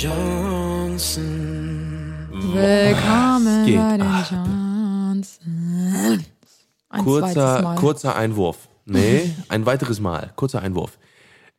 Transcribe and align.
Johnsons. 0.00 1.16
Willkommen 2.30 3.66
geht? 3.66 3.76
bei 3.78 3.96
den 3.96 4.02
Ah. 4.06 4.24
Johnsons. 4.30 5.40
Ein 6.88 7.04
Kurzer, 7.04 7.62
Mal. 7.62 7.74
kurzer 7.74 8.14
Einwurf. 8.14 8.68
Nee, 8.84 9.34
ein 9.48 9.66
weiteres 9.66 9.98
Mal. 9.98 10.32
Kurzer 10.36 10.62
Einwurf. 10.62 11.00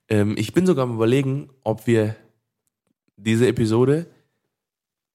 Ähm, 0.07 0.35
ich 0.37 0.53
bin 0.53 0.65
sogar 0.65 0.83
am 0.83 0.95
überlegen, 0.95 1.49
ob 1.65 1.85
wir 1.85 2.15
diese 3.17 3.45
Episode 3.45 4.05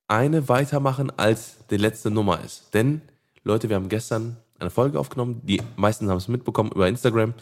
eine 0.06 0.50
weitermachen, 0.50 1.10
als 1.16 1.56
die 1.70 1.78
letzte 1.78 2.10
Nummer 2.10 2.44
ist. 2.44 2.74
Denn, 2.74 3.00
Leute, 3.42 3.70
wir 3.70 3.76
haben 3.76 3.88
gestern 3.88 4.36
eine 4.58 4.68
Folge 4.68 5.00
aufgenommen. 5.00 5.40
Die 5.44 5.62
meisten 5.76 6.10
haben 6.10 6.18
es 6.18 6.28
mitbekommen 6.28 6.72
über 6.72 6.88
Instagram. 6.88 7.32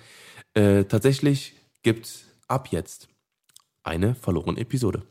Äh, 0.55 0.85
tatsächlich 0.85 1.55
gibt's 1.83 2.23
ab 2.47 2.69
jetzt 2.71 3.09
eine 3.83 4.15
verlorene 4.15 4.61
Episode. 4.61 5.03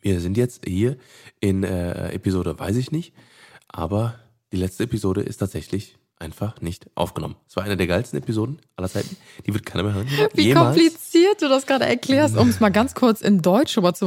Wir 0.00 0.20
sind 0.20 0.36
jetzt 0.36 0.64
hier 0.66 0.96
in 1.40 1.62
äh, 1.62 2.12
Episode, 2.12 2.58
weiß 2.58 2.76
ich 2.76 2.90
nicht, 2.90 3.14
aber 3.68 4.18
die 4.52 4.56
letzte 4.56 4.84
Episode 4.84 5.22
ist 5.22 5.38
tatsächlich 5.38 5.96
einfach 6.20 6.60
nicht 6.60 6.86
aufgenommen. 6.94 7.36
Es 7.48 7.56
war 7.56 7.64
eine 7.64 7.76
der 7.76 7.86
geilsten 7.86 8.18
Episoden 8.18 8.58
aller 8.76 8.88
Zeiten. 8.88 9.16
Die 9.46 9.54
wird 9.54 9.64
keiner 9.64 9.84
mehr 9.84 9.94
hören. 9.94 10.06
Wie 10.34 10.42
Jemals. 10.48 10.76
kompliziert 10.76 11.40
du 11.42 11.48
das 11.48 11.66
gerade 11.66 11.86
erklärst, 11.86 12.36
um 12.36 12.48
es 12.50 12.60
mal 12.60 12.68
ganz 12.70 12.94
kurz 12.94 13.20
in 13.22 13.40
Deutsch 13.42 13.76
rüber 13.78 13.94
zu, 13.94 14.06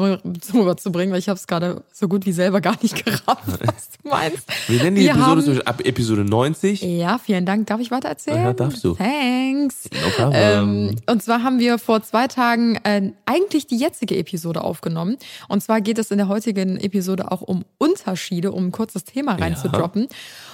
rüberzubringen, 0.54 1.12
weil 1.12 1.20
ich 1.20 1.28
habe 1.30 1.38
es 1.38 1.48
gerade 1.48 1.84
so 1.92 2.08
gut 2.08 2.26
wie 2.26 2.32
selber 2.32 2.62
gar 2.62 2.78
nicht 2.82 3.04
gerafft, 3.04 3.48
was 3.48 3.90
du 4.04 4.10
meinst. 4.10 4.48
Wir 4.70 4.84
nennen 4.84 4.96
die 4.96 5.04
Wir 5.04 5.12
Episode 5.12 5.58
haben- 5.60 5.68
ab 5.68 5.82
Episode 5.86 6.24
90. 6.24 6.82
Ja, 6.84 7.18
vielen 7.18 7.46
Dank. 7.46 7.68
Darf 7.68 7.82
ich 7.82 7.90
weiter 7.92 8.10
erzählen? 8.10 8.44
Ja, 8.44 8.54
darfst 8.54 8.84
du. 8.84 8.94
Thanks. 8.96 9.90
No. 10.20 10.32
Ähm, 10.34 10.96
und 11.10 11.24
zwar 11.24 11.42
haben 11.44 11.60
wir 11.60 11.80
vor 11.80 12.04
zwei 12.04 12.28
Tagen 12.28 12.76
äh, 12.84 13.12
eigentlich 13.26 13.68
die 13.68 13.78
jetzige 13.78 14.16
Episode 14.18 14.62
aufgenommen. 14.64 15.18
Und 15.48 15.62
zwar 15.64 15.82
geht 15.82 15.98
es 15.98 16.12
in 16.12 16.18
der 16.20 16.28
heutigen 16.28 16.78
Episode 16.78 17.32
auch 17.32 17.42
um 17.42 17.66
Unterschiede, 17.80 18.52
um 18.52 18.68
ein 18.68 18.72
kurzes 18.72 19.04
Thema 19.04 19.34
reinzudroppen. 19.36 20.08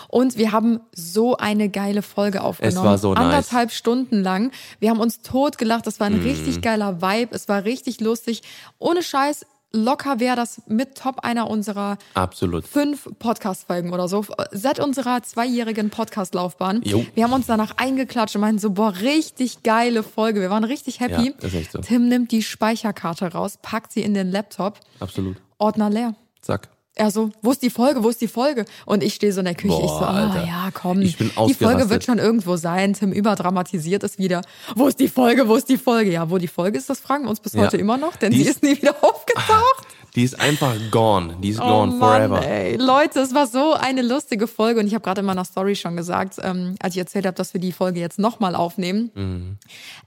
Und 0.09 0.37
wir 0.37 0.51
haben 0.51 0.79
so 0.93 1.37
eine 1.37 1.69
geile 1.69 2.01
Folge 2.01 2.41
aufgenommen. 2.41 2.85
war 2.85 2.97
so 2.97 3.13
nice. 3.13 3.23
Anderthalb 3.23 3.71
Stunden 3.71 4.21
lang. 4.21 4.51
Wir 4.79 4.89
haben 4.89 4.99
uns 4.99 5.21
totgelacht. 5.21 5.87
Das 5.87 5.99
war 5.99 6.07
ein 6.07 6.19
richtig 6.21 6.61
geiler 6.61 7.01
Vibe. 7.01 7.33
Es 7.35 7.47
war 7.47 7.63
richtig 7.63 8.01
lustig. 8.01 8.41
Ohne 8.79 9.03
Scheiß. 9.03 9.45
Locker 9.71 10.19
wäre 10.19 10.35
das 10.35 10.63
mit 10.67 10.95
Top 10.95 11.19
einer 11.19 11.47
unserer 11.47 11.99
Absolut. 12.15 12.65
fünf 12.65 13.07
Podcast-Folgen 13.19 13.93
oder 13.93 14.07
so. 14.07 14.25
Seit 14.51 14.79
unserer 14.79 15.21
zweijährigen 15.21 15.91
Podcast-Laufbahn. 15.91 16.81
Jo. 16.83 17.05
Wir 17.13 17.23
haben 17.23 17.33
uns 17.33 17.45
danach 17.45 17.77
eingeklatscht 17.77 18.35
und 18.35 18.41
meinten 18.41 18.57
so, 18.59 18.71
boah, 18.71 18.95
richtig 19.01 19.61
geile 19.61 20.01
Folge. 20.01 20.41
Wir 20.41 20.49
waren 20.49 20.63
richtig 20.63 20.99
happy. 21.01 21.35
Ja, 21.39 21.47
ist 21.47 21.53
echt 21.53 21.71
so. 21.71 21.81
Tim 21.81 22.07
nimmt 22.09 22.31
die 22.31 22.41
Speicherkarte 22.41 23.31
raus, 23.31 23.59
packt 23.61 23.91
sie 23.91 24.01
in 24.01 24.15
den 24.15 24.31
Laptop, 24.31 24.79
Absolut. 24.99 25.37
Ordner 25.59 25.91
leer. 25.91 26.15
Zack. 26.41 26.69
Er 26.99 27.11
so, 27.11 27.29
wo 27.41 27.51
ist 27.51 27.61
die 27.61 27.69
Folge, 27.69 28.03
wo 28.03 28.09
ist 28.09 28.19
die 28.19 28.27
Folge? 28.27 28.65
Und 28.85 29.03
ich 29.03 29.13
stehe 29.13 29.31
so 29.31 29.39
in 29.39 29.45
der 29.45 29.55
Küche, 29.55 29.69
Boah, 29.69 29.83
ich 29.85 29.89
so, 29.89 29.99
ah 30.05 30.43
ja, 30.45 30.69
komm, 30.73 31.01
Ich 31.01 31.17
bin 31.17 31.31
die 31.47 31.53
Folge 31.53 31.89
wird 31.89 32.03
schon 32.03 32.19
irgendwo 32.19 32.57
sein. 32.57 32.93
Tim 32.93 33.13
überdramatisiert 33.13 34.03
es 34.03 34.17
wieder. 34.17 34.41
Wo 34.75 34.87
ist 34.87 34.99
die 34.99 35.07
Folge, 35.07 35.47
wo 35.47 35.55
ist 35.55 35.69
die 35.69 35.77
Folge? 35.77 36.11
Ja, 36.11 36.29
wo 36.29 36.37
die 36.37 36.49
Folge 36.49 36.77
ist, 36.77 36.89
das 36.89 36.99
fragen 36.99 37.25
uns 37.27 37.39
bis 37.39 37.53
Ja. 37.53 37.61
heute 37.63 37.77
immer 37.77 37.97
noch, 37.97 38.17
denn 38.17 38.31
Die 38.33 38.43
sie 38.43 38.49
ist 38.49 38.63
nie 38.63 38.75
wieder 38.75 38.95
aufgetaucht. 39.01 39.87
Die 40.15 40.23
ist 40.23 40.39
einfach 40.39 40.75
gone. 40.91 41.37
Die 41.41 41.49
ist 41.49 41.59
Oh 41.59 41.67
gone 41.67 41.91
Mann, 41.93 42.29
forever. 42.29 42.45
ey. 42.45 42.75
Leute, 42.77 43.19
es 43.19 43.33
war 43.35 43.47
so 43.47 43.73
eine 43.73 44.01
lustige 44.01 44.47
Folge 44.47 44.79
und 44.79 44.87
ich 44.87 44.93
habe 44.93 45.03
gerade 45.03 45.19
in 45.21 45.25
meiner 45.25 45.45
Story 45.45 45.75
schon 45.75 45.95
gesagt, 45.95 46.35
ähm, 46.41 46.75
als 46.81 46.95
ich 46.95 46.99
erzählt 46.99 47.25
habe, 47.25 47.35
dass 47.35 47.53
wir 47.53 47.61
die 47.61 47.71
Folge 47.71 47.99
jetzt 47.99 48.17
nochmal 48.19 48.55
aufnehmen. 48.55 49.11
Mhm. 49.13 49.57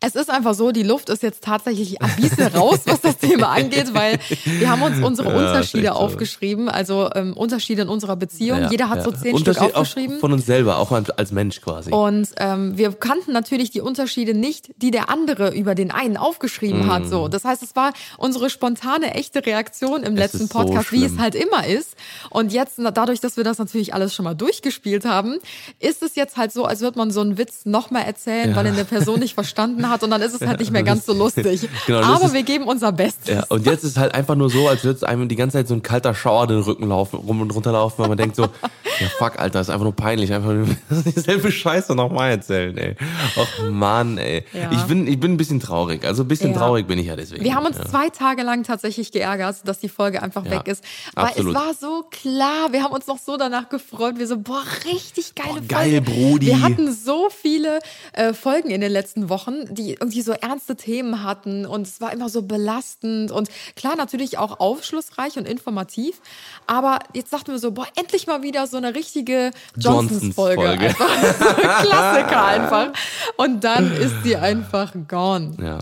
Es 0.01 0.15
ist 0.17 0.31
einfach 0.31 0.55
so, 0.55 0.73
die 0.73 0.83
Luft 0.83 1.09
ist 1.09 1.23
jetzt 1.23 1.45
tatsächlich 1.45 2.03
ein 2.03 2.17
bisschen 2.21 2.49
raus, 2.55 2.81
was 2.87 3.01
das 3.01 3.19
Thema 3.19 3.49
angeht, 3.53 3.95
weil 3.95 4.19
wir 4.45 4.71
haben 4.71 4.83
uns 4.83 5.03
unsere 5.05 5.31
Ja, 5.31 5.37
Unterschiede 5.37 5.95
aufgeschrieben, 5.95 6.69
also 6.69 7.11
ähm, 7.15 7.35
Unterschiede 7.35 7.83
in 7.83 7.89
unserer 7.89 8.17
Beziehung. 8.17 8.61
Ja, 8.62 8.71
Jeder 8.71 8.89
hat 8.89 8.99
ja. 8.99 9.05
so 9.05 9.11
zehn 9.12 9.37
Stück 9.39 9.49
Unterschied 9.49 9.75
auch 9.75 9.81
aufgeschrieben. 9.81 10.19
Von 10.19 10.33
uns 10.33 10.47
selber, 10.47 10.79
auch 10.79 10.91
als 10.91 11.33
Mensch 11.33 11.61
quasi. 11.61 11.93
Und 11.93 12.29
ähm, 12.39 12.77
wir 12.77 12.93
kannten 12.93 13.33
natürlich 13.33 13.71
die 13.71 13.81
Unterschiede 13.81 14.35
nicht, 14.35 14.71
die 14.79 14.91
der 14.91 15.09
andere 15.11 15.55
über 15.55 15.75
den 15.75 15.91
einen 15.91 16.17
aufgeschrieben 16.17 16.91
hat. 16.93 17.07
So, 17.07 17.29
das 17.29 17.45
heißt, 17.45 17.62
es 17.62 17.77
war 17.77 17.93
unsere 18.19 18.51
spontane, 18.51 19.15
echte 19.15 19.45
Reaktion 19.47 19.92
im 19.97 20.13
Mhm. 20.13 20.19
Es 20.19 20.33
letzten 20.33 20.45
ist 20.45 20.53
so 20.53 20.59
Podcast, 20.59 20.93
wie 20.93 21.05
es 21.05 21.19
halt 21.19 21.35
immer 21.35 21.67
ist. 21.67 21.97
Und 22.31 22.53
jetzt, 22.53 22.79
dadurch, 22.95 23.21
dass 23.21 23.37
wir 23.37 23.45
das 23.45 23.59
natürlich 23.59 23.95
alles 23.95 24.15
schon 24.15 24.25
mal 24.25 24.35
durchgespielt 24.35 25.05
haben, 25.05 25.39
ist 25.81 26.03
es 26.03 26.15
jetzt 26.15 26.37
halt 26.37 26.53
so, 26.53 26.65
als 26.65 26.81
würde 26.81 26.99
man 26.99 27.11
so 27.11 27.21
einen 27.21 27.39
Witz 27.39 27.65
nochmal 27.65 28.03
erzählen, 28.05 28.55
weil 28.57 28.67
ihn 28.67 28.73
eine 28.75 28.85
Person 28.85 29.21
nicht 29.21 29.35
verstanden 29.35 29.89
hat. 29.91 30.03
Und 30.03 30.11
dann 30.11 30.23
ist 30.23 30.35
es 30.35 30.47
halt 30.47 30.61
nicht 30.61 30.71
mehr 30.73 30.83
ganz 30.83 31.07
so 31.07 31.13
lustig. 31.13 31.69
Genau, 31.87 32.01
Aber 32.03 32.33
wir 32.33 32.43
geben 32.43 32.65
unser 32.65 32.93
Bestes. 32.93 33.35
Ja, 33.35 33.45
und 33.49 33.67
jetzt 33.67 33.83
ist 33.83 33.99
halt 33.99 34.15
einfach 34.15 34.35
nur 34.37 34.49
so, 34.51 34.69
als 34.69 34.85
würde 34.85 34.97
es 34.97 35.03
einem 35.05 35.29
die 35.29 35.37
ganze 35.37 35.59
Zeit 35.59 35.69
so 35.69 35.75
ein 35.75 35.83
kalter 35.83 36.15
Schauer 36.15 36.47
den 36.47 36.61
Rücken 36.61 36.89
laufen, 36.89 37.17
rum 37.17 37.41
und 37.41 37.51
runter 37.53 37.73
laufen, 37.73 37.99
weil 37.99 38.09
man 38.09 38.17
denkt 38.19 38.37
so, 38.37 38.43
ja 39.01 39.09
fuck, 39.19 39.39
Alter, 39.39 39.61
ist 39.61 39.71
einfach 39.71 39.85
nur 39.85 39.95
peinlich, 39.97 40.33
einfach 40.33 40.53
nur 40.53 40.67
dieselbe 41.05 41.51
Scheiße 41.51 41.95
nochmal 41.95 42.31
erzählen, 42.31 42.77
ey. 42.79 42.97
Och 43.37 43.71
Mann, 43.71 44.19
ey. 44.19 44.45
Ja. 44.53 44.71
Ich 44.73 44.83
bin, 44.83 45.07
ich 45.07 45.19
bin 45.19 45.33
ein 45.33 45.37
bisschen 45.37 45.61
traurig. 45.61 46.05
Also 46.05 46.23
ein 46.23 46.29
bisschen 46.29 46.53
Ja. 46.53 46.59
traurig 46.59 46.87
bin 46.87 46.99
ich 46.99 47.07
ja 47.07 47.17
deswegen. 47.17 47.43
Wir 47.45 47.55
haben 47.55 47.67
uns 47.67 47.79
ja. 47.79 47.87
zwei 47.87 48.09
Tage 48.11 48.43
lang 48.43 48.63
tatsächlich 48.63 49.11
geärgert, 49.13 49.57
dass 49.65 49.81
die 49.82 49.88
Folge 49.88 50.22
einfach 50.22 50.44
Ja, 50.44 50.53
weg 50.53 50.69
ist. 50.69 50.82
Weil 51.15 51.26
absolut. 51.26 51.54
es 51.56 51.60
war 51.60 51.75
so 51.75 52.04
klar, 52.10 52.72
wir 52.72 52.82
haben 52.82 52.93
uns 52.93 53.06
noch 53.06 53.19
so 53.19 53.37
danach 53.37 53.69
gefreut. 53.69 54.19
Wir 54.19 54.26
so, 54.26 54.38
boah, 54.38 54.62
richtig 54.84 55.34
geile 55.34 55.60
Boah, 55.60 55.69
geil, 55.69 56.03
Folge. 56.04 56.10
Brudi. 56.10 56.47
Wir 56.47 56.60
hatten 56.62 56.93
so 56.93 57.28
viele 57.31 57.81
äh, 58.12 58.32
Folgen 58.32 58.70
in 58.70 58.81
den 58.81 58.93
letzten 58.93 59.28
Wochen, 59.28 59.75
die 59.75 59.93
irgendwie 59.93 60.22
so 60.22 60.32
ernste 60.32 60.76
Themen 60.76 61.22
hatten 61.22 61.66
und 61.66 61.87
es 61.87 62.00
war 62.00 62.12
immer 62.12 62.28
so 62.28 62.43
belastend 62.43 63.31
und 63.31 63.48
klar 63.76 63.97
natürlich 63.97 64.38
auch 64.38 64.60
aufschlussreich 64.60 65.37
und 65.37 65.47
informativ. 65.47 66.20
Aber 66.66 67.00
jetzt 67.14 67.32
dachten 67.32 67.53
wir 67.53 67.59
so, 67.59 67.72
boah, 67.72 67.87
endlich 67.97 68.26
mal 68.26 68.43
wieder 68.43 68.66
so 68.66 68.76
eine 68.76 68.94
richtige 68.94 69.50
Johnsons-Folge. 69.76 70.69
Einfach 70.69 71.09
so 71.38 71.47
ein 71.49 71.87
Klassiker 71.87 72.44
einfach. 72.47 72.88
Und 73.37 73.64
dann 73.64 73.93
ist 73.93 74.14
sie 74.22 74.37
einfach 74.37 74.93
gone. 75.09 75.56
Ja. 75.62 75.78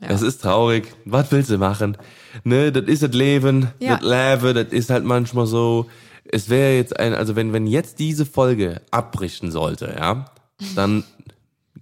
Es 0.00 0.22
ist 0.22 0.42
traurig. 0.42 0.92
Was 1.04 1.30
willst 1.32 1.50
du 1.50 1.58
machen? 1.58 1.96
Ne, 2.44 2.70
das 2.72 2.84
ist 2.84 3.02
das 3.02 3.12
Leben, 3.12 3.68
Ja. 3.78 3.96
das 3.96 4.02
Leben, 4.42 4.54
das 4.54 4.72
ist 4.72 4.90
halt 4.90 5.04
manchmal 5.04 5.46
so. 5.46 5.86
Es 6.24 6.48
wäre 6.48 6.74
jetzt 6.76 6.98
ein, 6.98 7.14
also 7.14 7.36
wenn, 7.36 7.52
wenn 7.52 7.66
jetzt 7.66 7.98
diese 7.98 8.26
Folge 8.26 8.80
abbrichen 8.90 9.50
sollte, 9.52 9.94
ja, 9.98 10.26
dann 10.74 11.04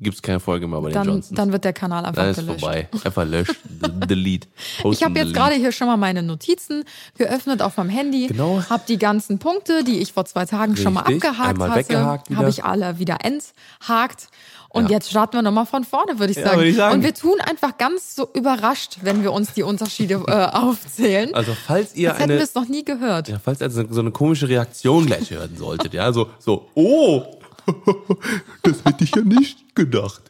gibt's 0.01 0.21
keine 0.21 0.39
Folge 0.41 0.67
mehr 0.69 0.81
bei 0.83 0.89
den 0.91 0.95
Dann, 0.95 1.07
Johnsons. 1.07 1.37
dann 1.37 1.53
wird 1.53 1.65
der 1.65 1.73
Kanal 1.73 2.05
einfach 2.05 2.21
Dann 2.23 2.31
ist 2.33 2.37
gelöscht. 2.37 2.61
vorbei. 2.61 2.89
Einfach 3.05 3.25
löscht, 3.25 3.55
delete. 4.09 4.49
Ich 4.77 4.83
Posten, 4.83 5.05
habe 5.07 5.19
jetzt 5.19 5.33
gerade 5.33 5.55
hier 5.55 5.73
schon 5.73 5.87
mal 5.87 5.97
meine 5.97 6.23
Notizen 6.23 6.85
geöffnet 7.17 7.63
auf 7.63 7.77
meinem 7.79 7.89
Handy. 7.89 8.27
Genau. 8.27 8.63
Habe 8.69 8.83
die 8.87 8.99
ganzen 8.99 9.39
Punkte, 9.39 9.83
die 9.83 10.01
ich 10.01 10.13
vor 10.13 10.27
zwei 10.27 10.45
Tagen 10.45 10.77
schon 10.77 10.93
mal 10.93 11.01
Richtig. 11.05 11.25
abgehakt 11.25 11.49
Einmal 11.63 11.71
hatte, 11.71 12.37
habe 12.37 12.49
ich 12.51 12.65
alle 12.65 12.99
wieder 12.99 13.19
enthakt. 13.25 14.29
Und 14.75 14.87
Ja. 14.91 14.97
jetzt 14.97 15.09
starten 15.09 15.37
wir 15.37 15.43
nochmal 15.43 15.67
von 15.67 15.85
vorne, 15.85 16.19
würde 16.19 16.33
ich, 16.33 16.37
Ja, 16.37 16.45
sagen. 16.47 16.57
würde 16.59 16.69
ich 16.69 16.77
sagen. 16.77 16.95
Und 16.97 17.03
wir 17.05 17.15
tun 17.15 17.41
einfach 17.41 17.79
ganz 17.79 18.17
so 18.17 18.29
überrascht, 18.35 18.99
wenn 19.03 19.23
wir 19.23 19.33
uns 19.33 19.53
die 19.55 19.63
Unterschiede 19.63 20.23
äh, 20.27 20.33
aufzählen. 20.53 21.33
Also 21.33 21.57
falls 21.67 21.95
ihr 21.95 22.11
Als 22.11 22.19
hätten 22.19 22.31
wir 22.31 22.37
eine, 22.37 22.45
es 22.45 22.55
noch 22.55 22.67
nie 22.69 22.85
gehört. 22.85 23.29
ja, 23.29 23.39
falls 23.43 23.61
ihr 23.61 23.67
also 23.67 23.85
so 23.89 24.01
eine 24.01 24.11
komische 24.11 24.49
Reaktion 24.49 25.07
gleich 25.07 25.31
hören 25.31 25.57
solltet, 25.57 25.95
ja, 25.95 26.13
so, 26.13 26.29
so, 26.41 26.69
oh, 26.75 27.23
das 28.63 28.85
hätte 28.85 29.05
ich 29.05 29.15
ja 29.15 29.23
nicht 29.23 29.75
gedacht. 29.77 30.23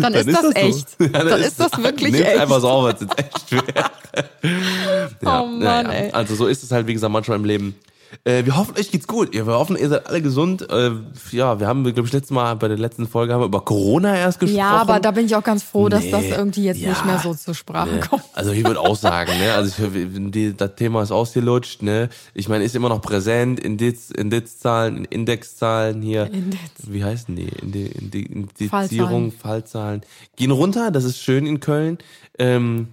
Dann, 0.00 0.14
ist 0.14 0.28
das, 0.32 0.40
so. 0.42 0.50
echt. 0.52 0.86
Ja, 0.98 1.08
dann, 1.24 1.40
ist 1.42 1.60
das 1.60 1.76
wirklich 1.82 2.12
Nehmt 2.12 2.24
echt. 2.26 2.38
einfach 2.40 2.60
so 2.60 2.68
auf, 2.70 2.86
als 2.86 3.02
es 3.02 3.08
echt 3.16 3.52
wäre. 3.52 3.64
ja, 5.22 5.42
Oh 5.42 5.46
Mann, 5.46 5.58
naja. 5.58 5.90
ey. 5.90 6.10
Also 6.12 6.34
so 6.34 6.46
ist 6.46 6.62
es 6.62 6.72
halt, 6.72 6.86
wie 6.86 6.94
gesagt, 6.94 7.12
manchmal 7.12 7.38
im 7.38 7.44
Leben. 7.44 7.74
Äh, 8.22 8.44
wir 8.44 8.56
hoffen, 8.56 8.76
euch 8.78 8.90
geht's 8.90 9.06
gut. 9.08 9.32
Wir 9.32 9.46
hoffen, 9.46 9.76
ihr 9.76 9.88
seid 9.88 10.06
alle 10.06 10.22
gesund. 10.22 10.68
Äh, 10.70 10.90
ja, 11.32 11.58
wir 11.58 11.66
haben, 11.66 11.82
glaube 11.84 12.06
ich, 12.06 12.12
letztes 12.12 12.30
Mal 12.30 12.54
bei 12.54 12.68
der 12.68 12.78
letzten 12.78 13.08
Folge 13.08 13.32
haben 13.34 13.40
wir 13.40 13.46
über 13.46 13.62
Corona 13.64 14.16
erst 14.16 14.38
gesprochen. 14.40 14.58
Ja, 14.58 14.70
aber 14.70 15.00
da 15.00 15.10
bin 15.10 15.26
ich 15.26 15.34
auch 15.34 15.42
ganz 15.42 15.62
froh, 15.62 15.88
dass 15.88 16.04
Nee, 16.04 16.10
das 16.10 16.24
irgendwie 16.24 16.64
jetzt 16.64 16.80
ja. 16.80 16.90
nicht 16.90 17.04
mehr 17.04 17.18
so 17.18 17.34
zur 17.34 17.54
Sprache 17.54 17.90
Ne? 17.94 18.00
kommt. 18.00 18.22
Also 18.34 18.52
ich 18.52 18.64
würde 18.64 18.80
auch 18.80 18.96
sagen, 18.96 19.32
ne, 19.38 19.52
also 19.54 19.84
ich, 19.86 20.08
die, 20.30 20.56
das 20.56 20.74
Thema 20.76 21.02
ist 21.02 21.10
ausgelutscht, 21.12 21.82
ne. 21.82 22.08
Ich 22.34 22.48
meine, 22.48 22.64
ist 22.64 22.74
immer 22.76 22.88
noch 22.88 23.00
präsent, 23.00 23.58
Indiz, 23.60 24.10
Indizzahlen, 24.10 25.04
Indexzahlen 25.04 26.00
hier. 26.02 26.26
Indiz. 26.32 26.58
Wie 26.86 27.04
heißen 27.04 27.34
die? 27.34 27.48
Indi, 27.48 27.86
Indi, 27.86 28.22
Indizierung, 28.22 29.30
Fallzahlen. 29.32 29.32
Fallzahlen. 29.32 30.00
Gehen 30.36 30.50
runter, 30.50 30.90
das 30.90 31.04
ist 31.04 31.18
schön 31.20 31.46
in 31.46 31.60
Köln. 31.60 31.98
Ähm, 32.38 32.88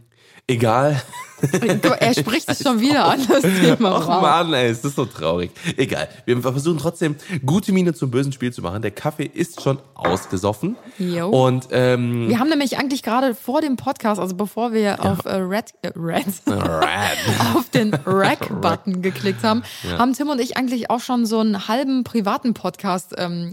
egal. 0.51 1.01
Er 1.99 2.13
spricht 2.13 2.49
es 2.49 2.61
schon 2.61 2.79
wieder 2.79 3.05
an, 3.05 3.25
das 3.27 3.41
Thema. 3.41 3.97
Ach 3.97 4.07
Wow. 4.07 4.21
Mann, 4.21 4.53
ey, 4.53 4.71
ist 4.71 4.85
das 4.85 4.95
so 4.95 5.05
traurig. 5.05 5.51
Egal. 5.75 6.07
Wir 6.25 6.39
versuchen 6.41 6.77
trotzdem 6.77 7.15
gute 7.45 7.71
Miene 7.71 7.93
zum 7.93 8.11
bösen 8.11 8.31
Spiel 8.31 8.53
zu 8.53 8.61
machen. 8.61 8.81
Der 8.81 8.91
Kaffee 8.91 9.25
ist 9.25 9.61
schon 9.61 9.79
ausgesoffen. 9.95 10.75
Jo. 10.99 11.29
Und 11.29 11.67
ähm, 11.71 12.29
Wir 12.29 12.39
haben 12.39 12.49
nämlich 12.49 12.77
eigentlich 12.77 13.01
gerade 13.01 13.33
vor 13.33 13.61
dem 13.61 13.75
Podcast, 13.75 14.19
also 14.21 14.35
bevor 14.35 14.73
wir 14.73 15.03
auf 15.03 15.25
äh, 15.25 15.35
Red, 15.35 15.73
äh, 15.81 15.87
Red 15.95 16.25
auf 17.55 17.69
den 17.71 17.93
Rack-Button 17.93 19.01
geklickt 19.01 19.43
haben, 19.43 19.63
haben 19.97 20.13
Tim 20.13 20.29
und 20.29 20.39
ich 20.39 20.57
eigentlich 20.57 20.91
auch 20.91 20.99
schon 21.01 21.25
so 21.25 21.39
einen 21.39 21.67
halben 21.67 22.03
privaten 22.03 22.53
Podcast 22.53 23.15
ähm, 23.17 23.51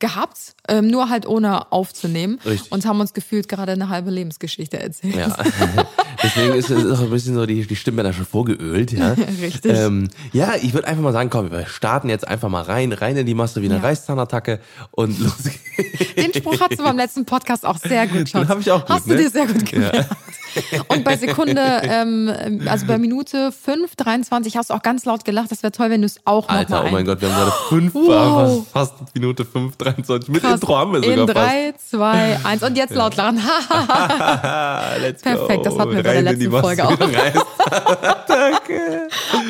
gehabt, 0.00 0.54
ähm, 0.68 0.88
nur 0.88 1.08
halt 1.08 1.26
ohne 1.26 1.72
aufzunehmen. 1.72 2.38
Richtig. 2.44 2.70
Und 2.70 2.86
haben 2.86 3.00
uns 3.00 3.12
gefühlt 3.14 3.48
gerade 3.48 3.72
eine 3.72 3.88
halbe 3.88 4.10
Lebensgeschichte 4.10 4.78
erzählt. 4.78 5.16
Ja. 5.16 5.34
Deswegen 6.22 6.54
ist 6.54 6.70
es 6.70 6.98
auch 6.98 7.02
ein 7.02 7.10
bisschen 7.10 7.34
so, 7.34 7.46
die, 7.46 7.66
die 7.66 7.76
Stimme 7.76 8.02
da 8.02 8.12
schon 8.12 8.26
vorgeölt, 8.26 8.92
ja. 8.92 9.12
Richtig. 9.40 9.72
Ähm, 9.72 10.08
ja, 10.32 10.54
ich 10.60 10.74
würde 10.74 10.88
einfach 10.88 11.02
mal 11.02 11.12
sagen, 11.12 11.30
komm, 11.30 11.50
wir 11.50 11.66
starten 11.66 12.08
jetzt 12.08 12.26
einfach 12.26 12.48
mal 12.48 12.62
rein, 12.62 12.92
rein 12.92 13.16
in 13.16 13.26
die 13.26 13.34
Masse 13.34 13.62
wie 13.62 13.66
eine 13.66 13.76
Ja. 13.76 13.80
Reißzahnattacke 13.82 14.60
und 14.90 15.18
los 15.20 15.32
geht's. 15.44 16.14
Den 16.14 16.34
Spruch 16.34 16.60
hast 16.60 16.78
du 16.78 16.82
beim 16.82 16.96
letzten 16.96 17.24
Podcast 17.24 17.64
auch 17.64 17.78
sehr 17.78 18.06
gut, 18.06 18.28
Schatz. 18.28 18.42
Den 18.42 18.48
hab 18.48 18.60
ich 18.60 18.70
auch 18.70 18.80
gut, 18.80 18.88
Hast 18.90 19.06
du 19.06 19.10
ne? 19.14 19.18
dir 19.22 19.30
sehr 19.30 19.46
gut 19.46 19.64
gemerkt. 19.64 20.06
Und 20.88 21.04
bei 21.04 21.16
Sekunde, 21.16 21.60
ähm, 21.84 22.62
also 22.66 22.86
bei 22.86 22.98
Minute 22.98 23.52
5, 23.52 23.94
23 23.94 24.56
hast 24.56 24.70
du 24.70 24.74
auch 24.74 24.82
ganz 24.82 25.04
laut 25.04 25.24
gelacht. 25.24 25.52
Das 25.52 25.62
wäre 25.62 25.70
toll, 25.72 25.90
wenn 25.90 26.00
du 26.00 26.06
es 26.06 26.18
auch 26.24 26.48
Alter, 26.48 26.76
nochmal 26.76 26.90
oh 26.90 26.94
mein 26.94 27.04
Gott, 27.04 27.20
wir 27.20 27.28
haben 27.32 27.36
gerade 27.44 27.56
fünf, 27.68 27.94
Wow. 27.94 28.66
fast, 28.72 28.94
fast 28.98 29.14
Minute 29.14 29.44
5, 29.44 29.76
23. 29.76 30.30
Mit 30.30 30.42
Krass. 30.42 30.57
Intro 30.58 30.76
haben 30.76 30.92
wir 30.92 31.02
In 31.04 31.18
sogar 31.20 31.36
fast. 31.36 31.54
3, 31.54 31.74
2, 31.98 32.38
1 32.44 32.62
und 32.64 32.76
jetzt 32.76 32.94
laut 32.94 33.16
lachen. 33.16 33.36
Let's. 35.00 35.22
Perfekt, 35.22 35.66
das 35.66 35.78
hatten 35.78 35.90
wir 35.96 36.02
bei 36.02 36.12
der 36.12 36.18
in 36.18 36.24
letzten 36.24 36.50
Folge 36.50 36.84
auch. 36.86 36.96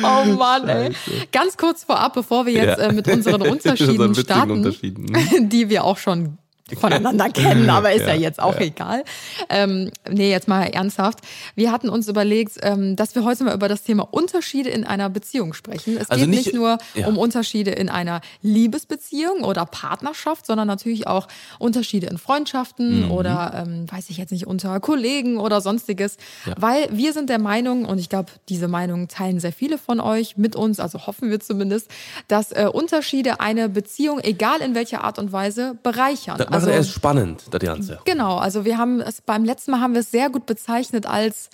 oh 0.03 0.25
Mann, 0.35 0.69
ey. 0.69 0.91
Ganz 1.31 1.57
kurz 1.57 1.83
vorab, 1.83 2.13
bevor 2.13 2.45
wir 2.45 2.53
jetzt 2.53 2.79
Ja. 2.79 2.85
äh, 2.87 2.93
mit 2.93 3.07
unseren 3.07 3.41
Unterschieden 3.49 4.15
starten, 4.15 4.51
Unterschieden. 4.51 5.49
die 5.49 5.69
wir 5.69 5.83
auch 5.83 5.97
schon 5.97 6.37
voneinander 6.79 7.29
kennen, 7.29 7.69
aber 7.69 7.91
ist 7.93 8.01
ja, 8.01 8.13
Ja, 8.13 8.21
jetzt 8.21 8.41
auch 8.41 8.55
ja. 8.55 8.61
egal. 8.67 9.03
Ähm, 9.49 9.91
nee, 10.09 10.29
jetzt 10.31 10.47
mal 10.47 10.63
ernsthaft. 10.65 11.19
Wir 11.55 11.71
hatten 11.71 11.89
uns 11.89 12.07
überlegt, 12.07 12.57
ähm, 12.61 12.95
dass 12.95 13.15
wir 13.15 13.23
heute 13.23 13.43
mal 13.43 13.53
über 13.55 13.67
das 13.67 13.83
Thema 13.83 14.07
Unterschiede 14.11 14.69
in 14.69 14.83
einer 14.85 15.09
Beziehung 15.09 15.53
sprechen. 15.53 15.97
Es 15.97 16.09
Also 16.09 16.21
geht 16.25 16.29
nicht- 16.29 16.45
nicht 16.47 16.55
nur 16.55 16.77
ja. 16.95 17.07
um 17.07 17.17
Unterschiede 17.17 17.71
in 17.71 17.89
einer 17.89 18.21
Liebesbeziehung 18.41 19.43
oder 19.43 19.65
Partnerschaft, 19.65 20.45
sondern 20.45 20.67
natürlich 20.67 21.07
auch 21.07 21.27
Unterschiede 21.57 22.07
in 22.07 22.17
Freundschaften 22.17 23.05
Mhm. 23.05 23.11
oder, 23.11 23.65
ähm, 23.65 23.85
weiß 23.91 24.09
ich 24.09 24.17
jetzt 24.17 24.31
nicht, 24.31 24.45
unter 24.47 24.79
Kollegen 24.79 25.37
oder 25.37 25.61
sonstiges. 25.61 26.17
Weil 26.57 26.87
wir 26.91 27.13
sind 27.13 27.29
der 27.29 27.39
Meinung, 27.39 27.85
und 27.85 27.99
ich 27.99 28.09
glaube, 28.09 28.31
diese 28.49 28.67
Meinung 28.67 29.07
teilen 29.07 29.39
sehr 29.39 29.53
viele 29.53 29.77
von 29.77 29.99
euch 29.99 30.37
mit 30.37 30.55
uns, 30.55 30.79
also 30.79 31.07
hoffen 31.07 31.29
wir 31.29 31.39
zumindest, 31.39 31.89
dass 32.27 32.51
äh, 32.51 32.67
Unterschiede 32.71 33.39
eine 33.39 33.69
Beziehung, 33.69 34.19
egal 34.19 34.61
in 34.61 34.75
welcher 34.75 35.03
Art 35.03 35.19
und 35.19 35.31
Weise, 35.31 35.75
bereichern. 35.83 36.37
Das 36.37 36.58
macht 36.61 36.75
also, 36.75 36.77
erst 36.77 36.93
spannend, 36.93 37.43
das 37.51 37.61
Ganze. 37.61 37.99
Genau, 38.05 38.37
also 38.37 38.65
wir 38.65 38.77
haben 38.77 39.01
es 39.01 39.21
beim 39.21 39.43
letzten 39.43 39.71
Mal 39.71 39.81
haben 39.81 39.93
wir 39.93 40.01
es 40.01 40.11
sehr 40.11 40.29
gut 40.29 40.45
bezeichnet 40.45 41.05
als 41.05 41.49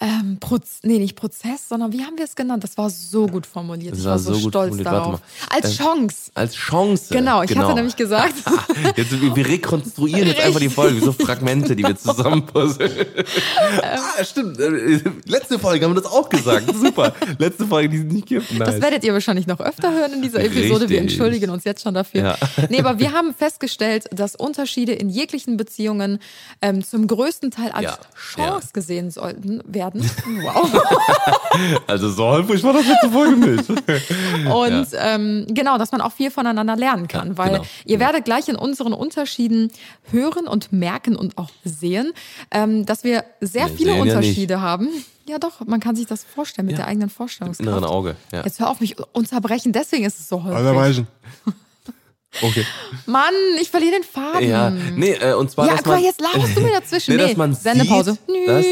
ähm, 0.00 0.38
Proz 0.40 0.80
nee, 0.82 0.98
nicht 0.98 1.14
Prozess, 1.14 1.68
sondern 1.68 1.92
wie 1.92 2.02
haben 2.04 2.18
wir 2.18 2.24
es 2.24 2.34
genannt? 2.34 2.64
Das 2.64 2.76
war 2.76 2.90
so 2.90 3.26
gut 3.28 3.46
formuliert. 3.46 3.92
Das 3.92 4.00
ich 4.00 4.04
war 4.04 4.18
so, 4.18 4.34
so 4.34 4.40
gut 4.40 4.48
stolz 4.50 4.76
darauf. 4.78 5.20
Als 5.48 5.70
Ähm, 5.70 5.76
Chance. 5.76 6.30
Als 6.34 6.54
Chance. 6.54 7.14
Genau, 7.14 7.42
ich 7.42 7.56
hatte 7.56 7.74
nämlich 7.74 7.94
gesagt, 7.94 8.34
Jetzt, 8.96 9.12
wir 9.20 9.36
wir 9.36 9.46
rekonstruieren 9.48 10.26
jetzt 10.26 10.40
einfach 10.40 10.58
die 10.58 10.68
Folge, 10.68 11.00
so 11.00 11.12
Fragmente, 11.12 11.76
die 11.76 11.84
wir 11.84 11.96
zusammenpuzzeln. 11.96 12.92
Ähm. 13.56 14.00
ah, 14.18 14.24
stimmt. 14.24 14.58
Äh, 14.58 15.00
Letzte 15.26 15.58
Folge 15.58 15.84
haben 15.84 15.94
wir 15.94 16.00
das 16.02 16.10
auch 16.10 16.28
gesagt. 16.28 16.74
Super. 16.74 17.14
Letzte 17.38 17.66
Folge, 17.66 17.88
die 17.88 17.98
es 17.98 18.12
nicht 18.12 18.26
gibt. 18.26 18.52
Nice. 18.52 18.68
das 18.72 18.80
werdet 18.82 19.04
ihr 19.04 19.12
wahrscheinlich 19.12 19.46
noch 19.46 19.60
öfter 19.60 19.92
hören 19.92 20.12
in 20.14 20.22
dieser 20.22 20.40
Episode. 20.40 20.88
Wir 20.88 21.00
Richtig. 21.00 21.00
entschuldigen 21.00 21.50
uns 21.50 21.64
jetzt 21.64 21.82
schon 21.82 21.94
dafür. 21.94 22.22
Ja. 22.22 22.38
Nee, 22.68 22.80
aber 22.80 22.98
wir 22.98 23.12
haben 23.12 23.34
festgestellt, 23.34 24.06
dass 24.12 24.34
Unterschiede 24.34 24.92
in 24.92 25.08
jeglichen 25.08 25.56
Beziehungen 25.56 26.18
ähm, 26.60 26.84
zum 26.84 27.06
größten 27.06 27.50
Teil 27.50 27.70
als 27.70 27.84
Ja, 27.84 27.98
Chance 28.34 28.68
gesehen 28.72 29.10
sollten 29.10 29.62
werden. 29.66 29.83
Wow. 30.42 30.70
also 31.86 32.10
so 32.10 32.24
häufig 32.24 32.62
war 32.62 32.72
das 32.72 32.86
letzte 32.86 33.10
Folge 33.10 33.36
nicht. 33.36 33.68
Und 34.52 34.86
ähm, 34.98 35.46
genau, 35.48 35.78
dass 35.78 35.92
man 35.92 36.00
auch 36.00 36.12
viel 36.12 36.30
voneinander 36.30 36.76
lernen 36.76 37.08
kann, 37.08 37.28
Ja, 37.28 37.38
weil 37.38 37.50
genau. 37.52 37.64
ihr 37.84 38.00
werdet 38.00 38.24
gleich 38.24 38.48
in 38.48 38.56
unseren 38.56 38.92
Unterschieden 38.92 39.70
hören 40.10 40.46
und 40.48 40.72
merken 40.72 41.16
und 41.16 41.38
auch 41.38 41.50
sehen, 41.64 42.12
ähm, 42.50 42.84
dass 42.86 43.04
wir 43.04 43.24
sehr 43.40 43.68
Wir 43.68 43.76
viele 43.76 43.94
ja 43.96 44.02
Unterschiede 44.02 44.60
haben. 44.60 44.88
Ja, 45.26 45.38
doch, 45.38 45.60
man 45.66 45.80
kann 45.80 45.96
sich 45.96 46.06
das 46.06 46.22
vorstellen 46.24 46.66
mit 46.66 46.72
Ja. 46.74 46.78
der 46.78 46.86
eigenen 46.88 47.04
Inneren 47.08 47.16
Vorstellungskraft. 47.16 47.84
Auge. 47.84 48.16
Ja. 48.32 48.42
Jetzt 48.44 48.60
hör 48.60 48.68
auf 48.70 48.80
mich 48.80 48.96
unterbrechen, 49.12 49.72
deswegen 49.72 50.04
ist 50.04 50.18
es 50.20 50.28
so 50.28 50.42
häufig. 50.42 50.58
Aserbaidschan. 50.58 51.06
Okay. 52.42 52.66
Mann, 53.06 53.32
ich 53.60 53.70
verliere 53.70 53.92
den 53.92 54.02
Faden. 54.02 54.48
Ja, 54.48 54.68
nee, 54.70 55.12
äh, 55.12 55.34
und 55.34 55.50
zwar, 55.52 55.66
Ja, 55.66 55.72
dass 55.74 55.78
guck 55.84 55.92
mal, 55.92 55.94
man, 55.96 56.04
jetzt 56.04 56.20
laberst 56.20 56.56
du 56.56 56.60
mir 56.62 56.72
dazwischen. 56.72 57.12
Nee, 57.16 57.22
Nee, 57.22 57.28
dass 57.28 57.36
man 57.36 57.54
Sendepause. 57.54 58.18
sieht, 58.26 58.48
dass- 58.48 58.64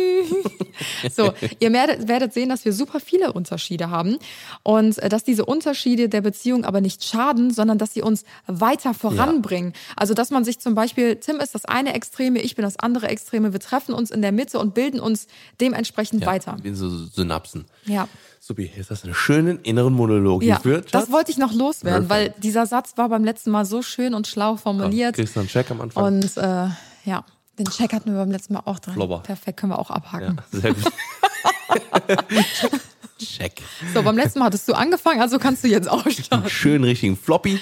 so, 1.14 1.32
ihr 1.58 1.72
werdet, 1.72 2.32
sehen, 2.32 2.48
dass 2.48 2.64
wir 2.64 2.72
super 2.72 3.00
viele 3.00 3.32
Unterschiede 3.32 3.90
haben 3.90 4.18
und 4.62 4.98
äh, 4.98 5.08
dass 5.08 5.24
diese 5.24 5.44
Unterschiede 5.44 6.08
der 6.08 6.20
Beziehung 6.20 6.64
aber 6.64 6.80
nicht 6.80 7.04
schaden, 7.04 7.50
sondern 7.52 7.78
dass 7.78 7.94
sie 7.94 8.02
uns 8.02 8.24
weiter 8.46 8.94
voranbringen. 8.94 9.72
Also, 9.96 10.14
dass 10.14 10.30
man 10.30 10.44
sich 10.44 10.58
zum 10.58 10.74
Beispiel, 10.74 11.16
Tim 11.16 11.36
ist 11.36 11.54
das 11.54 11.64
eine 11.64 11.94
Extreme, 11.94 12.40
ich 12.40 12.54
bin 12.56 12.64
das 12.64 12.78
andere 12.78 13.08
Extreme, 13.08 13.52
wir 13.52 13.60
treffen 13.60 13.94
uns 13.94 14.10
in 14.10 14.22
der 14.22 14.32
Mitte 14.32 14.58
und 14.58 14.74
bilden 14.74 15.00
uns 15.00 15.26
dementsprechend 15.60 16.22
ja, 16.22 16.26
weiter. 16.28 16.56
Wie 16.62 16.72
so 16.74 16.88
Synapsen. 16.88 17.66
Ja. 17.86 18.08
Supi, 18.42 18.70
jetzt 18.74 18.90
hast 18.90 19.02
du 19.04 19.08
einen 19.08 19.14
schönen 19.14 19.60
inneren 19.60 19.92
Monolog 19.92 20.42
Ja, 20.42 20.56
geführt. 20.56 20.86
das 20.92 21.02
Schatz. 21.02 21.12
wollte 21.12 21.30
ich 21.30 21.38
noch 21.38 21.52
loswerden, 21.52 22.08
Perfekt. 22.08 22.34
weil 22.34 22.42
dieser 22.42 22.66
Satz 22.66 22.94
war 22.96 23.08
beim 23.10 23.22
letzten 23.24 23.50
Mal 23.50 23.66
so 23.66 23.82
schön 23.82 24.14
und 24.14 24.26
schlau 24.26 24.56
formuliert. 24.56 25.14
Kriegst 25.14 25.36
du 25.36 25.40
einen 25.40 25.48
Check 25.48 25.70
am 25.70 25.80
Anfang? 25.82 26.04
Und 26.04 26.36
äh, 26.38 26.68
ja, 27.04 27.24
den 27.60 27.70
Check 27.70 27.92
hatten 27.92 28.10
wir 28.12 28.18
beim 28.18 28.30
letzten 28.30 28.54
Mal 28.54 28.62
auch 28.64 28.78
dran. 28.78 28.94
Flopper. 28.94 29.20
Perfekt, 29.20 29.60
können 29.60 29.72
wir 29.72 29.78
auch 29.78 29.90
ja, 29.90 29.96
abhaken. 29.96 30.40
sehr 30.50 30.74
gut. 30.74 30.84
Check. 33.18 33.60
So, 33.92 34.02
beim 34.02 34.16
letzten 34.16 34.38
Mal 34.38 34.46
hattest 34.46 34.66
du 34.66 34.72
angefangen, 34.72 35.20
also 35.20 35.38
kannst 35.38 35.62
du 35.62 35.68
jetzt 35.68 35.90
auch 35.90 36.08
starten. 36.10 36.48
Schönen 36.48 36.84
richtigen 36.84 37.16
Floppy. 37.18 37.60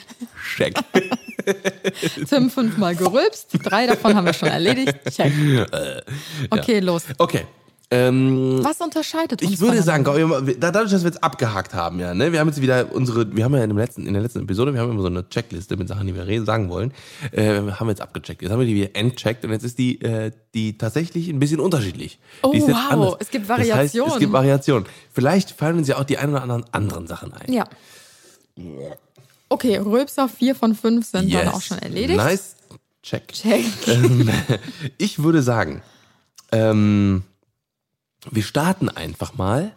Check. 0.56 0.78
Tim 2.28 2.50
fünfmal 2.50 2.94
gerülpst, 2.94 3.48
drei 3.64 3.86
davon 3.86 4.14
haben 4.14 4.26
wir 4.26 4.34
schon 4.34 4.48
erledigt. 4.48 4.94
Check. 5.10 5.32
Okay, 6.50 6.78
los. 6.78 7.04
Okay. 7.18 7.46
Ähm, 7.90 8.58
Was 8.62 8.82
unterscheidet 8.82 9.40
uns 9.40 9.50
ich 9.50 9.60
würde 9.60 9.82
sagen, 9.82 10.04
dadurch, 10.60 10.90
dass 10.90 11.04
wir 11.04 11.10
jetzt 11.10 11.24
abgehakt 11.24 11.72
haben, 11.72 12.00
ja, 12.00 12.12
ne, 12.12 12.32
wir 12.32 12.40
haben 12.40 12.48
jetzt 12.48 12.60
wieder 12.60 12.92
unsere, 12.92 13.34
wir 13.34 13.44
haben 13.44 13.54
ja 13.54 13.62
in, 13.64 13.70
dem 13.70 13.78
letzten, 13.78 14.06
in 14.06 14.12
der 14.12 14.20
letzten 14.20 14.40
Episode, 14.40 14.74
wir 14.74 14.80
haben 14.80 14.90
immer 14.90 15.00
so 15.00 15.06
eine 15.06 15.26
Checkliste 15.26 15.78
mit 15.78 15.88
Sachen, 15.88 16.06
die 16.06 16.14
wir 16.14 16.26
reden, 16.26 16.44
sagen 16.44 16.68
wollen, 16.68 16.92
äh, 17.32 17.56
haben 17.56 17.86
wir 17.86 17.88
jetzt 17.88 18.02
abgecheckt. 18.02 18.42
Jetzt 18.42 18.50
haben 18.50 18.58
wir 18.58 18.66
die 18.66 18.74
wieder 18.74 18.94
entcheckt 18.94 19.42
und 19.46 19.52
jetzt 19.52 19.64
ist 19.64 19.78
die, 19.78 20.02
äh, 20.02 20.32
die 20.52 20.76
tatsächlich 20.76 21.28
ein 21.28 21.38
bisschen 21.38 21.60
unterschiedlich. 21.60 22.18
Oh, 22.42 22.52
wow, 22.52 22.90
anders. 22.90 23.16
es 23.20 23.30
gibt 23.30 23.48
Das 23.48 23.56
heißt, 23.58 23.68
es 23.68 23.70
Variationen. 23.70 24.18
gibt 24.18 24.32
Variationen. 24.32 24.88
Vielleicht 25.10 25.52
fallen 25.52 25.78
uns 25.78 25.88
ja 25.88 25.96
auch 25.96 26.04
die 26.04 26.18
ein 26.18 26.28
oder 26.28 26.42
anderen 26.42 26.64
anderen 26.72 27.06
Sachen 27.06 27.32
ein. 27.32 27.50
Ja. 27.50 27.64
Okay, 29.48 29.78
Rülpser, 29.78 30.28
vier 30.28 30.54
von 30.54 30.74
fünf 30.74 31.06
sind 31.06 31.32
dann 31.32 31.48
auch 31.48 31.62
schon 31.62 31.78
erledigt. 31.78 32.18
Nice. 32.18 32.56
Check. 33.02 33.28
Check. 33.28 33.64
Ähm, 33.86 34.28
ich 34.98 35.22
würde 35.22 35.40
sagen, 35.42 35.80
ähm, 36.52 37.22
wir 38.30 38.42
starten 38.42 38.88
einfach 38.88 39.34
mal 39.34 39.72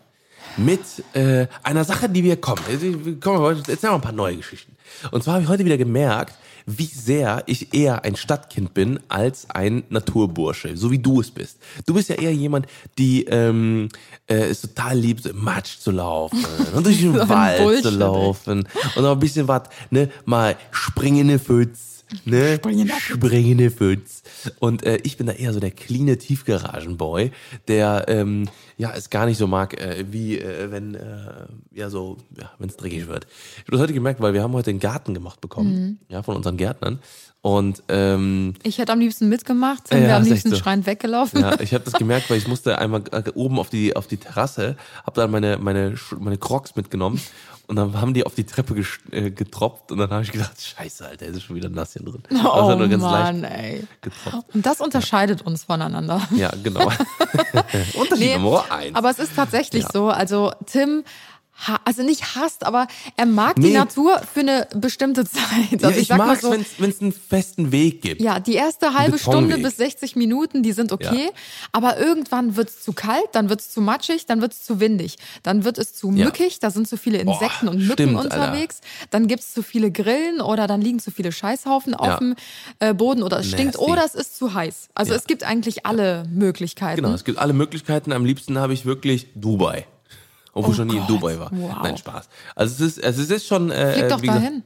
mit 0.58 0.82
äh, 1.14 1.48
einer 1.64 1.84
Sache, 1.84 2.10
die 2.10 2.24
wir 2.24 2.38
kommen. 2.38 3.20
Komm, 3.22 3.42
wir 3.42 3.70
erzählen 3.70 3.94
ein 3.94 4.02
paar 4.02 4.12
neue 4.12 4.38
Geschichten. 4.38 4.76
Und 5.12 5.24
zwar 5.24 5.36
habe 5.36 5.44
ich 5.44 5.50
heute 5.50 5.66
wieder 5.66 5.78
gemerkt, 5.78 6.36
wie 6.66 6.86
sehr 6.86 7.44
ich 7.48 7.74
eher 7.74 8.04
ein 8.04 8.16
Stadtkind 8.16 8.74
bin 8.74 9.00
als 9.08 9.50
ein 9.50 9.84
Naturbursche, 9.90 10.78
so 10.78 10.92
wie 10.92 11.00
du 11.00 11.22
es 11.22 11.32
bist. 11.32 11.58
Du 11.86 11.94
bist 11.94 12.10
ja 12.10 12.16
eher 12.16 12.34
jemand, 12.34 12.68
die 12.98 13.24
ähm, 13.26 13.90
äh, 14.28 14.36
es 14.36 14.62
total 14.62 14.98
liebt, 14.98 15.26
im 15.26 15.44
Matsch 15.44 15.80
zu 15.80 15.92
laufen 15.92 16.46
und 16.76 16.86
durch 16.86 17.00
den 17.00 17.16
So 17.16 17.30
Wald 17.30 17.62
Bullshit, 17.62 17.84
zu 17.84 17.90
laufen 17.92 18.68
und 18.96 19.06
auch 19.06 19.14
ein 19.14 19.20
bisschen 19.20 19.48
was, 19.48 19.64
ne, 19.90 20.10
mal 20.26 20.56
springende 20.72 21.40
Pfütz, 21.40 21.91
ne, 22.26 22.56
Springende 22.58 22.94
Pfütz. 22.94 23.18
springende 23.18 23.72
Pfütz. 23.72 24.24
Und 24.60 24.84
äh, 24.86 24.98
ich 25.04 25.18
bin 25.18 25.28
da 25.28 25.34
eher 25.34 25.54
so 25.54 25.60
der 25.60 25.72
cleane 25.72 26.18
Tiefgaragenboy, 26.18 27.32
der 27.68 28.06
ähm, 28.08 28.50
ja 28.78 28.94
es 28.96 29.10
gar 29.10 29.26
nicht 29.26 29.38
so 29.38 29.48
mag, 29.48 29.80
äh, 29.80 30.06
wie 30.12 30.38
äh, 30.40 30.72
wenn 30.72 30.96
äh, 30.96 31.46
ja 31.74 31.90
so, 31.90 32.18
ja, 32.40 32.52
wenn 32.60 32.70
es 32.70 32.78
dreckig 32.78 33.08
wird. 33.08 33.28
Ich 33.56 33.62
habe 33.64 33.72
das 33.74 33.82
heute 33.82 33.94
gemerkt, 33.94 34.22
weil 34.22 34.34
wir 34.34 34.44
haben 34.44 34.54
heute 34.54 34.70
einen 34.70 34.80
Garten 34.80 35.14
gemacht 35.14 35.42
bekommen, 35.42 35.72
Mhm. 35.72 35.98
ja, 36.10 36.24
von 36.24 36.36
unseren 36.36 36.58
Gärtnern. 36.58 37.00
Und 37.44 37.82
ähm, 37.90 38.54
Ich 38.62 38.78
hätte 38.78 38.92
am 38.94 39.00
liebsten 39.00 39.28
mitgemacht, 39.28 39.86
Tim 39.90 39.98
Ja, 40.02 40.04
wäre 40.10 40.18
am 40.18 40.24
liebsten 40.24 40.52
so. 40.52 40.56
schreiend 40.58 40.86
weggelaufen. 40.86 41.42
ja, 41.42 41.60
ich 41.60 41.74
habe 41.74 41.84
das 41.84 41.94
gemerkt, 41.94 42.30
weil 42.30 42.38
ich 42.38 42.48
musste 42.48 42.78
einmal 42.78 43.02
äh, 43.12 43.24
oben 43.34 43.58
auf 43.60 43.70
die 43.70 43.96
auf 43.96 44.06
die 44.06 44.18
Terrasse, 44.18 44.76
habe 45.06 45.20
dann 45.22 45.32
meine 45.32 45.58
meine 45.58 45.96
meine 46.20 46.38
Crocs 46.38 46.76
mitgenommen 46.76 47.20
und 47.66 47.78
dann 47.78 48.00
haben 48.00 48.14
die 48.14 48.28
auf 48.28 48.36
die 48.36 48.44
Treppe 48.44 48.76
äh, 49.12 49.32
getroppt 49.32 49.92
und 49.92 49.98
dann 49.98 50.12
habe 50.12 50.22
ich 50.24 50.32
gedacht, 50.32 50.62
Scheiße, 50.62 51.08
Alter, 51.08 51.26
ist 51.28 51.42
schon 51.42 51.56
wieder 51.56 51.70
nass 51.70 51.94
hier 51.94 52.04
drin. 52.04 52.22
Oh 52.46 52.70
hat 52.70 52.78
nur 52.78 52.88
ganz 52.88 53.02
Mann, 53.02 53.42
leicht 53.42 53.54
ey. 53.60 53.88
getropft. 54.02 54.54
Und 54.54 54.64
das 54.66 54.80
unterscheidet 54.80 55.42
uns 55.42 55.64
voneinander. 55.64 56.22
Ja, 56.36 56.52
genau. 56.62 56.92
Unterschied 57.96 58.20
Nee, 58.20 58.38
Nummer 58.38 58.66
eins. 58.72 58.96
aber 58.96 59.10
es 59.10 59.18
ist 59.18 59.36
tatsächlich 59.36 59.84
Ja. 59.84 59.90
so. 59.92 60.10
Also 60.10 60.52
Tim 60.68 61.04
also 61.86 62.04
nicht 62.04 62.36
hasst, 62.36 62.66
aber 62.66 62.88
er 63.18 63.26
mag 63.26 63.56
die 63.56 63.62
Nee. 63.70 63.74
Natur 63.74 64.20
für 64.34 64.40
eine 64.42 64.68
bestimmte 64.76 65.24
Zeit. 65.26 65.84
Also 65.84 65.90
ja, 65.90 65.96
ich, 65.98 66.08
sag 66.08 66.18
mal 66.18 66.28
mag's, 66.28 66.42
so, 66.42 66.52
wenn 66.52 66.90
es 66.90 67.02
einen 67.02 67.12
festen 67.12 67.72
Weg 67.72 68.02
gibt. 68.02 68.22
ja, 68.22 68.40
die 68.40 68.54
erste 68.56 68.94
halbe. 68.94 69.18
Stunde 69.20 69.58
bis 69.58 69.78
60 69.78 70.16
Minuten, 70.16 70.64
die 70.64 70.72
sind 70.72 70.92
okay, 70.92 71.26
Ja. 71.26 71.32
aber 71.72 71.98
irgendwann 72.00 72.56
wird's 72.56 72.82
zu 72.84 72.94
kalt, 72.94 73.26
dann 73.34 73.50
wird's 73.50 73.72
zu 73.72 73.82
matschig, 73.82 74.26
dann 74.26 74.42
wird's 74.42 74.64
zu 74.64 74.80
windig, 74.80 75.18
dann 75.44 75.64
wird 75.64 75.78
es 75.78 75.94
zu 75.94 76.12
Ja. 76.12 76.26
mückig, 76.26 76.60
da 76.60 76.72
sind 76.72 76.88
zu 76.88 76.98
viele 76.98 77.20
Insekten 77.20 77.68
und 77.68 77.78
Mücken 77.78 77.92
stimmt, 77.94 78.18
Alter. 78.18 78.36
unterwegs, 78.36 78.82
dann 79.10 79.28
gibt's 79.28 79.54
zu 79.54 79.62
viele 79.64 79.92
Grillen 79.92 80.42
oder 80.42 80.68
dann 80.68 80.82
liegen 80.82 81.00
zu 81.00 81.12
viele 81.12 81.32
Scheißhaufen 81.32 81.94
auf 81.94 82.08
Ja. 82.08 82.18
dem 82.18 82.36
äh, 82.80 82.94
Boden 82.94 83.22
oder 83.24 83.40
es 83.40 83.48
stinkt 83.48 83.76
Nasty. 83.76 83.92
oder 83.92 84.04
es 84.06 84.16
ist 84.16 84.38
zu 84.38 84.54
heiß. 84.54 84.90
Also 84.96 85.12
Ja. 85.12 85.18
es 85.20 85.26
gibt 85.26 85.44
eigentlich 85.44 85.86
alle 85.86 86.24
Möglichkeiten. 86.32 87.02
Genau, 87.04 87.14
es 87.14 87.24
gibt 87.24 87.38
alle 87.38 87.54
Möglichkeiten. 87.54 88.12
Am 88.12 88.26
liebsten 88.26 88.58
habe 88.58 88.74
ich 88.74 88.86
wirklich 88.86 89.28
Dubai. 89.36 89.86
Obwohl 90.54 90.70
Oh 90.70 90.72
ich 90.72 90.78
schon 90.78 90.88
nie 90.88 90.98
in 90.98 91.08
Dubai 91.08 91.40
war. 91.40 91.50
wow. 91.54 91.78
Nein, 91.84 91.98
Spaß. 91.98 92.28
Also 92.56 92.84
es 92.86 92.98
ist, 92.98 93.04
also 93.04 93.22
es 93.22 93.30
ist 93.30 93.48
schon. 93.48 93.72
Äh, 93.72 93.94
Flieg 93.94 94.10
doch 94.10 94.22
dahin. 94.22 94.64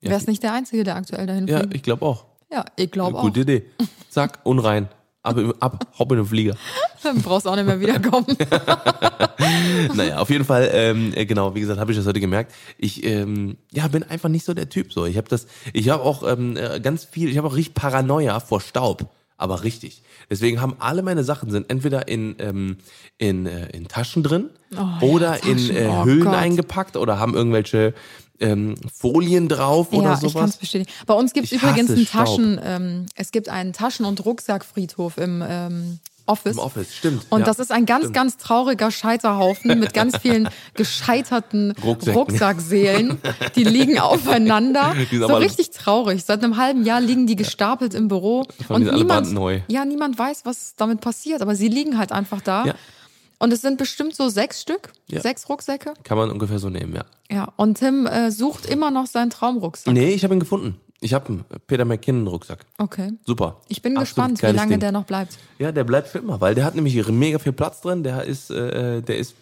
Wär's 0.00 0.26
nicht 0.26 0.42
der 0.42 0.52
Einzige, 0.52 0.84
der 0.84 0.96
aktuell 0.96 1.26
dahin 1.26 1.46
Ja, 1.46 1.60
fliegt? 1.60 1.74
ich 1.74 1.82
glaube 1.82 2.04
auch. 2.04 2.26
Ja, 2.52 2.64
ich 2.76 2.90
glaube 2.90 3.16
auch. 3.18 3.22
Gute 3.22 3.40
Idee. 3.40 3.64
Zack, 4.10 4.40
unrein. 4.44 4.88
Ab, 5.22 5.38
ab, 5.60 5.86
hopp 5.98 6.12
in 6.12 6.18
den 6.18 6.26
Flieger. 6.26 6.54
Dann 7.02 7.16
brauchst 7.22 7.46
du 7.46 7.50
auch 7.50 7.56
nicht 7.56 7.64
mehr 7.64 7.80
wiederkommen. 7.80 8.26
naja, 9.94 10.18
auf 10.18 10.28
jeden 10.30 10.44
Fall, 10.44 10.68
ähm, 10.72 11.12
äh, 11.14 11.24
genau, 11.26 11.54
wie 11.54 11.60
gesagt, 11.60 11.80
habe 11.80 11.92
ich 11.92 11.96
das 11.98 12.06
heute 12.06 12.20
gemerkt. 12.20 12.52
Ich 12.76 13.04
ähm, 13.04 13.56
ja, 13.72 13.88
bin 13.88 14.02
einfach 14.02 14.28
nicht 14.28 14.44
so 14.44 14.52
der 14.54 14.68
Typ. 14.68 14.92
So, 14.92 15.06
ich 15.06 15.16
habe 15.16 15.28
das, 15.28 15.46
ich 15.72 15.88
habe 15.88 16.02
auch 16.02 16.22
ähm, 16.30 16.56
äh, 16.58 16.80
ganz 16.80 17.04
viel, 17.04 17.30
ich 17.30 17.38
habe 17.38 17.48
auch 17.48 17.56
richtig 17.56 17.74
Paranoia 17.74 18.38
vor 18.40 18.60
Staub, 18.60 19.08
aber 19.36 19.62
richtig. 19.64 20.02
Deswegen 20.30 20.60
haben 20.60 20.76
alle 20.78 21.02
meine 21.02 21.24
Sachen 21.24 21.50
sind 21.50 21.70
entweder 21.70 22.08
in 22.08 22.36
ähm, 22.38 22.76
in, 23.18 23.46
äh, 23.46 23.68
in 23.70 23.88
Taschen 23.88 24.22
drin 24.22 24.50
Oh, 24.76 25.06
oder 25.06 25.36
ja, 25.44 25.46
in 25.50 25.56
Taschen. 25.58 25.76
äh, 25.76 25.88
Oh 25.88 26.04
Hüllen 26.04 26.24
Gott. 26.24 26.34
eingepackt 26.34 26.96
oder 26.96 27.18
haben 27.18 27.34
irgendwelche 27.34 27.94
ähm, 28.40 28.74
Folien 28.92 29.48
drauf 29.48 29.92
oder 29.92 30.10
ja, 30.10 30.14
ich 30.14 30.20
kann 30.20 30.26
es 30.26 30.32
sowas. 30.32 30.56
bestätigen. 30.56 30.90
Bei 31.06 31.14
uns 31.14 31.32
gibt 31.32 31.46
es 31.46 31.52
übrigens 31.52 31.90
einen. 31.90 32.06
Taschen, 32.06 32.60
ähm, 32.62 33.06
es 33.14 33.30
gibt 33.30 33.48
einen 33.48 33.72
Taschen- 33.72 34.04
und 34.06 34.24
Rucksackfriedhof 34.24 35.18
im 35.18 35.42
ähm, 35.46 35.98
Office. 36.26 36.56
Im 36.56 36.58
Office, 36.58 36.94
stimmt. 36.94 37.26
Und 37.28 37.40
ja. 37.40 37.46
das 37.46 37.58
ist 37.58 37.70
ein 37.70 37.84
ganz, 37.86 38.04
stimmt. 38.04 38.14
ganz 38.16 38.36
trauriger 38.38 38.90
Scheiterhaufen 38.90 39.78
mit 39.78 39.92
ganz 39.94 40.16
vielen 40.18 40.48
gescheiterten. 40.74 41.74
Rucksackseelen. 41.82 43.18
Die 43.56 43.64
liegen 43.64 43.98
aufeinander. 43.98 44.94
Die 45.10 45.18
so 45.18 45.26
richtig 45.36 45.70
traurig. 45.70 46.24
Seit 46.24 46.42
einem 46.42 46.56
halben 46.56 46.84
Jahr 46.84 47.00
liegen 47.00 47.26
die 47.26 47.36
gestapelt 47.36 47.94
im 47.94 48.08
Büro. 48.08 48.46
Und 48.68 48.84
niemand, 48.84 49.08
brandneu. 49.08 49.60
ja, 49.68 49.84
niemand 49.84 50.18
weiß, 50.18 50.42
was 50.44 50.74
damit 50.76 51.00
passiert. 51.00 51.42
Aber 51.42 51.54
sie 51.54 51.68
liegen 51.68 51.98
halt 51.98 52.12
einfach 52.12 52.40
da. 52.40 52.64
Ja. 52.66 52.74
Und 53.38 53.52
es 53.52 53.60
sind 53.60 53.76
bestimmt 53.78 54.14
so 54.14 54.28
sechs 54.28 54.62
Stück, 54.62 54.92
Ja. 55.08 55.20
sechs 55.20 55.48
Rucksäcke. 55.48 55.92
Kann 56.04 56.16
man 56.16 56.30
ungefähr 56.30 56.58
so 56.58 56.70
nehmen, 56.70 56.94
ja. 56.94 57.04
Ja, 57.30 57.52
und 57.56 57.78
Tim 57.78 58.06
äh, 58.06 58.30
sucht 58.30 58.64
immer 58.66 58.90
noch 58.90 59.06
seinen 59.06 59.30
Traumrucksack. 59.30 59.92
Nee, 59.92 60.14
ich 60.14 60.24
habe 60.24 60.34
ihn 60.34 60.40
gefunden. 60.40 60.80
Ich 61.04 61.12
habe 61.12 61.28
einen 61.28 61.44
Peter 61.66 61.84
McKinnon 61.84 62.26
Rucksack. 62.26 62.64
Okay. 62.78 63.12
Super. 63.26 63.60
Ich 63.68 63.82
bin 63.82 63.92
Absolut 63.98 64.06
gespannt, 64.08 64.42
wie 64.42 64.56
lange 64.56 64.70
Ding. 64.70 64.80
der 64.80 64.90
noch 64.90 65.04
bleibt. 65.04 65.36
Ja, 65.58 65.70
der 65.70 65.84
bleibt 65.84 66.08
für 66.08 66.18
immer, 66.18 66.40
weil 66.40 66.54
der 66.54 66.64
hat 66.64 66.74
nämlich 66.74 66.94
mega 67.08 67.38
viel 67.38 67.52
Platz 67.52 67.82
drin. 67.82 68.02
Der 68.02 68.24
ist, 68.24 68.50
äh, 68.50 69.02
der 69.02 69.18
ist 69.18 69.34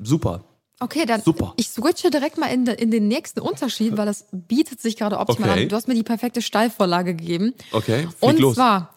super. 0.00 0.44
Okay, 0.78 1.06
dann 1.06 1.20
Super. 1.20 1.54
ich 1.56 1.68
switche 1.70 2.08
direkt 2.08 2.38
mal 2.38 2.46
in, 2.46 2.64
de, 2.64 2.72
in 2.80 2.92
den 2.92 3.08
nächsten 3.08 3.40
Unterschied, 3.40 3.96
weil 3.96 4.06
das 4.06 4.26
bietet 4.30 4.80
sich 4.80 4.96
gerade 4.96 5.18
optimal 5.18 5.50
Okay. 5.50 5.62
an. 5.64 5.68
Du 5.68 5.74
hast 5.74 5.88
mir 5.88 5.94
die 5.94 6.04
perfekte 6.04 6.40
Steilvorlage 6.40 7.16
gegeben. 7.16 7.52
Okay, 7.72 8.06
Und 8.20 8.38
los. 8.38 8.52
Mhm. 8.52 8.54
zwar, 8.54 8.94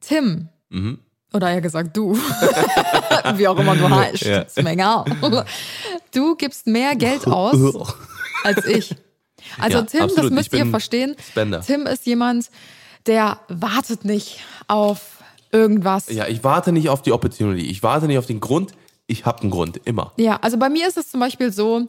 Tim, 0.00 0.48
oder 1.32 1.50
eher 1.50 1.62
gesagt 1.62 1.96
du, 1.96 2.14
wie 3.36 3.48
auch 3.48 3.58
immer 3.58 3.74
du 3.76 3.88
heißt, 3.88 4.24
Ja. 4.24 5.04
Du 6.12 6.36
gibst 6.36 6.66
mehr 6.66 6.94
Geld 6.96 7.26
aus 7.26 7.56
als 8.44 8.66
ich. 8.66 8.94
Also 9.58 9.78
Ja, 9.78 9.84
Tim, 9.84 10.02
absolut. 10.02 10.24
das 10.24 10.30
müsst 10.30 10.52
ihr 10.52 10.66
verstehen. 10.66 11.16
Spender. 11.30 11.60
Tim 11.60 11.86
ist 11.86 12.06
jemand, 12.06 12.50
der 13.06 13.38
wartet 13.48 14.04
nicht 14.04 14.40
auf 14.68 15.18
irgendwas. 15.50 16.08
Ja, 16.10 16.26
ich 16.28 16.42
warte 16.44 16.72
nicht 16.72 16.88
auf 16.88 17.02
die 17.02 17.12
Opportunity. 17.12 17.66
Ich 17.66 17.82
warte 17.82 18.06
nicht 18.06 18.18
auf 18.18 18.26
den 18.26 18.40
Grund. 18.40 18.72
Ich 19.06 19.26
habe 19.26 19.42
einen 19.42 19.50
Grund, 19.50 19.80
immer. 19.84 20.12
Ja, 20.16 20.38
also 20.42 20.56
bei 20.56 20.68
mir 20.68 20.88
ist 20.88 20.96
es 20.96 21.10
zum 21.10 21.20
Beispiel 21.20 21.52
so, 21.52 21.88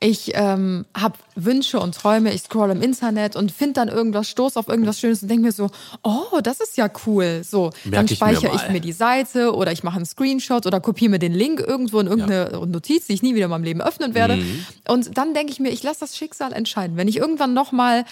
ich 0.00 0.32
ähm, 0.34 0.86
habe 0.96 1.16
Wünsche 1.34 1.80
und 1.80 1.94
Träume, 1.94 2.32
ich 2.32 2.42
scroll 2.42 2.70
im 2.70 2.82
Internet 2.82 3.36
und 3.36 3.52
finde 3.52 3.74
dann 3.74 3.88
irgendwas, 3.88 4.28
stoß 4.28 4.56
auf 4.56 4.68
irgendwas 4.68 5.00
Schönes 5.00 5.22
und 5.22 5.28
denke 5.28 5.44
mir 5.44 5.52
so, 5.52 5.70
oh, 6.02 6.40
das 6.42 6.60
ist 6.60 6.76
ja 6.76 6.90
cool. 7.06 7.42
So, 7.44 7.70
dann 7.84 7.90
Merk 7.90 8.04
ich 8.04 8.10
mir 8.10 8.16
speichere 8.16 8.54
ich 8.54 8.62
mal. 8.62 8.72
mir 8.72 8.80
die 8.80 8.92
Seite 8.92 9.54
oder 9.54 9.72
ich 9.72 9.82
mache 9.82 9.96
einen 9.96 10.06
Screenshot 10.06 10.66
oder 10.66 10.80
kopiere 10.80 11.10
mir 11.10 11.18
den 11.18 11.34
Link 11.34 11.60
irgendwo 11.60 12.00
in 12.00 12.06
irgendeine 12.06 12.66
Notiz, 12.66 13.06
die 13.06 13.14
ich 13.14 13.22
nie 13.22 13.34
wieder 13.34 13.46
in 13.46 13.50
meinem 13.50 13.64
Leben 13.64 13.80
öffnen 13.80 14.14
werde. 14.14 14.36
Mhm. 14.36 14.64
Und 14.88 15.18
dann 15.18 15.34
denke 15.34 15.52
ich 15.52 15.60
mir, 15.60 15.70
ich 15.70 15.82
lasse 15.82 16.00
das 16.00 16.16
Schicksal 16.16 16.52
entscheiden. 16.52 16.96
Wenn 16.96 17.08
ich 17.08 17.16
irgendwann 17.16 17.54
nochmal 17.54 18.04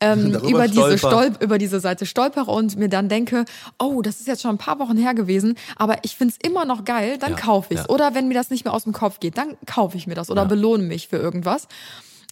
ähm, 0.00 0.34
über, 0.48 0.66
diese. 0.68 0.98
Stolp 0.98 1.42
über 1.42 1.58
diese 1.58 1.80
Seite 1.80 2.06
stolpere 2.06 2.50
und 2.50 2.76
mir 2.76 2.88
dann 2.88 3.08
denke, 3.08 3.44
oh, 3.78 4.02
das 4.02 4.20
ist 4.20 4.26
jetzt 4.26 4.42
schon 4.42 4.52
ein 4.52 4.58
paar 4.58 4.78
Wochen 4.78 4.96
her 4.96 5.14
gewesen, 5.14 5.56
aber 5.76 5.98
ich 6.04 6.16
find's 6.16 6.36
immer 6.42 6.64
noch 6.64 6.84
geil, 6.84 7.18
dann 7.18 7.32
Ja, 7.32 7.36
kaufe 7.38 7.74
ich's. 7.74 7.82
ja. 7.88 7.88
Oder 7.94 8.14
wenn 8.14 8.28
mir 8.28 8.34
das 8.34 8.50
nicht 8.50 8.64
mehr 8.64 8.74
aus 8.74 8.84
dem 8.84 8.92
Kopf 8.92 9.20
geht, 9.20 9.36
dann 9.38 9.56
kaufe 9.66 9.96
ich 9.96 10.06
mir 10.06 10.14
das 10.14 10.30
oder 10.30 10.42
Ja. 10.42 10.48
belohne 10.48 10.82
mich 10.84 11.08
für 11.08 11.16
irgendwas. 11.16 11.68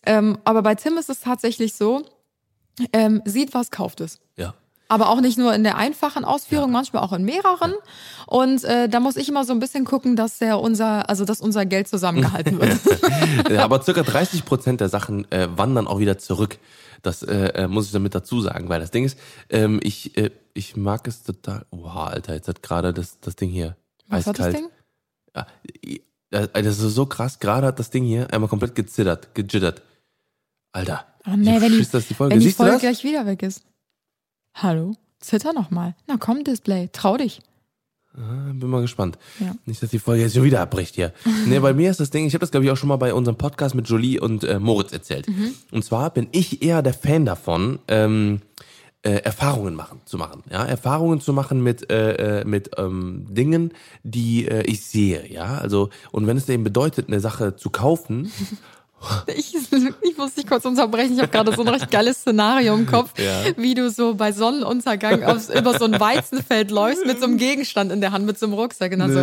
Ähm, 0.07 0.39
aber 0.45 0.63
bei 0.63 0.75
Tim 0.75 0.97
ist 0.97 1.11
es 1.11 1.21
tatsächlich 1.21 1.75
so, 1.75 2.03
ähm, 2.93 3.21
sieht 3.25 3.55
was, 3.55 3.71
kauft 3.71 4.01
es. 4.01 4.19
Ja. 4.37 4.55
Aber 4.91 5.11
auch 5.11 5.21
nicht 5.21 5.37
nur 5.37 5.53
in 5.53 5.65
der 5.65 5.77
einfachen 5.77 6.25
Ausführung, 6.25 6.71
manchmal 6.73 7.03
auch 7.03 7.13
in 7.13 7.23
mehreren. 7.25 7.75
Und 8.27 8.65
äh, 8.65 8.89
da 8.89 9.01
muss 9.01 9.17
ich 9.17 9.29
immer 9.29 9.45
so 9.45 9.53
ein 9.53 9.59
bisschen 9.61 9.85
gucken, 9.85 10.17
dass 10.17 10.39
der 10.39 10.61
unser, 10.61 11.11
also 11.11 11.27
dass 11.27 11.43
unser 11.43 11.67
Geld 11.67 11.89
zusammengehalten 11.89 12.59
wird. 12.59 12.79
Ja, 13.51 13.65
aber 13.65 13.83
circa 13.83 14.03
30 14.03 14.47
Prozent 14.47 14.81
der 14.81 14.89
Sachen 14.89 15.31
äh, 15.31 15.49
wandern 15.55 15.87
auch 15.87 15.99
wieder 15.99 16.17
zurück. 16.17 16.59
Das 17.03 17.23
äh, 17.23 17.49
äh, 17.55 17.69
muss 17.69 17.87
ich 17.87 17.93
damit 17.93 18.15
dazu 18.15 18.41
sagen, 18.41 18.69
weil 18.69 18.81
das 18.81 18.91
Ding 18.91 19.05
ist, 19.05 19.19
ähm, 19.51 19.81
ich, 19.83 20.17
äh, 20.17 20.31
ich 20.55 20.77
mag 20.77 21.07
es 21.07 21.23
total. 21.23 21.65
Oha, 21.71 22.09
Alter, 22.09 22.35
jetzt 22.35 22.49
hat 22.49 22.63
gerade 22.63 22.93
das, 22.93 23.21
das 23.21 23.37
Ding 23.37 23.51
hier 23.51 23.77
Was 24.09 24.27
hat 24.27 24.39
das 24.39 24.47
eiskalt. 24.47 24.65
Ding? 24.65 24.71
Ja, 25.37 25.47
i- 25.85 26.03
das 26.31 26.49
das 26.53 26.79
ist 26.81 26.95
so 26.95 27.07
krass. 27.07 27.39
Gerade 27.39 27.67
hat 27.69 27.79
das 27.79 27.91
Ding 27.91 28.05
hier 28.05 28.33
einmal 28.33 28.49
komplett 28.49 28.75
gezittert, 28.75 29.35
gejittert. 29.35 29.83
Alter. 30.73 31.07
Oh 31.27 31.31
nee, 31.37 31.57
ich 31.57 31.63
wenn 31.63 31.73
die, 31.73 31.87
dass 31.91 32.07
die 32.09 32.15
Folge. 32.15 32.35
wenn 32.35 32.41
die 32.41 32.47
Siehst 32.47 32.57
Folge 32.59 32.73
das? 32.73 32.81
gleich 32.83 33.05
wieder 33.05 33.25
weg 33.27 33.43
ist. 33.43 33.63
Hallo? 34.55 34.95
Zitter 35.21 35.53
noch 35.53 35.71
mal. 35.71 35.95
Na 36.07 36.17
komm, 36.19 36.45
Display, 36.45 36.89
trau 36.93 37.17
dich. 37.17 37.41
Ah, 38.19 38.53
Bin 38.53 38.69
mal 38.69 38.83
gespannt. 38.83 39.19
Ja. 39.39 39.55
Nicht, 39.65 39.83
dass 39.83 39.91
die 39.91 39.99
Folge 39.99 40.23
jetzt 40.23 40.35
schon 40.35 40.45
wieder 40.45 40.61
abbricht 40.61 40.95
hier. 40.97 41.13
nee, 41.47 41.59
bei 41.61 41.73
mir 41.73 41.91
ist 41.91 42.01
das 42.01 42.11
Ding, 42.11 42.27
ich 42.27 42.35
habe 42.35 42.41
das 42.41 42.51
glaube 42.51 42.67
ich 42.67 42.73
auch 42.73 42.77
schon 42.77 42.89
mal 42.89 42.97
bei 42.97 43.15
unserem 43.15 43.37
Podcast 43.37 43.75
mit 43.75 43.89
Jolie 43.89 44.19
und 44.19 44.45
äh, 44.45 44.59
Moritz 44.59 44.93
erzählt. 44.93 45.29
Mhm. 45.29 45.55
Und 45.71 45.85
zwar 45.85 46.11
bin 46.11 46.29
ich 46.33 46.63
eher 46.63 46.83
der 46.83 46.95
Fan 46.95 47.25
davon, 47.25 47.79
ähm, 47.87 48.41
äh, 49.03 49.23
Erfahrungen 49.23 49.75
machen 49.75 50.01
zu 50.05 50.19
machen, 50.19 50.43
ja, 50.51 50.65
Erfahrungen 50.65 51.21
zu 51.21 51.33
machen 51.33 51.63
mit 51.63 51.91
äh, 51.91 52.41
äh, 52.41 52.45
mit 52.45 52.71
ähm, 52.77 53.27
Dingen, 53.31 53.73
die 54.03 54.49
äh, 54.49 54.63
ich 54.63 54.85
sehe, 54.85 55.31
ja, 55.33 55.59
also 55.59 55.91
und 56.11 56.27
wenn 56.27 56.37
es 56.37 56.49
eben 56.49 56.65
bedeutet, 56.65 57.07
eine 57.07 57.21
Sache 57.21 57.55
zu 57.55 57.71
kaufen, 57.71 58.33
Ich, 59.29 59.55
ich 59.55 60.17
muss 60.17 60.35
dich 60.35 60.47
kurz 60.47 60.65
unterbrechen. 60.65 61.15
Ich 61.15 61.21
habe 61.21 61.29
gerade 61.29 61.55
so 61.55 61.63
ein 61.63 61.69
recht 61.69 61.91
geiles 61.91 62.19
Szenario 62.19 62.75
im 62.75 62.87
Kopf, 62.87 63.11
ja. 63.19 63.45
wie 63.57 63.75
du 63.75 63.91
so 63.91 64.15
bei 64.15 64.33
Sonnenuntergang 64.33 65.23
aufs, 65.23 65.51
über 65.51 65.79
so 65.79 65.85
ein 65.85 66.01
Weizenfeld 66.01 66.71
läufst 66.71 67.07
mit 67.07 67.21
so 67.21 67.27
einem 67.27 67.37
Gegenstand 67.37 67.93
in 67.93 68.01
der 68.01 68.13
Hand, 68.13 68.27
mit 68.27 68.39
so 68.39 68.47
einem 68.47 68.55
Rucksack 68.55 68.93
und 68.93 68.99
dann 69.01 69.13
so. 69.13 69.21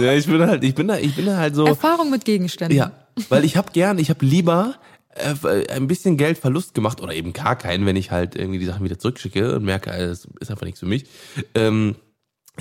Ja, 0.00 0.12
ich 0.12 0.26
bin 0.26 0.46
halt, 0.46 0.64
ich 0.64 0.74
bin 0.74 0.88
da, 0.88 0.96
ich 0.96 1.14
bin 1.14 1.26
da 1.26 1.36
halt 1.36 1.54
so. 1.54 1.66
Erfahrung 1.66 2.10
mit 2.10 2.24
Gegenständen. 2.24 2.76
Ja, 2.76 2.92
weil 3.28 3.44
ich 3.44 3.56
habe 3.56 3.72
gern, 3.72 3.98
ich 3.98 4.08
habe 4.10 4.24
lieber 4.24 4.76
ein 5.16 5.86
bisschen 5.86 6.16
Geld 6.16 6.36
Verlust 6.38 6.74
gemacht 6.74 7.00
oder 7.00 7.14
eben 7.14 7.32
gar 7.32 7.56
keinen, 7.56 7.86
wenn 7.86 7.96
ich 7.96 8.10
halt 8.10 8.36
irgendwie 8.36 8.58
die 8.58 8.66
Sachen 8.66 8.84
wieder 8.84 8.98
zurückschicke 8.98 9.56
und 9.56 9.64
merke, 9.64 9.90
es 9.90 10.28
ist 10.40 10.50
einfach 10.50 10.66
nichts 10.66 10.80
für 10.80 10.86
mich. 10.86 11.06
Ähm, 11.54 11.96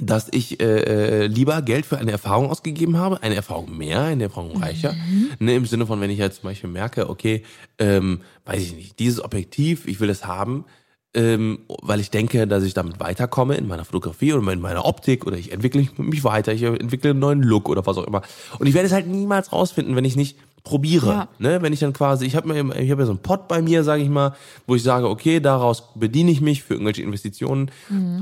dass 0.02 0.28
ich 0.32 0.60
äh, 0.62 1.24
äh, 1.24 1.28
lieber 1.28 1.62
Geld 1.62 1.86
für 1.86 1.98
eine 1.98 2.12
Erfahrung 2.12 2.50
ausgegeben 2.50 2.98
habe, 2.98 3.24
eine 3.24 3.36
Erfahrung 3.36 3.78
mehr, 3.78 4.02
eine 4.02 4.24
Erfahrung 4.24 4.62
reicher. 4.62 4.94
Ne, 5.40 5.56
Im 5.56 5.66
Sinne 5.66 5.86
von, 5.86 6.02
wenn 6.02 6.10
ich 6.10 6.20
halt 6.20 6.34
zum 6.34 6.44
Beispiel 6.44 6.70
merke, 6.70 7.10
okay, 7.10 7.44
ähm, 7.80 8.22
weiß 8.46 8.62
ich 8.62 8.76
nicht, 8.76 9.00
dieses 9.00 9.24
Objektiv, 9.24 9.88
ich 9.88 10.00
will 10.00 10.10
es 10.10 10.26
haben, 10.26 10.66
ähm, 11.14 11.60
weil 11.82 12.02
ich 12.02 12.12
denke, 12.12 12.46
dass 12.46 12.64
ich 12.64 12.74
damit 12.74 13.00
weiterkomme 13.00 13.56
in 13.56 13.68
meiner 13.68 13.86
Fotografie 13.86 14.34
oder 14.34 14.52
in 14.52 14.60
meiner 14.60 14.86
Optik 14.86 15.26
oder 15.26 15.38
ich 15.38 15.52
entwickle 15.52 15.88
mich 15.98 16.24
weiter, 16.24 16.52
ich 16.52 16.64
entwickle 16.64 17.12
einen 17.12 17.20
neuen 17.20 17.42
Look 17.42 17.70
oder 17.70 17.86
was 17.86 17.98
auch 17.98 18.06
immer. 18.06 18.22
Und 18.60 18.68
ich 18.68 18.74
werde 18.74 18.88
es 18.88 18.94
halt 18.94 19.08
niemals 19.08 19.54
rausfinden, 19.54 19.96
wenn 19.96 20.06
ich 20.06 20.18
nicht 20.18 20.38
probiere. 20.66 21.08
Ja. 21.08 21.28
Ne? 21.40 21.62
Wenn 21.62 21.72
ich 21.72 21.80
dann 21.80 21.94
quasi, 21.94 22.26
ich 22.26 22.36
habe 22.36 22.48
mir, 22.52 22.76
ich 22.78 22.92
habe 22.92 23.04
ja 23.04 23.06
so 23.06 23.12
einen 23.14 23.22
Pot 23.22 23.48
bei 23.48 23.62
mir, 23.62 23.86
sage 23.86 24.04
ich 24.04 24.10
mal, 24.10 24.36
wo 24.68 24.76
ich 24.76 24.84
sage, 24.84 25.08
okay, 25.08 25.40
daraus 25.40 25.94
bediene 25.96 26.32
ich 26.32 26.42
mich 26.42 26.64
für 26.64 26.74
irgendwelche 26.74 27.02
Investitionen, 27.04 27.72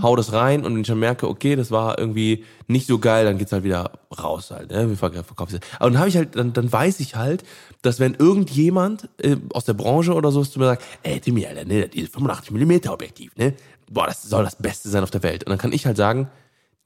hau 0.03 0.15
das 0.15 0.31
rein 0.33 0.63
und 0.63 0.75
wenn 0.75 0.81
ich 0.81 0.87
dann 0.87 0.99
merke, 0.99 1.27
okay, 1.27 1.55
das 1.55 1.71
war 1.71 1.97
irgendwie 1.97 2.43
nicht 2.67 2.85
so 2.85 2.99
geil, 2.99 3.25
dann 3.25 3.39
geht's 3.39 3.51
halt 3.51 3.63
wieder 3.63 3.91
raus 4.21 4.51
halt, 4.51 4.69
ne? 4.71 4.87
Wir 4.89 4.95
verk- 4.97 5.23
verkaufen 5.23 5.55
es. 5.55 5.61
Aber 5.79 5.89
dann 5.89 5.97
habe 5.99 6.09
ich 6.09 6.17
halt, 6.17 6.35
dann, 6.35 6.53
dann 6.53 6.71
weiß 6.71 6.99
ich 6.99 7.15
halt, 7.15 7.43
dass 7.81 7.99
wenn 7.99 8.13
irgendjemand 8.13 9.09
äh, 9.17 9.37
aus 9.53 9.65
der 9.65 9.73
Branche 9.73 10.13
oder 10.13 10.31
so 10.31 10.43
zu 10.43 10.59
mir 10.59 10.65
sagt, 10.65 10.83
ey 11.03 11.19
Timmy, 11.19 11.45
Alter, 11.47 11.65
ne, 11.65 11.81
ist 11.85 12.13
85 12.13 12.51
mm 12.51 12.89
Objektiv, 12.89 13.35
ne? 13.37 13.53
Boah, 13.89 14.05
das 14.07 14.21
soll 14.23 14.43
das 14.43 14.55
Beste 14.57 14.89
sein 14.89 15.03
auf 15.03 15.11
der 15.11 15.23
Welt. 15.23 15.43
Und 15.43 15.49
dann 15.49 15.59
kann 15.59 15.71
ich 15.73 15.85
halt 15.85 15.97
sagen, 15.97 16.29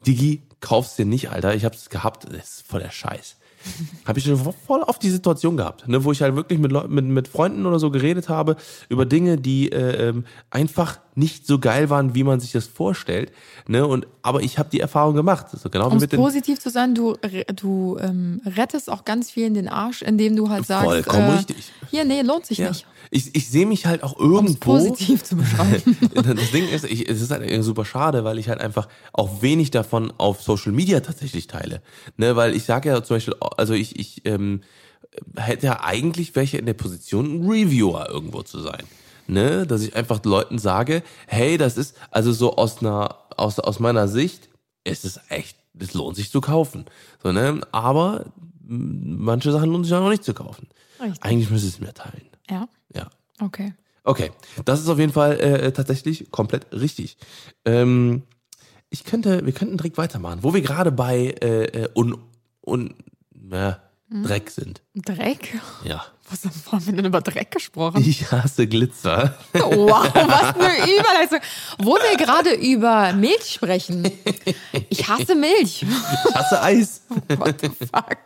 Digi, 0.05 0.41
kauf's 0.61 0.95
dir 0.95 1.05
nicht, 1.05 1.31
Alter. 1.31 1.55
Ich 1.55 1.65
hab's 1.65 1.89
gehabt, 1.89 2.25
das 2.25 2.59
ist 2.59 2.67
voll 2.67 2.81
der 2.81 2.91
Scheiß. 2.91 3.37
Habe 4.05 4.19
ich 4.19 4.25
schon 4.25 4.53
voll 4.65 4.83
auf 4.83 4.99
die 4.99 5.09
Situation 5.09 5.57
gehabt, 5.57 5.87
ne, 5.87 6.03
wo 6.03 6.11
ich 6.11 6.21
halt 6.21 6.35
wirklich 6.35 6.59
mit, 6.59 6.71
mit, 6.89 7.05
mit 7.05 7.27
Freunden 7.27 7.65
oder 7.65 7.79
so 7.79 7.91
geredet 7.91 8.29
habe 8.29 8.55
über 8.89 9.05
Dinge, 9.05 9.37
die 9.37 9.71
äh, 9.71 10.09
ähm, 10.09 10.25
einfach 10.49 10.99
nicht 11.15 11.47
so 11.47 11.59
geil 11.59 11.89
waren, 11.89 12.13
wie 12.13 12.23
man 12.23 12.39
sich 12.39 12.51
das 12.51 12.67
vorstellt. 12.67 13.31
Ne, 13.67 13.85
und 13.85 14.07
aber 14.21 14.41
ich 14.41 14.59
habe 14.59 14.69
die 14.69 14.79
Erfahrung 14.79 15.15
gemacht. 15.15 15.47
So 15.51 15.69
genau 15.69 15.89
Um 15.89 15.99
positiv 15.99 16.59
zu 16.59 16.69
sein, 16.69 16.95
du, 16.95 17.15
du 17.55 17.97
ähm, 17.99 18.41
rettest 18.45 18.89
auch 18.89 19.03
ganz 19.03 19.31
viel 19.31 19.47
in 19.47 19.53
den 19.53 19.67
Arsch, 19.67 20.01
indem 20.01 20.35
du 20.35 20.49
halt 20.49 20.65
sagst, 20.65 20.85
Vollkommen 20.85 21.29
äh, 21.29 21.31
richtig. 21.33 21.71
hier, 21.89 22.05
nee, 22.05 22.21
lohnt 22.21 22.45
sich 22.45 22.59
ja. 22.59 22.69
nicht. 22.69 22.85
Ich, 23.11 23.35
ich 23.35 23.49
sehe 23.49 23.65
mich 23.65 23.85
halt 23.85 24.03
auch 24.03 24.19
irgendwo. 24.19 24.55
positiv 24.55 25.23
zu 25.23 25.35
beschreiben. 25.35 25.97
Das 26.13 26.51
Ding 26.51 26.67
ist, 26.67 26.83
ich, 26.83 27.07
es 27.07 27.21
ist 27.21 27.31
halt 27.31 27.43
irgendwie 27.43 27.63
super 27.63 27.85
schade, 27.85 28.23
weil 28.23 28.37
ich 28.37 28.49
halt 28.49 28.59
einfach 28.59 28.87
auch 29.13 29.41
wenig 29.41 29.71
davon 29.71 30.11
auf 30.17 30.41
Social 30.41 30.71
Media 30.71 30.99
tatsächlich 30.99 31.47
teile. 31.47 31.81
Ne, 32.17 32.35
weil 32.35 32.55
ich 32.55 32.63
sage 32.63 32.89
ja 32.89 33.03
zum 33.03 33.17
Beispiel, 33.17 33.35
also 33.57 33.73
ich, 33.73 33.99
ich 33.99 34.25
ähm, 34.25 34.61
hätte 35.35 35.67
ja 35.67 35.83
eigentlich 35.83 36.35
welche 36.35 36.57
in 36.57 36.65
der 36.65 36.73
Position, 36.73 37.41
ein 37.41 37.49
Reviewer 37.49 38.09
irgendwo 38.09 38.41
zu 38.43 38.59
sein. 38.59 38.83
Ne, 39.27 39.67
dass 39.67 39.81
ich 39.81 39.95
einfach 39.95 40.23
Leuten 40.23 40.57
sage, 40.57 41.03
hey, 41.27 41.57
das 41.57 41.77
ist, 41.77 41.97
also 42.11 42.31
so 42.31 42.55
aus 42.55 42.79
einer, 42.79 43.17
aus, 43.35 43.59
aus 43.59 43.79
meiner 43.79 44.07
Sicht, 44.07 44.49
ist 44.85 45.03
es 45.03 45.19
echt, 45.29 45.57
es 45.77 45.93
lohnt 45.93 46.15
sich 46.15 46.31
zu 46.31 46.39
kaufen. 46.39 46.85
So, 47.21 47.31
ne, 47.31 47.59
aber 47.71 48.25
manche 48.67 49.51
Sachen 49.51 49.71
lohnt 49.71 49.85
sich 49.85 49.93
auch 49.93 50.01
noch 50.01 50.09
nicht 50.09 50.23
zu 50.23 50.33
kaufen. 50.33 50.67
Richtig. 50.99 51.23
Eigentlich 51.23 51.49
müsste 51.49 51.67
ich 51.67 51.75
es 51.75 51.79
mir 51.79 51.93
teilen. 51.93 52.29
Ja, 52.49 52.67
Ja. 52.95 53.09
okay. 53.41 53.73
Okay, 54.03 54.31
das 54.63 54.79
ist 54.79 54.87
auf 54.87 54.99
jeden 54.99 55.11
Fall 55.11 55.37
äh, 55.39 55.71
tatsächlich 55.73 56.31
komplett 56.31 56.65
richtig. 56.71 57.17
Ähm, 57.65 58.23
ich 58.89 59.03
könnte, 59.03 59.45
wir 59.45 59.51
könnten 59.51 59.75
direkt 59.75 59.97
weitermachen, 59.97 60.39
wo 60.43 60.53
wir 60.53 60.61
gerade 60.61 60.93
bei 60.93 61.35
äh, 61.41 61.65
äh, 61.65 61.89
un, 61.93 62.17
un, 62.65 62.93
äh, 63.51 63.73
Dreck 64.09 64.49
sind. 64.49 64.81
Dreck? 64.95 65.59
Ja. 65.83 66.05
Was 66.29 66.45
haben 66.71 66.85
wir 66.85 66.93
denn 66.93 67.05
über 67.05 67.19
Dreck 67.19 67.51
gesprochen? 67.51 68.01
Ich 68.01 68.31
hasse 68.31 68.65
Glitzer. 68.67 69.37
Wow, 69.53 70.09
was 70.13 70.55
eine 70.55 70.83
Überleitung. 70.99 71.39
Wo 71.79 71.95
wir 71.95 72.17
gerade 72.17 72.53
über 72.53 73.11
Milch 73.11 73.51
sprechen. 73.53 74.09
Ich 74.89 75.05
hasse 75.09 75.35
Milch. 75.35 75.83
Ich 75.83 76.35
hasse 76.35 76.61
Eis. 76.61 77.01
What 77.35 77.59
the 77.61 77.69
fuck? 77.69 78.17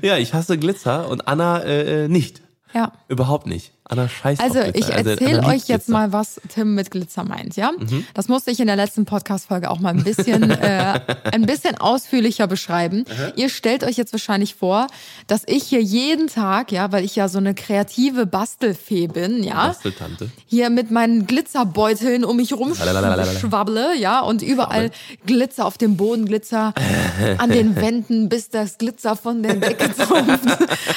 Ja, 0.00 0.16
ich 0.16 0.32
hasse 0.32 0.56
Glitzer 0.56 1.08
und 1.10 1.28
Anna 1.28 1.62
äh, 1.62 2.04
äh, 2.04 2.08
nicht. 2.08 2.40
Ja. 2.72 2.92
Überhaupt 3.08 3.46
nicht. 3.46 3.72
Anna 3.90 4.08
scheißt 4.08 4.40
Also 4.40 4.60
ich 4.72 4.88
erzähle 4.88 5.32
liebt 5.34 5.44
euch 5.44 5.54
jetzt 5.68 5.86
Glitzer. 5.86 5.92
mal, 5.92 6.12
was 6.12 6.40
Tim 6.48 6.74
mit 6.74 6.90
Glitzer 6.90 7.24
meint, 7.24 7.56
ja? 7.56 7.72
Das 8.14 8.28
musste 8.28 8.50
ich 8.50 8.60
in 8.60 8.66
der 8.68 8.76
letzten 8.76 9.04
Podcast-Folge 9.04 9.70
auch 9.70 9.80
mal 9.80 9.90
ein 9.90 10.04
bisschen, 10.04 10.50
äh, 10.50 11.00
ein 11.32 11.42
bisschen 11.42 11.76
ausführlicher 11.76 12.46
beschreiben. 12.46 13.04
Ihr 13.36 13.48
stellt 13.48 13.82
euch 13.84 13.96
jetzt 13.96 14.12
wahrscheinlich 14.12 14.54
vor, 14.54 14.86
dass 15.26 15.42
ich 15.46 15.64
hier 15.64 15.82
jeden 15.82 16.28
Tag, 16.28 16.70
ja, 16.72 16.92
weil 16.92 17.04
ich 17.04 17.16
ja 17.16 17.28
so 17.28 17.38
eine 17.38 17.54
kreative 17.54 18.26
Bastelfee 18.26 19.08
bin, 19.08 19.42
ja, 19.42 19.68
Basteltante. 19.68 20.30
hier 20.46 20.70
mit 20.70 20.90
meinen 20.90 21.26
Glitzerbeuteln 21.26 22.24
um 22.24 22.36
mich 22.36 22.52
rumschwabble, 22.52 23.96
ja, 23.98 24.20
und 24.20 24.42
überall 24.42 24.90
Glitzer 25.26 25.66
auf 25.66 25.78
dem 25.78 25.96
Boden, 25.96 26.26
Glitzer 26.26 26.74
an 27.38 27.50
den 27.50 27.76
Wänden, 27.76 28.28
bis 28.28 28.50
das 28.50 28.78
Glitzer 28.78 29.16
von 29.16 29.42
der 29.42 29.54
Decke 29.56 29.90
trumpft. 29.96 30.46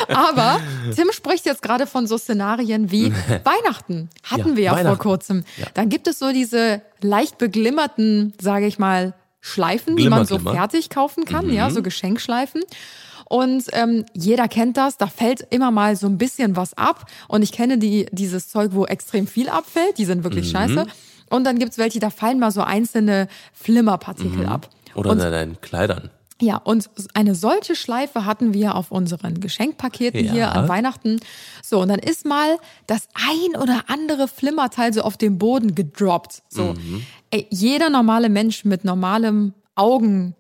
Aber 0.10 0.60
Tim 0.96 1.08
spricht 1.12 1.46
jetzt 1.46 1.62
gerade 1.62 1.88
von 1.88 2.08
so 2.08 2.18
Szenarien 2.18 2.83
wie 2.92 3.12
Weihnachten. 3.44 4.10
Hatten 4.24 4.50
Ja, 4.52 4.56
wir 4.56 4.64
ja 4.64 4.78
vor 4.78 4.98
kurzem. 4.98 5.44
Ja. 5.58 5.68
Dann 5.74 5.90
gibt 5.90 6.08
es 6.08 6.20
so 6.20 6.32
diese 6.32 6.82
leicht 7.02 7.38
beglimmerten, 7.38 8.34
sage 8.42 8.66
ich 8.68 8.80
mal, 8.80 9.14
Schleifen, 9.42 9.98
die 9.98 10.08
man 10.10 10.26
so 10.26 10.36
Glimmer, 10.36 10.52
Glimmer. 10.52 10.68
fertig 10.70 10.90
kaufen 10.90 11.26
kann, 11.26 11.50
ja, 11.52 11.68
Mhm. 11.70 11.74
so 11.74 11.84
Geschenkschleifen. 11.84 12.62
Und 13.26 13.66
ähm, 13.74 14.06
jeder 14.14 14.48
kennt 14.48 14.78
das, 14.78 14.98
da 14.98 15.08
fällt 15.08 15.42
immer 15.50 15.72
mal 15.72 15.96
so 15.96 16.08
ein 16.08 16.18
bisschen 16.18 16.56
was 16.56 16.74
ab. 16.78 17.08
Und 17.28 17.42
ich 17.42 17.52
kenne 17.52 17.78
die, 17.78 18.06
dieses 18.12 18.48
Zeug, 18.50 18.72
wo 18.74 18.86
extrem 18.86 19.28
viel 19.28 19.50
abfällt, 19.50 19.98
die 19.98 20.06
sind 20.06 20.24
wirklich 20.24 20.48
Mhm. 20.48 20.52
scheiße. 20.58 20.86
Und 21.30 21.44
dann 21.46 21.58
gibt's 21.60 21.78
welche, 21.78 22.00
da 22.00 22.10
fallen 22.10 22.40
mal 22.40 22.52
so 22.52 22.62
einzelne 22.62 23.28
Flimmerpartikel 23.54 24.46
ab. 24.46 24.70
Mhm. 24.94 25.00
Oder 25.00 25.10
und, 25.12 25.20
in 25.20 25.32
deinen 25.32 25.62
Kleidern. 25.62 26.10
Ja, 26.44 26.58
und 26.58 26.90
eine 27.14 27.36
solche 27.36 27.76
Schleife 27.76 28.26
hatten 28.26 28.54
wir 28.54 28.76
auf 28.76 28.92
unseren 28.92 29.40
Geschenkpaketen 29.40 30.26
Ja. 30.26 30.32
hier 30.32 30.52
an 30.56 30.68
Weihnachten. 30.68 31.20
So, 31.64 31.80
und 31.82 31.88
dann 31.88 32.00
ist 32.00 32.26
mal 32.26 32.58
das 32.88 33.08
ein 33.14 33.60
oder 33.62 33.86
andere 33.88 34.28
Flimmerteil 34.28 34.94
so 34.94 35.02
auf 35.02 35.18
den 35.18 35.38
Boden 35.38 35.76
gedroppt. 35.76 36.44
So, 36.50 36.74
Mhm. 36.74 37.04
ey, 37.32 37.48
jeder 37.50 37.90
normale 37.90 38.30
Mensch 38.30 38.66
mit 38.66 38.84
normalem 38.84 39.54
Augen, 39.76 40.36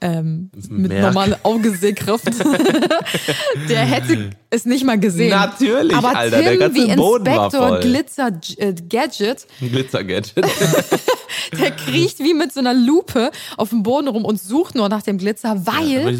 ähm, 0.00 0.50
mit 0.70 0.92
normalem 0.92 1.36
Augesehkraft, 1.42 2.26
der 3.68 3.80
hätte 3.80 4.30
es 4.48 4.64
nicht 4.64 4.84
mal 4.84 4.98
gesehen. 4.98 5.30
Natürlich, 5.30 5.94
Aber 5.94 6.16
Alter, 6.16 6.36
Tim 6.38 6.44
der 6.44 6.56
ganze 6.56 6.76
wie 6.76 6.96
Boden 6.96 7.26
war 7.26 7.44
Inspektor 7.46 7.68
voll. 7.68 7.80
Glitzer 7.80 8.40
äh, 8.56 8.74
Gadget 8.88 9.46
Ein 9.60 9.70
Glitzer-Gadget. 9.70 10.44
der 11.58 11.70
kriecht 11.72 12.18
wie 12.20 12.34
mit 12.34 12.52
so 12.52 12.60
einer 12.60 12.74
Lupe 12.74 13.30
auf 13.56 13.70
dem 13.70 13.82
Boden 13.82 14.08
rum 14.08 14.24
und 14.24 14.40
sucht 14.40 14.74
nur 14.74 14.88
nach 14.88 15.02
dem 15.02 15.18
Glitzer, 15.18 15.66
weil 15.66 16.16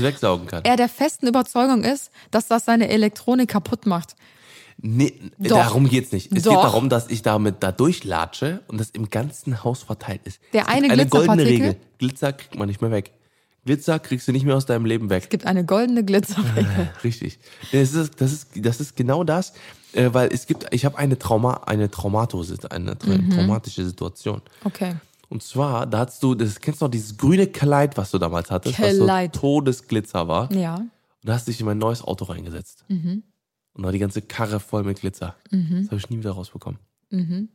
kann. 0.46 0.64
er 0.64 0.76
der 0.76 0.88
festen 0.88 1.26
Überzeugung 1.26 1.82
ist, 1.82 2.10
dass 2.30 2.48
das 2.48 2.66
seine 2.66 2.88
Elektronik 2.88 3.48
kaputt 3.48 3.86
macht. 3.86 4.14
Nee, 4.82 5.12
Doch. 5.38 5.58
darum 5.58 5.88
geht's 5.88 6.10
nicht. 6.12 6.32
Es 6.32 6.42
Doch. 6.42 6.52
geht 6.52 6.64
darum, 6.64 6.88
dass 6.88 7.08
ich 7.08 7.22
damit 7.22 7.56
da 7.60 7.70
durchlatsche 7.70 8.60
und 8.68 8.80
das 8.80 8.90
im 8.90 9.10
ganzen 9.10 9.62
Haus 9.62 9.82
verteilt 9.82 10.22
ist. 10.24 10.40
Der 10.52 10.62
es 10.62 10.66
gibt 10.68 10.84
eine 10.84 10.92
eine 10.92 11.06
goldene 11.06 11.36
Glitzerpartikel? 11.44 11.66
Regel. 11.66 11.80
Glitzer 11.98 12.32
kriegt 12.32 12.54
man 12.58 12.68
nicht 12.68 12.80
mehr 12.80 12.90
weg. 12.90 13.12
Glitzer 13.64 13.98
kriegst 13.98 14.26
du 14.26 14.32
nicht 14.32 14.44
mehr 14.44 14.56
aus 14.56 14.66
deinem 14.66 14.84
Leben 14.86 15.10
weg. 15.10 15.24
Es 15.24 15.28
gibt 15.28 15.46
eine 15.46 15.64
goldene 15.64 16.04
Glitzerregel. 16.04 16.90
Richtig. 17.04 17.38
Das 17.72 17.92
ist, 17.94 18.20
das 18.20 18.32
ist, 18.32 18.48
das 18.56 18.80
ist 18.80 18.96
genau 18.96 19.22
das, 19.24 19.52
äh, 19.92 20.08
weil 20.12 20.32
es 20.32 20.46
gibt, 20.46 20.66
ich 20.72 20.84
habe 20.84 20.96
eine 20.98 21.18
Trauma, 21.18 21.62
eine 21.66 21.90
Traumatos, 21.90 22.64
eine 22.66 22.96
Mhm. 23.04 23.30
traumatische 23.30 23.84
Situation. 23.84 24.40
Okay. 24.64 24.94
Und 25.28 25.42
zwar, 25.42 25.86
da 25.86 25.98
hast 26.06 26.22
du, 26.22 26.34
das 26.34 26.58
kennst 26.60 26.80
du 26.80 26.86
noch 26.86 26.90
dieses 26.90 27.16
grüne 27.16 27.46
Kleid, 27.46 27.96
was 27.96 28.10
du 28.10 28.18
damals 28.18 28.50
hattest, 28.50 28.76
Kleid. 28.76 28.98
was 28.98 29.36
so 29.36 29.40
Todesglitzer 29.40 30.26
war. 30.26 30.50
Ja. 30.52 30.76
Und 30.76 30.90
da 31.22 31.34
hast 31.34 31.46
du 31.46 31.50
dich 31.52 31.60
in 31.60 31.66
mein 31.66 31.78
neues 31.78 32.02
Auto 32.02 32.24
reingesetzt. 32.24 32.84
Mhm. 32.88 33.22
Und 33.74 33.82
da 33.84 33.92
die 33.92 33.98
ganze 34.00 34.22
Karre 34.22 34.58
voll 34.58 34.82
mit 34.82 35.00
Glitzer. 35.00 35.36
Das 35.50 35.86
habe 35.86 35.96
ich 35.96 36.10
nie 36.10 36.18
wieder 36.18 36.32
rausbekommen. 36.32 36.80
Mhm. 37.10 37.50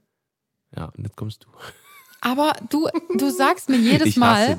Ja, 0.76 0.86
und 0.96 1.04
jetzt 1.04 1.16
kommst 1.18 1.44
du. 1.44 1.48
Aber 2.22 2.54
du, 2.70 2.88
du 3.18 3.30
sagst 3.30 3.70
mir 3.70 3.78
jedes 3.78 4.08
ich 4.08 4.18
Mal, 4.18 4.58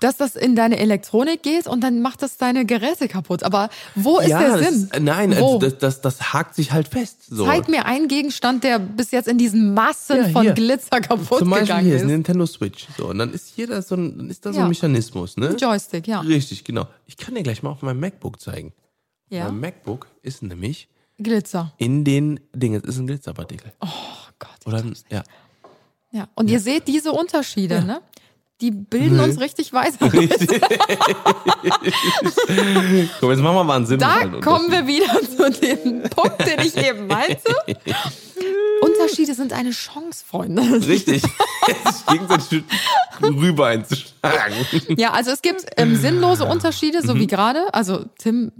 dass 0.00 0.16
das 0.18 0.36
in 0.36 0.54
deine 0.54 0.78
Elektronik 0.78 1.42
geht 1.42 1.66
und 1.66 1.80
dann 1.80 2.02
macht 2.02 2.22
das 2.22 2.36
deine 2.36 2.66
Geräte 2.66 3.08
kaputt. 3.08 3.44
Aber 3.44 3.70
wo 3.94 4.18
ist 4.18 4.28
ja, 4.28 4.40
der 4.40 4.58
das 4.58 4.68
Sinn? 4.68 4.90
Nein, 5.04 5.30
Wo? 5.38 5.54
also 5.54 5.58
das, 5.58 5.78
das, 5.78 6.00
das 6.02 6.32
hakt 6.34 6.54
sich 6.54 6.72
halt 6.72 6.88
fest. 6.88 7.18
So. 7.28 7.46
Zeig 7.46 7.68
mir 7.68 7.86
einen 7.86 8.08
Gegenstand, 8.08 8.62
der 8.64 8.78
bis 8.78 9.10
jetzt 9.10 9.26
in 9.28 9.38
diesen 9.38 9.72
Massen 9.72 10.16
Ja, 10.18 10.28
von. 10.28 10.54
Glitzer 10.54 11.00
kaputt 11.00 11.38
Zum 11.38 11.48
Beispiel 11.50 11.66
gegangen 11.68 11.86
hier 11.86 11.96
ist 11.96 12.04
Nintendo 12.04 12.44
Switch. 12.46 12.86
So, 12.98 13.08
und 13.08 13.18
dann 13.18 13.32
ist 13.32 13.52
hier 13.54 13.66
da 13.68 13.80
so 13.80 13.94
ein, 13.94 14.18
dann 14.18 14.28
ist 14.30 14.44
da 14.44 14.52
so 14.52 14.58
Ja. 14.58 14.64
ein 14.64 14.68
Mechanismus, 14.68 15.36
ne? 15.38 15.48
Ein 15.48 15.56
Joystick, 15.56 16.06
ja. 16.06 16.20
Richtig, 16.20 16.62
genau. 16.64 16.86
Ich 17.06 17.16
kann 17.16 17.34
dir 17.34 17.42
gleich 17.42 17.62
mal 17.62 17.70
auf 17.70 17.80
meinem 17.82 18.00
MacBook 18.00 18.40
zeigen. 18.40 18.72
Ja. 19.30 19.44
Mein 19.46 19.60
MacBook 19.60 20.08
ist 20.22 20.42
nämlich 20.42 20.88
Glitzer. 21.18 21.72
in 21.78 22.04
den 22.04 22.40
Dingen, 22.54 22.82
es 22.84 22.90
ist 22.90 22.98
ein 22.98 23.06
Glitzerpartikel. 23.06 23.72
Oh 23.80 23.86
Gott. 24.38 24.50
Oder 24.66 24.84
ja. 25.10 25.22
Ja. 26.12 26.28
Und 26.34 26.48
ihr 26.50 26.60
seht 26.60 26.88
diese 26.88 27.12
Unterschiede, 27.12 27.82
ne? 27.82 28.02
Die 28.62 28.70
bilden 28.70 29.18
uns 29.20 29.38
richtig 29.40 29.72
weiter. 29.72 30.08
Komm, 33.20 33.30
jetzt 33.30 33.40
machen 33.40 33.54
wir 33.56 33.64
mal 33.64 33.76
einen 33.76 33.86
Sinn. 33.86 33.98
Da 33.98 34.24
kommen 34.40 34.70
wir 34.70 34.86
wieder 34.86 35.20
zu 35.20 35.50
dem 35.60 36.02
Punkt, 36.04 36.40
den 36.46 36.60
ich 36.60 36.76
eben 36.76 37.06
meinte. 37.06 37.54
Unterschiede 38.80 39.34
sind 39.34 39.52
eine 39.52 39.70
Chance, 39.70 40.24
Freunde. 40.26 40.62
Richtig. 40.88 41.22
Jetzt 41.68 42.06
gegenseitig 42.08 42.64
rüber 43.22 43.68
einzuschlagen. 43.68 44.54
Ja, 44.96 45.12
also 45.12 45.30
es 45.30 45.42
gibt 45.42 45.64
ähm, 45.76 45.94
sinnlose 45.96 46.44
Unterschiede, 46.44 47.00
Mhm. 47.02 47.06
so 47.06 47.14
wie 47.16 47.28
gerade. 47.28 47.72
Also 47.72 48.04
Tim 48.18 48.50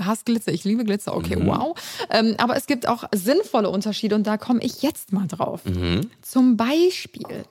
hasst 0.00 0.26
Glitzer, 0.26 0.52
ich 0.52 0.62
liebe 0.64 0.84
Glitzer, 0.84 1.16
okay, 1.16 1.34
Mhm. 1.36 1.46
wow. 1.48 1.76
Ähm, 2.10 2.34
aber 2.38 2.56
es 2.56 2.66
gibt 2.66 2.86
auch 2.86 3.04
sinnvolle 3.12 3.68
Unterschiede 3.70 4.14
und 4.14 4.26
da 4.28 4.36
komme 4.36 4.60
ich 4.62 4.82
jetzt 4.82 5.12
mal 5.12 5.26
drauf. 5.26 5.64
Mhm. 5.64 6.02
Zum 6.22 6.56
Beispiel, 6.56 7.44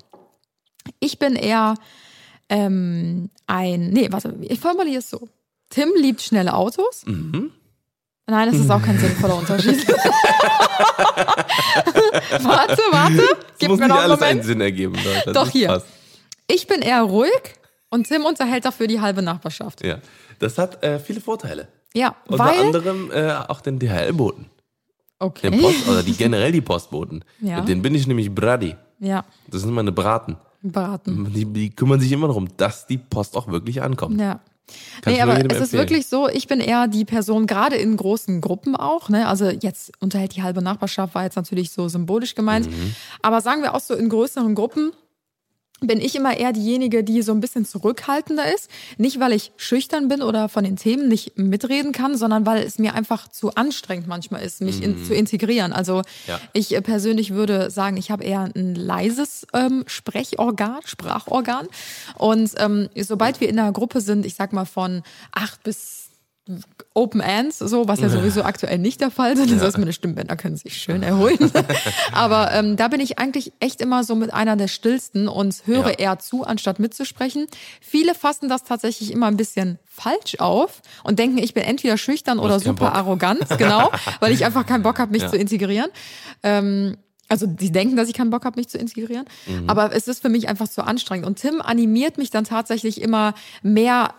ich 0.99 1.19
bin 1.19 1.35
eher 1.35 1.75
ähm, 2.49 3.29
ein, 3.47 3.89
nee, 3.89 4.07
warte, 4.11 4.35
ich 4.41 4.59
formuliere 4.59 4.99
es 4.99 5.09
so. 5.09 5.27
Tim 5.69 5.89
liebt 5.97 6.21
schnelle 6.21 6.53
Autos. 6.53 7.03
Mhm. 7.05 7.51
Nein, 8.27 8.49
es 8.49 8.55
ist 8.59 8.71
auch 8.71 8.81
kein 8.81 8.97
sinnvoller 8.97 9.35
Unterschied. 9.37 9.87
warte, 12.43 12.81
warte. 12.91 13.21
Es 13.21 13.57
Gib 13.59 13.69
muss 13.69 13.79
mir 13.79 13.85
nicht 13.87 13.95
noch 13.95 13.97
einen 14.01 14.11
alles 14.11 14.21
einen 14.21 14.37
Moment. 14.37 14.45
Sinn 14.45 14.61
ergeben. 14.61 14.95
Leute. 14.95 15.31
Doch 15.33 15.43
Das 15.45 15.51
hier. 15.51 15.67
passt. 15.67 15.85
Ich 16.47 16.67
bin 16.67 16.81
eher 16.81 17.01
ruhig 17.03 17.31
und 17.89 18.07
Tim 18.07 18.25
unterhält 18.25 18.65
dafür 18.65 18.87
die 18.87 18.99
halbe 19.01 19.21
Nachbarschaft. 19.21 19.83
Ja. 19.85 19.99
Das 20.39 20.57
hat 20.57 20.83
äh, 20.83 20.99
viele 20.99 21.21
Vorteile. 21.21 21.67
Ja, 21.93 22.15
Unter 22.27 22.43
weil. 22.45 22.59
anderem 22.59 23.11
äh, 23.11 23.31
auch 23.47 23.61
den 23.61 23.79
DHL-Boten. 23.79 24.47
Okay. 25.19 25.49
Den 25.49 25.61
Post, 25.61 25.87
oder 25.87 26.03
die 26.03 26.13
generell 26.13 26.51
die 26.51 26.61
Postboten. 26.61 27.23
Ja. 27.39 27.59
Mit 27.59 27.69
denen 27.69 27.81
bin 27.81 27.95
ich 27.95 28.05
nämlich 28.05 28.33
Brady. 28.33 28.75
Ja, 28.99 29.23
Das 29.47 29.61
sind 29.61 29.71
meine 29.71 29.91
Braten. 29.91 30.37
Beraten. 30.71 31.31
Die, 31.33 31.45
die 31.45 31.69
kümmern 31.69 31.99
sich 31.99 32.11
immer 32.11 32.27
darum, 32.27 32.47
dass 32.57 32.87
die 32.87 32.97
Post 32.97 33.35
auch 33.37 33.47
wirklich 33.47 33.81
ankommt. 33.81 34.19
Ja. 34.19 34.39
Kann 35.01 35.13
nee, 35.13 35.21
aber 35.21 35.33
es 35.33 35.39
ist 35.39 35.45
empfehlen. 35.45 35.71
wirklich 35.73 36.07
so, 36.07 36.27
ich 36.27 36.47
bin 36.47 36.59
eher 36.59 36.87
die 36.87 37.05
Person, 37.05 37.45
gerade 37.45 37.75
in 37.75 37.95
großen 37.97 38.41
Gruppen 38.41 38.75
auch, 38.75 39.09
ne? 39.09 39.27
Also 39.27 39.49
jetzt 39.49 39.91
unterhält 39.99 40.35
die 40.35 40.41
halbe 40.41 40.61
Nachbarschaft, 40.63 41.13
war 41.13 41.23
jetzt 41.23 41.35
natürlich 41.35 41.71
so 41.71 41.87
symbolisch 41.87 42.33
gemeint. 42.33 42.65
Mhm. 42.65 42.95
Aber 43.21 43.41
sagen 43.41 43.61
wir 43.61 43.75
auch 43.75 43.79
so 43.79 43.93
in 43.93 44.09
größeren 44.09 44.55
Gruppen, 44.55 44.91
bin 45.81 45.99
ich 45.99 46.15
immer 46.15 46.35
eher 46.37 46.53
diejenige, 46.53 47.03
die 47.03 47.21
so 47.21 47.31
ein 47.33 47.41
bisschen 47.41 47.65
zurückhaltender 47.65 48.53
ist. 48.53 48.69
Nicht, 48.97 49.19
weil 49.19 49.33
ich 49.33 49.51
schüchtern 49.57 50.07
bin 50.07 50.21
oder 50.21 50.47
von 50.49 50.63
den 50.63 50.77
Themen 50.77 51.09
nicht 51.09 51.37
mitreden 51.37 51.91
kann, 51.91 52.17
sondern 52.17 52.45
weil 52.45 52.63
es 52.63 52.79
mir 52.79 52.93
einfach 52.95 53.27
zu 53.27 53.53
anstrengend 53.55 54.07
manchmal 54.07 54.41
ist, 54.41 54.61
mich 54.61 54.81
in, 54.81 55.03
zu 55.05 55.13
integrieren. 55.13 55.73
Also 55.73 55.97
Mhm. 55.97 56.01
Ja. 56.27 56.39
ich 56.53 56.73
äh, 56.75 56.81
persönlich 56.81 57.31
würde 57.33 57.69
sagen, 57.71 57.97
ich 57.97 58.09
habe 58.09 58.23
eher 58.23 58.49
ein 58.55 58.73
leises 58.75 59.45
ähm, 59.53 59.83
Sprechorgan, 59.85 60.79
Sprachorgan. 60.85 61.67
Und 62.17 62.51
ähm, 62.57 62.89
sobald 62.95 63.41
wir 63.41 63.49
in 63.49 63.59
einer 63.59 63.71
Gruppe 63.71 64.01
sind, 64.01 64.25
ich 64.25 64.35
sag 64.35 64.53
mal 64.53 64.65
von 64.65 65.03
acht 65.33 65.61
bis 65.63 66.04
Open 66.97 67.19
Ends, 67.19 67.59
so, 67.59 67.89
was 67.89 67.99
ja 67.99 68.07
sowieso 68.09 68.43
aktuell 68.43 68.77
nicht 68.77 69.01
der 69.01 69.11
Fall 69.11 69.33
ist. 69.33 69.51
Das 69.51 69.61
heißt, 69.61 69.77
meine 69.77 69.91
Stimmbänder 69.91 70.37
können 70.37 70.55
sich 70.55 70.77
schön 70.77 71.03
erholen. 71.03 71.37
Aber 72.13 72.53
ähm, 72.53 72.77
da 72.77 72.87
bin 72.87 73.01
ich 73.01 73.19
eigentlich 73.19 73.51
echt 73.59 73.81
immer 73.81 74.05
so 74.05 74.15
mit 74.15 74.33
einer 74.33 74.55
der 74.55 74.69
stillsten 74.69 75.27
und 75.27 75.63
höre 75.65 75.89
Ja. 75.89 75.97
eher 76.13 76.19
zu, 76.19 76.45
anstatt 76.45 76.79
mitzusprechen. 76.79 77.47
Viele 77.81 78.15
fassen 78.15 78.47
das 78.47 78.63
tatsächlich 78.63 79.11
immer 79.11 79.27
ein 79.27 79.35
bisschen 79.35 79.77
falsch 79.85 80.35
auf 80.39 80.81
und 81.03 81.19
denken, 81.19 81.37
ich 81.37 81.53
bin 81.53 81.63
entweder 81.63 81.97
schüchtern 81.97 82.39
oder 82.39 82.61
super 82.61 82.85
Bock. 82.87 82.95
arrogant, 82.95 83.45
genau, 83.57 83.91
weil 84.21 84.31
ich 84.31 84.45
einfach 84.45 84.65
keinen 84.65 84.83
Bock 84.83 84.97
habe, 84.97 85.11
mich 85.11 85.23
Ja. 85.23 85.29
zu 85.29 85.35
integrieren. 85.35 85.91
Ähm, 86.43 86.95
also 87.27 87.47
die 87.47 87.71
denken, 87.71 87.95
dass 87.95 88.07
ich 88.07 88.13
keinen 88.13 88.29
Bock 88.29 88.45
habe, 88.45 88.57
mich 88.59 88.69
zu 88.69 88.77
integrieren. 88.77 89.25
Mhm. 89.47 89.67
Aber 89.67 89.91
es 89.95 90.07
ist 90.07 90.21
für 90.21 90.29
mich 90.29 90.47
einfach 90.47 90.67
zu 90.67 90.83
anstrengend. 90.83 91.25
Und 91.25 91.39
Tim 91.39 91.59
animiert 91.59 92.19
mich 92.19 92.29
dann 92.29 92.43
tatsächlich 92.43 93.01
immer 93.01 93.33
mehr 93.63 94.13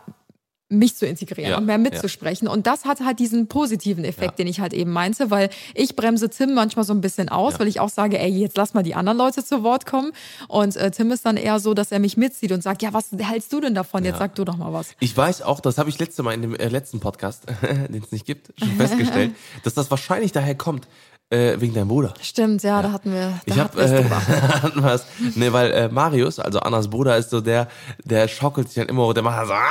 mich 0.69 0.97
zu 0.97 1.07
integrieren 1.07 1.51
Ja, 1.53 1.59
und 1.59 1.67
mehr 1.67 1.79
mitzusprechen. 1.79 2.49
Und 2.49 2.67
das 2.67 2.85
hat 2.87 2.99
halt 3.01 3.21
diesen 3.21 3.47
positiven 3.47 4.05
Effekt, 4.05 4.33
Ja. 4.33 4.37
den 4.39 4.47
ich 4.49 4.59
halt 4.59 4.73
eben 4.73 4.91
meinte, 4.91 5.31
weil 5.31 5.49
ich 5.75 5.95
bremse 5.95 6.29
Tim 6.29 6.55
manchmal 6.55 6.85
so 6.85 6.93
ein 6.93 7.01
bisschen 7.01 7.29
aus, 7.29 7.53
Ja. 7.55 7.61
weil 7.61 7.69
ich 7.69 7.79
auch 7.79 7.89
sage, 7.89 8.19
ey, 8.19 8.29
jetzt 8.31 8.57
lass 8.57 8.75
mal 8.75 8.83
die 8.83 8.97
anderen 8.97 9.17
Leute 9.17 9.45
zu 9.45 9.63
Wort 9.63 9.87
kommen. 9.87 10.11
Und 10.49 10.75
äh, 10.75 10.91
Tim 10.91 11.13
ist 11.13 11.25
dann 11.25 11.37
eher 11.37 11.61
so, 11.61 11.73
dass 11.73 11.93
er 11.93 12.01
mich 12.01 12.17
mitzieht 12.17 12.51
und 12.51 12.63
sagt, 12.65 12.83
ja, 12.83 12.93
was 12.93 13.11
hältst 13.17 13.53
du 13.53 13.61
denn 13.61 13.75
davon? 13.75 14.05
Jetzt 14.05 14.15
Ja. 14.15 14.19
sag 14.19 14.35
du 14.35 14.45
doch 14.45 14.57
mal 14.57 14.73
was. 14.73 14.89
Ich 14.99 15.17
weiß 15.17 15.43
auch, 15.43 15.61
das 15.61 15.79
habe 15.79 15.89
ich 15.89 15.99
letzte 16.01 16.25
Mal 16.25 16.33
in 16.35 16.43
dem 16.43 16.55
äh, 16.57 16.67
letzten 16.69 16.99
Podcast, 16.99 17.45
den 17.89 18.03
es 18.03 18.11
nicht 18.11 18.27
gibt, 18.27 18.53
schon 18.59 18.71
festgestellt, 18.77 19.33
dass 19.63 19.75
das 19.75 19.91
wahrscheinlich 19.93 20.33
daher 20.33 20.57
kommt, 20.57 20.89
äh, 21.31 21.61
wegen 21.61 21.75
deinem 21.75 21.89
Bruder. 21.89 22.15
Stimmt, 22.23 22.63
ja, 22.63 22.83
da 22.83 22.93
hatten 22.93 23.13
wir, 23.13 23.33
da 23.47 23.55
Ich 23.55 23.59
hab, 23.59 23.77
hatten 23.77 23.91
wir 23.93 23.99
äh, 23.99 24.05
hatten 24.63 24.83
wir's. 24.83 25.07
nee, 25.35 25.53
weil 25.53 25.71
äh, 25.73 25.89
Marius, 25.89 26.39
also 26.39 26.61
Annas 26.61 26.89
Bruder, 26.89 27.17
ist 27.17 27.31
so 27.31 27.41
der, 27.41 27.69
der 28.05 28.29
schaukelt 28.29 28.69
sich 28.69 28.77
dann 28.77 28.89
immer, 28.89 29.13
der 29.13 29.23
macht 29.23 29.47
so, 29.47 29.53
ah, 29.53 29.63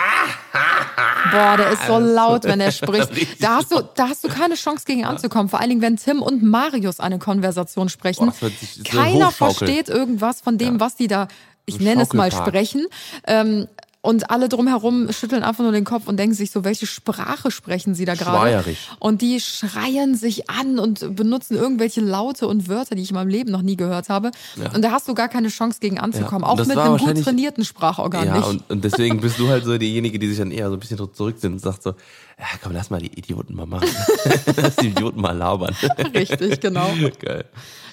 Boah, 1.31 1.57
der 1.57 1.71
ist 1.71 1.85
so 1.87 1.97
laut, 1.97 2.43
wenn 2.43 2.59
er 2.61 2.71
spricht. 2.73 3.41
Da 3.41 3.57
hast 3.57 3.71
du, 3.71 3.81
da 3.95 4.09
hast 4.09 4.23
du 4.23 4.27
keine 4.27 4.55
Chance 4.55 4.83
gegen 4.85 5.05
anzukommen. 5.05 5.49
Vor 5.49 5.59
allen 5.59 5.69
Dingen, 5.69 5.81
wenn 5.81 5.97
Tim 5.97 6.21
und 6.21 6.43
Marius 6.43 6.99
eine 6.99 7.19
Konversation 7.19 7.89
sprechen. 7.89 8.31
Boah, 8.39 8.49
Keiner 8.83 9.27
hochschaukeln. 9.27 9.31
versteht 9.31 9.89
irgendwas 9.89 10.41
von 10.41 10.57
dem, 10.57 10.79
was 10.79 10.95
die 10.95 11.07
da, 11.07 11.27
ich 11.65 11.79
nenne 11.79 12.03
es 12.03 12.13
mal 12.13 12.31
sprechen. 12.31 12.85
Ähm, 13.25 13.67
und 14.05 14.29
alle 14.29 14.49
drumherum 14.49 15.11
schütteln 15.11 15.43
einfach 15.43 15.63
nur 15.63 15.71
den 15.71 15.83
Kopf 15.83 16.07
und 16.07 16.17
denken 16.17 16.35
sich 16.35 16.51
so, 16.51 16.63
welche 16.63 16.85
Sprache 16.85 17.51
sprechen 17.51 17.95
sie 17.95 18.05
da 18.05 18.15
gerade? 18.15 18.37
Schreierisch. 18.37 18.89
Und 18.99 19.21
die 19.21 19.39
schreien 19.39 20.15
sich 20.15 20.49
an 20.49 20.79
und 20.79 21.15
benutzen 21.15 21.57
irgendwelche 21.57 22.01
Laute 22.01 22.47
und 22.47 22.69
Wörter, 22.69 22.95
die 22.95 23.01
ich 23.01 23.09
in 23.09 23.15
meinem 23.15 23.29
Leben 23.29 23.51
noch 23.51 23.61
nie 23.61 23.75
gehört 23.75 24.09
habe. 24.09 24.31
Ja. 24.55 24.71
Und 24.73 24.83
da 24.83 24.91
hast 24.91 25.07
du 25.07 25.15
gar 25.15 25.27
keine 25.27 25.49
Chance 25.49 25.79
gegen 25.79 25.99
anzukommen. 25.99 26.43
Ja, 26.43 26.47
Auch 26.47 26.65
mit 26.65 26.77
einem 26.77 26.97
gut 26.97 27.23
trainierten 27.23 27.65
Sprachorgan 27.65 28.25
ja, 28.27 28.37
nicht. 28.37 28.47
und, 28.47 28.69
und 28.69 28.83
deswegen 28.83 29.19
bist 29.19 29.39
du 29.39 29.49
halt 29.49 29.65
so 29.65 29.77
diejenige, 29.77 30.19
die 30.19 30.27
sich 30.27 30.37
dann 30.37 30.51
eher 30.51 30.67
so 30.69 30.75
ein 30.75 30.79
bisschen 30.79 30.97
zurück 31.13 31.37
sind 31.39 31.53
und 31.53 31.59
sagt 31.59 31.83
so, 31.83 31.91
ja, 32.37 32.45
komm, 32.61 32.73
lass 32.73 32.89
mal 32.89 33.01
die 33.01 33.17
Idioten 33.17 33.55
mal 33.55 33.65
machen. 33.65 33.89
lass 34.57 34.75
die 34.75 34.87
Idioten 34.87 35.19
mal 35.19 35.35
labern. 35.35 35.75
Richtig, 36.13 36.59
genau. 36.59 36.89
Geil. 37.19 37.45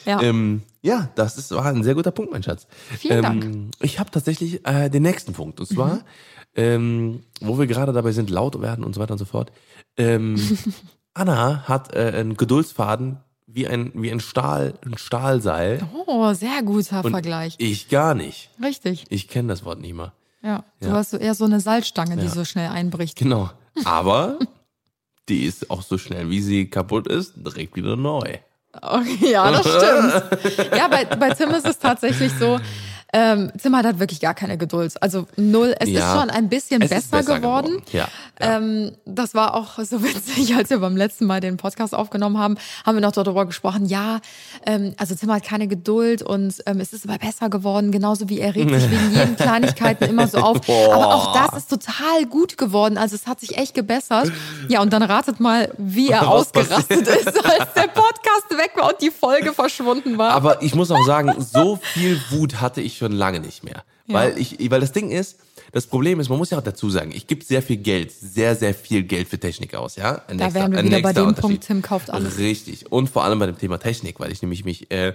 Ja. 0.05 0.21
Ähm, 0.21 0.63
ja, 0.83 1.09
das 1.15 1.39
ist, 1.39 1.51
war 1.53 1.65
ein 1.67 1.83
sehr 1.85 1.95
guter 1.95 2.11
Punkt, 2.11 2.33
mein 2.33 2.43
Schatz. 2.43 2.67
Vielen 2.99 3.25
ähm, 3.25 3.71
Ich 3.81 3.99
habe 3.99 4.11
tatsächlich 4.11 4.67
äh, 4.67 4.89
den 4.91 5.03
nächsten 5.05 5.33
Punkt. 5.33 5.61
Und 5.61 5.67
zwar, 5.67 6.01
ähm, 6.57 7.23
wo 7.41 7.59
wir 7.59 7.67
gerade 7.67 7.93
dabei 7.93 8.13
sind, 8.13 8.31
laut 8.31 8.61
werden 8.61 8.85
und 8.85 8.95
so 8.95 9.01
weiter 9.01 9.13
und 9.13 9.19
so 9.19 9.25
fort. 9.25 9.53
Ähm, 9.97 10.37
Anna 11.15 11.69
hat 11.69 11.95
äh, 11.95 12.13
einen 12.17 12.37
Geduldsfaden 12.37 13.19
wie 13.47 13.69
ein, 13.69 13.93
wie 13.95 14.11
ein 14.11 14.21
Stahl, 14.21 14.75
ein 14.85 14.97
Stahlseil. 14.97 15.87
Oh, 16.07 16.33
sehr 16.33 16.63
guter 16.63 17.05
Und 17.05 17.13
Vergleich. 17.13 17.55
Ich 17.59 17.89
gar 17.89 18.15
nicht. 18.15 18.51
Richtig. 18.63 19.05
Ich 19.11 19.29
kenne 19.29 19.49
das 19.49 19.65
Wort 19.65 19.81
nicht 19.81 19.95
mal. 19.95 20.13
Ja. 20.43 20.65
Du 20.81 20.89
Ja. 20.89 20.95
hast 20.95 21.11
so 21.11 21.19
eher 21.19 21.35
so 21.35 21.45
eine 21.45 21.61
Salzstange, 21.61 22.17
die 22.17 22.25
Ja. 22.25 22.31
so 22.31 22.45
schnell 22.45 22.71
einbricht. 22.71 23.17
Genau. 23.19 23.51
Aber 23.85 24.39
die 25.29 25.45
ist 25.45 25.71
auch 25.71 25.83
so 25.83 25.99
schnell, 25.99 26.31
wie 26.31 26.41
sie 26.41 26.69
kaputt 26.71 27.07
ist, 27.07 27.35
direkt 27.37 27.77
wieder 27.77 27.95
neu. 27.97 28.39
Okay, 28.81 29.33
ja, 29.33 29.51
das 29.51 29.61
stimmt. 29.61 30.73
ja, 30.77 30.89
bei, 30.89 31.05
bei 31.05 31.31
Tim 31.31 31.51
ist 31.51 31.67
es 31.67 31.79
tatsächlich 31.79 32.33
so. 32.39 32.59
Ähm, 33.15 33.53
Tim 33.63 33.77
hat 33.77 33.99
wirklich 33.99 34.21
gar 34.21 34.33
keine 34.33 34.57
Geduld. 34.57 34.95
Also 35.03 35.27
null. 35.37 35.75
Es 35.79 35.87
ist 35.89 35.95
Ja. 35.97 36.19
schon 36.19 36.31
ein 36.31 36.49
bisschen 36.49 36.81
Es 36.81 36.89
besser, 36.89 37.01
ist 37.03 37.11
besser 37.11 37.41
geworden. 37.41 37.83
Ja. 37.93 38.09
ja. 38.41 38.57
Ähm, 38.57 38.93
das 39.05 39.35
war 39.35 39.55
auch 39.55 39.79
so 39.85 40.03
witzig, 40.03 40.57
als 40.57 40.71
wir 40.71 40.79
beim 40.79 40.97
letzten 40.97 41.27
Mal 41.27 41.41
den 41.41 41.59
Podcast 41.59 41.95
aufgenommen 41.95 42.39
haben, 42.39 42.57
haben 42.87 42.97
wir 42.97 43.03
noch 43.03 43.13
darüber 43.13 43.45
gesprochen, 43.45 43.85
ja, 43.85 44.21
ähm, 44.65 44.95
also 44.97 45.15
Tim 45.15 45.31
hat 45.31 45.45
keine 45.45 45.69
Geduld 45.69 46.23
und 46.23 46.55
ähm, 46.65 46.81
es 46.81 46.95
ist 46.95 47.07
aber 47.07 47.19
besser 47.19 47.51
geworden, 47.51 47.93
genauso 47.93 48.31
wie 48.31 48.41
er 48.41 48.55
regt 48.55 48.71
sich 48.71 48.91
wegen 48.91 49.13
jeden 49.15 49.37
Kleinigkeiten 49.37 50.05
immer 50.05 50.27
so 50.27 50.39
auf. 50.39 50.63
Boah. 50.63 50.95
Aber 50.95 51.15
auch 51.15 51.33
das 51.51 51.59
ist 51.65 51.71
total 51.71 52.25
gut 52.31 52.57
geworden, 52.57 52.97
also 52.97 53.15
es 53.15 53.27
hat 53.27 53.41
sich 53.41 53.59
echt 53.59 53.75
gebessert. 53.75 54.33
Ja, 54.69 54.81
und 54.81 54.91
dann 54.93 55.03
ratet 55.03 55.39
mal, 55.39 55.71
wie 55.77 56.09
er 56.09 56.23
Was 56.23 56.29
ausgerastet 56.29 57.07
ist, 57.07 57.45
als 57.45 57.75
der 57.75 57.89
Podcast 57.89 58.51
weg 58.57 58.73
war 58.77 58.89
und 58.89 59.03
die 59.03 59.11
Folge 59.11 59.53
verschwunden 59.53 60.17
war. 60.17 60.31
Aber 60.31 60.63
ich 60.63 60.75
muss 60.75 60.91
auch 60.91 61.05
sagen, 61.07 61.35
so 61.39 61.79
viel 61.83 62.19
Wut 62.31 62.61
hatte 62.61 62.81
ich 62.81 63.02
schon 63.03 63.13
lange 63.13 63.41
nicht 63.41 63.65
mehr. 63.65 63.85
Ja. 64.07 64.15
Weil 64.15 64.39
ich, 64.39 64.59
weil 64.71 64.81
das 64.81 64.93
Ding 64.93 65.11
ist, 65.11 65.39
das 65.73 65.87
Problem 65.87 66.21
ist, 66.21 66.29
man 66.29 66.39
muss 66.39 66.51
ja 66.51 66.59
auch 66.59 66.63
dazu 66.63 66.91
sagen, 66.91 67.13
ich 67.15 67.27
gebe 67.27 67.45
sehr 67.45 67.63
viel 67.63 67.79
Geld, 67.79 68.13
sehr, 68.13 68.57
sehr 68.57 68.75
viel 68.75 69.03
Geld 69.03 69.29
für 69.29 69.39
Technik 69.39 69.75
aus, 69.75 69.97
ja? 69.97 70.23
Ein 70.29 70.39
Da 70.39 70.53
wären 70.55 70.73
wir 70.73 70.83
wieder 70.83 71.01
bei 71.01 71.13
nächster 71.13 71.27
dem. 71.27 71.35
Punkt, 71.35 71.65
Tim 71.65 71.83
kauft 71.83 72.11
alles. 72.11 72.39
Richtig. 72.39 72.91
Und 72.91 73.09
vor 73.09 73.25
allem 73.25 73.39
bei 73.39 73.47
dem 73.47 73.59
Thema 73.59 73.79
Technik, 73.79 74.21
weil 74.21 74.33
ich 74.33 74.43
nämlich 74.43 74.65
mich 74.65 74.91
äh, 74.91 75.15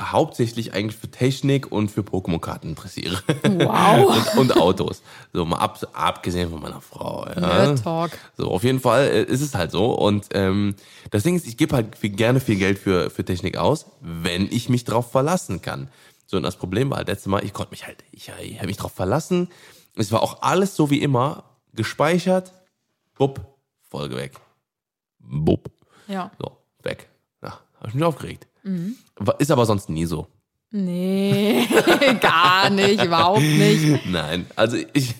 hauptsächlich 0.00 0.74
eigentlich 0.74 0.96
für 0.96 1.08
Technik 1.08 1.70
und 1.70 1.90
für 1.90 2.00
Pokémon-Karten 2.00 2.70
interessiere. 2.70 3.22
Wow. 3.44 4.16
und, 4.36 4.38
und 4.38 4.56
Autos. 4.56 5.02
So 5.32 5.44
mal 5.44 5.58
ab, 5.58 5.80
abgesehen 5.92 6.50
von 6.50 6.60
meiner 6.60 6.80
Frau. 6.80 7.26
Ja? 7.28 7.40
Nerd 7.40 7.82
Talk. 7.82 8.10
So, 8.36 8.50
auf 8.50 8.64
jeden 8.64 8.80
Fall 8.80 9.04
äh, 9.06 9.22
ist 9.22 9.40
es 9.40 9.54
halt 9.54 9.70
so. 9.70 9.92
Und 9.92 10.26
ähm, 10.34 10.74
das 11.10 11.22
Ding 11.22 11.36
ist, 11.36 11.46
ich 11.46 11.56
gebe 11.56 11.76
halt 11.76 11.96
viel, 11.96 12.10
gerne 12.10 12.40
viel 12.40 12.56
Geld 12.56 12.78
für, 12.78 13.10
für 13.10 13.24
Technik 13.24 13.56
aus, 13.56 13.86
wenn 14.00 14.48
ich 14.50 14.68
mich 14.68 14.84
drauf 14.84 15.10
verlassen 15.12 15.62
kann. 15.62 15.88
So, 16.32 16.38
und 16.38 16.44
das 16.44 16.56
Problem 16.56 16.88
war 16.88 16.96
halt 16.96 17.08
letztes 17.08 17.26
Mal, 17.26 17.44
ich 17.44 17.52
konnte 17.52 17.72
mich 17.72 17.86
halt, 17.86 18.02
ich, 18.10 18.32
ich 18.40 18.56
habe 18.56 18.66
mich 18.66 18.78
drauf 18.78 18.92
verlassen. 18.92 19.50
Es 19.96 20.10
war 20.12 20.22
auch 20.22 20.40
alles 20.40 20.74
so 20.74 20.88
wie 20.88 21.02
immer, 21.02 21.44
gespeichert, 21.74 22.54
bupp, 23.18 23.38
Folge 23.82 24.16
weg. 24.16 24.32
Bupp, 25.18 25.70
Ja. 26.08 26.30
so, 26.38 26.56
weg. 26.84 27.10
Ja, 27.42 27.60
habe 27.76 27.88
ich 27.88 27.94
mich 27.94 28.02
aufgeregt. 28.02 28.46
Mhm. 28.62 28.96
Ist 29.38 29.50
aber 29.50 29.66
sonst 29.66 29.90
nie 29.90 30.06
so. 30.06 30.26
Nee, 30.70 31.68
gar 32.22 32.70
nicht, 32.70 33.04
überhaupt 33.04 33.42
nicht. 33.42 34.06
Nein, 34.10 34.46
also 34.56 34.78
ich. 34.94 35.14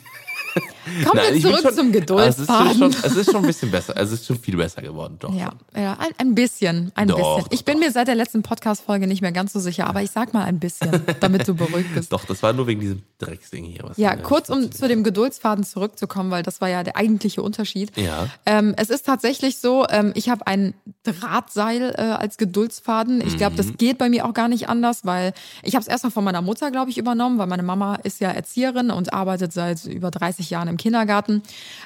Kommen 1.05 1.23
wir 1.23 1.35
ich 1.35 1.43
bin 1.43 1.55
zurück 1.55 1.75
zum 1.75 1.93
Also 1.93 2.19
es, 2.19 2.39
ist 2.39 2.47
schon, 2.49 2.61
Geduldsfaden. 2.73 2.97
es 3.05 3.17
ist 3.17 3.27
schon 3.31 3.37
ein 3.43 3.47
bisschen 3.47 3.71
besser. 3.71 3.97
Es 3.97 4.13
ist 4.13 4.27
schon 4.27 4.39
viel 4.39 4.57
besser 4.57 4.83
geworden, 4.83 5.17
doch. 5.21 5.33
Ja, 5.35 5.51
ja 5.77 5.93
ein, 5.99 6.11
ein 6.19 6.35
bisschen, 6.35 6.93
ein 6.95 7.09
Doch, 7.09 7.17
bisschen. 7.17 7.45
doch, 7.45 7.49
Ich 7.51 7.65
bin 7.65 7.79
mir 7.79 7.91
seit 7.93 8.09
der 8.09 8.15
letzten 8.15 8.43
Podcast-Folge 8.43 9.07
nicht 9.07 9.23
mehr 9.23 9.33
ganz 9.33 9.53
so 9.53 9.61
sicher, 9.61 9.87
aber 9.87 10.03
ich 10.03 10.11
sag 10.11 10.35
mal 10.35 10.45
ein 10.45 10.59
bisschen, 10.59 10.91
damit 11.21 11.47
du 11.49 11.55
beruhigt 11.55 11.95
bist. 11.95 12.13
Doch, 12.13 12.25
das 12.25 12.43
war 12.43 12.53
nur 12.53 12.67
wegen 12.67 12.81
diesem 12.81 13.03
Drecksding 13.19 13.65
hier. 13.65 13.83
Was 13.85 13.97
Ja, 13.97 14.17
kurz 14.17 14.49
um 14.51 14.71
zu 14.73 14.89
dem 14.89 15.05
Geduldsfaden 15.05 15.65
zurückzukommen, 15.65 16.31
weil 16.31 16.43
das 16.43 16.61
war 16.61 16.69
ja 16.69 16.83
der 16.83 16.97
eigentliche 16.97 17.43
Unterschied. 17.43 17.97
Ja. 17.97 18.29
Ähm, 18.47 18.75
es 18.77 18.91
ist 18.91 19.07
tatsächlich 19.07 19.59
so, 19.59 19.87
ähm, 19.89 20.13
ich 20.15 20.29
habe 20.29 20.47
ein 20.47 20.75
Drahtseil 21.05 21.95
äh, 21.97 22.01
als 22.03 22.37
Geduldsfaden. 22.37 23.21
Ich 23.27 23.37
glaube, 23.37 23.53
Mhm. 23.53 23.57
das 23.59 23.67
geht 23.77 23.99
bei 23.99 24.09
mir 24.09 24.27
auch 24.27 24.35
gar 24.35 24.49
nicht 24.49 24.69
anders, 24.69 25.05
weil 25.05 25.33
ich 25.63 25.75
habe 25.75 25.83
es 25.83 25.89
erstmal 25.89 26.11
von 26.11 26.25
meiner 26.25 26.43
Mutter, 26.43 26.71
glaube 26.71 26.91
ich, 26.91 26.99
übernommen, 26.99 27.39
weil 27.39 27.47
meine 27.47 27.63
Mama 27.63 27.97
ist 27.97 28.21
ja 28.21 28.31
Erzieherin 28.31 28.91
und 28.91 29.13
arbeitet 29.13 29.53
seit 29.53 29.85
über 29.85 30.11
30 30.11 30.51
Jahren 30.51 30.69
im 30.73 30.77
Kindergarten, 30.79 31.43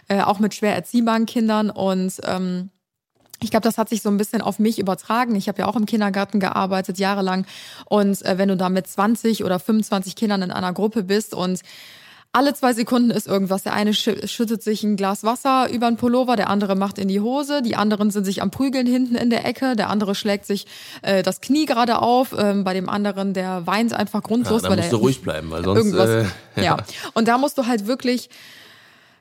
äh, 0.08 0.22
auch 0.22 0.38
mit 0.38 0.54
schwer 0.54 0.74
erziehbaren 0.74 1.26
Kindern 1.26 1.70
und 1.70 2.14
ähm, 2.24 2.70
Ich 3.42 3.50
glaube, 3.50 3.64
das 3.64 3.76
hat 3.76 3.90
sich 3.90 4.00
so 4.00 4.08
ein 4.08 4.16
bisschen 4.16 4.40
auf 4.40 4.58
mich 4.58 4.78
übertragen. 4.78 5.34
Ich 5.36 5.46
habe 5.48 5.58
ja 5.58 5.66
auch 5.66 5.76
im 5.76 5.84
Kindergarten 5.84 6.40
gearbeitet, 6.40 6.98
jahrelang. 6.98 7.44
Und 7.84 8.24
äh, 8.24 8.38
wenn 8.38 8.48
du 8.48 8.56
da 8.56 8.70
mit 8.70 8.86
20 8.86 9.44
oder 9.44 9.58
25 9.58 10.16
Kindern 10.16 10.40
in 10.40 10.50
einer 10.50 10.72
Gruppe 10.72 11.02
bist 11.02 11.34
und 11.34 11.60
alle 12.36 12.52
zwei 12.52 12.74
Sekunden 12.74 13.10
ist 13.10 13.26
irgendwas. 13.26 13.62
Der 13.62 13.72
eine 13.72 13.94
schüttet 13.94 14.62
sich 14.62 14.82
ein 14.82 14.96
Glas 14.96 15.24
Wasser 15.24 15.70
über 15.70 15.90
den 15.90 15.96
Pullover, 15.96 16.36
der 16.36 16.50
andere 16.50 16.76
macht 16.76 16.98
in 16.98 17.08
die 17.08 17.20
Hose, 17.20 17.62
die 17.62 17.76
anderen 17.76 18.10
sind 18.10 18.24
sich 18.24 18.42
am 18.42 18.50
Prügeln 18.50 18.86
hinten 18.86 19.14
in 19.14 19.30
der 19.30 19.46
Ecke, 19.46 19.74
der 19.74 19.88
andere 19.88 20.14
schlägt 20.14 20.44
sich 20.44 20.66
äh, 21.00 21.22
das 21.22 21.40
Knie 21.40 21.64
gerade 21.64 22.02
auf, 22.02 22.34
ähm, 22.38 22.62
bei 22.62 22.74
dem 22.74 22.90
anderen, 22.90 23.32
der 23.32 23.66
weint 23.66 23.94
einfach 23.94 24.22
grundlos. 24.22 24.62
Ja, 24.62 24.68
da 24.68 24.70
weil 24.70 24.76
musst 24.78 24.92
du 24.92 24.96
ruhig 24.96 25.22
bleiben, 25.22 25.50
weil 25.50 25.64
sonst... 25.64 25.78
irgendwas, 25.78 26.10
Äh, 26.10 26.24
ja. 26.56 26.62
ja. 26.62 26.76
Und 27.14 27.26
da 27.26 27.38
musst 27.38 27.56
du 27.56 27.66
halt 27.66 27.86
wirklich 27.86 28.28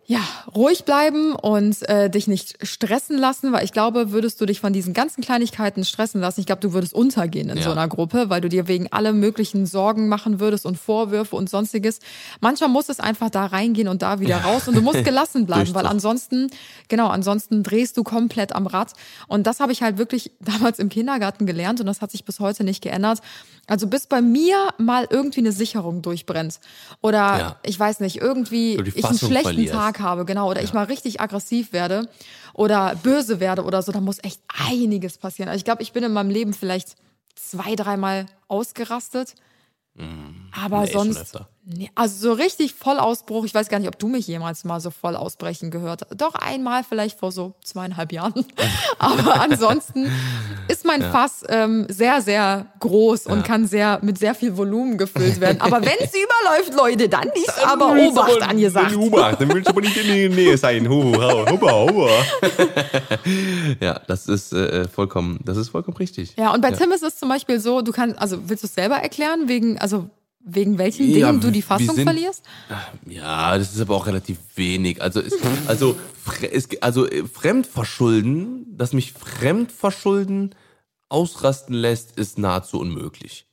ja, 0.08 0.20
ruhig 0.56 0.86
bleiben 0.86 1.34
und 1.34 1.82
äh, 1.90 2.12
dich 2.12 2.28
nicht 2.28 2.58
stressen 2.64 3.18
lassen, 3.18 3.52
weil 3.52 3.66
ich 3.66 3.72
glaube, 3.72 4.12
würdest 4.12 4.40
du 4.40 4.46
dich 4.46 4.60
von 4.60 4.72
diesen 4.72 4.94
ganzen 4.94 5.24
Kleinigkeiten 5.24 5.84
stressen 5.84 6.22
lassen, 6.22 6.42
ich 6.42 6.46
glaube, 6.46 6.62
du 6.62 6.74
würdest 6.74 6.94
untergehen 6.94 7.50
in 7.50 7.58
Ja. 7.58 7.64
so 7.64 7.72
einer 7.72 7.88
Gruppe, 7.88 8.30
weil 8.30 8.40
du 8.40 8.48
dir 8.48 8.68
wegen 8.68 8.92
allem 8.92 9.20
möglichen 9.20 9.66
Sorgen 9.66 10.08
machen 10.08 10.40
würdest 10.40 10.68
und 10.68 10.78
Vorwürfe 10.78 11.36
und 11.36 11.50
sonstiges. 11.50 12.00
Manchmal 12.40 12.70
muss 12.70 12.90
es 12.90 13.00
einfach 13.00 13.32
da 13.32 13.48
reingehen 13.48 13.88
und 13.88 14.04
da 14.04 14.20
wieder 14.20 14.38
raus 14.42 14.68
und 14.68 14.76
du 14.76 14.82
musst 14.82 15.04
gelassen 15.04 15.48
bleiben, 15.48 15.74
weil 15.74 15.88
ansonsten, 15.88 16.52
genau, 16.88 17.08
ansonsten 17.08 17.64
drehst 17.64 17.98
du 17.98 18.04
komplett 18.04 18.54
am 18.54 18.68
Rad. 18.68 18.94
Und 19.28 19.48
das 19.48 19.60
habe 19.60 19.72
ich 19.72 19.82
halt 19.82 19.98
wirklich 19.98 20.32
damals 20.40 20.78
im 20.78 20.90
Kindergarten 20.90 21.48
gelernt 21.48 21.80
und 21.80 21.88
das 21.88 22.02
hat 22.02 22.12
sich 22.12 22.26
bis 22.26 22.40
heute 22.40 22.64
nicht 22.64 22.84
geändert. 22.84 23.22
Also 23.68 23.88
bis 23.88 24.06
bei 24.08 24.22
mir 24.22 24.70
mal 24.78 25.08
irgendwie 25.10 25.40
eine 25.40 25.52
Sicherung 25.52 26.02
durchbrennt 26.02 26.60
oder 27.02 27.18
Ja. 27.18 27.60
ich 27.64 27.80
weiß 27.80 28.00
nicht, 28.00 28.18
irgendwie 28.18 28.74
ich 28.76 29.04
einen 29.04 29.18
schlechten 29.18 29.42
verlierst. 29.42 29.74
Tag 29.74 30.00
habe, 30.00 30.26
genau, 30.26 30.50
oder 30.50 30.62
ich 30.62 30.74
mal 30.74 30.86
richtig 30.86 31.20
aggressiv 31.20 31.74
werde 31.74 32.08
oder 32.54 32.96
böse 33.02 33.40
werde 33.40 33.64
oder 33.64 33.82
so, 33.82 33.92
da 33.92 34.02
muss 34.02 34.20
echt 34.24 34.40
einiges 34.70 35.18
passieren. 35.18 35.50
Also 35.50 35.58
ich 35.58 35.66
glaube, 35.66 35.82
ich 35.82 35.94
bin 35.94 36.04
in 36.04 36.14
meinem 36.14 36.30
Leben 36.30 36.54
vielleicht 36.54 36.96
zwei, 37.36 37.76
dreimal 37.76 38.28
ausgerastet. 38.48 39.34
Aber 40.64 40.82
nee, 40.82 40.92
sonst, 40.92 41.40
nee, 41.66 41.92
also 41.96 42.30
so 42.30 42.34
richtig 42.34 42.74
Vollausbruch, 42.74 43.44
ich 43.46 43.54
weiß 43.54 43.68
gar 43.68 43.80
nicht, 43.80 43.90
ob 43.90 44.00
du 44.00 44.08
mich 44.08 44.26
jemals 44.28 44.64
mal 44.64 44.80
so 44.80 44.90
voll 44.90 45.16
ausbrechen 45.16 45.70
gehört 45.70 46.04
hast. 46.04 46.22
Doch 46.22 46.36
einmal 46.36 46.84
vielleicht 46.84 47.20
vor 47.20 47.32
so 47.32 47.56
zweieinhalb 47.64 48.14
Jahren. 48.14 48.46
Aber 49.00 49.42
ansonsten 49.42 50.10
ist 50.68 50.86
mein 50.86 51.02
Fass 51.02 51.44
ähm, 51.50 51.86
sehr, 51.90 52.22
sehr 52.22 52.68
groß 52.80 53.28
und 53.28 53.44
kann 53.44 53.68
sehr 53.68 54.00
mit 54.02 54.18
sehr 54.18 54.34
viel 54.34 54.56
Volumen 54.56 54.98
gefüllt 54.98 55.42
werden. 55.42 55.60
Aber 55.60 55.82
wenn 55.82 55.98
es 56.00 56.14
überläuft, 56.14 56.74
Leute, 56.74 57.10
dann 57.10 57.30
ist 57.30 57.66
aber 57.66 57.92
Obacht 57.92 58.42
angesagt. 58.42 58.96
Obacht, 58.96 59.42
dann 59.42 59.54
willst 59.54 59.68
du 59.68 59.72
aber 59.72 59.82
nicht 59.82 59.98
in 59.98 60.08
die 60.08 60.30
Nähe 60.30 60.58
sein. 60.58 60.88
Hu, 60.88 61.14
hau, 61.22 61.50
huppa, 61.50 61.72
huppa. 61.72 62.10
ja, 63.82 64.00
das 64.08 64.28
ist 64.28 64.54
äh, 64.54 64.88
vollkommen, 64.88 65.40
das 65.44 65.58
ist 65.58 65.70
vollkommen 65.70 65.98
richtig. 65.98 66.36
Ja, 66.38 66.54
und 66.54 66.62
bei 66.62 66.72
Tim 66.72 66.92
ist 66.92 67.04
es 67.04 67.18
zum 67.18 67.30
Beispiel 67.30 67.60
so, 67.60 67.82
du 67.82 67.92
kannst, 67.92 68.18
also 68.20 68.38
willst 68.48 68.64
du 68.64 68.68
es 68.68 68.74
selber 68.74 68.96
erklären, 68.96 69.48
wegen, 69.48 69.78
also 69.80 70.10
wegen 70.48 70.78
welchen 70.78 71.10
Ja, 71.10 71.28
Dingen 71.28 71.42
du 71.42 71.52
die 71.52 71.62
Fassung 71.64 71.96
sind- 71.96 72.04
verlierst? 72.06 72.44
Ja, 73.08 73.58
das 73.58 73.74
ist 73.74 73.82
aber 73.82 73.96
auch 73.96 74.06
relativ 74.06 74.38
wenig. 74.56 75.02
Also, 75.02 75.20
es, 75.20 75.34
also, 75.68 75.98
es, 76.52 76.70
also 76.82 77.10
äh, 77.10 77.26
Fremdverschulden, 77.28 78.78
dass 78.78 78.94
mich 78.94 79.14
Fremdverschulden 79.14 80.56
ausrasten 81.10 81.76
lässt, 81.76 82.18
ist 82.18 82.38
nahezu 82.38 82.80
unmöglich. 82.80 83.48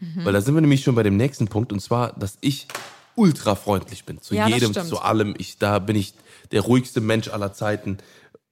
Mhm. 0.00 0.24
Weil 0.24 0.32
da 0.32 0.40
sind 0.40 0.54
wir 0.54 0.60
nämlich 0.60 0.82
schon 0.82 0.94
bei 0.94 1.02
dem 1.02 1.16
nächsten 1.16 1.48
Punkt, 1.48 1.72
und 1.72 1.80
zwar, 1.80 2.12
dass 2.18 2.38
ich 2.40 2.66
ultra 3.14 3.54
freundlich 3.54 4.04
bin. 4.04 4.20
Zu 4.22 4.34
Ja, 4.34 4.46
jedem, 4.46 4.72
zu 4.72 5.00
allem. 5.00 5.34
Ich, 5.38 5.58
da 5.58 5.78
bin 5.80 5.96
ich 5.96 6.14
der 6.52 6.60
ruhigste 6.62 7.00
Mensch 7.00 7.28
aller 7.28 7.52
Zeiten. 7.52 7.98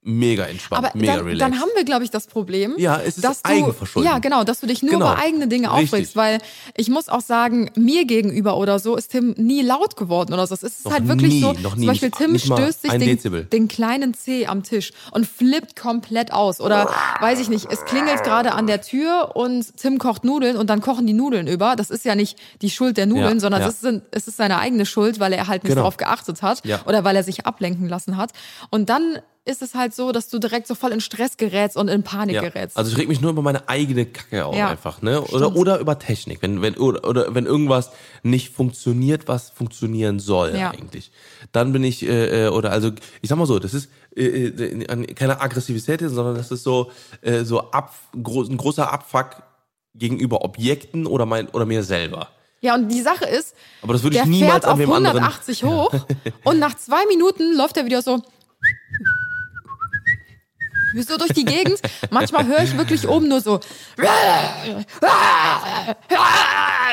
Mega 0.09 0.45
entspannt, 0.45 0.85
Aber 0.85 0.97
mega 0.97 1.17
dann, 1.17 1.25
relaxed. 1.25 1.41
dann 1.41 1.59
haben 1.59 1.69
wir, 1.75 1.83
glaube 1.83 2.05
ich, 2.05 2.09
das 2.09 2.27
Problem. 2.27 2.75
Ja, 2.77 2.97
es 3.01 3.17
ist 3.17 3.25
dass 3.25 3.41
du. 3.43 4.01
Ja, 4.03 4.19
genau, 4.19 4.45
dass 4.45 4.61
du 4.61 4.67
dich 4.67 4.81
nur 4.81 4.91
Genau. 4.93 5.11
über 5.11 5.21
eigene 5.21 5.47
Dinge 5.49 5.69
Richtig. 5.73 5.83
aufregst, 5.93 6.15
weil 6.15 6.37
ich 6.77 6.87
muss 6.89 7.09
auch 7.09 7.19
sagen, 7.19 7.69
mir 7.75 8.05
gegenüber 8.05 8.55
oder 8.55 8.79
so 8.79 8.95
ist 8.95 9.09
Tim 9.11 9.33
nie 9.37 9.61
laut 9.61 9.97
geworden 9.97 10.33
oder 10.33 10.47
so. 10.47 10.55
Es 10.55 10.63
ist 10.63 10.85
Noch 10.85 10.93
halt 10.93 11.09
wirklich 11.09 11.33
nie, 11.33 11.41
so, 11.41 11.51
noch 11.51 11.71
zum 11.71 11.79
nie, 11.81 11.87
Beispiel 11.87 12.07
nicht- 12.07 12.17
Tim 12.19 12.31
nicht 12.31 12.45
stößt 12.45 12.81
sich 12.83 12.91
den, 12.93 13.49
den 13.49 13.67
kleinen 13.67 14.13
Zeh 14.13 14.47
am 14.47 14.63
Tisch 14.63 14.93
und 15.11 15.27
flippt 15.27 15.75
komplett 15.75 16.31
aus 16.31 16.61
oder 16.61 16.89
weiß 17.19 17.39
ich 17.39 17.49
nicht, 17.49 17.67
es 17.69 17.83
klingelt 17.83 18.23
gerade 18.23 18.53
an 18.53 18.65
der 18.65 18.81
Tür 18.81 19.31
und 19.35 19.75
Tim 19.75 19.97
kocht 19.97 20.23
Nudeln 20.23 20.55
und 20.55 20.69
dann 20.69 20.79
kochen 20.79 21.05
die 21.05 21.13
Nudeln 21.13 21.47
über. 21.47 21.75
Das 21.75 21.89
ist 21.89 22.05
ja 22.05 22.15
nicht 22.15 22.37
die 22.61 22.69
Schuld 22.69 22.95
der 22.95 23.07
Nudeln, 23.07 23.35
Ja, 23.35 23.39
sondern 23.41 23.61
ja. 23.61 23.67
es, 23.67 23.83
ist, 23.83 24.01
es 24.11 24.27
ist 24.29 24.37
seine 24.37 24.59
eigene 24.59 24.85
Schuld, 24.85 25.19
weil 25.19 25.33
er 25.33 25.47
halt 25.47 25.63
nicht 25.65 25.71
Genau. 25.71 25.81
darauf 25.81 25.97
geachtet 25.97 26.41
hat 26.41 26.65
Ja. 26.65 26.79
oder 26.85 27.03
weil 27.03 27.17
er 27.17 27.23
sich 27.23 27.45
ablenken 27.45 27.89
lassen 27.89 28.15
hat. 28.15 28.31
Und 28.69 28.89
dann 28.89 29.17
ist 29.47 29.61
es 29.61 29.73
halt 29.75 29.95
so, 29.95 30.11
dass 30.11 30.29
du 30.29 30.39
direkt 30.39 30.67
so 30.67 30.75
voll 30.75 30.91
in 30.91 31.01
Stress 31.01 31.37
gerätst 31.37 31.77
und 31.77 31.87
in 31.87 32.03
Panik 32.03 32.35
Ja. 32.35 32.41
gerätst. 32.41 32.77
Also 32.77 32.91
ich 32.91 32.97
reg 32.97 33.07
mich 33.07 33.21
nur 33.21 33.31
über 33.31 33.41
meine 33.41 33.67
eigene 33.69 34.05
Kacke 34.05 34.45
auf 34.45 34.55
Ja, 34.55 34.69
einfach, 34.69 35.01
ne? 35.01 35.21
Oder, 35.21 35.45
stimmt. 35.45 35.55
oder 35.57 35.79
über 35.79 35.97
Technik, 35.99 36.41
wenn, 36.41 36.61
wenn, 36.61 36.75
oder, 36.75 37.07
oder 37.07 37.33
wenn 37.33 37.45
irgendwas 37.45 37.91
nicht 38.23 38.53
funktioniert, 38.53 39.27
was 39.27 39.49
funktionieren 39.49 40.19
soll 40.19 40.55
Ja. 40.55 40.71
eigentlich. 40.71 41.11
Dann 41.51 41.71
bin 41.73 41.83
ich, 41.83 42.03
äh, 42.03 42.45
äh, 42.45 42.49
oder 42.49 42.71
also, 42.71 42.91
ich 43.21 43.29
sag 43.29 43.37
mal 43.37 43.45
so, 43.47 43.57
das 43.59 43.73
ist 43.73 43.89
äh, 44.15 44.47
äh, 44.47 45.13
keine 45.13 45.39
Aggressivität, 45.41 46.01
sondern 46.01 46.35
das 46.35 46.51
ist 46.51 46.63
so, 46.63 46.91
äh, 47.21 47.43
so 47.43 47.71
ab, 47.71 47.93
groß, 48.21 48.49
ein 48.49 48.57
großer 48.57 48.91
Abfuck 48.91 49.43
gegenüber 49.95 50.43
Objekten 50.43 51.05
oder 51.07 51.25
mein 51.25 51.47
oder 51.49 51.65
mir 51.65 51.83
selber. 51.83 52.27
Ja, 52.59 52.73
und 52.73 52.89
die 52.89 53.01
Sache 53.01 53.25
ist, 53.25 53.55
Aber 53.83 53.93
das 53.93 54.01
würde 54.03 54.15
ich 54.15 54.21
der 54.23 54.29
niemals 54.29 54.51
fährt 54.51 54.65
an 54.65 54.71
auf 54.73 54.79
wem 54.79 54.91
anderen- 54.91 55.17
180 55.23 55.63
hoch 55.63 55.91
und 56.43 56.57
nach 56.59 56.75
zwei 56.75 57.05
Minuten 57.05 57.55
läuft 57.55 57.77
er 57.77 57.85
wieder 57.85 58.01
so 58.01 58.21
so 60.93 61.17
durch 61.17 61.33
die 61.33 61.45
Gegend. 61.45 61.79
Manchmal 62.09 62.45
höre 62.45 62.63
ich 62.63 62.77
wirklich 62.77 63.07
oben 63.07 63.27
nur 63.27 63.41
so, 63.41 63.59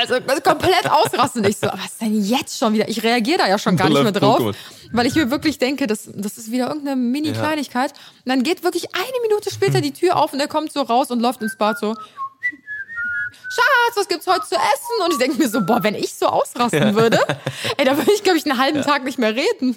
so 0.09 0.41
komplett 0.43 0.91
ausrasten. 0.91 1.45
Ich 1.45 1.59
so, 1.59 1.69
was 1.69 1.93
ist 1.93 2.01
denn 2.01 2.25
jetzt 2.25 2.59
schon 2.59 2.75
wieder? 2.75 2.89
Ich 2.89 3.03
reagiere 3.03 3.39
da 3.39 3.49
ja 3.49 3.59
schon 3.59 3.77
gar 3.77 3.89
nicht 3.89 4.03
mehr 4.03 4.13
drauf, 4.13 4.55
weil 4.93 5.07
ich 5.07 5.15
mir 5.15 5.31
wirklich 5.31 5.59
denke, 5.59 5.87
das, 5.87 6.09
das 6.15 6.39
ist 6.39 6.51
wieder 6.51 6.69
irgendeine 6.69 6.97
Mini-Kleinigkeit. 6.97 7.93
Und 7.93 8.29
dann 8.29 8.43
geht 8.43 8.63
wirklich 8.65 8.95
eine 8.95 9.21
Minute 9.23 9.51
später 9.51 9.81
die 9.81 9.93
Tür 9.93 10.17
auf 10.17 10.33
und 10.33 10.41
er 10.41 10.49
kommt 10.49 10.73
so 10.73 10.83
raus 10.83 11.11
und 11.11 11.21
läuft 11.21 11.43
ins 11.43 11.57
Bad 11.57 11.79
so, 11.79 11.95
Schatz, 13.55 13.97
was 13.97 14.09
gibt's 14.09 14.27
heute 14.27 14.47
zu 14.47 14.57
essen? 14.57 15.05
Und 15.05 15.13
ich 15.13 15.19
denke 15.19 15.39
mir 15.39 15.49
so, 15.49 15.65
boah, 15.65 15.83
wenn 15.83 15.95
ich 15.95 16.13
so 16.15 16.27
ausrasten 16.27 16.97
würde, 16.97 17.21
ey, 17.77 17.85
da 17.85 17.97
würde 17.97 18.11
ich, 18.13 18.25
glaube 18.25 18.39
ich, 18.39 18.45
einen 18.51 18.59
halben 18.59 18.83
Tag 18.83 19.05
nicht 19.05 19.19
mehr 19.19 19.37
reden. 19.37 19.77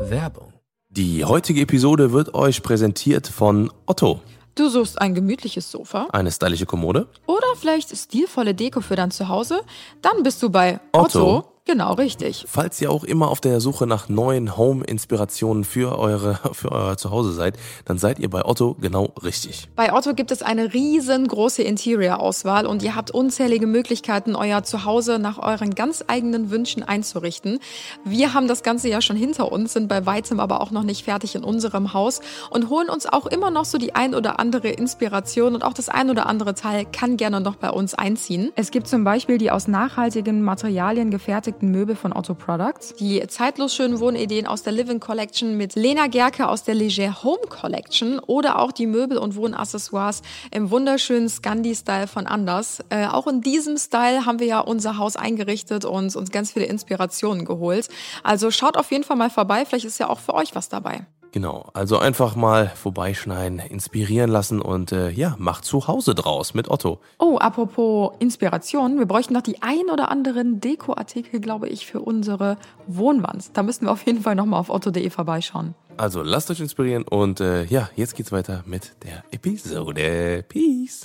Werbung. 0.00 0.53
Die 0.96 1.24
heutige 1.24 1.62
Episode 1.62 2.12
wird 2.12 2.34
euch 2.34 2.62
präsentiert 2.62 3.26
von 3.26 3.68
Otto. 3.84 4.20
Du 4.54 4.68
suchst 4.68 5.00
ein 5.00 5.12
gemütliches 5.12 5.68
Sofa 5.68 6.06
Eine 6.12 6.30
stylische 6.30 6.66
Kommode. 6.66 7.08
oder 7.26 7.48
vielleicht 7.58 7.96
stilvolle 7.96 8.54
Deko 8.54 8.80
für 8.80 8.94
dein 8.94 9.10
Zuhause? 9.10 9.62
Dann 10.02 10.22
bist 10.22 10.40
du 10.40 10.50
bei 10.50 10.78
Otto. 10.92 11.38
Otto. 11.38 11.53
Genau, 11.66 11.94
richtig. 11.94 12.44
Falls 12.46 12.78
ihr 12.82 12.90
auch 12.90 13.04
immer 13.04 13.30
auf 13.30 13.40
der 13.40 13.58
Suche 13.58 13.86
nach 13.86 14.10
neuen 14.10 14.54
Home-Inspirationen 14.58 15.64
für 15.64 15.98
eure, 15.98 16.38
für 16.52 16.70
euer 16.70 16.98
Zuhause 16.98 17.32
seid, 17.32 17.56
dann 17.86 17.96
seid 17.96 18.18
ihr 18.18 18.28
bei 18.28 18.44
Otto 18.44 18.76
genau 18.78 19.14
richtig. 19.22 19.68
Bei 19.74 19.94
Otto 19.94 20.12
gibt 20.12 20.30
es 20.30 20.42
eine 20.42 20.74
riesengroße 20.74 21.62
Interior-Auswahl 21.62 22.66
und 22.66 22.82
ihr 22.82 22.94
habt 22.94 23.12
unzählige 23.12 23.66
Möglichkeiten, 23.66 24.36
euer 24.36 24.62
Zuhause 24.62 25.18
nach 25.18 25.38
euren 25.38 25.74
ganz 25.74 26.04
eigenen 26.06 26.50
Wünschen 26.50 26.82
einzurichten. 26.82 27.60
Wir 28.04 28.34
haben 28.34 28.46
das 28.46 28.62
Ganze 28.62 28.90
ja 28.90 29.00
schon 29.00 29.16
hinter 29.16 29.50
uns, 29.50 29.72
sind 29.72 29.88
bei 29.88 30.04
weitem 30.04 30.40
aber 30.40 30.60
auch 30.60 30.70
noch 30.70 30.82
nicht 30.82 31.06
fertig 31.06 31.34
in 31.34 31.44
unserem 31.44 31.94
Haus 31.94 32.20
und 32.50 32.68
holen 32.68 32.90
uns 32.90 33.06
auch 33.06 33.24
immer 33.24 33.50
noch 33.50 33.64
so 33.64 33.78
die 33.78 33.94
ein 33.94 34.14
oder 34.14 34.38
andere 34.38 34.68
Inspiration 34.68 35.54
und 35.54 35.64
auch 35.64 35.72
das 35.72 35.88
ein 35.88 36.10
oder 36.10 36.26
andere 36.26 36.54
Teil 36.54 36.84
kann 36.84 37.16
gerne 37.16 37.40
noch 37.40 37.56
bei 37.56 37.70
uns 37.70 37.94
einziehen. 37.94 38.52
Es 38.54 38.70
gibt 38.70 38.86
zum 38.86 39.02
Beispiel 39.02 39.38
die 39.38 39.50
aus 39.50 39.66
nachhaltigen 39.66 40.42
Materialien 40.42 41.10
gefertigten 41.10 41.53
Möbel 41.62 41.96
von 41.96 42.12
Otto 42.12 42.34
Products, 42.34 42.94
die 42.94 43.26
zeitlos 43.28 43.74
schönen 43.74 44.00
Wohnideen 44.00 44.46
aus 44.46 44.62
der 44.62 44.72
Living 44.72 45.00
Collection 45.00 45.56
mit 45.56 45.74
Lena 45.74 46.06
Gerke 46.06 46.48
aus 46.48 46.64
der 46.64 46.74
Leger 46.74 47.22
Home 47.22 47.46
Collection 47.48 48.18
oder 48.18 48.58
auch 48.58 48.72
die 48.72 48.86
Möbel- 48.86 49.18
und 49.18 49.36
Wohnaccessoires 49.36 50.22
im 50.50 50.70
wunderschönen 50.70 51.28
Scandi-Style 51.28 52.06
von 52.06 52.26
Anders. 52.26 52.84
Äh, 52.90 53.06
auch 53.06 53.26
in 53.26 53.40
diesem 53.40 53.76
Style 53.76 54.26
haben 54.26 54.38
wir 54.38 54.46
ja 54.46 54.60
unser 54.60 54.98
Haus 54.98 55.16
eingerichtet 55.16 55.84
und 55.84 56.14
uns 56.16 56.30
ganz 56.30 56.52
viele 56.52 56.66
Inspirationen 56.66 57.44
geholt. 57.44 57.88
Also 58.22 58.50
schaut 58.50 58.76
auf 58.76 58.90
jeden 58.90 59.04
Fall 59.04 59.16
mal 59.16 59.30
vorbei, 59.30 59.64
vielleicht 59.64 59.84
ist 59.84 59.98
ja 59.98 60.08
auch 60.08 60.20
für 60.20 60.34
euch 60.34 60.54
was 60.54 60.68
dabei. 60.68 61.06
Genau, 61.34 61.68
also 61.72 61.98
einfach 61.98 62.36
mal 62.36 62.68
vorbeischneiden, 62.68 63.58
inspirieren 63.58 64.30
lassen 64.30 64.62
und 64.62 64.92
äh, 64.92 65.10
ja, 65.10 65.34
macht 65.36 65.64
zu 65.64 65.88
Hause 65.88 66.14
draus 66.14 66.54
mit 66.54 66.70
Otto. 66.70 67.00
Oh, 67.18 67.38
apropos 67.38 68.12
Inspiration, 68.20 69.00
wir 69.00 69.06
bräuchten 69.06 69.34
noch 69.34 69.42
die 69.42 69.60
ein 69.60 69.90
oder 69.92 70.12
anderen 70.12 70.60
Dekoartikel, 70.60 71.40
glaube 71.40 71.68
ich, 71.68 71.86
für 71.86 71.98
unsere 71.98 72.56
Wohnwand. 72.86 73.56
Da 73.56 73.64
müssen 73.64 73.86
wir 73.86 73.90
auf 73.90 74.06
jeden 74.06 74.20
Fall 74.20 74.36
nochmal 74.36 74.60
auf 74.60 74.70
otto.de 74.70 75.10
vorbeischauen. 75.10 75.74
Also 75.96 76.22
lasst 76.22 76.52
euch 76.52 76.60
inspirieren 76.60 77.02
und 77.02 77.40
äh, 77.40 77.64
ja, 77.64 77.90
jetzt 77.96 78.14
geht's 78.14 78.30
weiter 78.30 78.62
mit 78.64 78.92
der 79.02 79.24
Episode. 79.32 80.44
Peace. 80.48 81.02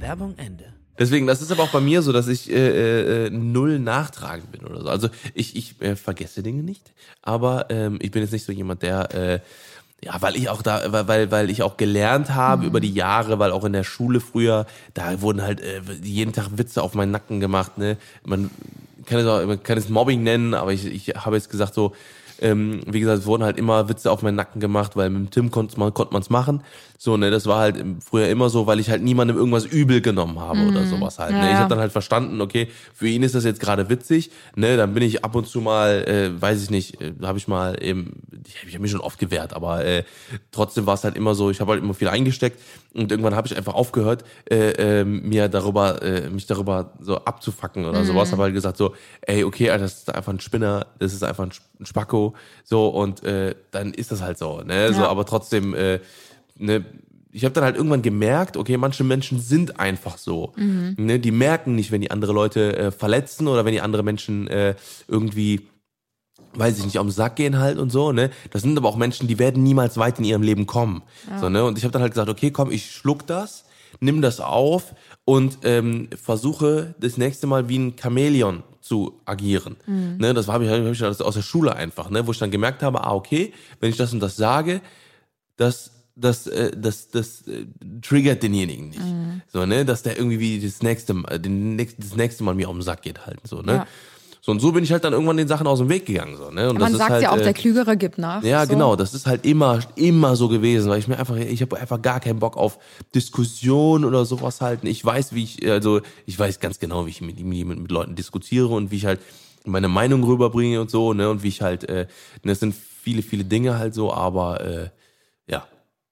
Werbung 0.00 0.34
Ende. 0.38 0.69
Deswegen, 1.00 1.26
das 1.26 1.40
ist 1.42 1.50
aber 1.50 1.62
auch 1.64 1.72
bei 1.72 1.80
mir 1.80 2.02
so, 2.02 2.12
dass 2.12 2.28
ich 2.28 2.50
äh, 2.50 3.26
äh, 3.26 3.30
null 3.30 3.78
nachtragend 3.80 4.52
bin 4.52 4.64
oder 4.66 4.82
so. 4.82 4.88
Also 4.88 5.08
ich, 5.34 5.56
ich 5.56 5.80
äh, 5.80 5.96
vergesse 5.96 6.42
Dinge 6.42 6.62
nicht, 6.62 6.92
aber 7.22 7.66
ähm, 7.70 7.98
ich 8.02 8.10
bin 8.10 8.22
jetzt 8.22 8.32
nicht 8.32 8.44
so 8.44 8.52
jemand, 8.52 8.82
der 8.82 9.14
äh, 9.14 9.40
Ja, 10.02 10.16
weil 10.22 10.34
ich 10.36 10.48
auch 10.48 10.62
da, 10.62 10.90
weil- 10.92 11.08
weil, 11.08 11.30
weil 11.30 11.50
ich 11.50 11.62
auch 11.62 11.76
gelernt 11.76 12.34
habe 12.34 12.62
Mhm. 12.62 12.68
über 12.68 12.80
die 12.80 12.92
Jahre, 12.94 13.38
weil 13.38 13.50
auch 13.52 13.64
in 13.66 13.74
der 13.74 13.84
Schule 13.84 14.20
früher, 14.20 14.64
da 14.94 15.20
wurden 15.20 15.42
halt 15.42 15.60
äh, 15.60 15.82
jeden 16.02 16.32
Tag 16.32 16.48
Witze 16.56 16.82
auf 16.82 16.94
meinen 16.94 17.10
Nacken 17.10 17.38
gemacht, 17.40 17.76
ne? 17.76 17.98
Man 18.24 18.50
kann 19.04 19.18
es 19.20 19.26
auch, 19.26 19.44
man 19.44 19.62
kann 19.62 19.76
es 19.76 19.90
Mobbing 19.90 20.22
nennen, 20.22 20.54
aber 20.54 20.72
ich, 20.72 20.86
ich 20.86 21.08
habe 21.16 21.36
jetzt 21.36 21.50
gesagt 21.50 21.74
so, 21.74 21.92
ähm, 22.40 22.80
wie 22.86 23.00
gesagt, 23.00 23.18
es 23.18 23.26
wurden 23.26 23.42
halt 23.44 23.58
immer 23.58 23.90
Witze 23.90 24.10
auf 24.10 24.22
meinen 24.22 24.36
Nacken 24.36 24.58
gemacht, 24.60 24.96
weil 24.96 25.10
mit 25.10 25.20
dem 25.20 25.30
Tim 25.30 25.50
konnte 25.50 25.78
man 25.78 25.92
konnte 25.92 26.14
man's 26.14 26.30
machen. 26.30 26.62
So, 27.02 27.16
ne, 27.16 27.30
das 27.30 27.46
war 27.46 27.60
halt 27.60 27.82
früher 28.04 28.28
immer 28.28 28.50
so, 28.50 28.66
weil 28.66 28.78
ich 28.78 28.90
halt 28.90 29.02
niemandem 29.02 29.34
irgendwas 29.38 29.64
übel 29.64 30.02
genommen 30.02 30.38
habe 30.38 30.60
oder 30.66 30.84
sowas 30.84 31.18
halt. 31.18 31.30
Ne? 31.30 31.38
Mhm. 31.38 31.44
Ja, 31.44 31.50
Ich 31.52 31.58
habe 31.58 31.70
dann 31.70 31.78
halt 31.78 31.92
verstanden, 31.92 32.42
okay, 32.42 32.68
für 32.92 33.08
ihn 33.08 33.22
ist 33.22 33.34
das 33.34 33.44
jetzt 33.44 33.58
gerade 33.58 33.88
witzig, 33.88 34.30
ne, 34.54 34.76
dann 34.76 34.92
bin 34.92 35.02
ich 35.02 35.24
ab 35.24 35.34
und 35.34 35.46
zu 35.48 35.62
mal, 35.62 36.04
äh, 36.06 36.38
weiß 36.38 36.62
ich 36.62 36.68
nicht, 36.68 37.00
äh, 37.00 37.14
habe 37.22 37.38
ich 37.38 37.48
mal 37.48 37.82
eben, 37.82 38.20
ich, 38.46 38.74
habe 38.74 38.80
mich 38.82 38.90
schon 38.90 39.00
oft 39.00 39.18
gewehrt, 39.18 39.54
aber 39.54 39.82
äh, 39.82 40.04
trotzdem 40.52 40.84
war 40.84 40.92
es 40.92 41.02
halt 41.02 41.16
immer 41.16 41.34
so, 41.34 41.48
ich 41.50 41.62
habe 41.62 41.72
halt 41.72 41.82
immer 41.82 41.94
viel 41.94 42.08
eingesteckt 42.08 42.60
und 42.92 43.10
irgendwann 43.10 43.34
habe 43.34 43.46
ich 43.48 43.56
einfach 43.56 43.72
aufgehört, 43.72 44.22
äh, 44.50 45.00
äh, 45.00 45.04
mir 45.06 45.48
darüber, 45.48 46.02
äh, 46.02 46.28
mich 46.28 46.44
darüber 46.44 46.92
so 47.00 47.16
abzufacken 47.16 47.86
oder 47.86 48.04
sowas, 48.04 48.30
habe 48.32 48.42
halt 48.42 48.52
gesagt 48.52 48.76
so, 48.76 48.94
ey, 49.22 49.42
okay, 49.44 49.70
Alter, 49.70 49.84
das 49.84 50.00
ist 50.00 50.14
einfach 50.14 50.34
ein 50.34 50.40
Spinner, 50.40 50.86
das 50.98 51.14
ist 51.14 51.24
einfach 51.24 51.44
ein 51.44 51.50
Sp- 51.56 51.64
ein 51.80 51.86
Spacko, 51.86 52.34
so 52.62 52.88
und 52.88 53.24
äh, 53.24 53.54
dann 53.70 53.94
ist 53.94 54.12
das 54.12 54.20
halt 54.20 54.36
so, 54.36 54.60
ne, 54.60 54.92
so, 54.92 55.00
Ja. 55.00 55.08
aber 55.08 55.24
trotzdem, 55.24 55.72
äh, 55.74 56.00
ne, 56.60 56.84
ich 57.32 57.44
habe 57.44 57.52
dann 57.52 57.64
halt 57.64 57.76
irgendwann 57.76 58.02
gemerkt, 58.02 58.56
okay, 58.56 58.76
manche 58.76 59.04
Menschen 59.04 59.40
sind 59.40 59.78
einfach 59.78 60.18
so. 60.18 60.52
Ne, 60.96 61.20
die 61.20 61.30
merken 61.30 61.74
nicht, 61.74 61.92
wenn 61.92 62.00
die 62.00 62.10
andere 62.10 62.32
Leute 62.32 62.76
äh, 62.76 62.90
verletzen 62.90 63.46
oder 63.46 63.64
wenn 63.64 63.72
die 63.72 63.80
andere 63.80 64.02
Menschen 64.02 64.48
äh, 64.48 64.74
irgendwie, 65.06 65.68
weiß 66.54 66.78
ich 66.78 66.84
nicht, 66.84 66.98
auf 66.98 67.06
den 67.06 67.12
Sack 67.12 67.36
gehen 67.36 67.58
halt 67.58 67.78
und 67.78 67.90
so. 67.90 68.12
Ne, 68.12 68.30
das 68.50 68.62
sind 68.62 68.76
aber 68.76 68.88
auch 68.88 68.96
Menschen, 68.96 69.28
die 69.28 69.38
werden 69.38 69.62
niemals 69.62 69.96
weit 69.96 70.18
in 70.18 70.24
ihrem 70.24 70.42
Leben 70.42 70.66
kommen. 70.66 71.02
So, 71.40 71.48
ne, 71.48 71.64
und 71.64 71.78
ich 71.78 71.84
habe 71.84 71.92
dann 71.92 72.02
halt 72.02 72.12
gesagt, 72.12 72.28
okay, 72.28 72.50
komm, 72.50 72.70
ich 72.72 72.90
schluck 72.90 73.26
das, 73.26 73.64
nimm 74.00 74.22
das 74.22 74.40
auf 74.40 74.94
und 75.24 75.58
ähm, 75.62 76.08
versuche 76.20 76.94
das 76.98 77.16
nächste 77.16 77.46
Mal 77.46 77.68
wie 77.68 77.78
ein 77.78 77.94
Chamäleon 78.00 78.64
zu 78.80 79.20
agieren. 79.24 79.76
Ne, 80.18 80.34
das 80.34 80.48
habe 80.48 80.64
ich, 80.64 80.70
hab 80.70 80.84
ich 80.84 81.04
aus 81.04 81.34
der 81.34 81.42
Schule 81.42 81.76
einfach, 81.76 82.10
ne, 82.10 82.26
wo 82.26 82.32
ich 82.32 82.38
dann 82.38 82.50
gemerkt 82.50 82.82
habe, 82.82 83.04
ah, 83.04 83.14
okay, 83.14 83.52
wenn 83.78 83.90
ich 83.90 83.96
das 83.96 84.12
und 84.12 84.18
das 84.18 84.36
sage, 84.36 84.80
das 85.56 85.99
das 86.20 86.46
äh, 86.46 86.70
das 86.76 87.10
das 87.10 87.46
äh, 87.48 87.66
triggert 88.02 88.42
denjenigen 88.42 88.90
nicht. 88.90 89.00
So, 89.52 89.66
ne, 89.66 89.84
dass 89.84 90.02
der 90.02 90.16
irgendwie 90.16 90.38
wie 90.38 90.60
das 90.60 90.82
nächste 90.82 91.14
Mal, 91.14 91.38
den 91.38 91.76
das 91.76 92.16
nächste 92.16 92.44
Mal 92.44 92.54
mir 92.54 92.68
auf 92.68 92.74
den 92.74 92.82
Sack 92.82 93.02
geht 93.02 93.26
halt 93.26 93.38
so, 93.44 93.62
ne? 93.62 93.72
Ja. 93.72 93.86
So 94.42 94.52
und 94.52 94.60
so 94.60 94.72
bin 94.72 94.82
ich 94.82 94.90
halt 94.90 95.04
dann 95.04 95.12
irgendwann 95.12 95.36
den 95.36 95.48
Sachen 95.48 95.66
aus 95.66 95.80
dem 95.80 95.90
Weg 95.90 96.06
gegangen 96.06 96.36
so, 96.36 96.50
ne? 96.50 96.70
Und 96.70 96.78
Man 96.78 96.92
das 96.92 96.98
sagt 96.98 97.10
ist 97.10 97.14
halt, 97.14 97.22
ja 97.24 97.32
auch, 97.32 97.36
äh, 97.36 97.42
der 97.42 97.52
Klügere 97.52 97.96
gibt 97.96 98.16
nach. 98.16 98.42
ja, 98.42 98.64
so. 98.64 98.72
genau, 98.72 98.96
das 98.96 99.12
ist 99.12 99.26
halt 99.26 99.44
immer 99.44 99.80
immer 99.96 100.34
so 100.36 100.48
gewesen, 100.48 100.88
weil 100.90 100.98
ich 100.98 101.08
mir 101.08 101.18
einfach 101.18 101.36
ich 101.36 101.60
habe 101.60 101.78
einfach 101.78 102.00
gar 102.00 102.20
keinen 102.20 102.38
Bock 102.38 102.56
auf 102.56 102.78
Diskussion 103.14 104.04
oder 104.04 104.24
sowas 104.24 104.60
halten. 104.60 104.86
Ich 104.86 105.04
weiß, 105.04 105.34
wie 105.34 105.44
ich 105.44 105.70
also 105.70 106.00
ich 106.26 106.38
weiß 106.38 106.60
ganz 106.60 106.78
genau, 106.78 107.06
wie 107.06 107.10
ich 107.10 107.20
mit, 107.20 107.38
mit, 107.40 107.66
mit 107.66 107.90
Leuten 107.90 108.14
diskutiere 108.14 108.68
und 108.68 108.90
wie 108.90 108.96
ich 108.96 109.06
halt 109.06 109.20
meine 109.66 109.88
Meinung 109.88 110.24
rüberbringe 110.24 110.80
und 110.80 110.90
so, 110.90 111.12
ne, 111.12 111.28
und 111.28 111.42
wie 111.42 111.48
ich 111.48 111.60
halt 111.60 111.86
äh, 111.88 112.06
das 112.42 112.60
sind 112.60 112.74
viele 112.74 113.22
viele 113.22 113.44
Dinge 113.44 113.78
halt 113.78 113.94
so, 113.94 114.12
aber 114.12 114.60
äh, 114.62 114.84
ja, 114.84 114.90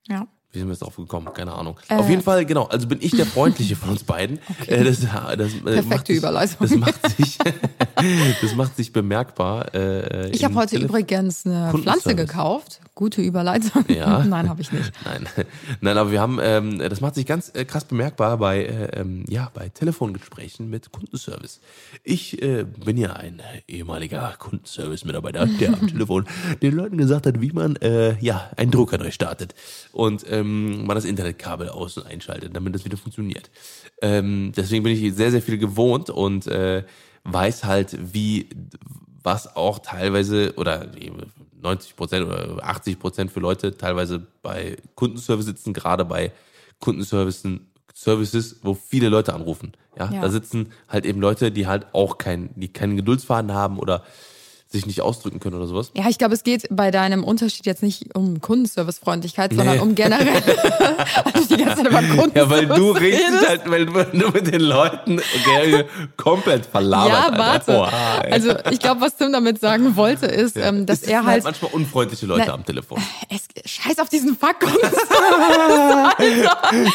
Ja. 0.08 0.37
Wie 0.58 0.60
sind 0.60 0.68
wir 0.68 0.72
jetzt 0.72 0.82
drauf 0.82 0.96
gekommen? 0.96 1.28
Keine 1.34 1.52
Ahnung. 1.52 1.78
Äh. 1.88 1.94
Auf 1.94 2.08
jeden 2.10 2.22
Fall, 2.22 2.44
genau. 2.44 2.64
Also 2.64 2.88
bin 2.88 2.98
ich 3.00 3.12
der 3.12 3.26
Freundliche 3.26 3.76
von 3.76 3.90
uns 3.90 4.02
beiden. 4.02 4.40
Äh, 4.66 4.84
das, 4.84 5.00
das, 5.00 5.08
das 5.38 5.52
Perfekte 5.62 5.84
macht 5.88 6.06
sich, 6.08 6.16
Überleitung. 6.16 6.56
Das 6.60 6.76
macht 6.76 7.16
sich, 7.16 7.38
das 8.42 8.54
macht 8.56 8.76
sich 8.76 8.92
bemerkbar. 8.92 9.72
Äh, 9.74 10.30
Ich 10.30 10.44
habe 10.44 10.54
heute 10.56 10.70
Telefon- 10.76 10.88
übrigens 11.00 11.46
eine. 11.46 11.72
Pflanze 11.72 12.14
gekauft. 12.14 12.80
Gute 12.94 13.22
Überleitung. 13.22 13.84
Ja. 13.88 14.24
Nein, 14.28 14.48
habe 14.48 14.60
ich 14.60 14.72
nicht. 14.72 14.92
Nein, 15.04 15.26
nein, 15.80 15.96
aber 15.96 16.10
wir 16.10 16.20
haben, 16.20 16.38
ähm, 16.42 16.80
das 16.80 17.00
macht 17.00 17.14
sich 17.14 17.24
ganz 17.26 17.52
äh, 17.54 17.64
krass 17.64 17.84
bemerkbar 17.84 18.36
bei, 18.38 18.64
äh, 18.64 19.00
ähm, 19.00 19.24
ja, 19.28 19.50
bei 19.54 19.68
Telefongesprächen 19.68 20.68
mit 20.68 20.90
Kundenservice. 20.90 21.60
Ich 22.02 22.42
äh, 22.42 22.64
bin 22.64 22.96
ja 22.96 23.12
ein 23.12 23.40
ehemaliger 23.68 24.34
Kundenservice-Mitarbeiter, 24.38 25.46
der 25.46 25.74
am 25.74 25.86
Telefon 25.86 26.26
den 26.60 26.74
Leuten 26.74 26.98
gesagt 26.98 27.26
hat, 27.26 27.40
wie 27.40 27.52
man, 27.52 27.76
äh, 27.76 28.18
ja, 28.20 28.50
einen 28.56 28.72
Drucker 28.72 28.98
neu 28.98 29.12
startet 29.12 29.54
und 29.92 30.24
ähm, 30.28 30.47
man 30.48 30.94
das 30.94 31.04
Internetkabel 31.04 31.68
aus- 31.68 31.96
und 31.98 32.06
einschaltet, 32.06 32.54
damit 32.56 32.74
das 32.74 32.84
wieder 32.84 32.96
funktioniert. 32.96 33.50
Ähm, 34.02 34.52
deswegen 34.56 34.82
bin 34.82 34.92
ich 34.92 35.14
sehr, 35.14 35.30
sehr 35.30 35.42
viel 35.42 35.58
gewohnt 35.58 36.10
und 36.10 36.46
äh, 36.46 36.84
weiß 37.24 37.64
halt, 37.64 37.96
wie 38.14 38.48
was 39.22 39.56
auch 39.56 39.80
teilweise 39.80 40.54
oder 40.56 40.86
90 41.60 41.96
Prozent 41.96 42.26
oder 42.26 42.64
80 42.64 42.98
Prozent 42.98 43.30
für 43.30 43.40
Leute 43.40 43.76
teilweise 43.76 44.26
bei 44.42 44.76
Kundenservice 44.94 45.46
sitzen, 45.46 45.72
gerade 45.74 46.04
bei 46.04 46.32
Kundenservicen, 46.80 47.66
Services, 47.94 48.60
wo 48.62 48.74
viele 48.74 49.08
Leute 49.08 49.34
anrufen. 49.34 49.72
Ja, 49.98 50.08
Ja. 50.12 50.20
da 50.20 50.28
sitzen 50.30 50.68
halt 50.88 51.04
eben 51.04 51.20
Leute, 51.20 51.50
die 51.50 51.66
halt 51.66 51.86
auch 51.92 52.16
kein, 52.16 52.50
die 52.54 52.72
keinen 52.72 52.96
Geduldsfaden 52.96 53.52
haben 53.52 53.76
oder 53.80 54.04
sich 54.70 54.84
nicht 54.84 55.00
ausdrücken 55.00 55.40
können 55.40 55.56
oder 55.56 55.66
sowas. 55.66 55.90
Ja, 55.94 56.08
ich 56.10 56.18
glaube, 56.18 56.34
es 56.34 56.42
geht 56.44 56.66
bei 56.70 56.90
deinem 56.90 57.24
Unterschied 57.24 57.64
jetzt 57.64 57.82
nicht 57.82 58.14
um 58.14 58.40
Kundenservice-Freundlichkeit, 58.42 59.54
sondern 59.54 59.76
Nee. 59.76 59.82
um 59.82 59.94
generell. 59.94 60.42
Ich 61.40 61.48
die 61.48 61.56
ganze 61.56 61.82
Zeit 61.84 61.86
über 61.90 62.02
Ja, 62.36 62.50
weil 62.50 62.66
du 62.66 62.90
redest 62.90 63.48
halt, 63.48 63.62
weil 63.70 63.86
du 63.86 63.92
mit 63.92 64.46
den 64.52 64.60
Leuten 64.60 65.18
okay, 65.20 65.84
komplett 66.16 66.66
verlabert. 66.66 67.32
Ja, 67.32 67.38
warte. 67.38 68.26
Ey. 68.26 68.32
Also 68.32 68.54
ich 68.70 68.78
glaube, 68.78 69.00
was 69.00 69.16
Tim 69.16 69.32
damit 69.32 69.60
sagen 69.60 69.96
wollte, 69.96 70.26
ist, 70.26 70.56
ähm, 70.56 70.84
dass 70.84 71.02
es 71.02 71.08
er 71.08 71.20
sind 71.20 71.26
halt, 71.28 71.44
manchmal 71.44 71.70
unfreundliche 71.72 72.26
Leute 72.26 72.44
Na- 72.48 72.54
am 72.54 72.64
Telefon. 72.66 73.00
es, 73.30 73.44
scheiß 73.64 73.98
auf 74.00 74.08
diesen 74.10 74.36
Fuck. 74.36 74.56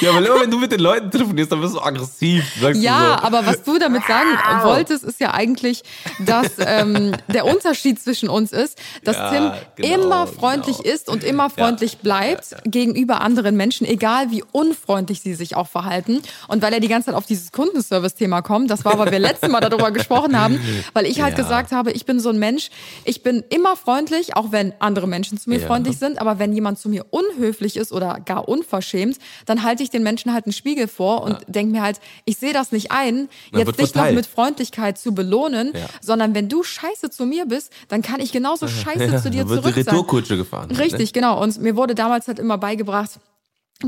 Ja, 0.01 0.13
weil 0.13 0.25
immer 0.25 0.41
wenn 0.41 0.51
du 0.51 0.59
mit 0.59 0.71
den 0.71 0.79
Leuten 0.79 1.09
telefonierst, 1.09 1.51
dann 1.51 1.62
wirst 1.62 1.75
du 1.75 1.81
aggressiv. 1.81 2.43
Ja, 2.62 2.69
du 2.71 2.77
so, 3.21 3.27
aber 3.27 3.45
was 3.45 3.63
du 3.63 3.79
damit 3.79 4.03
sagen 4.05 4.29
wolltest, 4.63 5.03
ist 5.03 5.19
ja 5.19 5.33
eigentlich, 5.33 5.83
dass 6.19 6.51
ähm, 6.59 7.13
der 7.33 7.45
Unterschied 7.45 7.62
zwischen 7.71 8.30
uns 8.30 8.52
ist, 8.52 8.78
dass 9.04 9.15
Ja, 9.17 9.30
Tim 9.30 9.52
genau, 9.76 9.93
immer 9.95 10.28
freundlich 10.28 10.78
genau. 10.78 10.93
ist 10.95 11.10
und 11.10 11.23
immer 11.23 11.49
freundlich 11.49 11.99
bleibt 11.99 12.56
gegenüber 12.65 13.21
anderen 13.21 13.56
Menschen, 13.56 13.86
egal 13.88 14.32
wie 14.32 14.43
unfreundlich 14.52 15.21
sie 15.21 15.34
sich 15.34 15.56
auch 15.56 15.67
verhalten. 15.67 16.21
Und 16.47 16.62
weil 16.62 16.73
er 16.73 16.80
die 16.80 16.88
ganze 16.88 17.08
Zeit 17.08 17.15
auf 17.15 17.26
dieses 17.26 17.52
Kundenservice-Thema 17.52 18.41
kommt, 18.41 18.69
das 18.69 18.86
war, 18.86 18.97
weil 18.99 19.12
wir 19.12 19.19
letztes 19.19 19.49
Mal 19.49 19.62
darüber 19.62 19.91
gesprochen 19.91 20.38
haben, 20.39 20.60
weil 20.93 21.06
ich 21.06 21.21
halt 21.21 21.38
Ja. 21.38 21.43
gesagt 21.43 21.71
habe, 21.71 21.91
ich 21.91 22.06
bin 22.06 22.19
so 22.19 22.30
ein 22.30 22.38
Mensch, 22.39 22.69
ich 23.06 23.23
bin 23.23 23.43
immer 23.49 23.76
freundlich, 23.76 24.36
auch 24.36 24.52
wenn 24.52 24.73
andere 24.80 25.08
Menschen 25.08 25.38
zu 25.39 25.49
mir 25.49 25.60
Ja. 25.60 25.67
freundlich 25.67 25.97
sind, 25.97 26.19
aber 26.19 26.39
wenn 26.39 26.54
jemand 26.54 26.80
zu 26.80 26.89
mir 26.89 27.06
unhöflich 27.10 27.78
ist 27.78 27.91
oder 27.91 28.19
gar 28.26 28.47
unverschämt, 28.47 29.17
dann 29.45 29.63
halte 29.63 29.84
ich 29.84 29.89
den 29.89 30.04
Menschen 30.04 30.34
halt 30.34 30.45
einen 30.45 30.54
Spiegel 30.54 30.88
vor 30.88 31.21
und 31.23 31.38
denke 31.47 31.71
mir 31.71 31.82
halt, 31.82 31.99
ich 32.26 32.38
sehe 32.38 32.54
das 32.54 32.71
nicht 32.71 32.91
ein, 32.91 33.30
Dann 33.52 33.60
jetzt 33.62 33.80
dich 33.80 33.88
noch 33.95 34.02
verteilt. 34.04 34.15
mit 34.15 34.26
Freundlichkeit 34.26 34.97
zu 34.97 35.13
belohnen, 35.13 35.71
Ja. 35.73 35.86
sondern 36.02 36.36
wenn 36.36 36.49
du 36.49 36.63
scheiße 36.63 37.10
zu 37.10 37.26
mir 37.26 37.45
bist, 37.45 37.52
dann 37.87 38.01
kann 38.01 38.19
ich 38.19 38.31
genauso 38.31 38.67
scheiße 38.83 39.21
zu 39.21 39.29
dir 39.29 39.45
zurück 39.47 39.63
sein. 39.63 39.73
Retourkutsche 39.73 40.37
gefahren. 40.37 40.69
Ne? 40.69 40.79
Richtig, 40.79 41.13
genau. 41.13 41.41
Und 41.41 41.61
mir 41.61 41.75
wurde 41.75 41.95
damals 41.95 42.27
halt 42.27 42.39
immer 42.39 42.57
beigebracht, 42.57 43.19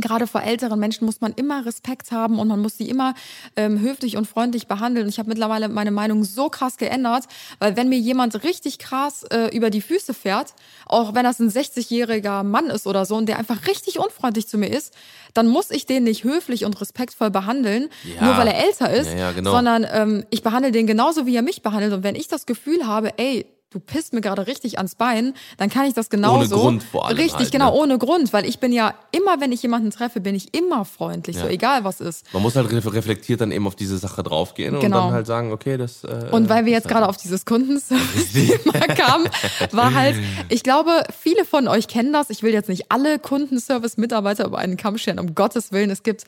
Gerade 0.01 0.27
vor 0.27 0.41
älteren 0.41 0.77
Menschen 0.77 1.05
muss 1.05 1.21
man 1.21 1.31
immer 1.33 1.65
Respekt 1.65 2.11
haben 2.11 2.37
und 2.39 2.49
man 2.49 2.59
muss 2.59 2.77
sie 2.77 2.89
immer 2.89 3.13
ähm, 3.55 3.79
höflich 3.79 4.17
und 4.17 4.27
freundlich 4.27 4.67
behandeln. 4.67 5.05
Und 5.05 5.09
ich 5.09 5.19
habe 5.19 5.29
mittlerweile 5.29 5.69
meine 5.69 5.91
Meinung 5.91 6.25
so 6.25 6.49
krass 6.49 6.75
geändert, 6.75 7.25
weil 7.59 7.77
wenn 7.77 7.87
mir 7.87 7.99
jemand 7.99 8.43
richtig 8.43 8.77
krass 8.77 9.23
äh, 9.31 9.55
über 9.55 9.69
die 9.69 9.79
Füße 9.79 10.13
fährt, 10.13 10.53
auch 10.85 11.13
wenn 11.13 11.23
das 11.23 11.39
ein 11.39 11.49
60-jähriger 11.49 12.43
Mann 12.43 12.65
ist 12.65 12.87
oder 12.87 13.05
so 13.05 13.15
und 13.15 13.27
der 13.27 13.37
einfach 13.39 13.67
richtig 13.67 13.97
unfreundlich 13.99 14.47
zu 14.47 14.57
mir 14.57 14.67
ist, 14.67 14.93
dann 15.33 15.47
muss 15.47 15.71
ich 15.71 15.85
den 15.85 16.03
nicht 16.03 16.25
höflich 16.25 16.65
und 16.65 16.81
respektvoll 16.81 17.29
behandeln, 17.29 17.87
Ja. 18.03 18.25
nur 18.25 18.37
weil 18.37 18.47
er 18.47 18.65
älter 18.65 18.91
ist, 18.91 19.11
Ja, 19.11 19.17
ja, 19.17 19.31
genau. 19.31 19.51
sondern 19.51 19.85
ähm, 19.89 20.25
ich 20.29 20.43
behandle 20.43 20.71
den 20.73 20.87
genauso, 20.87 21.25
wie 21.25 21.35
er 21.35 21.41
mich 21.43 21.61
behandelt. 21.61 21.93
Und 21.93 22.03
wenn 22.03 22.15
ich 22.15 22.27
das 22.27 22.45
Gefühl 22.45 22.85
habe, 22.85 23.17
ey, 23.17 23.45
du 23.75 23.79
pisst 23.81 24.13
mir 24.13 24.21
gerade 24.21 24.47
richtig 24.47 24.77
ans 24.77 24.95
Bein, 24.95 25.33
dann 25.57 25.69
kann 25.69 25.85
ich 25.85 25.93
das 25.93 26.09
genauso. 26.09 26.55
Grund 26.57 26.81
vor 26.81 27.07
allem 27.07 27.17
Richtig, 27.17 27.35
halt, 27.35 27.51
genau, 27.51 27.71
ne? 27.71 27.73
ohne 27.81 27.97
Grund, 27.97 28.31
weil 28.31 28.45
ich 28.45 28.59
bin 28.59 28.71
ja 28.71 28.93
immer, 29.11 29.41
wenn 29.41 29.51
ich 29.51 29.61
jemanden 29.61 29.91
treffe, 29.91 30.21
bin 30.21 30.33
ich 30.33 30.53
immer 30.57 30.85
freundlich, 30.85 31.35
so 31.37 31.43
Ja. 31.45 31.49
egal 31.51 31.83
was 31.83 31.99
ist. 31.99 32.31
Man 32.33 32.41
muss 32.41 32.55
halt 32.55 32.71
ref- 32.71 32.93
reflektiert 32.93 33.41
dann 33.41 33.51
eben 33.51 33.67
auf 33.67 33.75
diese 33.75 33.97
Sache 33.97 34.23
draufgehen 34.23 34.75
und 34.75 34.81
Genau. 34.81 35.05
dann 35.05 35.13
halt 35.13 35.27
sagen, 35.27 35.51
okay, 35.51 35.75
das. 35.77 36.03
Äh, 36.05 36.29
Und 36.31 36.47
weil 36.47 36.65
wir 36.65 36.71
jetzt 36.71 36.85
ist 36.85 36.89
gerade 36.89 37.01
halt 37.05 37.09
auf 37.09 37.17
dieses 37.17 37.43
Kundenservice-Thema 37.45 38.71
kamen, 38.95 39.27
war 39.71 39.93
halt, 39.93 40.15
ich 40.49 40.63
glaube, 40.63 41.03
viele 41.21 41.43
von 41.43 41.67
euch 41.67 41.87
kennen 41.89 42.13
das. 42.13 42.29
Ich 42.29 42.41
will 42.43 42.53
jetzt 42.53 42.69
nicht 42.69 42.91
alle 42.91 43.19
Kundenservice-Mitarbeiter 43.19 44.45
über 44.45 44.57
einen 44.59 44.77
Kamm 44.77 44.97
scheren, 44.97 45.19
um 45.19 45.35
Gottes 45.35 45.71
Willen. 45.71 45.89
Es 45.89 46.03
gibt 46.03 46.23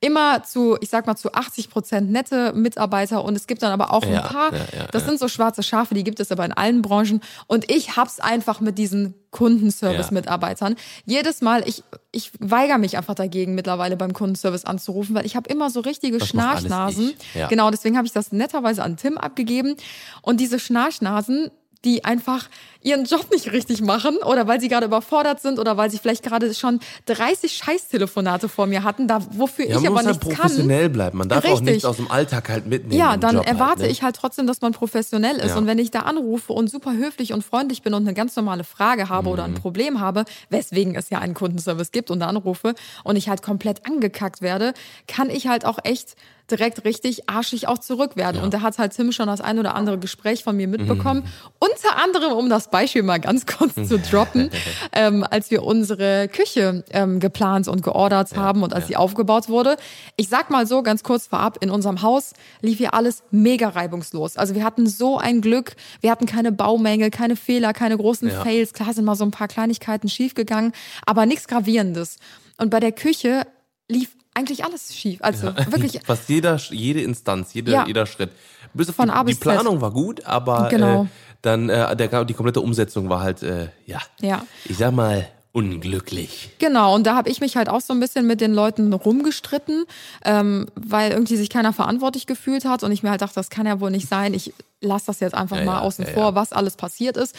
immer 0.00 0.42
zu, 0.42 0.78
ich 0.80 0.88
sag 0.88 1.06
mal, 1.06 1.16
zu 1.16 1.32
80 1.34 1.68
Prozent 1.70 2.10
nette 2.10 2.52
Mitarbeiter 2.54 3.22
und 3.24 3.36
es 3.36 3.46
gibt 3.46 3.62
dann 3.62 3.72
aber 3.72 3.92
auch 3.92 4.04
Ja, 4.04 4.22
ein 4.22 4.28
paar, 4.28 4.52
ja, 4.52 4.58
ja, 4.78 4.86
das 4.90 5.04
sind 5.04 5.18
so 5.18 5.28
schwarze 5.28 5.62
Schafe, 5.62 5.94
die 5.94 6.04
gibt 6.04 6.20
es 6.20 6.32
aber 6.32 6.44
in 6.44 6.52
allen 6.52 6.80
Branchen. 6.80 7.20
Und 7.46 7.70
ich 7.70 7.96
hab's 7.96 8.18
einfach 8.18 8.60
mit 8.60 8.78
diesen 8.78 9.14
Kundenservice-Mitarbeitern. 9.30 10.76
Jedes 11.04 11.40
Mal, 11.42 11.68
ich, 11.68 11.84
ich 12.12 12.32
weigere 12.40 12.78
mich 12.78 12.96
einfach 12.96 13.14
dagegen, 13.14 13.54
mittlerweile 13.54 13.96
beim 13.96 14.12
Kundenservice 14.12 14.64
anzurufen, 14.64 15.14
weil 15.14 15.26
ich 15.26 15.36
habe 15.36 15.48
immer 15.50 15.70
so 15.70 15.80
richtige 15.80 16.18
Das 16.18 16.28
Schnarchnasen. 16.28 17.12
Genau, 17.48 17.70
deswegen 17.70 17.96
habe 17.96 18.06
ich 18.06 18.12
das 18.12 18.32
netterweise 18.32 18.82
an 18.82 18.96
Tim 18.96 19.18
abgegeben. 19.18 19.76
Und 20.22 20.40
diese 20.40 20.58
Schnarchnasen, 20.58 21.50
die 21.84 22.04
einfach 22.04 22.48
ihren 22.82 23.04
Job 23.04 23.30
nicht 23.30 23.52
richtig 23.52 23.80
machen 23.82 24.16
oder 24.18 24.46
weil 24.46 24.60
sie 24.60 24.68
gerade 24.68 24.86
überfordert 24.86 25.40
sind 25.40 25.58
oder 25.58 25.76
weil 25.76 25.90
sie 25.90 25.98
vielleicht 25.98 26.22
gerade 26.22 26.52
schon 26.54 26.80
30 27.06 27.52
Scheißtelefonate 27.52 28.48
vor 28.48 28.66
mir 28.66 28.84
hatten, 28.84 29.06
da 29.08 29.20
wofür 29.32 29.66
Ja, 29.66 29.76
ich 29.76 29.82
man 29.82 29.86
aber 29.86 29.96
muss 29.96 30.06
halt 30.06 30.24
nichts 30.24 30.36
professionell 30.38 30.88
bleiben. 30.88 31.18
Man 31.18 31.28
darf 31.28 31.44
auch 31.44 31.50
Richtig. 31.52 31.66
nichts 31.66 31.84
aus 31.84 31.96
dem 31.96 32.10
Alltag 32.10 32.48
halt 32.48 32.66
mitnehmen. 32.66 32.98
ja, 32.98 33.16
dann 33.16 33.36
Job 33.36 33.46
erwarte 33.46 33.70
halt, 33.70 33.78
ne? 33.80 33.88
ich 33.88 34.02
halt 34.02 34.16
trotzdem, 34.16 34.46
dass 34.46 34.60
man 34.60 34.72
professionell 34.72 35.36
ist. 35.36 35.50
Ja. 35.50 35.56
Und 35.56 35.66
wenn 35.66 35.78
ich 35.78 35.90
da 35.90 36.00
anrufe 36.00 36.52
und 36.52 36.70
super 36.70 36.92
höflich 36.92 37.32
und 37.32 37.44
freundlich 37.44 37.82
bin 37.82 37.94
und 37.94 38.02
eine 38.02 38.14
ganz 38.14 38.36
normale 38.36 38.64
Frage 38.64 39.08
habe 39.08 39.28
oder 39.28 39.46
Mhm. 39.46 39.54
ein 39.54 39.60
Problem 39.60 40.00
habe, 40.00 40.24
weswegen 40.48 40.94
es 40.94 41.10
ja 41.10 41.18
einen 41.18 41.34
Kundenservice 41.34 41.92
gibt 41.92 42.10
und 42.10 42.20
da 42.20 42.26
anrufe 42.28 42.74
und 43.04 43.16
ich 43.16 43.28
halt 43.28 43.42
komplett 43.42 43.86
angekackt 43.86 44.42
werde, 44.42 44.72
kann 45.06 45.28
ich 45.30 45.46
halt 45.48 45.64
auch 45.66 45.78
echt 45.84 46.14
direkt 46.50 46.84
richtig 46.84 47.28
arschig 47.28 47.68
auch 47.68 47.78
zurück 47.78 48.16
werden. 48.16 48.40
Und 48.42 48.54
da 48.54 48.60
hat 48.62 48.78
halt 48.78 48.94
Tim 48.94 49.12
schon 49.12 49.26
das 49.26 49.40
ein 49.40 49.58
oder 49.58 49.74
andere 49.74 49.98
Gespräch 49.98 50.44
von 50.44 50.56
mir 50.56 50.68
mitbekommen. 50.68 51.20
Mhm. 51.22 51.48
Unter 51.58 52.02
anderem, 52.02 52.32
um 52.32 52.48
das 52.48 52.70
Beispiel 52.70 53.02
mal 53.02 53.20
ganz 53.20 53.46
kurz 53.58 53.74
zu 53.74 53.98
droppen, 53.98 54.50
ähm, 54.92 55.24
als 55.28 55.50
wir 55.50 55.62
unsere 55.62 56.28
Küche 56.28 56.84
ähm, 56.90 57.20
geplant 57.20 57.68
und 57.68 57.82
geordert 57.82 58.36
haben 58.36 58.62
und 58.62 58.74
als 58.74 58.86
sie 58.88 58.96
aufgebaut 58.96 59.48
wurde. 59.48 59.76
Ich 60.16 60.28
sag 60.28 60.50
mal 60.50 60.66
so 60.66 60.82
ganz 60.82 61.02
kurz 61.02 61.26
vorab, 61.26 61.58
in 61.62 61.70
unserem 61.70 62.02
Haus 62.02 62.32
lief 62.60 62.78
hier 62.78 62.94
alles 62.94 63.22
mega 63.30 63.68
reibungslos. 63.68 64.36
Also 64.36 64.54
wir 64.54 64.64
hatten 64.64 64.86
so 64.86 65.18
ein 65.18 65.40
Glück, 65.40 65.76
wir 66.00 66.10
hatten 66.10 66.26
keine 66.26 66.52
Baumängel, 66.52 67.10
keine 67.10 67.36
Fehler, 67.36 67.72
keine 67.72 67.96
großen 67.96 68.28
Ja. 68.28 68.42
Fails. 68.42 68.72
Klar 68.72 68.92
sind 68.94 69.04
mal 69.04 69.14
so 69.16 69.24
ein 69.24 69.30
paar 69.30 69.48
Kleinigkeiten 69.48 70.08
schiefgegangen, 70.08 70.72
aber 71.06 71.26
nichts 71.26 71.48
Gravierendes. 71.48 72.16
Und 72.58 72.70
bei 72.70 72.80
der 72.80 72.92
Küche 72.92 73.46
lief 73.88 74.16
eigentlich 74.34 74.64
alles 74.64 74.94
schief. 74.94 75.18
Also 75.22 75.54
wirklich 75.70 76.00
Fast 76.06 76.28
jeder, 76.28 76.56
jede 76.70 77.02
Instanz, 77.02 77.52
jede, 77.54 77.72
Ja. 77.72 77.86
jeder 77.86 78.06
Schritt. 78.06 78.30
Bis 78.72 78.88
auf 78.88 78.94
Von 78.96 79.06
die, 79.08 79.12
A 79.14 79.20
die 79.20 79.26
bis 79.26 79.36
Z. 79.40 79.42
Planung 79.42 79.80
war 79.80 79.90
gut, 79.90 80.24
aber 80.24 80.68
Genau. 80.68 81.04
äh, 81.04 81.06
dann 81.42 81.68
äh, 81.68 81.96
der, 81.96 82.24
die 82.24 82.34
komplette 82.34 82.60
Umsetzung 82.60 83.08
war 83.08 83.20
halt, 83.20 83.42
äh, 83.42 83.68
ja, 83.86 83.98
Ja. 84.20 84.44
ich 84.64 84.76
sag 84.78 84.92
mal, 84.92 85.26
unglücklich. 85.52 86.50
Genau, 86.58 86.94
und 86.94 87.06
da 87.06 87.16
habe 87.16 87.28
ich 87.28 87.40
mich 87.40 87.56
halt 87.56 87.68
auch 87.68 87.80
so 87.80 87.92
ein 87.92 88.00
bisschen 88.00 88.26
mit 88.26 88.40
den 88.40 88.52
Leuten 88.54 88.92
rumgestritten, 88.92 89.84
ähm, 90.24 90.66
weil 90.74 91.10
irgendwie 91.12 91.36
sich 91.36 91.50
keiner 91.50 91.72
verantwortlich 91.72 92.26
gefühlt 92.26 92.64
hat 92.64 92.82
und 92.84 92.92
ich 92.92 93.02
mir 93.02 93.10
halt 93.10 93.22
dachte, 93.22 93.34
das 93.34 93.50
kann 93.50 93.66
ja 93.66 93.80
wohl 93.80 93.90
nicht 93.90 94.08
sein. 94.08 94.34
Ich 94.34 94.52
lasse 94.80 95.06
das 95.06 95.20
jetzt 95.20 95.34
einfach 95.34 95.56
Ja, 95.58 95.64
mal 95.64 95.74
ja, 95.74 95.80
außen 95.80 96.06
ja, 96.06 96.12
vor, 96.12 96.34
was 96.34 96.52
alles 96.52 96.76
passiert 96.76 97.16
ist. 97.16 97.34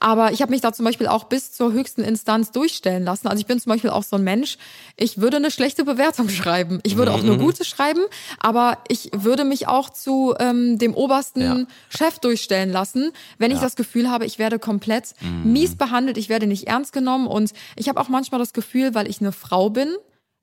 Aber 0.00 0.30
ich 0.32 0.40
habe 0.42 0.52
mich 0.52 0.60
da 0.60 0.72
zum 0.72 0.84
Beispiel 0.84 1.08
auch 1.08 1.24
bis 1.24 1.52
zur 1.52 1.72
höchsten 1.72 2.02
Instanz 2.02 2.52
durchstellen 2.52 3.02
lassen. 3.04 3.26
Also 3.26 3.40
ich 3.40 3.46
bin 3.46 3.58
zum 3.60 3.70
Beispiel 3.72 3.90
auch 3.90 4.04
so 4.04 4.14
ein 4.16 4.22
Mensch, 4.22 4.56
ich 4.96 5.18
würde 5.20 5.38
eine 5.38 5.50
schlechte 5.50 5.84
Bewertung 5.84 6.28
schreiben. 6.28 6.78
Ich 6.84 6.96
würde 6.96 7.12
auch 7.12 7.22
Mhm. 7.22 7.30
eine 7.30 7.38
gute 7.38 7.64
schreiben, 7.64 8.00
aber 8.38 8.78
ich 8.88 9.10
würde 9.12 9.44
mich 9.44 9.66
auch 9.66 9.90
zu 9.90 10.34
ähm, 10.38 10.78
dem 10.78 10.94
obersten. 10.94 11.66
Chef 11.88 12.18
durchstellen 12.20 12.70
lassen, 12.70 13.10
wenn 13.38 13.50
ich 13.50 13.58
das 13.60 13.74
Gefühl 13.76 14.08
habe, 14.10 14.24
ich 14.24 14.38
werde 14.38 14.58
komplett 14.58 15.14
mies 15.44 15.76
behandelt, 15.76 16.16
ich 16.16 16.28
werde 16.28 16.46
nicht 16.46 16.66
ernst 16.68 16.92
genommen 16.92 17.26
und 17.26 17.52
ich 17.76 17.88
habe 17.88 18.00
auch 18.00 18.08
manchmal 18.08 18.38
das 18.38 18.52
Gefühl, 18.52 18.94
weil 18.94 19.08
ich 19.08 19.20
eine 19.20 19.32
Frau 19.32 19.68
bin, 19.70 19.94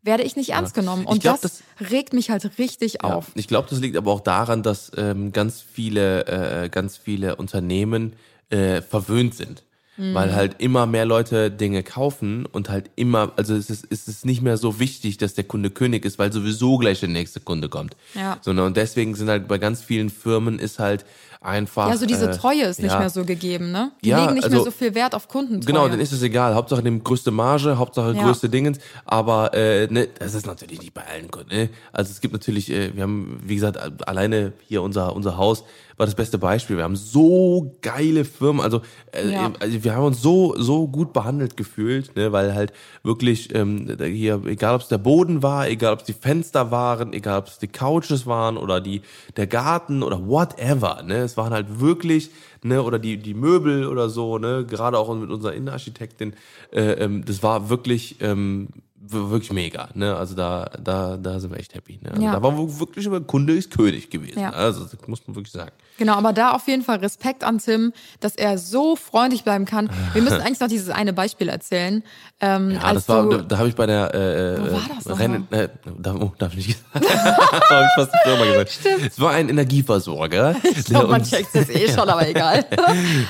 werde 0.06 0.24
ich 0.24 0.36
nicht 0.36 0.52
ernst 0.52 0.74
genommen 0.74 1.06
und 1.06 1.22
glaub, 1.22 1.42
das, 1.42 1.64
regt 1.90 2.14
mich 2.14 2.30
halt 2.30 2.58
richtig 2.58 2.98
Ja, 3.04 3.16
auf. 3.16 3.28
ich 3.36 3.48
glaube, 3.48 3.68
das 3.70 3.80
liegt 3.80 3.98
aber 3.98 4.12
auch 4.12 4.22
daran, 4.22 4.64
dass 4.64 4.92
ähm, 4.96 5.32
ganz 5.32 5.62
viele, 5.62 6.28
äh, 6.28 6.70
ganz 6.70 6.98
viele 6.98 7.36
Unternehmen 7.36 8.14
äh, 8.50 8.82
verwöhnt 8.82 9.36
sind. 9.36 9.64
Mhm. 9.98 10.14
Weil 10.14 10.36
halt 10.36 10.56
immer 10.60 10.86
mehr 10.86 11.06
Leute 11.06 11.50
Dinge 11.50 11.82
kaufen 11.82 12.46
und 12.46 12.70
halt 12.70 12.92
immer, 12.98 13.32
also 13.38 13.56
es 13.56 13.70
ist, 13.70 13.88
es 13.90 14.10
ist 14.10 14.26
nicht 14.26 14.42
mehr 14.42 14.58
so 14.58 14.80
wichtig, 14.80 15.18
dass 15.18 15.36
der 15.36 15.46
Kunde 15.46 15.70
König 15.70 16.04
ist, 16.04 16.20
weil 16.20 16.34
sowieso 16.34 16.78
gleich 16.78 17.00
der 17.00 17.10
nächste 17.10 17.40
Kunde 17.40 17.70
kommt. 17.70 17.96
Ja. 18.14 18.38
Sondern 18.42 18.68
und 18.68 18.78
deswegen 18.78 19.16
sind 19.16 19.30
halt 19.30 19.48
bei 19.48 19.58
ganz 19.58 19.82
vielen 19.82 20.10
Firmen 20.10 20.60
ist 20.60 20.80
halt 20.80 21.06
einfach. 21.46 21.90
Ja, 21.90 21.98
so 21.98 22.06
diese 22.06 22.30
äh, 22.30 22.36
Treue 22.38 22.64
ist 22.64 22.82
nicht 22.82 22.92
ja. 22.92 23.00
mehr 23.00 23.10
so 23.10 23.24
gegeben, 23.24 23.72
ne? 23.72 23.92
Die 24.04 24.10
Ja, 24.10 24.22
legen 24.22 24.34
nicht 24.34 24.50
mehr 24.50 24.60
also- 24.60 24.66
so 24.66 24.72
viel 24.72 24.96
Wert 24.96 25.16
auf 25.16 25.28
Kundentreue. 25.28 25.66
Genau, 25.74 25.88
dann 25.88 26.00
ist 26.00 26.12
es 26.12 26.22
egal. 26.22 26.56
Hauptsache 26.56 26.84
dem 26.84 27.04
größte 27.04 27.32
Marge, 27.32 27.78
Hauptsache 27.78 28.14
Ja. 28.14 28.24
größte 28.24 28.50
Dingens. 28.50 28.80
Aber 29.06 29.54
äh, 29.54 29.88
ne, 29.88 30.08
das 30.20 30.34
ist 30.34 30.46
natürlich 30.46 30.82
nicht 30.82 30.94
bei 30.94 31.04
allen 31.06 31.30
Kunden. 31.30 31.50
Ne? 31.56 31.70
Also 31.94 32.12
es 32.12 32.20
gibt 32.22 32.34
natürlich, 32.34 32.72
äh, 32.72 32.96
wir 32.96 33.04
haben, 33.04 33.40
wie 33.46 33.56
gesagt, 33.56 33.78
alleine 34.08 34.54
hier 34.68 34.82
unser 34.82 35.16
unser 35.16 35.38
Haus 35.38 35.64
war 35.98 36.06
das 36.06 36.16
beste 36.16 36.38
Beispiel. 36.38 36.78
Wir 36.78 36.84
haben 36.84 36.96
so 36.96 37.76
geile 37.82 38.26
Firmen, 38.26 38.62
also, 38.62 38.82
äh, 39.12 39.32
Ja. 39.32 39.54
also 39.60 39.84
wir 39.84 39.96
haben 39.96 40.06
uns 40.06 40.22
so 40.22 40.56
so 40.58 40.88
gut 40.88 41.14
behandelt 41.14 41.56
gefühlt, 41.58 42.16
ne, 42.16 42.32
weil 42.32 42.54
halt 42.54 42.74
wirklich 43.04 43.54
ähm, 43.56 43.96
hier, 44.00 44.42
egal 44.46 44.76
ob 44.76 44.82
es 44.82 44.88
der 44.88 44.98
Boden 44.98 45.42
war, 45.44 45.68
egal 45.70 45.94
ob 45.94 46.00
es 46.00 46.06
die 46.06 46.14
Fenster 46.14 46.72
waren, 46.72 47.14
egal 47.14 47.40
ob 47.40 47.48
es 47.48 47.60
die 47.60 47.68
Couches 47.68 48.26
waren 48.26 48.58
oder 48.58 48.82
die 48.82 49.02
der 49.38 49.48
Garten 49.48 50.04
oder 50.04 50.28
whatever, 50.28 51.02
ne, 51.04 51.18
es 51.20 51.38
waren 51.38 51.54
halt 51.54 51.80
wirklich 51.80 52.30
ne, 52.64 52.82
oder 52.84 53.00
die, 53.00 53.18
die 53.18 53.34
Möbel 53.34 53.88
oder 53.88 54.10
so, 54.10 54.38
ne, 54.38 54.66
gerade 54.66 54.98
auch 54.98 55.14
mit 55.16 55.30
unserer 55.30 55.54
Innenarchitektin, 55.54 56.34
äh, 56.72 56.82
ähm, 56.94 57.24
das 57.24 57.44
war 57.44 57.70
wirklich, 57.70 58.18
ähm, 58.22 58.70
wirklich 59.08 59.52
mega, 59.54 59.90
ne, 59.94 60.16
also 60.16 60.34
da, 60.36 60.66
da, 60.84 61.16
da 61.18 61.40
sind 61.40 61.52
wir 61.52 61.60
echt 61.60 61.76
happy, 61.76 62.00
ne, 62.02 62.10
also 62.12 62.24
Ja. 62.24 62.32
da 62.32 62.42
war 62.42 62.58
wirklich 62.80 63.06
über 63.06 63.22
Kunde 63.22 63.54
ist 63.54 63.70
König 63.72 64.10
gewesen, 64.10 64.40
Ja. 64.40 64.50
also 64.50 64.84
das 64.84 64.98
muss 65.08 65.22
man 65.28 65.36
wirklich 65.36 65.52
sagen. 65.52 65.72
Genau, 65.98 66.14
aber 66.16 66.34
da 66.34 66.52
auf 66.52 66.68
jeden 66.68 66.84
Fall 66.84 66.98
Respekt 66.98 67.44
an 67.44 67.60
Tim, 67.60 67.94
dass 68.20 68.36
er 68.36 68.58
so 68.58 68.96
freundlich 68.96 69.44
bleiben 69.44 69.66
kann. 69.66 69.90
Wir 70.14 70.22
müssen 70.22 70.42
eigentlich 70.42 70.60
noch 70.60 70.68
dieses 70.68 70.90
eine 70.90 71.14
Beispiel 71.14 71.50
erzählen. 71.50 72.04
Ähm, 72.42 72.72
Ja, 72.72 72.94
das 72.94 73.08
war, 73.08 73.24
du, 73.24 73.38
da, 73.38 73.44
da 73.44 73.58
habe 73.58 73.70
ich 73.70 73.76
bei 73.76 73.86
der 73.86 74.14
äh, 74.14 74.60
Wo 74.60 74.74
war 74.74 74.80
äh, 74.80 75.04
das 75.04 75.20
Rennen, 75.20 75.48
äh, 75.52 75.70
da, 75.98 76.16
oh, 76.16 76.34
darf 76.38 76.54
ich 76.56 76.68
nicht 76.68 76.80
da 76.94 77.00
habe 77.00 77.86
ich 77.86 78.04
fast 78.04 78.12
die 78.14 78.30
Firma 78.30 78.46
gesagt. 78.46 78.72
Stimmt. 78.72 79.08
Es 79.08 79.20
war 79.20 79.32
ein 79.32 79.48
Energieversorger. 79.50 80.56
ich 80.64 80.86
glaube, 80.86 81.08
man 81.08 81.24
checkt 81.24 81.56
es 81.56 81.70
eh 81.70 81.88
schon, 81.88 82.10
aber 82.10 82.28
egal. 82.28 82.66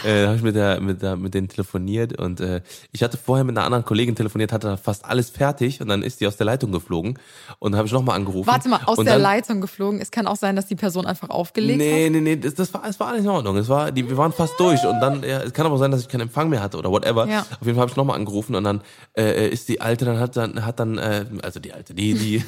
äh, 0.03 0.22
da 0.22 0.28
habe 0.28 0.38
ich 0.38 0.43
mit 0.43 0.55
der, 0.55 0.80
mit 0.82 1.01
der, 1.01 1.16
mit 1.16 1.34
denen 1.34 1.47
telefoniert 1.47 2.18
und 2.20 2.39
äh, 2.39 2.61
ich 2.91 3.03
hatte 3.03 3.18
vorher 3.18 3.43
mit 3.43 3.55
einer 3.57 3.66
anderen 3.66 3.86
Kollegin 3.86 4.16
telefoniert, 4.16 4.51
hatte 4.51 4.78
fast 4.78 5.05
alles 5.05 5.30
fertig 5.30 5.82
und 5.82 5.88
dann 5.88 6.01
ist 6.01 6.20
die 6.22 6.28
aus 6.28 6.38
der 6.38 6.45
Leitung 6.45 6.72
geflogen 6.72 7.20
und 7.59 7.76
habe 7.76 7.88
ich 7.88 7.93
nochmal 7.93 8.16
angerufen. 8.16 8.47
Warte 8.47 8.70
mal, 8.70 8.80
aus 8.86 8.97
der 8.97 9.05
dann, 9.05 9.22
Leitung 9.22 9.61
geflogen. 9.61 10.01
Es 10.01 10.11
kann 10.11 10.28
auch 10.28 10.36
sein, 10.36 10.55
dass 10.55 10.66
die 10.66 10.76
Person 10.76 11.05
einfach 11.05 11.30
aufgelegt 11.30 11.78
Nee, 11.78 12.05
hat. 12.05 12.11
nee, 12.11 12.22
nee, 12.22 12.36
das, 12.56 12.72
das 12.72 12.74
war, 12.74 12.89
es 12.89 12.99
war 12.99 13.08
alles 13.08 13.24
in 13.24 13.30
Ordnung. 13.30 13.58
Es 13.58 13.70
war, 13.70 13.91
die, 13.91 14.08
wir 14.08 14.18
waren 14.18 14.32
fast 14.32 14.60
durch 14.60 14.84
und 14.86 14.99
dann, 14.99 15.24
ja, 15.24 15.41
es 15.41 15.53
kann 15.53 15.66
aber 15.66 15.78
sein, 15.78 15.91
dass 15.91 16.01
ich 16.01 16.08
keinen 16.08 16.22
Empfang 16.22 16.49
mehr 16.49 16.62
hatte 16.62 16.78
oder 16.78 16.91
whatever. 16.91 17.28
Ja. 17.28 17.41
Auf 17.41 17.62
jeden 17.62 17.76
Fall 17.76 17.82
habe 17.82 17.91
ich 17.91 17.97
nochmal 17.97 18.16
angerufen 18.16 18.56
und 18.56 18.64
dann 18.64 18.82
äh, 19.18 19.49
ist 19.49 19.70
die 19.70 19.82
alte, 19.82 20.06
dann 20.06 20.20
hat 20.20 20.36
dann, 20.36 20.66
hat 20.66 20.80
dann, 20.80 20.97
äh, 20.97 21.26
also 21.41 21.60
die 21.60 21.74
alte, 21.74 21.93
die, 21.93 22.14
die, 22.14 22.43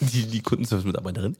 die, 0.00 0.26
die 0.26 0.42
Kundenservice-Mitarbeiterin, 0.42 1.36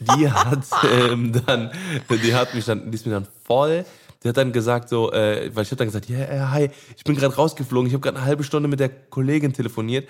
die 0.00 0.30
hat 0.30 0.64
ähm, 0.92 1.32
dann, 1.46 1.70
die 2.10 2.34
hat 2.34 2.54
mich 2.54 2.64
dann, 2.64 2.90
die 2.90 2.96
ist 2.96 3.06
mir 3.06 3.12
dann 3.12 3.26
voll, 3.44 3.84
die 4.22 4.28
hat 4.28 4.36
dann 4.36 4.52
gesagt 4.52 4.88
so, 4.88 5.12
äh, 5.12 5.50
weil 5.54 5.64
ich 5.64 5.70
habe 5.70 5.76
dann 5.76 5.88
gesagt, 5.88 6.08
ja, 6.08 6.18
ja, 6.18 6.50
hi, 6.50 6.70
ich 6.96 7.04
bin 7.04 7.16
gerade 7.16 7.34
rausgeflogen, 7.34 7.88
ich 7.88 7.94
habe 7.94 8.02
gerade 8.02 8.18
eine 8.18 8.26
halbe 8.26 8.44
Stunde 8.44 8.68
mit 8.68 8.80
der 8.80 8.88
Kollegin 8.88 9.52
telefoniert 9.52 10.08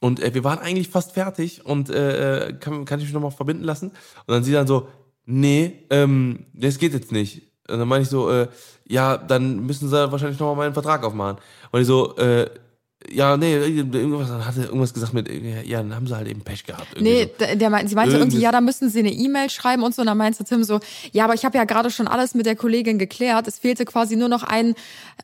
und 0.00 0.20
äh, 0.20 0.34
wir 0.34 0.44
waren 0.44 0.58
eigentlich 0.58 0.88
fast 0.88 1.12
fertig 1.12 1.64
und 1.64 1.90
äh, 1.90 2.48
äh, 2.48 2.52
kann, 2.54 2.84
kann 2.86 2.98
ich 2.98 3.04
mich 3.04 3.14
nochmal 3.14 3.30
verbinden 3.30 3.64
lassen? 3.64 3.88
Und 3.90 4.28
dann 4.28 4.42
sie 4.42 4.52
dann 4.52 4.66
so, 4.66 4.88
nee, 5.30 5.86
ähm, 5.90 6.46
das 6.52 6.78
geht 6.78 6.92
jetzt 6.92 7.12
nicht. 7.12 7.42
Und 7.68 7.78
dann 7.78 7.88
meine 7.88 8.02
ich 8.02 8.08
so, 8.08 8.30
äh, 8.30 8.48
ja, 8.88 9.16
dann 9.16 9.64
müssen 9.64 9.88
sie 9.88 10.12
wahrscheinlich 10.12 10.38
nochmal 10.40 10.56
meinen 10.56 10.74
Vertrag 10.74 11.04
aufmachen. 11.04 11.38
Und 11.70 11.80
ich 11.80 11.86
so, 11.86 12.16
äh, 12.16 12.50
ja, 13.08 13.36
nee, 13.36 13.54
irgendwas, 13.54 14.28
dann 14.28 14.44
hat 14.44 14.56
er 14.58 14.64
irgendwas 14.64 14.92
gesagt 14.92 15.14
mit, 15.14 15.28
ja, 15.66 15.78
dann 15.78 15.94
haben 15.94 16.06
sie 16.06 16.14
halt 16.14 16.28
eben 16.28 16.42
Pech 16.42 16.64
gehabt. 16.64 17.00
Nee, 17.00 17.30
so. 17.38 17.56
der, 17.56 17.70
meint, 17.70 17.88
sie 17.88 17.94
meinte 17.94 18.16
irgendwie, 18.16 18.38
ja, 18.38 18.52
da 18.52 18.60
müssen 18.60 18.90
sie 18.90 18.98
eine 18.98 19.10
E-Mail 19.10 19.48
schreiben 19.48 19.82
und 19.82 19.94
so. 19.94 20.02
Und 20.02 20.06
dann 20.06 20.18
meinte 20.18 20.44
Tim 20.44 20.62
so, 20.64 20.80
ja, 21.12 21.24
aber 21.24 21.34
ich 21.34 21.44
habe 21.46 21.56
ja 21.56 21.64
gerade 21.64 21.90
schon 21.90 22.06
alles 22.08 22.34
mit 22.34 22.44
der 22.44 22.56
Kollegin 22.56 22.98
geklärt. 22.98 23.48
Es 23.48 23.58
fehlte 23.58 23.86
quasi 23.86 24.16
nur 24.16 24.28
noch 24.28 24.42
ein, 24.42 24.74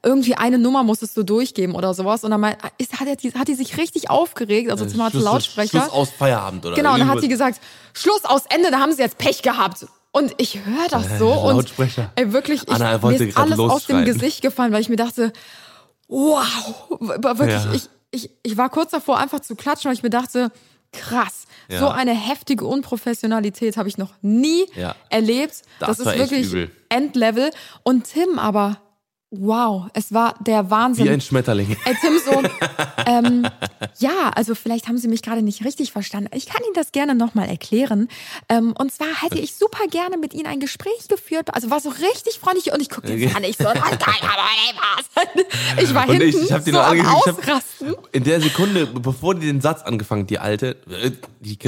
irgendwie 0.02 0.34
eine 0.36 0.58
Nummer 0.58 0.84
musstest 0.84 1.16
du 1.18 1.22
durchgeben 1.22 1.74
oder 1.74 1.92
sowas. 1.92 2.24
Und 2.24 2.30
dann 2.30 2.40
meint, 2.40 2.56
ist, 2.78 2.98
hat, 2.98 3.08
er 3.08 3.16
die, 3.16 3.32
hat 3.34 3.46
die 3.46 3.54
sich 3.54 3.76
richtig 3.76 4.08
aufgeregt. 4.08 4.70
Also 4.70 4.86
Tim 4.86 5.02
hatte 5.02 5.18
Schluss- 5.18 5.24
Lautsprecher. 5.24 5.80
Schluss 5.80 5.90
aus 5.90 6.10
Feierabend 6.10 6.64
oder 6.64 6.76
Genau, 6.76 6.94
und 6.94 7.00
dann 7.00 7.08
hat 7.08 7.20
sie 7.20 7.28
gesagt, 7.28 7.60
Schluss 7.92 8.24
aus 8.24 8.44
Ende, 8.48 8.70
da 8.70 8.80
haben 8.80 8.92
sie 8.92 9.02
jetzt 9.02 9.18
Pech 9.18 9.42
gehabt. 9.42 9.86
Und 10.12 10.32
ich 10.38 10.64
höre 10.64 10.88
das 10.88 11.18
so 11.18 11.30
und 11.30 11.56
Lautsprecher. 11.56 12.10
ey, 12.16 12.32
wirklich, 12.32 12.62
ich, 12.62 12.70
Anna 12.70 12.96
mir 13.06 13.20
ist 13.20 13.36
alles 13.36 13.58
aus 13.58 13.84
dem. 13.84 14.06
Gesicht 14.06 14.40
gefallen, 14.40 14.72
weil 14.72 14.80
ich 14.80 14.88
mir 14.88 14.96
dachte, 14.96 15.30
wow, 16.08 16.86
wirklich, 17.00 17.64
Ja. 17.64 17.72
ich, 17.72 17.88
ich, 18.10 18.30
ich 18.42 18.56
war 18.56 18.68
kurz 18.70 18.90
davor 18.92 19.18
einfach 19.18 19.40
zu 19.40 19.56
klatschen, 19.56 19.88
weil 19.88 19.94
ich 19.96 20.02
mir 20.02 20.10
dachte, 20.10 20.50
krass, 20.92 21.44
Ja. 21.68 21.80
so 21.80 21.88
eine 21.88 22.12
heftige 22.14 22.64
Unprofessionalität 22.64 23.76
habe 23.76 23.88
ich 23.88 23.98
noch 23.98 24.14
nie 24.22 24.64
Ja. 24.74 24.94
erlebt. 25.10 25.62
Das 25.80 25.98
Das, 25.98 26.00
ist 26.00 26.18
wirklich 26.18 26.46
übel. 26.46 26.70
Endlevel. 26.88 27.50
Und 27.82 28.04
Tim 28.04 28.38
aber, 28.38 28.78
wow, 29.30 29.86
es 29.92 30.12
war 30.14 30.34
der 30.40 30.70
Wahnsinn. 30.70 31.04
Wie 31.06 31.10
ein 31.10 31.20
Schmetterling. 31.20 31.76
Ey, 31.84 31.94
Tim, 32.00 32.12
so, 32.24 32.42
ähm, 33.06 33.46
ja, 33.98 34.30
also 34.34 34.54
vielleicht 34.54 34.88
haben 34.88 34.98
Sie 34.98 35.08
mich 35.08 35.22
gerade 35.22 35.42
nicht 35.42 35.64
richtig 35.64 35.92
verstanden. 35.92 36.30
Ich 36.34 36.46
kann 36.46 36.62
Ihnen 36.64 36.74
das 36.74 36.92
gerne 36.92 37.14
nochmal 37.14 37.48
erklären. 37.48 38.08
Ähm, 38.48 38.72
und 38.78 38.92
zwar 38.92 39.08
hätte 39.22 39.38
ich 39.38 39.54
super 39.56 39.86
gerne 39.90 40.16
mit 40.16 40.32
Ihnen 40.32 40.46
ein 40.46 40.60
Gespräch 40.60 41.08
geführt. 41.08 41.54
Also 41.54 41.70
war 41.70 41.80
so 41.80 41.88
richtig 41.90 42.38
freundlich 42.40 42.72
und 42.72 42.80
ich 42.80 42.88
gucke 42.88 43.12
jetzt 43.12 43.34
an, 43.36 43.44
ich 43.44 43.56
so, 43.56 43.66
aber 43.68 43.80
sein. 43.80 45.44
Ich 45.82 45.94
war 45.94 46.08
Und 46.08 46.14
hinten 46.16 46.28
ich, 46.28 46.42
ich 46.44 46.52
habe 46.52 46.64
die 46.64 46.70
so 46.70 46.80
am 46.80 47.00
Ausrasten. 47.06 47.88
hab- 47.90 48.14
In 48.14 48.24
der 48.24 48.40
Sekunde, 48.40 48.86
bevor 48.86 49.34
die 49.34 49.46
den 49.46 49.60
Satz 49.60 49.82
angefangen, 49.82 50.26
die 50.26 50.38
alte, 50.38 50.76
äh, 50.88 51.10
die 51.40 51.58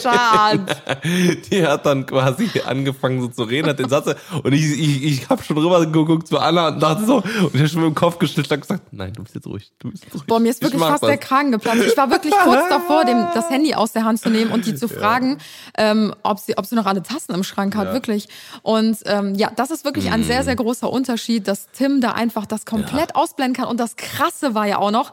Schade. 0.00 0.66
die 1.50 1.66
hat 1.66 1.86
dann 1.86 2.06
quasi 2.06 2.48
angefangen 2.64 3.20
so 3.20 3.28
zu 3.28 3.42
reden, 3.44 3.68
hat 3.68 3.78
den 3.78 3.88
Satz 3.88 4.14
und 4.42 4.52
ich, 4.52 4.62
ich, 4.64 5.02
ich 5.04 5.28
habe 5.28 5.42
schon 5.42 5.56
rüber 5.66 5.84
geguckt 5.86 6.28
zu 6.28 6.38
Anna 6.38 6.68
und 6.68 6.80
dachte 6.80 7.04
so, 7.04 7.16
und 7.16 7.26
ich 7.54 7.58
habe 7.60 7.68
schon 7.68 7.82
mit 7.82 7.90
dem 7.90 7.94
Kopf 7.94 8.18
geschüttelt 8.18 8.50
und 8.50 8.60
gesagt, 8.60 8.82
nein, 8.92 9.12
du 9.12 9.22
bist 9.22 9.34
jetzt 9.34 9.46
ruhig, 9.46 9.70
du 9.78 9.90
bist 9.90 10.04
ruhig. 10.14 10.22
Boah, 10.26 10.40
mir 10.40 10.50
ist 10.50 10.56
Ich 10.58 10.62
wirklich 10.62 10.82
fast 10.82 11.02
das. 11.02 11.08
der 11.08 11.18
Kragen 11.18 11.52
geplatzt. 11.52 11.82
Ich 11.86 11.96
war 11.96 12.10
wirklich 12.10 12.34
kurz 12.44 12.68
davor, 12.68 13.04
dem 13.04 13.18
das 13.34 13.50
Handy 13.50 13.74
aus 13.74 13.92
der 13.92 14.04
Hand 14.04 14.20
zu 14.20 14.30
nehmen 14.30 14.50
und 14.52 14.66
die 14.66 14.74
zu 14.74 14.88
fragen, 14.88 15.38
ähm, 15.76 16.14
ob 16.22 16.38
sie, 16.38 16.56
ob 16.56 16.66
sie 16.66 16.74
noch 16.74 16.86
alle 16.86 17.02
Tassen 17.02 17.34
im 17.34 17.44
Schrank 17.44 17.76
hat, 17.76 17.88
Ja. 17.88 17.92
wirklich. 17.92 18.28
Und 18.62 18.98
ähm, 19.06 19.34
ja, 19.34 19.50
das 19.54 19.70
ist 19.70 19.84
wirklich 19.84 20.10
ein 20.10 20.20
Mm. 20.20 20.24
sehr, 20.24 20.44
sehr 20.44 20.56
großer 20.56 20.90
Unterschied, 20.90 21.46
dass 21.48 21.68
Tim 21.72 22.00
da 22.00 22.12
einfach 22.12 22.46
das 22.46 22.64
komplett 22.66 23.14
ausblenden 23.16 23.54
kann. 23.54 23.68
Und 23.68 23.78
das 23.80 23.96
Krasse 23.96 24.54
war 24.54 24.66
ja 24.66 24.78
auch 24.78 24.90
noch, 24.90 25.12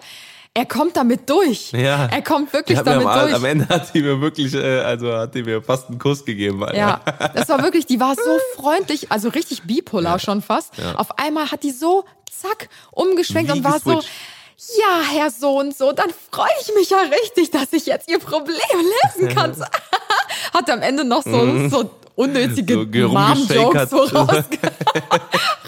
er 0.56 0.66
kommt 0.66 0.96
damit 0.96 1.28
durch. 1.30 1.72
Ja. 1.72 2.06
Er 2.06 2.22
kommt 2.22 2.54
wirklich 2.54 2.80
damit 2.80 3.08
am, 3.08 3.20
durch. 3.22 3.34
am 3.34 3.46
Ende 3.46 3.68
hat 3.70 3.94
die 3.94 4.02
mir 4.02 4.22
wirklich, 4.22 4.54
äh, 4.54 4.82
also 4.82 5.12
hat 5.12 5.34
die 5.34 5.42
mir 5.44 5.62
fast 5.64 5.90
einen 5.90 5.98
Kuss 5.98 6.24
gegeben. 6.24 6.64
Alter. 6.64 6.78
Ja, 6.78 7.02
das 7.34 7.50
war 7.50 7.64
wirklich, 7.64 7.88
die 7.88 8.00
war 8.00 8.16
so 8.16 8.62
freundlich, 8.62 9.12
also 9.12 9.30
richtig 9.30 9.64
bipolar 9.64 10.20
schon 10.20 10.42
fast. 10.42 10.74
Auf 10.96 11.18
einmal 11.18 11.50
hat 11.52 11.64
die 11.64 11.72
so, 11.72 12.06
zack, 12.32 12.70
umgeschwenkt 12.92 13.52
Wie 13.52 13.58
und 13.58 13.64
war 13.64 13.80
so, 13.80 13.96
geswitcht. 13.96 14.10
ja, 14.80 15.02
Herr 15.12 15.32
so 15.32 15.58
und 15.60 15.76
so, 15.76 15.92
dann 15.92 16.10
freue 16.32 16.48
ich 16.62 16.72
mich 16.76 16.90
ja 16.92 17.00
richtig, 17.24 17.50
dass 17.50 17.74
ich 17.74 17.88
jetzt 17.88 18.08
Ihr 18.10 18.20
Problem 18.20 18.56
lösen 19.18 19.36
kann. 19.36 19.56
hat 20.54 20.70
am 20.70 20.82
Ende 20.84 21.04
noch 21.04 21.24
so, 21.24 21.68
so 21.70 21.90
unnötige 22.16 22.78
Mhm. 22.78 22.94
So 22.94 23.08
Mom-Jokes 23.10 23.90
so 23.90 23.98
rausge 24.04 24.60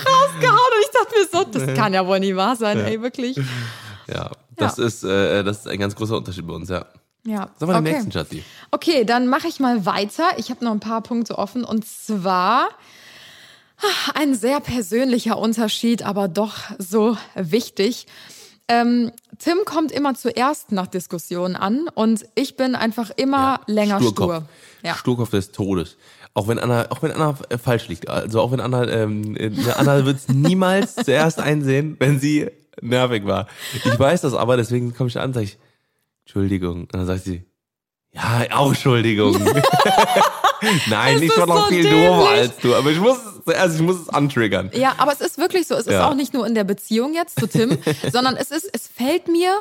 rausgehauen 0.06 0.72
und 0.76 0.82
ich 0.82 0.92
dachte 0.94 1.16
mir 1.18 1.28
so, 1.32 1.44
das 1.44 1.76
kann 1.76 1.94
ja 1.94 2.06
wohl 2.06 2.20
nie 2.20 2.36
wahr 2.36 2.56
sein, 2.56 2.80
ey, 2.86 3.02
wirklich. 3.02 3.38
Ja, 4.08 4.30
das, 4.58 4.78
Ist, 4.78 5.04
äh, 5.04 5.44
das 5.44 5.60
ist 5.60 5.68
ein 5.68 5.80
ganz 5.80 5.96
großer 5.96 6.18
Unterschied 6.18 6.48
bei 6.48 6.54
uns, 6.54 6.70
ja. 6.70 6.86
Ja, 7.26 7.50
Sollen 7.60 7.72
wir 7.72 7.74
den 7.74 7.88
okay. 7.88 7.92
nächsten, 7.94 8.12
Schatzi? 8.12 8.44
Okay, 8.70 9.04
dann 9.04 9.28
mache 9.28 9.48
ich 9.48 9.60
mal 9.60 9.86
weiter. 9.86 10.24
Ich 10.38 10.52
habe 10.52 10.64
noch 10.64 10.72
ein 10.72 10.80
paar 10.80 11.02
Punkte 11.02 11.38
offen 11.40 11.64
und 11.64 11.86
zwar 11.86 12.70
ah, 13.78 14.12
ein 14.14 14.36
sehr 14.36 14.60
persönlicher 14.60 15.40
Unterschied, 15.40 16.04
aber 16.06 16.28
doch 16.28 16.56
so 16.78 17.18
wichtig. 17.34 18.06
Ähm, 18.68 19.12
Tim 19.40 19.60
kommt 19.66 19.92
immer 19.92 20.14
zuerst 20.16 20.72
nach 20.72 20.88
Diskussionen 20.88 21.56
an 21.56 21.88
und 21.94 22.26
ich 22.36 22.58
bin 22.58 22.76
einfach 22.76 23.12
immer 23.16 23.60
länger 23.68 24.00
Sturkopf. 24.00 24.36
stur. 24.36 24.50
Ja. 24.84 24.96
Sturkopf 24.96 25.30
des 25.32 25.52
Todes. 25.52 25.98
Auch 26.36 26.48
wenn 26.48 26.60
Anna, 26.60 26.92
auch 26.92 27.02
wenn 27.02 27.12
Anna 27.12 27.36
äh, 27.50 27.58
falsch 27.58 27.88
liegt. 27.88 28.10
Also 28.10 28.42
auch 28.42 28.52
wenn 28.52 28.60
Anna, 28.60 28.88
ähm, 28.88 29.36
äh, 29.38 29.52
Anna 29.76 30.06
wird 30.06 30.18
es 30.18 30.28
niemals 30.34 30.96
zuerst 30.96 31.40
einsehen, 31.40 31.96
wenn 32.00 32.20
sie 32.20 32.50
nervig 32.82 33.26
war. 33.26 33.48
Ich 33.74 33.98
weiß 34.00 34.22
das 34.22 34.34
aber, 34.34 34.58
deswegen 34.58 34.94
komme 34.94 35.10
ich 35.10 35.18
an 35.18 35.26
und 35.30 35.34
sage 35.34 35.46
ich, 35.46 35.58
Entschuldigung. 36.26 36.82
Und 36.82 36.94
dann 36.94 37.06
sagt 37.06 37.24
sie, 37.24 37.44
ja, 38.12 38.46
auch 38.54 38.70
Entschuldigung. 38.70 39.34
Nein, 40.90 41.22
ich 41.22 41.38
war 41.38 41.46
noch 41.48 41.64
so 41.66 41.70
viel 41.70 41.84
dämlich. 41.84 42.08
doofer 42.08 42.30
als 42.30 42.58
du. 42.58 42.76
Aber 42.76 42.90
ich 42.92 43.00
muss 43.00 43.18
es 43.18 43.44
zuerst, 43.44 43.76
ich 43.76 43.82
muss 43.82 44.00
es 44.02 44.10
antriggern. 44.10 44.72
Ja, 44.74 44.96
aber 44.98 45.12
es 45.14 45.22
ist 45.22 45.38
wirklich 45.38 45.68
so. 45.68 45.76
Es 45.76 45.86
ist 45.88 45.94
Ja. 45.94 46.10
auch 46.10 46.16
nicht 46.16 46.34
nur 46.34 46.48
in 46.48 46.56
der 46.56 46.64
Beziehung 46.64 47.14
jetzt 47.14 47.40
zu 47.40 47.48
Tim, 47.48 47.78
sondern 48.12 48.36
es 48.38 48.52
ist, 48.52 48.70
es 48.74 48.88
fällt 48.88 49.28
mir 49.28 49.52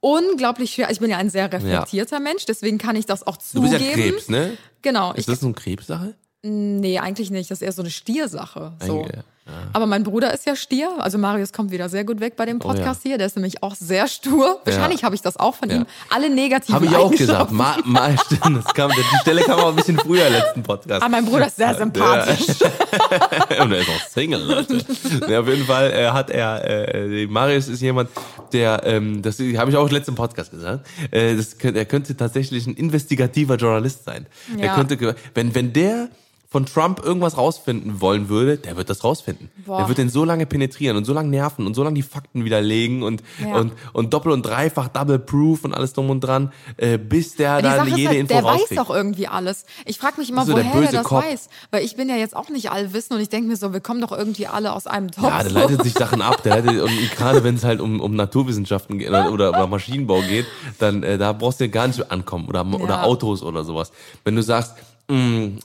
unglaublich 0.00 0.72
schwer. 0.72 0.90
Ich 0.90 1.00
bin 1.00 1.10
ja 1.10 1.16
ein 1.18 1.28
sehr 1.30 1.52
reflektierter 1.52 2.20
Mensch, 2.20 2.44
deswegen 2.46 2.78
kann 2.78 2.94
ich 2.96 3.06
das 3.06 3.26
auch 3.26 3.36
Du 3.52 3.60
bist 3.62 3.72
zugeben. 3.74 3.84
ja 3.90 3.94
Krebs, 4.10 4.28
ne? 4.28 4.56
Genau. 4.82 5.12
Ist 5.12 5.28
das 5.28 5.40
so 5.40 5.46
eine 5.46 5.54
Krebssache? 5.54 6.14
nee, 6.46 6.98
eigentlich 6.98 7.30
nicht. 7.30 7.50
Das 7.50 7.58
ist 7.58 7.62
eher 7.62 7.72
so 7.72 7.80
eine 7.82 7.90
Stiersache. 7.90 8.74
So. 8.86 9.02
Eigentlich, 9.04 9.22
ja. 9.46 9.52
Aber 9.72 9.86
mein 9.86 10.02
Bruder 10.04 10.32
ist 10.32 10.46
ja 10.46 10.56
Stier. 10.56 10.90
Also 10.98 11.18
Marius 11.18 11.52
kommt 11.52 11.70
wieder 11.70 11.88
sehr 11.88 12.04
gut 12.04 12.20
weg 12.20 12.34
bei 12.36 12.46
dem 12.46 12.58
Podcast 12.58 13.02
hier. 13.02 13.18
Der 13.18 13.26
ist 13.26 13.36
nämlich 13.36 13.62
auch 13.62 13.74
sehr 13.74 14.08
stur. 14.08 14.60
Wahrscheinlich 14.64 15.04
habe 15.04 15.14
ich 15.14 15.20
das 15.22 15.36
auch 15.36 15.54
von 15.54 15.68
Ja. 15.68 15.76
ihm. 15.76 15.86
Alle 16.10 16.30
negativen 16.30 16.74
Habe 16.74 16.86
ich 16.86 16.96
auch 16.96 17.10
gesagt. 17.10 17.50
Eigenschaften. 17.50 17.56
Ma, 17.56 18.08
ma, 18.10 18.16
stimmt, 18.24 18.64
das 18.64 18.72
kam, 18.74 18.90
die 18.90 19.16
Stelle 19.20 19.42
kam 19.42 19.58
auch 19.60 19.68
ein 19.68 19.76
bisschen 19.76 19.98
früher 19.98 20.26
im 20.26 20.32
letzten 20.32 20.62
Podcast. 20.62 21.02
Aber 21.02 21.10
mein 21.10 21.24
Bruder 21.26 21.46
ist 21.48 21.56
sehr 21.56 21.74
sympathisch. 21.74 22.46
Und 23.60 23.72
er 23.72 23.78
ist 23.80 23.88
auch 23.88 24.08
Single, 24.10 24.40
Leute. 24.42 24.84
ja, 25.28 25.40
auf 25.40 25.48
jeden 25.48 25.64
Fall 25.66 25.90
äh, 25.92 26.08
hat 26.10 26.30
er, 26.30 26.94
äh, 26.94 27.26
Marius 27.26 27.68
ist 27.68 27.80
jemand, 27.82 28.10
der, 28.52 28.82
ähm, 28.84 29.20
das 29.22 29.38
habe 29.38 29.70
ich 29.70 29.76
auch 29.76 29.86
im 29.86 29.92
letzten 29.92 30.14
Podcast 30.14 30.50
gesagt, 30.52 30.86
äh, 31.10 31.34
das, 31.36 31.54
er 31.54 31.84
könnte 31.84 32.16
tatsächlich 32.16 32.66
ein 32.66 32.74
investigativer 32.74 33.56
Journalist 33.56 34.04
sein. 34.04 34.26
Er 34.58 34.66
Ja. 34.66 34.74
könnte, 34.74 35.16
wenn, 35.34 35.54
wenn 35.54 35.72
der 35.72 36.08
von 36.54 36.66
Trump 36.66 37.04
irgendwas 37.04 37.36
rausfinden 37.36 38.00
wollen 38.00 38.28
würde, 38.28 38.58
der 38.58 38.76
wird 38.76 38.88
das 38.88 39.02
rausfinden. 39.02 39.50
Boah. 39.66 39.78
Der 39.78 39.88
wird 39.88 39.98
den 39.98 40.08
so 40.08 40.24
lange 40.24 40.46
penetrieren 40.46 40.96
und 40.96 41.04
so 41.04 41.12
lange 41.12 41.28
nerven 41.28 41.66
und 41.66 41.74
so 41.74 41.82
lange 41.82 41.96
die 41.96 42.02
Fakten 42.02 42.44
widerlegen 42.44 43.02
und, 43.02 43.24
Ja. 43.44 43.56
und, 43.56 43.72
und 43.92 44.14
doppel 44.14 44.30
und 44.30 44.46
dreifach 44.46 44.86
Double 44.86 45.18
Proof 45.18 45.64
und 45.64 45.74
alles 45.74 45.94
drum 45.94 46.10
und 46.10 46.20
dran, 46.20 46.52
äh, 46.76 46.96
bis 46.96 47.34
der 47.34 47.56
Die 47.56 47.64
dann 47.64 47.78
Sache 47.78 47.88
ist 47.90 47.96
jede 47.96 48.08
halt, 48.10 48.18
Info 48.20 48.34
der 48.34 48.44
weiß 48.44 48.52
rauskriegt. 48.60 48.80
doch 48.80 48.90
irgendwie 48.90 49.26
alles. 49.26 49.64
Ich 49.84 49.98
frage 49.98 50.20
mich 50.20 50.30
immer, 50.30 50.42
Das 50.42 50.48
ist 50.50 50.54
so 50.54 50.56
der 50.62 50.64
woher 50.66 50.74
der 50.80 50.86
böse 50.86 50.96
das 50.98 51.06
Cop. 51.06 51.24
weiß. 51.24 51.48
Weil 51.72 51.84
ich 51.84 51.96
bin 51.96 52.08
ja 52.08 52.14
jetzt 52.14 52.36
auch 52.36 52.48
nicht 52.50 52.70
allwissend 52.70 53.16
und 53.16 53.20
ich 53.20 53.30
denke 53.30 53.48
mir 53.48 53.56
so, 53.56 53.72
wir 53.72 53.80
kommen 53.80 54.00
doch 54.00 54.12
irgendwie 54.12 54.46
alle 54.46 54.74
aus 54.74 54.86
einem 54.86 55.10
Topf. 55.10 55.24
Ja, 55.24 55.42
der 55.42 55.50
leitet 55.50 55.82
sich 55.82 55.94
Sachen 55.94 56.22
ab. 56.22 56.44
Der 56.44 56.54
leitet, 56.62 56.80
und 56.82 57.10
gerade 57.16 57.42
wenn 57.42 57.56
es 57.56 57.64
halt 57.64 57.80
um, 57.80 58.00
um 58.00 58.14
Naturwissenschaften 58.14 59.00
geht 59.00 59.08
oder, 59.08 59.32
oder, 59.32 59.66
Maschinenbau 59.66 60.20
geht, 60.20 60.46
dann 60.78 61.02
äh, 61.02 61.18
da 61.18 61.32
brauchst 61.32 61.58
du 61.58 61.64
ja 61.64 61.70
gar 61.72 61.88
nicht 61.88 62.12
ankommen 62.12 62.46
oder, 62.46 62.64
oder 62.80 63.02
Autos 63.02 63.42
oder 63.42 63.64
sowas. 63.64 63.90
Wenn 64.22 64.36
du 64.36 64.42
sagst, 64.44 64.74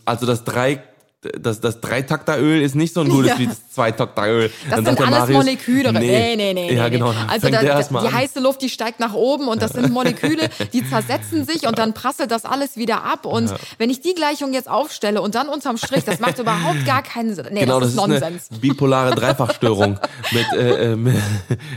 also 0.06 0.26
das 0.26 0.44
drei 0.44 0.84
das, 1.22 1.59
das 1.59 1.82
Dreitakteröl 1.82 2.61
ist 2.61 2.76
nicht 2.76 2.93
so 2.93 3.01
ein 3.01 3.09
gutes 3.09 3.32
Ja. 3.32 3.39
wie 3.39 3.47
das 3.47 3.70
Zweitakteröl. 3.72 4.49
Das 4.70 4.76
Dann 4.78 4.86
sind 4.86 5.01
alles 5.01 5.20
Marius, 5.20 5.38
Moleküle. 5.38 5.91
Nee, 5.91 6.36
nee, 6.38 6.53
nee. 6.53 6.74
Ja, 6.74 6.86
nee, 6.86 6.91
genau. 6.91 7.09
nee. 7.11 7.17
dann 7.20 7.30
Also 7.30 7.49
da, 7.49 8.01
die 8.01 8.13
heiße 8.13 8.39
Luft, 8.39 8.61
die 8.61 8.70
steigt 8.70 9.01
nach 9.01 9.13
oben 9.13 9.49
und 9.49 9.61
das 9.61 9.72
sind 9.74 9.91
Moleküle, 9.91 10.49
die 10.74 10.88
zersetzen 10.89 11.45
sich 11.45 11.67
und 11.67 11.78
dann 11.78 11.93
prasselt 11.93 12.32
das 12.32 12.45
alles 12.45 12.78
wieder 12.78 13.03
ab. 13.03 13.26
Und 13.26 13.53
wenn 13.78 13.89
ich 13.89 13.99
die 13.99 14.13
Gleichung 14.13 14.53
jetzt 14.53 14.70
aufstelle 14.70 15.22
und 15.22 15.36
dann 15.36 15.49
unterm 15.49 15.78
Strich, 15.78 16.05
das 16.05 16.20
macht 16.20 16.39
überhaupt 16.39 16.86
gar 16.86 17.03
keinen 17.03 17.36
Sinn. 17.36 17.47
Nee, 17.51 17.59
Genau, 17.61 17.82
das, 17.82 17.95
das 17.95 18.07
ist 18.07 18.13
ist, 18.13 18.22
Nonsens. 18.22 18.51
eine 18.51 18.59
bipolare 18.61 19.15
Dreifachstörung 19.15 19.99
mit, 20.32 20.53
äh, 20.53 20.91
äh, 20.93 20.95
mit, 20.95 21.15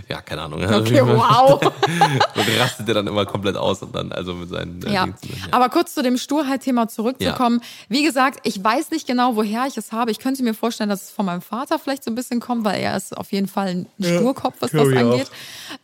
ja, 0.09 0.21
keine 0.21 0.43
Ahnung. 0.43 0.63
Okay, 0.63 1.03
wow. 1.05 1.61
Und 1.61 2.61
rastet 2.61 2.87
der 2.87 2.95
dann 2.95 3.09
immer 3.09 3.27
komplett 3.27 3.57
aus 3.57 3.83
und 3.83 3.95
dann, 3.95 4.13
also 4.13 4.35
mit 4.35 4.51
seinen, 4.51 4.81
äh, 4.87 4.93
Ja, 4.93 5.07
Dings, 5.07 5.19
ja. 5.25 5.35
aber 5.51 5.69
kurz 5.69 5.95
zu 5.95 6.03
dem 6.05 6.17
Sturheit-Thema 6.17 6.87
zurückzukommen. 6.87 7.61
Wie 7.89 8.05
gesagt, 8.05 8.39
ich 8.45 8.63
weiß 8.63 8.93
nicht 8.93 9.09
genau, 9.09 9.32
woher 9.37 9.67
ich 9.67 9.77
es 9.77 9.93
habe. 9.93 10.11
Ich 10.11 10.19
könnte 10.19 10.43
mir 10.43 10.55
vorstellen, 10.55 10.91
dass 10.91 11.03
es 11.05 11.11
von 11.11 11.27
meinem 11.27 11.43
Vater 11.43 11.79
vielleicht 11.79 12.05
so 12.05 12.11
ein 12.11 12.15
bisschen 12.15 12.41
kommt, 12.41 12.65
weil 12.65 12.81
er 12.81 12.97
ist 12.97 13.17
auf 13.17 13.33
jeden 13.33 13.49
Fall 13.49 13.69
ein 13.69 13.87
Sturkopf, 14.19 14.55
was 14.61 14.71
das 14.71 14.81
angeht. 15.13 15.31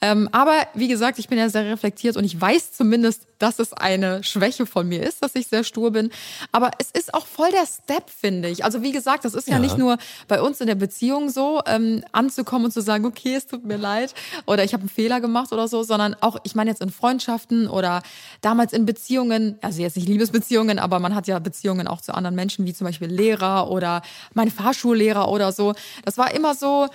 Ähm, 0.00 0.28
aber 0.32 0.54
wie 0.74 0.88
gesagt, 0.88 1.18
ich 1.18 1.28
bin 1.28 1.38
ja 1.38 1.48
sehr 1.48 1.64
reflektiert 1.66 2.16
und 2.16 2.24
ich 2.24 2.38
weiß 2.40 2.72
zumindest, 2.72 3.22
dass 3.38 3.60
es 3.60 3.72
eine 3.72 4.24
Schwäche 4.24 4.66
von 4.66 4.88
mir 4.88 5.02
ist, 5.04 5.22
dass 5.22 5.36
ich 5.36 5.46
sehr 5.46 5.62
stur 5.62 5.92
bin. 5.92 6.10
Aber 6.50 6.72
es 6.78 6.90
ist 6.90 7.14
auch 7.14 7.24
voll 7.26 7.50
der 7.52 7.66
Step, 7.66 8.10
finde 8.10 8.48
ich. 8.48 8.64
Also 8.64 8.82
wie 8.82 8.90
gesagt, 8.90 9.24
das 9.24 9.34
ist 9.34 9.46
ja, 9.46 9.54
Ja. 9.54 9.60
nicht 9.60 9.78
nur 9.78 9.96
bei 10.26 10.42
uns 10.42 10.60
in 10.60 10.66
der 10.66 10.74
Beziehung 10.74 11.30
so, 11.30 11.62
ähm, 11.66 12.02
anzukommen 12.10 12.64
und 12.66 12.72
zu 12.72 12.80
sagen, 12.82 13.04
okay, 13.06 13.36
es 13.36 13.46
tut 13.46 13.64
mir 13.64 13.76
leid 13.76 14.12
oder 14.46 14.64
ich 14.64 14.72
habe 14.72 14.80
einen 14.80 14.88
Fehler 14.88 15.20
gemacht 15.20 15.52
oder 15.52 15.68
so, 15.68 15.84
sondern 15.84 16.16
auch, 16.20 16.38
ich 16.42 16.56
meine 16.56 16.70
jetzt 16.70 16.82
in 16.82 16.90
Freundschaften 16.90 17.68
oder 17.68 18.02
damals 18.40 18.72
in 18.72 18.86
Beziehungen, 18.86 19.56
also 19.62 19.82
jetzt 19.82 19.96
nicht 19.96 20.08
Liebesbeziehungen, 20.08 20.80
aber 20.80 20.98
man 20.98 21.14
hat 21.14 21.28
ja 21.28 21.38
Beziehungen 21.38 21.86
auch 21.86 22.00
zu 22.00 22.14
anderen 22.14 22.34
Menschen, 22.34 22.66
wie 22.66 22.74
zum 22.74 22.86
Beispiel 22.88 23.08
Lehrer 23.08 23.37
oder 23.70 24.02
meine 24.34 24.50
Fahrschullehrer 24.50 25.28
oder 25.28 25.52
so. 25.52 25.74
Das 26.04 26.18
war 26.18 26.34
immer 26.34 26.54
so, 26.54 26.88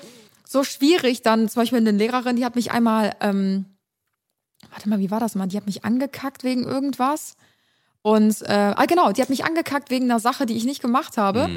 so 0.48 0.64
schwierig. 0.64 1.22
Dann 1.22 1.50
zum 1.50 1.62
Beispiel 1.62 1.80
eine 1.80 1.92
Lehrerin, 1.92 2.36
die 2.36 2.46
hat 2.46 2.56
mich 2.56 2.72
einmal, 2.72 3.16
ähm, 3.22 3.66
warte 4.72 4.90
mal, 4.90 5.00
wie 5.00 5.12
war 5.12 5.20
das 5.20 5.36
mal? 5.36 5.48
Die 5.48 5.58
hat 5.58 5.66
mich 5.66 5.84
angekackt 5.86 6.44
wegen 6.44 6.64
irgendwas. 6.64 7.36
Und 8.04 8.42
äh, 8.42 8.52
ah, 8.52 8.86
genau, 8.86 9.14
die 9.14 9.22
hat 9.22 9.30
mich 9.30 9.46
angekackt 9.46 9.90
wegen 9.90 10.12
einer 10.12 10.20
Sache, 10.20 10.46
die 10.46 10.58
ich 10.58 10.66
nicht 10.66 10.82
gemacht 10.82 11.16
habe. 11.16 11.50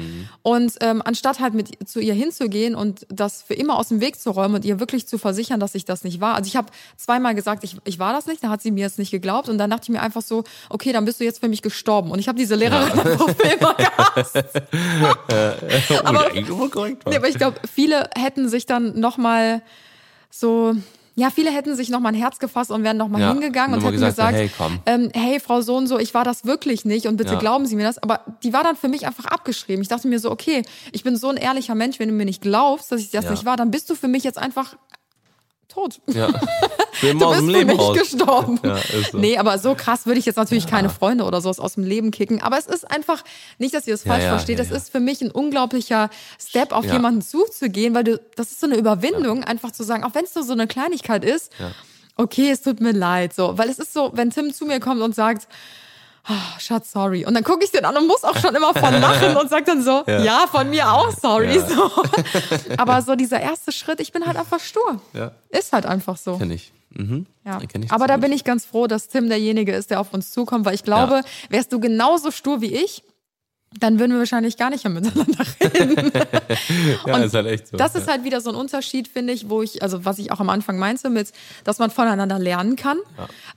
Und 0.43 0.75
ähm, 0.79 1.01
anstatt 1.03 1.41
halt 1.41 1.53
mit 1.53 1.89
zu 1.89 1.99
ihr 1.99 2.13
hinzugehen 2.13 2.73
und 2.73 3.05
das 3.09 3.41
für 3.41 3.53
immer 3.53 3.77
aus 3.77 3.89
dem 3.89 3.99
Weg 3.99 4.17
zu 4.17 4.31
räumen 4.31 4.55
und 4.55 4.63
ihr 4.63 4.79
wirklich 4.79 5.07
zu 5.07 5.17
versichern, 5.17 5.59
dass 5.59 5.75
ich 5.75 5.83
das 5.83 6.05
nicht 6.05 6.21
war. 6.21 6.35
Also 6.35 6.47
ich 6.47 6.55
habe 6.55 6.67
zweimal 6.95 7.35
gesagt, 7.35 7.65
ich, 7.65 7.75
ich 7.83 7.99
war 7.99 8.13
das 8.13 8.27
nicht, 8.27 8.41
da 8.45 8.49
hat 8.49 8.61
sie 8.61 8.71
mir 8.71 8.79
jetzt 8.79 8.97
nicht 8.97 9.11
geglaubt 9.11 9.49
und 9.49 9.57
dann 9.57 9.69
dachte 9.69 9.83
ich 9.83 9.89
mir 9.89 10.01
einfach 10.01 10.21
so, 10.21 10.45
okay, 10.69 10.93
dann 10.93 11.03
bist 11.03 11.19
du 11.19 11.25
jetzt 11.25 11.39
für 11.39 11.49
mich 11.49 11.61
gestorben. 11.61 12.11
Und 12.11 12.19
ich 12.19 12.29
habe 12.29 12.37
diese 12.37 12.55
Lehrerin 12.55 12.91
einfach 12.97 13.29
für 13.29 13.47
immer 13.47 13.73
gehasst. 13.73 14.37
aber, 16.05 16.29
korrekt 16.69 17.05
war. 17.05 17.11
Nee, 17.11 17.17
aber 17.17 17.27
ich 17.27 17.37
glaube, 17.37 17.59
viele 17.69 18.09
hätten 18.15 18.47
sich 18.47 18.65
dann 18.65 18.97
nochmal 18.97 19.61
so, 20.29 20.75
ja, 21.19 21.31
viele 21.31 21.49
hätten 21.51 21.75
sich 21.75 21.89
nochmal 21.89 22.13
ein 22.13 22.17
Herz 22.19 22.37
gefasst 22.37 22.69
und 22.69 22.83
wären 22.83 22.95
nochmal 22.95 23.21
Ja, 23.21 23.31
hingegangen 23.31 23.73
und 23.75 23.81
hätten 23.83 23.93
gesagt, 23.93 24.15
gesagt, 24.15 24.35
hey, 24.35 24.51
komm. 24.55 24.79
Ähm, 24.85 25.09
hey, 25.15 25.39
Frau 25.39 25.61
so 25.61 25.75
und 25.75 25.87
so, 25.87 25.97
ich 25.97 26.13
war 26.13 26.23
das 26.23 26.45
wirklich 26.45 26.85
nicht 26.85 27.07
und 27.07 27.17
bitte 27.17 27.33
Ja. 27.33 27.39
glauben 27.39 27.65
Sie 27.65 27.75
mir 27.75 27.85
das. 27.85 27.97
Aber 27.97 28.21
die 28.43 28.53
war 28.53 28.63
dann 28.63 28.75
für 28.75 28.87
mich 28.87 29.07
einfach 29.07 29.25
abgeschrieben. 29.25 29.81
Ich 29.81 29.87
dachte 29.87 30.07
mir 30.07 30.19
so, 30.19 30.29
okay, 30.29 30.61
ich 30.91 31.03
bin 31.03 31.17
so 31.17 31.29
ein 31.29 31.37
ehrlicher 31.37 31.73
Mensch, 31.73 31.97
wenn 31.97 32.07
du 32.09 32.13
mir 32.13 32.25
nicht 32.25 32.43
glaubst, 32.43 32.91
dass 32.91 33.01
ich 33.01 33.09
das 33.09 33.25
Ja. 33.25 33.31
nicht 33.31 33.45
war, 33.45 33.57
dann 33.57 33.71
bist 33.71 33.89
du 33.89 33.95
für 33.95 34.07
mich 34.07 34.23
jetzt 34.23 34.37
einfach 34.37 34.77
tot. 35.77 35.99
Ja. 36.07 36.27
Immer 37.03 37.19
Du 37.19 37.25
aus 37.27 37.35
bist 37.35 37.45
für 37.45 37.51
Leben 37.51 37.67
mich 37.69 37.79
raus. 37.79 37.97
gestorben. 37.97 38.59
Ja, 38.63 38.77
so. 39.11 39.17
Nee, 39.19 39.37
aber 39.37 39.59
so 39.59 39.75
krass 39.75 40.07
würde 40.07 40.19
ich 40.19 40.25
jetzt 40.25 40.37
natürlich 40.37 40.65
keine 40.65 40.89
Freunde 40.89 41.23
oder 41.25 41.41
sowas 41.41 41.59
aus 41.59 41.75
dem 41.75 41.83
Leben 41.83 42.09
kicken. 42.09 42.41
Aber 42.41 42.57
es 42.57 42.65
ist 42.65 42.89
einfach, 42.89 43.23
nicht, 43.59 43.75
dass 43.75 43.85
ihr 43.85 43.93
das 43.93 44.03
Ja, 44.03 44.11
falsch 44.13 44.23
ja, 44.23 44.29
versteht, 44.31 44.57
ja, 44.57 44.63
es 44.63 44.71
ja. 44.71 44.75
ist 44.77 44.91
für 44.91 44.99
mich 44.99 45.21
ein 45.21 45.29
unglaublicher 45.29 46.09
Step, 46.39 46.71
auf 46.71 46.85
Ja. 46.85 46.93
jemanden 46.93 47.21
zuzugehen, 47.21 47.93
weil 47.93 48.03
du, 48.03 48.19
das 48.35 48.49
ist 48.51 48.59
so 48.59 48.65
eine 48.65 48.77
Überwindung, 48.77 49.43
einfach 49.43 49.71
zu 49.71 49.83
sagen, 49.83 50.03
auch 50.03 50.15
wenn 50.15 50.25
es 50.25 50.33
nur 50.33 50.43
so 50.43 50.53
eine 50.53 50.65
Kleinigkeit 50.65 51.23
ist, 51.23 51.51
okay, 52.15 52.49
es 52.49 52.61
tut 52.63 52.81
mir 52.81 52.93
leid, 52.93 53.33
so. 53.35 53.55
Weil 53.59 53.69
es 53.69 53.77
ist 53.77 53.93
so, 53.93 54.09
wenn 54.15 54.31
Tim 54.31 54.51
zu 54.51 54.65
mir 54.65 54.79
kommt 54.79 55.01
und 55.01 55.13
sagt, 55.13 55.47
ah, 56.27 56.59
Schatz, 56.59 56.91
sorry. 56.91 57.25
Und 57.25 57.33
dann 57.33 57.43
gucke 57.43 57.63
ich 57.63 57.71
den 57.71 57.85
an 57.85 57.95
und 57.97 58.07
muss 58.07 58.23
auch 58.23 58.37
schon 58.37 58.53
immer 58.55 58.73
von 58.73 58.93
lachen 59.01 59.35
und 59.37 59.49
sag 59.49 59.65
dann 59.65 59.81
so, 59.81 60.03
ja, 60.07 60.45
von 60.51 60.69
mir 60.69 60.91
auch 60.91 61.11
sorry. 61.11 61.59
So. 61.59 61.91
Aber 62.77 63.01
so 63.01 63.15
dieser 63.15 63.39
erste 63.39 63.71
Schritt, 63.71 63.99
ich 63.99 64.11
bin 64.11 64.25
halt 64.25 64.37
einfach 64.37 64.59
stur. 64.59 65.01
Ja. 65.13 65.31
Ist 65.49 65.73
halt 65.73 65.85
einfach 65.85 66.17
so. 66.17 66.37
Kenn 66.37 66.51
ich. 66.51 66.71
Mhm. 66.89 67.25
Ja. 67.45 67.59
Ich 67.61 67.91
Aber 67.91 68.07
da 68.07 68.15
gut. 68.15 68.23
bin 68.23 68.31
ich 68.31 68.43
ganz 68.43 68.65
froh, 68.65 68.87
dass 68.87 69.07
Tim 69.07 69.27
derjenige 69.29 69.73
ist, 69.73 69.91
der 69.91 69.99
auf 69.99 70.13
uns 70.13 70.31
zukommt, 70.31 70.65
weil 70.65 70.73
ich 70.75 70.83
glaube, 70.83 71.15
Ja. 71.15 71.21
wärst 71.49 71.71
du 71.73 71.79
genauso 71.79 72.31
stur 72.31 72.61
wie 72.61 72.73
ich, 72.73 73.03
dann 73.79 73.99
würden 73.99 74.13
wir 74.13 74.19
wahrscheinlich 74.19 74.57
gar 74.57 74.69
nicht 74.69 74.83
mehr 74.85 74.93
miteinander 74.93 75.43
reden. 75.61 76.11
Ja, 77.05 77.17
ist 77.17 77.33
halt 77.35 77.47
echt 77.47 77.67
so. 77.67 77.77
Das 77.77 77.93
ja. 77.93 77.99
ist 77.99 78.07
halt 78.09 78.23
wieder 78.23 78.41
so 78.41 78.49
ein 78.49 78.55
Unterschied, 78.55 79.07
finde 79.07 79.33
ich, 79.33 79.49
wo 79.49 79.61
ich, 79.61 79.83
also 79.83 80.05
was 80.05 80.19
ich 80.19 80.31
auch 80.31 80.39
am 80.39 80.49
Anfang 80.49 80.79
meinte, 80.79 81.09
mit, 81.09 81.31
dass 81.63 81.77
man 81.79 81.91
voneinander 81.91 82.39
lernen 82.39 82.75
kann. 82.75 82.97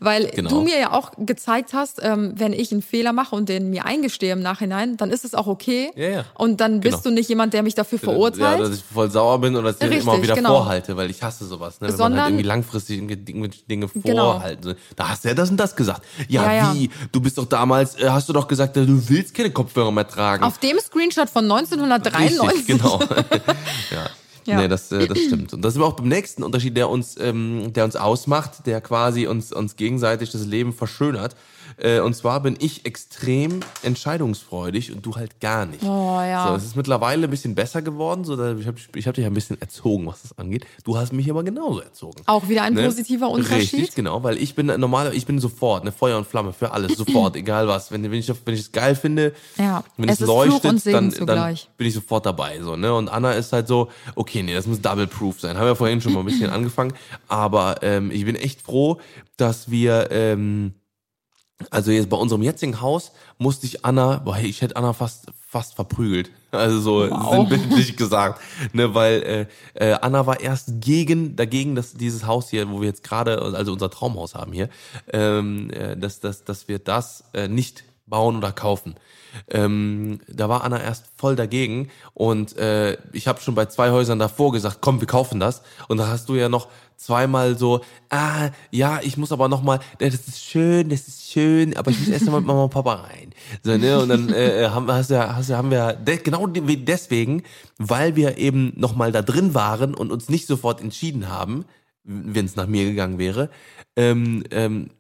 Weil 0.00 0.26
genau. 0.26 0.50
du 0.50 0.60
mir 0.62 0.78
ja 0.78 0.92
auch 0.92 1.12
gezeigt 1.18 1.72
hast, 1.74 2.00
ähm, 2.02 2.32
wenn 2.36 2.52
ich 2.52 2.72
einen 2.72 2.82
Fehler 2.82 3.12
mache 3.12 3.34
und 3.36 3.48
den 3.48 3.70
mir 3.70 3.86
eingestehe 3.86 4.32
im 4.32 4.40
Nachhinein, 4.40 4.96
dann 4.96 5.10
ist 5.10 5.24
es 5.24 5.34
auch 5.34 5.46
okay. 5.46 5.90
Ja, 5.94 6.08
ja. 6.08 6.24
Und 6.34 6.60
dann 6.60 6.80
bist 6.80 6.90
Genau. 7.02 7.10
du 7.10 7.10
nicht 7.14 7.28
jemand, 7.28 7.54
der 7.54 7.62
mich 7.62 7.74
dafür 7.74 7.98
verurteilt. 7.98 8.58
Ja, 8.60 8.64
dass 8.68 8.76
ich 8.76 8.82
voll 8.82 9.10
sauer 9.10 9.40
bin 9.40 9.54
oder 9.56 9.72
dass 9.72 9.76
ich 9.80 9.82
Richtig, 9.88 10.02
immer 10.02 10.20
wieder 10.22 10.34
genau. 10.34 10.56
vorhalte, 10.58 10.96
weil 10.96 11.08
ich 11.08 11.22
hasse 11.22 11.46
sowas, 11.46 11.80
ne? 11.80 11.86
Wenn 11.88 11.92
man 11.92 11.96
Sondern- 11.98 12.20
halt 12.22 12.30
irgendwie 12.32 12.46
langfristig 12.48 13.24
Dinge 13.24 13.88
Genau. 13.94 14.32
vorhalten. 14.32 14.62
So, 14.62 14.74
Da 14.96 15.08
hast 15.10 15.24
du 15.24 15.28
ja 15.28 15.34
das 15.34 15.50
und 15.50 15.56
das 15.56 15.74
gesagt. 15.76 16.02
Ja, 16.28 16.44
Ja, 16.44 16.52
ja. 16.52 16.74
wie? 16.74 16.90
Du 17.12 17.20
bist 17.20 17.38
doch 17.38 17.46
damals, 17.46 17.94
äh, 18.00 18.08
hast 18.10 18.28
du 18.28 18.32
doch 18.32 18.48
gesagt, 18.48 18.76
du 18.76 19.08
willst 19.08 19.34
keine 19.34 19.50
Kopfhörer 19.50 19.92
mehr 19.92 19.99
tragen. 20.08 20.44
Auf 20.44 20.58
dem 20.58 20.78
Screenshot 20.78 21.30
von 21.30 21.50
1993. 21.50 22.40
Richtig, 22.42 22.66
genau. 22.66 23.00
ja. 23.90 24.10
Ja. 24.46 24.56
Nee, 24.56 24.68
das, 24.68 24.90
äh, 24.90 25.06
das 25.06 25.18
stimmt. 25.18 25.52
Und 25.52 25.62
das 25.62 25.76
ist 25.76 25.82
auch 25.82 25.94
beim 25.94 26.08
nächsten 26.08 26.42
Unterschied, 26.42 26.76
der 26.76 26.88
uns, 26.88 27.16
ähm, 27.20 27.72
der 27.72 27.84
uns 27.84 27.94
ausmacht, 27.94 28.66
der 28.66 28.80
quasi 28.80 29.26
uns, 29.26 29.52
uns 29.52 29.76
gegenseitig 29.76 30.30
das 30.32 30.44
Leben 30.46 30.72
verschönert. 30.72 31.36
Äh, 31.76 32.00
und 32.00 32.14
zwar 32.14 32.40
bin 32.40 32.56
ich 32.60 32.86
extrem 32.86 33.60
entscheidungsfreudig 33.82 34.92
und 34.92 35.04
du 35.06 35.16
halt 35.16 35.40
gar 35.40 35.66
nicht. 35.66 35.82
Oh, 35.82 36.20
ja. 36.20 36.48
So, 36.48 36.54
es 36.54 36.64
ist 36.64 36.76
mittlerweile 36.76 37.24
ein 37.26 37.30
bisschen 37.30 37.54
besser 37.54 37.82
geworden. 37.82 38.24
So, 38.24 38.34
ich 38.56 38.66
habe 38.66 38.76
ich 38.94 39.06
hab 39.06 39.14
dich 39.14 39.24
ein 39.24 39.34
bisschen 39.34 39.60
erzogen, 39.60 40.06
was 40.06 40.22
das 40.22 40.38
angeht. 40.38 40.66
Du 40.84 40.96
hast 40.96 41.12
mich 41.12 41.30
aber 41.30 41.42
genauso 41.44 41.80
erzogen. 41.80 42.22
Auch 42.26 42.48
wieder 42.48 42.62
ein 42.62 42.74
Ne? 42.74 42.84
positiver 42.84 43.28
Unterschied. 43.30 43.72
Richtig, 43.80 43.94
genau, 43.94 44.22
weil 44.22 44.38
ich 44.38 44.54
bin 44.54 44.66
normal, 44.66 45.14
ich 45.14 45.26
bin 45.26 45.38
sofort, 45.38 45.82
eine 45.82 45.92
Feuer 45.92 46.18
und 46.18 46.26
Flamme 46.26 46.52
für 46.52 46.72
alles, 46.72 46.96
sofort, 46.96 47.36
egal 47.36 47.68
was. 47.68 47.90
Wenn, 47.90 48.02
wenn 48.04 48.12
ich 48.14 48.28
wenn 48.44 48.54
ich 48.54 48.60
es 48.60 48.72
geil 48.72 48.94
finde, 48.94 49.32
Ja, 49.58 49.84
wenn 49.96 50.08
es 50.08 50.20
es, 50.20 50.26
leuchtet, 50.26 50.86
dann, 50.86 51.10
dann 51.26 51.58
bin 51.76 51.86
ich 51.86 51.94
sofort 51.94 52.26
dabei, 52.26 52.60
so, 52.60 52.76
ne? 52.76 52.94
Und 52.94 53.08
Anna 53.08 53.32
ist 53.32 53.52
halt 53.52 53.68
so, 53.68 53.88
okay, 54.14 54.42
nee, 54.42 54.54
das 54.54 54.66
muss 54.66 54.80
double 54.80 55.06
proof 55.06 55.40
sein. 55.40 55.56
Haben 55.56 55.66
wir 55.66 55.76
vorhin 55.76 56.00
schon 56.00 56.12
mal 56.12 56.20
ein 56.20 56.26
bisschen 56.26 56.50
angefangen, 56.50 56.92
aber 57.28 57.82
ähm, 57.82 58.10
ich 58.10 58.24
bin 58.24 58.36
echt 58.36 58.62
froh, 58.62 58.98
dass 59.36 59.70
wir 59.70 60.08
ähm, 60.10 60.74
also 61.70 61.90
jetzt 61.90 62.08
bei 62.08 62.16
unserem 62.16 62.42
jetzigen 62.42 62.80
Haus 62.80 63.12
musste 63.38 63.66
ich 63.66 63.84
Anna, 63.84 64.18
boah, 64.18 64.36
hey, 64.36 64.48
ich 64.48 64.62
hätte 64.62 64.76
Anna 64.76 64.92
fast 64.92 65.26
fast 65.46 65.74
verprügelt. 65.74 66.30
Also 66.52 66.80
so 66.80 67.10
Wow. 67.10 67.30
sinnbildlich 67.48 67.96
gesagt, 67.96 68.40
ne, 68.72 68.94
weil 68.94 69.48
äh, 69.74 69.90
äh, 69.90 69.98
Anna 70.00 70.26
war 70.26 70.40
erst 70.40 70.80
gegen 70.80 71.34
dagegen, 71.36 71.74
dass 71.74 71.94
dieses 71.94 72.24
Haus 72.26 72.50
hier, 72.50 72.70
wo 72.70 72.80
wir 72.80 72.88
jetzt 72.88 73.02
gerade, 73.02 73.40
also 73.40 73.72
unser 73.72 73.90
Traumhaus 73.90 74.34
haben 74.34 74.52
hier, 74.52 74.68
ähm, 75.12 75.70
äh, 75.70 75.96
dass 75.96 76.20
dass 76.20 76.44
dass 76.44 76.68
wir 76.68 76.78
das 76.78 77.24
äh, 77.34 77.48
nicht 77.48 77.84
bauen 78.06 78.36
oder 78.36 78.52
kaufen. 78.52 78.94
Ähm, 79.48 80.20
da 80.28 80.48
war 80.48 80.64
Anna 80.64 80.80
erst 80.80 81.06
voll 81.16 81.36
dagegen 81.36 81.88
und 82.14 82.56
äh, 82.56 82.96
ich 83.12 83.28
habe 83.28 83.40
schon 83.40 83.54
bei 83.54 83.66
zwei 83.66 83.90
Häusern 83.90 84.18
davor 84.18 84.52
gesagt, 84.52 84.78
komm, 84.80 85.00
wir 85.00 85.06
kaufen 85.06 85.38
das. 85.40 85.62
Und 85.88 85.98
da 85.98 86.08
hast 86.08 86.28
du 86.28 86.34
ja 86.34 86.48
noch 86.48 86.68
zweimal 87.00 87.56
so, 87.56 87.80
ah, 88.10 88.50
ja, 88.70 89.00
ich 89.02 89.16
muss 89.16 89.32
aber 89.32 89.48
noch 89.48 89.62
mal, 89.62 89.80
ja, 90.00 90.08
das 90.10 90.28
ist 90.28 90.44
schön, 90.44 90.90
das 90.90 91.08
ist 91.08 91.30
schön, 91.30 91.76
aber 91.76 91.90
ich 91.90 91.98
muss 91.98 92.08
erst 92.08 92.26
mal 92.26 92.38
mit 92.40 92.46
Mama 92.46 92.64
und 92.64 92.70
Papa 92.70 92.94
rein. 92.94 93.30
So, 93.62 93.76
ne? 93.76 93.98
Und 94.00 94.08
dann 94.10 94.28
äh, 94.32 94.68
haben, 94.68 94.90
hast 94.90 95.10
du, 95.10 95.18
hast 95.18 95.48
du, 95.48 95.56
haben 95.56 95.70
wir 95.70 95.96
genau 96.22 96.46
de- 96.46 96.76
deswegen, 96.76 97.42
weil 97.78 98.16
wir 98.16 98.36
eben 98.38 98.72
noch 98.76 98.94
mal 98.94 99.12
da 99.12 99.22
drin 99.22 99.54
waren 99.54 99.94
und 99.94 100.12
uns 100.12 100.28
nicht 100.28 100.46
sofort 100.46 100.80
entschieden 100.80 101.28
haben, 101.28 101.64
wenn 102.04 102.44
es 102.44 102.56
nach 102.56 102.66
mir 102.66 102.84
gegangen 102.84 103.18
wäre, 103.18 103.50
ähm, 103.96 104.44
ähm, 104.50 104.90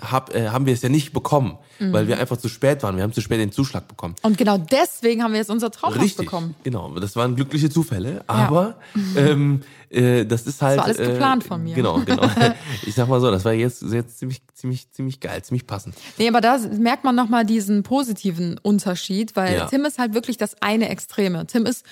hab, 0.00 0.34
äh, 0.34 0.48
haben 0.48 0.66
wir 0.66 0.74
es 0.74 0.82
ja 0.82 0.88
nicht 0.88 1.12
bekommen, 1.12 1.58
weil 1.78 2.06
wir 2.08 2.18
einfach 2.18 2.36
zu 2.36 2.48
spät 2.48 2.82
waren. 2.82 2.96
Wir 2.96 3.02
haben 3.02 3.12
zu 3.12 3.20
spät 3.22 3.40
den 3.40 3.52
Zuschlag 3.52 3.88
bekommen. 3.88 4.14
Und 4.22 4.36
genau 4.36 4.58
deswegen 4.58 5.22
haben 5.22 5.32
wir 5.32 5.38
jetzt 5.38 5.50
unser 5.50 5.70
Traumhaus 5.70 6.02
Richtig, 6.02 6.26
bekommen. 6.26 6.54
genau. 6.62 6.90
Das 6.98 7.16
waren 7.16 7.36
glückliche 7.36 7.70
Zufälle, 7.70 8.22
aber 8.26 8.76
ähm, 9.16 9.62
äh, 9.90 10.24
das 10.24 10.46
ist 10.46 10.62
halt. 10.62 10.78
war 10.78 10.84
alles 10.84 10.98
äh, 10.98 11.06
geplant 11.06 11.44
von 11.44 11.62
mir. 11.62 11.74
Genau, 11.74 12.00
genau. 12.00 12.22
ich 12.86 12.94
sag 12.94 13.08
mal 13.08 13.20
so, 13.20 13.30
das 13.30 13.44
war 13.44 13.52
jetzt, 13.52 13.82
jetzt 13.82 14.18
ziemlich, 14.18 14.42
ziemlich, 14.54 14.90
ziemlich 14.92 15.20
geil, 15.20 15.42
ziemlich 15.42 15.66
passend. 15.66 15.94
Nee, 16.18 16.28
aber 16.28 16.40
da 16.40 16.58
merkt 16.78 17.04
man 17.04 17.14
nochmal 17.14 17.44
diesen 17.44 17.82
positiven 17.82 18.58
Unterschied, 18.58 19.34
weil 19.36 19.56
Ja. 19.56 19.66
Tim 19.66 19.84
ist 19.84 19.98
halt 19.98 20.14
wirklich 20.14 20.36
das 20.36 20.60
eine 20.62 20.88
Extreme. 20.88 21.46
Tim 21.46 21.66
ist 21.66 21.84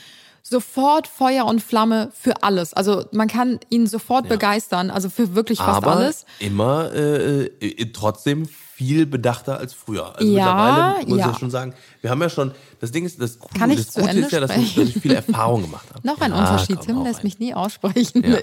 sofort 0.43 1.07
Feuer 1.07 1.45
und 1.45 1.63
Flamme 1.63 2.11
für 2.19 2.43
alles. 2.43 2.75
Also 2.75 3.05
man 3.13 3.29
kann 3.29 3.61
ihn 3.71 3.87
sofort 3.87 4.29
begeistern, 4.29 4.91
also 4.91 5.11
für 5.11 5.35
wirklich 5.35 5.59
fast 5.59 5.85
aber 5.85 5.97
alles. 5.97 6.25
immer 6.39 6.93
äh, 6.93 7.45
äh, 7.45 7.93
trotzdem 7.93 8.47
viel 8.47 9.07
bedachter 9.07 9.59
als 9.59 9.75
früher. 9.75 10.15
Also 10.17 10.31
Ja, 10.31 10.45
mittlerweile 10.45 11.07
muss 11.07 11.19
ich 11.19 11.25
ja. 11.25 11.33
ja 11.33 11.39
schon 11.39 11.51
sagen, 11.51 11.75
wir 12.01 12.11
haben 12.11 12.23
ja 12.23 12.29
schon, 12.29 12.53
das 12.81 12.93
Ding 12.93 13.05
ist, 13.05 13.21
das, 13.21 13.37
ich 13.37 13.41
das 13.41 13.95
Gute 13.95 14.09
Ende 14.09 14.23
ist 14.23 14.33
ja, 14.33 14.41
dass 14.41 14.57
ich, 14.57 14.75
dass 14.75 14.89
ich 14.89 15.01
viel 15.01 15.13
Erfahrung 15.13 15.63
gemacht 15.63 15.87
habe. 15.95 16.07
Noch 16.07 16.21
ein 16.21 16.31
Ja, 16.31 16.39
Unterschied. 16.39 16.81
Tim 16.81 17.03
lässt 17.03 17.25
mich 17.25 17.39
nie 17.39 17.55
aussprechen. 17.55 18.25
Ja. 18.25 18.39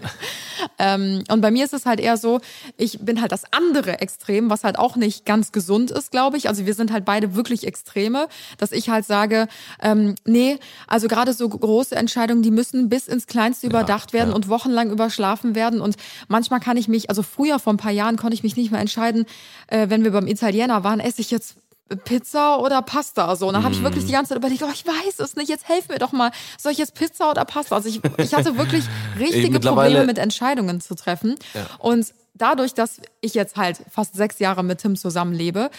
ähm, 0.80 1.24
und 1.30 1.42
bei 1.42 1.52
mir 1.52 1.64
ist 1.64 1.74
es 1.74 1.86
halt 1.86 2.00
eher 2.00 2.18
so, 2.18 2.42
ich 2.78 3.00
bin 3.00 3.22
halt 3.22 3.32
das 3.32 3.44
andere 3.52 4.00
Extrem, 4.02 4.50
was 4.50 4.64
halt 4.64 4.78
auch 4.78 4.98
nicht 4.98 5.26
ganz 5.26 5.52
gesund 5.52 5.92
ist, 5.92 6.12
glaube 6.12 6.38
ich. 6.38 6.50
Also 6.50 6.66
wir 6.66 6.74
sind 6.74 6.92
halt 6.92 7.06
beide 7.06 7.36
wirklich 7.36 7.66
Extreme, 7.66 8.28
dass 8.58 8.72
ich 8.72 8.90
halt 8.90 9.06
sage, 9.06 9.48
ähm, 9.82 10.16
nee, 10.26 10.60
also 10.88 11.08
gerade 11.08 11.34
so 11.34 11.48
große 11.48 11.96
Entscheidungen, 11.96 12.42
die 12.42 12.52
müssen 12.52 12.90
bis 12.90 13.08
ins 13.08 13.28
Kleinste 13.28 13.68
überdacht 13.68 14.12
werden 14.12 14.30
ja. 14.30 14.36
und 14.36 14.50
wochenlang 14.50 14.92
überschlafen 14.92 15.56
werden. 15.56 15.80
Und 15.80 15.96
manchmal 16.28 16.60
kann 16.60 16.76
ich 16.76 16.88
mich, 16.88 17.10
also 17.10 17.24
früher 17.24 17.60
vor 17.60 17.74
ein 17.74 17.78
paar 17.78 17.92
Jahren 17.92 18.18
konnte 18.18 18.34
ich 18.34 18.44
mich 18.44 18.58
nicht 18.58 18.72
mehr 18.72 18.82
entscheiden, 18.82 19.26
äh, 19.68 19.90
wenn 19.90 20.04
wir 20.04 20.12
beim 20.12 20.28
Italiener 20.28 20.84
waren, 20.84 21.00
esse 21.00 21.22
ich 21.22 21.32
jetzt 21.32 21.56
Pizza 22.04 22.60
oder 22.60 22.82
Pasta 22.82 23.36
so. 23.36 23.48
Und 23.48 23.54
dann 23.54 23.64
habe 23.64 23.76
ich 23.76 23.84
wirklich 23.84 24.06
die 24.06 24.12
ganze 24.12 24.30
Zeit 24.30 24.40
überlegt, 24.40 24.64
oh, 24.64 24.72
ich 24.74 24.86
weiß 24.86 25.20
es 25.20 25.36
nicht, 25.36 25.50
jetzt 25.50 25.68
helf 25.68 25.88
mir 25.88 26.00
doch 26.00 26.12
mal. 26.12 26.32
Soll 26.58 26.72
ich 26.72 26.78
jetzt 26.80 26.96
Pizza 26.96 27.30
oder 27.30 27.46
Pasta? 27.46 27.76
Also 27.76 27.90
ich, 27.90 28.02
ich 28.18 28.34
hatte 28.34 28.58
wirklich 28.58 28.86
richtige 29.20 29.60
Probleme 29.60 30.06
mit 30.06 30.18
Entscheidungen 30.18 30.82
zu 30.82 30.96
treffen. 30.96 31.36
Und 31.80 32.14
dadurch, 32.34 32.74
dass 32.74 33.02
ich 33.22 33.36
jetzt 33.36 33.56
halt 33.56 33.78
fast 33.92 34.16
sechs 34.16 34.40
Jahre 34.40 34.64
mit 34.64 34.80
Tim 34.80 34.96
zusammenlebe, 34.96 35.70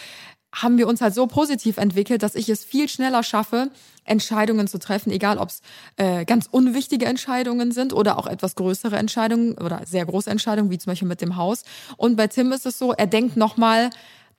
haben 0.54 0.78
wir 0.78 0.86
uns 0.88 1.00
halt 1.00 1.14
so 1.14 1.26
positiv 1.26 1.76
entwickelt, 1.76 2.22
dass 2.22 2.34
ich 2.34 2.48
es 2.48 2.64
viel 2.64 2.88
schneller 2.88 3.22
schaffe, 3.22 3.70
Entscheidungen 4.04 4.68
zu 4.68 4.78
treffen, 4.78 5.10
egal 5.10 5.38
ob 5.38 5.50
es 5.50 5.60
äh, 5.96 6.24
ganz 6.24 6.48
unwichtige 6.50 7.06
Entscheidungen 7.06 7.72
sind 7.72 7.92
oder 7.92 8.18
auch 8.18 8.26
etwas 8.26 8.54
größere 8.54 8.96
Entscheidungen 8.96 9.58
oder 9.58 9.82
sehr 9.84 10.06
große 10.06 10.30
Entscheidungen, 10.30 10.70
wie 10.70 10.78
zum 10.78 10.92
Beispiel 10.92 11.08
mit 11.08 11.20
dem 11.20 11.36
Haus. 11.36 11.64
Und 11.96 12.16
bei 12.16 12.28
Tim 12.28 12.52
ist 12.52 12.64
es 12.64 12.78
so, 12.78 12.92
er 12.92 13.06
denkt 13.06 13.36
nochmal 13.36 13.90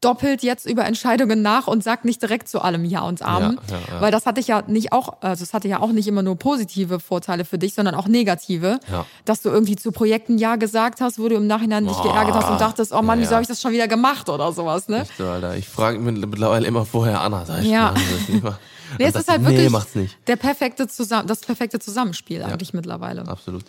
doppelt 0.02 0.44
jetzt 0.44 0.68
über 0.68 0.86
Entscheidungen 0.86 1.42
nach 1.42 1.66
und 1.68 1.84
sagt 1.84 2.06
nicht 2.06 2.22
direkt 2.22 2.48
zu 2.48 2.62
allem 2.62 2.86
Ja 2.86 3.02
und 3.02 3.24
Amen. 3.24 3.60
Ja, 3.70 3.76
ja, 3.78 3.82
ja. 3.96 4.02
Weil 4.02 4.12
das 4.12 4.28
hatte 4.28 4.40
ich 4.40 4.48
ja 4.48 4.62
nicht 4.68 4.92
auch, 4.92 5.22
also 5.22 5.44
es 5.44 5.54
hatte 5.56 5.68
ja 5.68 5.80
auch 5.80 5.92
nicht 5.92 6.08
immer 6.08 6.22
nur 6.22 6.36
positive 6.38 7.00
Vorteile 7.00 7.46
für 7.46 7.58
dich, 7.58 7.74
sondern 7.74 7.96
auch 7.96 8.08
negative. 8.08 8.80
Dass 9.26 9.42
du 9.42 9.50
irgendwie 9.50 9.76
zu 9.76 9.92
Projekten 9.92 10.38
Ja 10.38 10.56
gesagt 10.56 11.02
hast, 11.02 11.18
wo 11.18 11.28
du 11.30 11.36
im 11.36 11.48
Nachhinein 11.48 11.86
dich 11.88 11.98
Boah. 11.98 12.04
geärgert 12.14 12.36
hast 12.36 12.50
und 12.52 12.62
dachtest, 12.62 12.92
oh 12.94 13.02
Mann, 13.02 13.20
wieso 13.20 13.32
habe 13.32 13.42
ich 13.42 13.48
das 13.48 13.60
schon 13.62 13.72
wieder 13.72 13.88
gemacht 13.88 14.30
oder 14.30 14.52
sowas, 14.52 14.88
ne? 14.88 15.02
Echt 15.02 15.20
Alter. 15.20 15.56
Ich 15.58 15.68
frage 15.68 15.98
mich 15.98 16.16
mittlerweile 16.28 16.68
immer 16.68 16.86
vorher 16.86 17.22
Anna, 17.22 17.46
sag 17.46 17.62
ich, 17.64 17.70
Ja. 17.70 17.94
Nee, 19.00 19.06
es 19.06 19.16
ist 19.16 19.28
halt 19.28 19.42
wirklich 19.44 19.64
Nee, 19.64 19.70
macht's 19.70 19.96
nicht. 19.96 20.18
Der 20.28 20.38
perfekte 20.38 20.88
Zusammen 20.88 21.28
das 21.28 21.42
perfekte 21.42 21.78
Zusammenspiel 21.80 22.42
eigentlich 22.42 22.74
mittlerweile. 22.74 23.28
Absolut. 23.28 23.66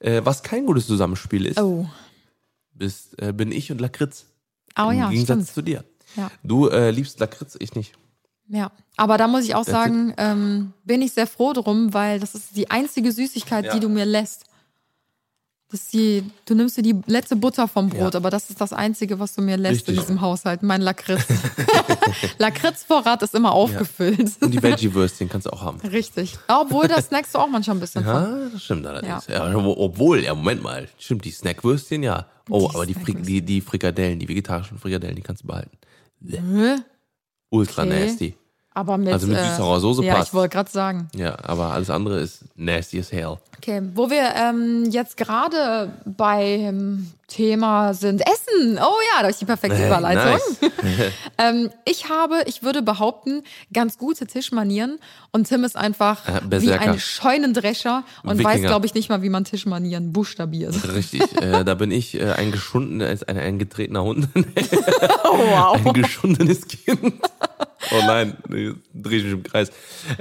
Äh, 0.00 0.22
was 0.24 0.42
kein 0.42 0.66
gutes 0.66 0.86
Zusammenspiel 0.88 1.46
ist, 1.46 1.60
Oh. 1.60 1.86
bist, 2.74 3.20
äh, 3.22 3.32
bin 3.32 3.52
ich 3.52 3.70
und 3.70 3.80
Lakritz. 3.80 4.26
Oh 4.78 4.90
Im 4.90 4.98
ja, 4.98 5.08
Gegensatz 5.10 5.36
stimmt. 5.42 5.48
zu 5.54 5.62
dir. 5.62 5.84
Ja. 6.16 6.30
Du 6.42 6.68
äh, 6.68 6.90
liebst 6.90 7.18
Lakritz, 7.20 7.56
ich 7.58 7.74
nicht. 7.74 7.92
Ja, 8.48 8.72
aber 8.96 9.16
da 9.16 9.28
muss 9.28 9.44
ich 9.44 9.54
auch 9.54 9.64
sagen, 9.64 10.12
ähm, 10.16 10.72
bin 10.84 11.02
ich 11.02 11.12
sehr 11.12 11.28
froh 11.28 11.52
drum, 11.52 11.94
weil 11.94 12.18
das 12.18 12.34
ist 12.34 12.56
die 12.56 12.68
einzige 12.70 13.12
Süßigkeit, 13.12 13.64
Ja. 13.66 13.74
die 13.74 13.80
du 13.80 13.88
mir 13.88 14.04
lässt. 14.04 14.44
Das 15.70 15.86
die, 15.86 16.24
du 16.46 16.56
nimmst 16.56 16.76
dir 16.76 16.82
die 16.82 16.96
letzte 17.06 17.36
Butter 17.36 17.68
vom 17.68 17.90
Brot, 17.90 18.14
Ja. 18.14 18.18
aber 18.18 18.28
das 18.30 18.50
ist 18.50 18.60
das 18.60 18.72
Einzige, 18.72 19.20
was 19.20 19.36
du 19.36 19.40
mir 19.42 19.56
lässt 19.56 19.86
in 19.86 19.94
Richtig. 19.94 20.00
diesem 20.00 20.20
Haushalt, 20.20 20.64
mein 20.64 20.80
Lakritz. 20.80 21.24
Lakritzvorrat 22.38 23.22
ist 23.22 23.34
immer 23.34 23.52
aufgefüllt. 23.52 24.32
Und 24.40 24.50
die 24.52 24.62
Veggie-Würstchen 24.62 25.28
kannst 25.28 25.46
du 25.46 25.50
auch 25.52 25.62
haben. 25.62 25.80
Richtig. 25.80 26.36
Obwohl, 26.48 26.88
das 26.88 27.06
snackst 27.06 27.34
du 27.34 27.38
auch 27.38 27.48
manchmal 27.48 27.76
ein 27.76 27.80
bisschen 27.80 28.04
von. 28.04 28.12
Ja, 28.14 28.48
das 28.52 28.62
stimmt 28.64 28.86
allerdings. 28.86 29.26
Ja. 29.28 29.54
wo- 29.62 29.76
obwohl, 29.78 30.24
ja, 30.24 30.34
Moment 30.34 30.62
mal. 30.62 30.88
Stimmt, 30.98 31.24
die 31.24 31.30
Snackwürstchen, 31.30 32.02
ja. 32.02 32.26
Oh, 32.50 32.68
Die 32.68 32.74
aber 32.74 32.86
die, 32.86 32.94
Fri 32.94 33.02
Snackwürstchen. 33.12 33.22
die, 33.26 33.42
die 33.42 33.60
Frikadellen, 33.60 34.18
die 34.18 34.28
vegetarischen 34.28 34.78
Frikadellen, 34.78 35.16
die 35.16 35.22
kannst 35.22 35.42
du 35.42 35.46
behalten. 35.48 35.76
Ultra 37.50 37.82
Okay. 37.82 37.88
nasty. 38.06 38.34
Aber 38.72 38.96
mit, 38.98 39.12
Also 39.12 39.26
mit 39.26 39.36
äh, 39.36 39.44
süß-saurer 39.44 39.80
Soße 39.80 40.04
Ja, 40.04 40.14
passt. 40.14 40.28
ich 40.28 40.34
wollte 40.34 40.52
gerade 40.54 40.70
sagen. 40.70 41.08
Ja, 41.14 41.36
aber 41.42 41.72
alles 41.72 41.90
andere 41.90 42.20
ist 42.20 42.44
nasty 42.56 43.00
as 43.00 43.10
hell. 43.10 43.36
Okay, 43.58 43.82
wo 43.94 44.08
wir 44.10 44.22
ähm, 44.36 44.88
jetzt 44.90 45.16
gerade 45.16 45.90
beim 46.06 47.10
Thema 47.26 47.92
sind 47.94 48.22
Essen. 48.22 48.78
Oh 48.78 48.94
ja, 49.16 49.22
da 49.22 49.28
ist 49.28 49.40
die 49.40 49.44
perfekte 49.44 49.84
Überleitung. 49.86 50.38
Nice. 50.62 50.72
Ähm, 51.38 51.70
ich 51.86 52.08
habe, 52.10 52.42
ich 52.46 52.62
würde 52.62 52.82
behaupten, 52.82 53.42
ganz 53.72 53.96
gute 53.98 54.26
Tischmanieren 54.26 54.98
und 55.32 55.48
Tim 55.48 55.64
ist 55.64 55.74
einfach 55.76 56.28
Äh, 56.28 56.40
wie 56.62 56.72
ein 56.72 56.98
Scheunendrescher 57.00 58.04
und 58.24 58.38
weiß, 58.44 58.56
Wikinger. 58.56 58.68
glaube 58.68 58.84
ich, 58.86 58.92
nicht 58.94 59.08
mal, 59.08 59.22
wie 59.22 59.30
man 59.30 59.44
Tischmanieren 59.44 60.12
buchstabiert. 60.12 60.74
Richtig, 60.94 61.22
äh, 61.42 61.64
da 61.64 61.74
bin 61.74 61.90
ich 61.90 62.20
äh, 62.20 62.32
ein 62.32 62.52
geschundener, 62.52 63.06
ein, 63.26 63.38
ein 63.38 63.58
getretener 63.58 64.02
Hund, 64.04 64.28
Oh, 65.24 65.38
wow. 65.38 65.80
ein 65.86 65.92
geschundenes 65.94 66.68
Kind. 66.68 67.14
Oh 67.92 68.00
nein, 68.06 68.36
nee, 68.48 68.72
dreh 68.94 69.16
ich 69.16 69.24
mich 69.24 69.32
im 69.32 69.42
Kreis. 69.42 69.70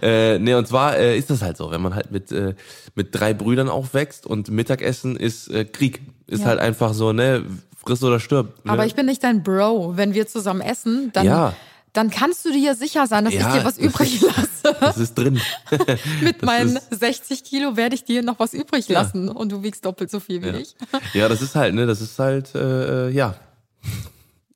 Äh, 0.01 0.39
nee, 0.39 0.53
und 0.53 0.68
zwar 0.68 0.97
äh, 0.97 1.18
ist 1.18 1.30
das 1.30 1.41
halt 1.41 1.57
so, 1.57 1.72
wenn 1.72 1.82
man 1.82 1.93
halt 1.95 2.10
mit, 2.12 2.32
äh, 2.32 2.55
mit 2.95 3.10
drei 3.14 3.34
Brüdern 3.34 3.68
aufwächst 3.70 4.26
und 4.26 4.49
Mittagessen 4.49 5.16
ist 5.18 5.49
äh, 5.49 5.66
Krieg. 5.66 6.01
Ist 6.28 6.41
Ja. 6.41 6.47
halt 6.47 6.60
einfach 6.60 6.93
so, 6.93 7.12
ne, 7.12 7.43
friss 7.84 8.03
oder 8.03 8.20
stirb. 8.20 8.64
Ne? 8.66 8.72
Aber 8.72 8.86
ich 8.86 8.95
bin 8.95 9.05
nicht 9.07 9.24
dein 9.24 9.43
Bro. 9.43 9.97
Wenn 9.97 10.14
wir 10.14 10.28
zusammen 10.28 10.62
essen, 10.62 11.12
dann, 11.14 11.26
Ja. 11.26 11.53
dann 11.91 12.10
kannst 12.12 12.45
du 12.45 12.51
dir 12.53 12.76
sicher 12.76 13.07
sein, 13.07 13.26
dass 13.26 13.34
Ja, 13.34 13.39
ich 13.53 13.62
dir 13.62 13.66
was 13.66 13.76
das 13.78 13.86
übrig 13.86 14.22
lasse. 14.22 14.78
Das 14.80 14.97
ist 14.97 15.16
drin. 15.16 15.41
Mit 16.22 16.41
meinen 16.43 16.78
ist- 16.78 16.88
60 16.99 17.43
Kilo 17.43 17.76
werde 17.76 17.95
ich 17.95 18.03
dir 18.05 18.22
noch 18.22 18.39
was 18.39 18.53
übrig 18.53 18.88
Ja. 18.88 19.01
lassen 19.01 19.28
und 19.28 19.51
du 19.51 19.64
wiegst 19.64 19.84
doppelt 19.86 20.10
so 20.12 20.20
viel 20.20 20.41
wie 20.43 20.47
Ja. 20.47 20.53
ich. 20.57 20.76
ja, 21.14 21.28
das 21.28 21.41
ist 21.41 21.55
halt, 21.55 21.74
ne, 21.74 21.86
das 21.88 21.99
ist 21.99 22.18
halt, 22.20 22.53
äh, 22.55 23.10
ja, 23.10 23.36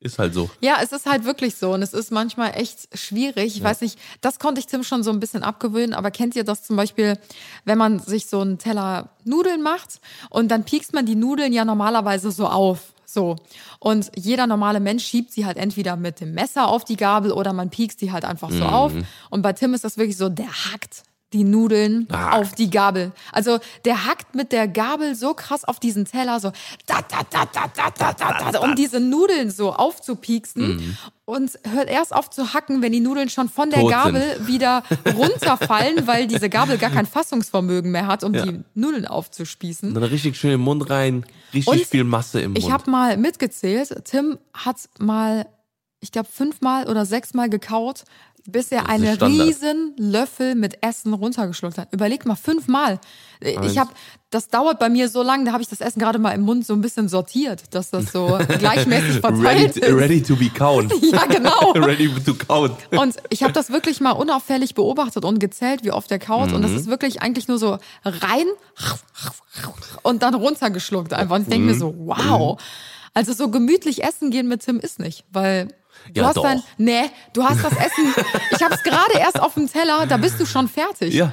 ist 0.04 0.18
halt 0.18 0.34
so. 0.34 0.50
Ja, 0.60 0.78
es 0.82 0.92
ist 0.92 1.06
halt 1.06 1.24
wirklich 1.24 1.56
so 1.56 1.72
und 1.72 1.82
es 1.82 1.94
ist 1.94 2.12
manchmal 2.12 2.52
echt 2.54 2.96
schwierig. 2.96 3.56
Ich 3.56 3.62
weiß 3.62 3.80
nicht, 3.80 3.98
das 4.20 4.38
konnte 4.38 4.60
ich 4.60 4.66
Tim 4.66 4.84
schon 4.84 5.02
so 5.02 5.10
ein 5.10 5.18
bisschen 5.18 5.42
abgewöhnen, 5.42 5.94
aber 5.94 6.10
kennt 6.10 6.36
ihr 6.36 6.44
das 6.44 6.62
zum 6.62 6.76
Beispiel, 6.76 7.18
wenn 7.64 7.78
man 7.78 7.98
sich 7.98 8.26
so 8.26 8.40
einen 8.40 8.58
Teller 8.58 9.08
Nudeln 9.24 9.62
macht 9.62 10.00
und 10.28 10.48
dann 10.48 10.64
piekst 10.64 10.92
man 10.92 11.06
die 11.06 11.14
Nudeln 11.14 11.52
ja 11.52 11.64
normalerweise 11.64 12.30
so 12.30 12.46
auf. 12.46 12.92
So. 13.06 13.36
Und 13.78 14.10
jeder 14.16 14.46
normale 14.46 14.80
Mensch 14.80 15.04
schiebt 15.04 15.32
sie 15.32 15.46
halt 15.46 15.56
entweder 15.56 15.96
mit 15.96 16.20
dem 16.20 16.34
Messer 16.34 16.68
auf 16.68 16.84
die 16.84 16.96
Gabel 16.96 17.32
oder 17.32 17.52
man 17.52 17.70
piekst 17.70 18.00
die 18.00 18.12
halt 18.12 18.24
einfach 18.24 18.50
so 18.50 18.64
auf. 18.64 18.92
Und 19.30 19.42
bei 19.42 19.52
Tim 19.52 19.72
ist 19.72 19.84
das 19.84 19.96
wirklich 19.96 20.16
so, 20.16 20.28
der 20.28 20.48
hackt 20.48 21.04
die 21.34 21.44
Nudeln 21.44 22.06
Ah. 22.10 22.38
auf 22.38 22.52
die 22.54 22.70
Gabel. 22.70 23.12
Also 23.32 23.58
der 23.84 24.06
hackt 24.06 24.34
mit 24.34 24.52
der 24.52 24.66
Gabel 24.68 25.14
so 25.14 25.34
krass 25.34 25.64
auf 25.64 25.78
diesen 25.80 26.06
Teller, 26.06 26.40
so 26.40 26.50
da, 26.86 27.00
da, 27.10 27.18
da, 27.30 27.44
da, 27.52 27.66
da, 27.76 27.90
da, 27.90 28.12
da, 28.12 28.52
da, 28.52 28.58
um 28.60 28.74
diese 28.76 29.00
Nudeln 29.00 29.50
so 29.50 29.72
aufzupieksen 29.74 30.96
und 31.26 31.50
hört 31.68 31.88
erst 31.90 32.14
auf 32.14 32.30
zu 32.30 32.54
hacken, 32.54 32.80
wenn 32.82 32.92
die 32.92 33.00
Nudeln 33.00 33.28
schon 33.28 33.48
von 33.48 33.70
der 33.70 33.80
Tot 33.80 33.90
Gabel 33.90 34.46
wieder 34.46 34.82
runterfallen, 35.14 36.06
weil 36.06 36.26
diese 36.26 36.48
Gabel 36.48 36.78
gar 36.78 36.90
kein 36.90 37.06
Fassungsvermögen 37.06 37.90
mehr 37.90 38.06
hat, 38.06 38.24
um 38.24 38.34
Ja. 38.34 38.44
die 38.46 38.60
Nudeln 38.74 39.06
aufzuspießen. 39.06 39.88
Und 39.88 39.94
dann 39.94 40.04
richtig 40.04 40.36
schön 40.36 40.52
im 40.52 40.60
Mund 40.60 40.88
rein, 40.90 41.24
richtig 41.52 41.72
Und 41.72 41.86
viel 41.86 42.04
Masse 42.04 42.40
im 42.40 42.54
Ich 42.56 42.64
Mund. 42.64 42.72
habe 42.74 42.90
mal 42.90 43.16
mitgezählt, 43.16 44.04
Tim 44.04 44.38
hat 44.52 44.76
mal, 44.98 45.46
ich 46.00 46.12
glaube, 46.12 46.28
fünfmal 46.30 46.88
oder 46.88 47.06
sechsmal 47.06 47.48
gekaut, 47.48 48.04
bis 48.46 48.70
er 48.72 48.88
einen 48.90 49.16
riesen 49.22 49.94
Löffel 49.96 50.54
mit 50.54 50.76
Essen 50.82 51.14
runtergeschluckt 51.14 51.78
hat. 51.78 51.88
Überleg 51.92 52.26
mal, 52.26 52.34
fünfmal. 52.36 53.00
Ich 53.40 53.78
habe, 53.78 53.90
das 54.30 54.48
dauert 54.48 54.78
bei 54.78 54.88
mir 54.90 55.08
so 55.08 55.22
lange, 55.22 55.44
da 55.46 55.52
habe 55.52 55.62
ich 55.62 55.68
das 55.68 55.80
Essen 55.80 55.98
gerade 55.98 56.18
mal 56.18 56.32
im 56.32 56.42
Mund 56.42 56.66
so 56.66 56.74
ein 56.74 56.82
bisschen 56.82 57.08
sortiert, 57.08 57.62
dass 57.70 57.90
das 57.90 58.12
so 58.12 58.38
gleichmäßig 58.58 59.20
verteilt 59.20 59.76
ready, 59.76 59.80
ist. 59.80 59.92
ready 59.92 60.22
to 60.22 60.36
be 60.36 60.50
count. 60.50 60.92
Ja, 61.02 61.24
genau. 61.26 61.70
ready 61.74 62.10
to 62.24 62.34
count. 62.34 62.76
Und 62.90 63.16
ich 63.30 63.42
habe 63.42 63.52
das 63.54 63.70
wirklich 63.70 64.00
mal 64.00 64.10
unauffällig 64.12 64.74
beobachtet 64.74 65.24
und 65.24 65.38
gezählt, 65.40 65.82
wie 65.84 65.90
oft 65.92 66.10
er 66.10 66.18
kaut. 66.18 66.52
Und 66.52 66.60
das 66.62 66.72
Mhm. 66.72 66.76
ist 66.78 66.86
wirklich 66.88 67.22
eigentlich 67.22 67.48
nur 67.48 67.58
so 67.58 67.78
rein 68.04 68.46
und 70.02 70.22
dann 70.22 70.34
runtergeschluckt 70.34 71.12
einfach. 71.12 71.36
Und 71.36 71.42
ich 71.42 71.48
denke 71.48 71.66
mir 71.68 71.74
so, 71.74 71.92
Mhm. 71.92 72.06
wow. 72.06 72.60
Also 73.14 73.32
so 73.32 73.48
gemütlich 73.48 74.02
essen 74.02 74.30
gehen 74.30 74.48
mit 74.48 74.64
Tim 74.64 74.80
ist 74.80 74.98
nicht, 74.98 75.24
weil 75.32 75.68
du 76.12 76.20
Ja, 76.20 76.26
hast 76.28 76.36
doch. 76.36 76.42
dein, 76.42 76.62
nee, 76.78 77.10
du 77.32 77.42
hast 77.44 77.62
das 77.64 77.72
Essen, 77.72 78.14
ich 78.50 78.62
habe 78.62 78.74
es 78.74 78.82
gerade 78.82 79.18
erst 79.18 79.40
auf 79.40 79.54
dem 79.54 79.70
Teller, 79.70 80.06
da 80.06 80.16
bist 80.16 80.38
du 80.40 80.46
schon 80.46 80.68
fertig. 80.68 81.14
Ja. 81.14 81.32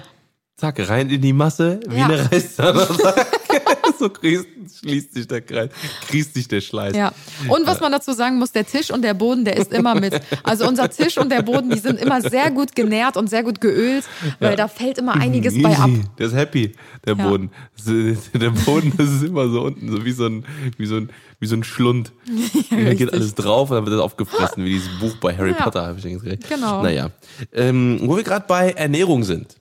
Zack, 0.58 0.88
rein 0.90 1.10
in 1.10 1.22
die 1.22 1.34
Masse, 1.34 1.80
wie 1.88 1.98
Ja. 1.98 2.06
eine 2.06 2.32
Reißzahnradsack. 2.32 3.26
so 4.00 4.10
kriegst, 4.10 4.46
schließt 4.80 5.14
sich 5.16 5.28
der 5.28 5.42
Kreis, 5.42 5.72
kriegst 6.08 6.36
sich 6.36 6.48
der 6.48 6.62
Schleiß. 6.62 6.96
Ja. 6.96 7.12
Und 7.48 7.66
was 7.66 7.80
man 7.80 7.92
dazu 7.92 8.12
sagen 8.14 8.38
muss, 8.38 8.52
der 8.52 8.66
Tisch 8.68 8.92
und 8.92 9.02
der 9.02 9.16
Boden, 9.16 9.44
der 9.44 9.58
ist 9.58 9.72
immer 9.74 9.96
mit. 9.96 10.20
Also 10.44 10.68
unser 10.68 10.88
Tisch 10.90 11.18
und 11.18 11.32
der 11.32 11.42
Boden, 11.42 11.72
die 11.72 11.80
sind 11.80 12.00
immer 12.00 12.22
sehr 12.22 12.52
gut 12.52 12.76
genährt 12.76 13.18
und 13.18 13.28
sehr 13.28 13.42
gut 13.42 13.60
geölt, 13.60 14.04
weil 14.40 14.56
da 14.56 14.68
fällt 14.68 15.00
immer 15.00 15.16
einiges 15.16 15.60
bei 15.62 15.76
ab. 15.76 15.90
Easy. 15.90 16.04
Der 16.20 16.28
ist 16.28 16.36
happy, 16.36 16.74
der 17.08 17.16
Ja. 17.18 17.28
Boden. 17.28 17.50
Der 18.34 18.50
Boden, 18.52 18.94
das 18.98 19.10
ist 19.10 19.24
immer 19.24 19.48
so 19.50 19.62
unten, 19.64 19.90
so 19.92 20.06
wie 20.06 20.12
so 20.12 20.28
ein, 20.28 20.46
wie 20.78 20.86
so 20.86 20.98
ein, 20.98 21.10
wie 21.42 21.48
so 21.48 21.56
ein 21.58 21.64
Schlund. 21.66 22.14
da 22.70 22.94
geht 22.94 23.12
alles 23.12 23.36
drauf 23.36 23.70
und 23.72 23.76
dann 23.76 23.86
wird 23.86 23.96
das 23.98 24.02
aufgefressen, 24.02 24.64
wie 24.64 24.70
dieses 24.70 24.98
Buch 25.00 25.18
bei 25.18 25.36
Harry 25.36 25.52
Ja. 25.52 25.64
Potter, 25.64 25.88
habe 25.88 25.98
ich 26.00 26.04
gesagt. 26.06 26.48
Genau. 26.48 26.82
Naja. 26.84 27.10
Ähm, 27.52 28.00
wo 28.04 28.16
wir 28.16 28.24
gerade 28.24 28.46
bei 28.48 28.72
Ernährung 28.72 29.24
sind. 29.26 29.58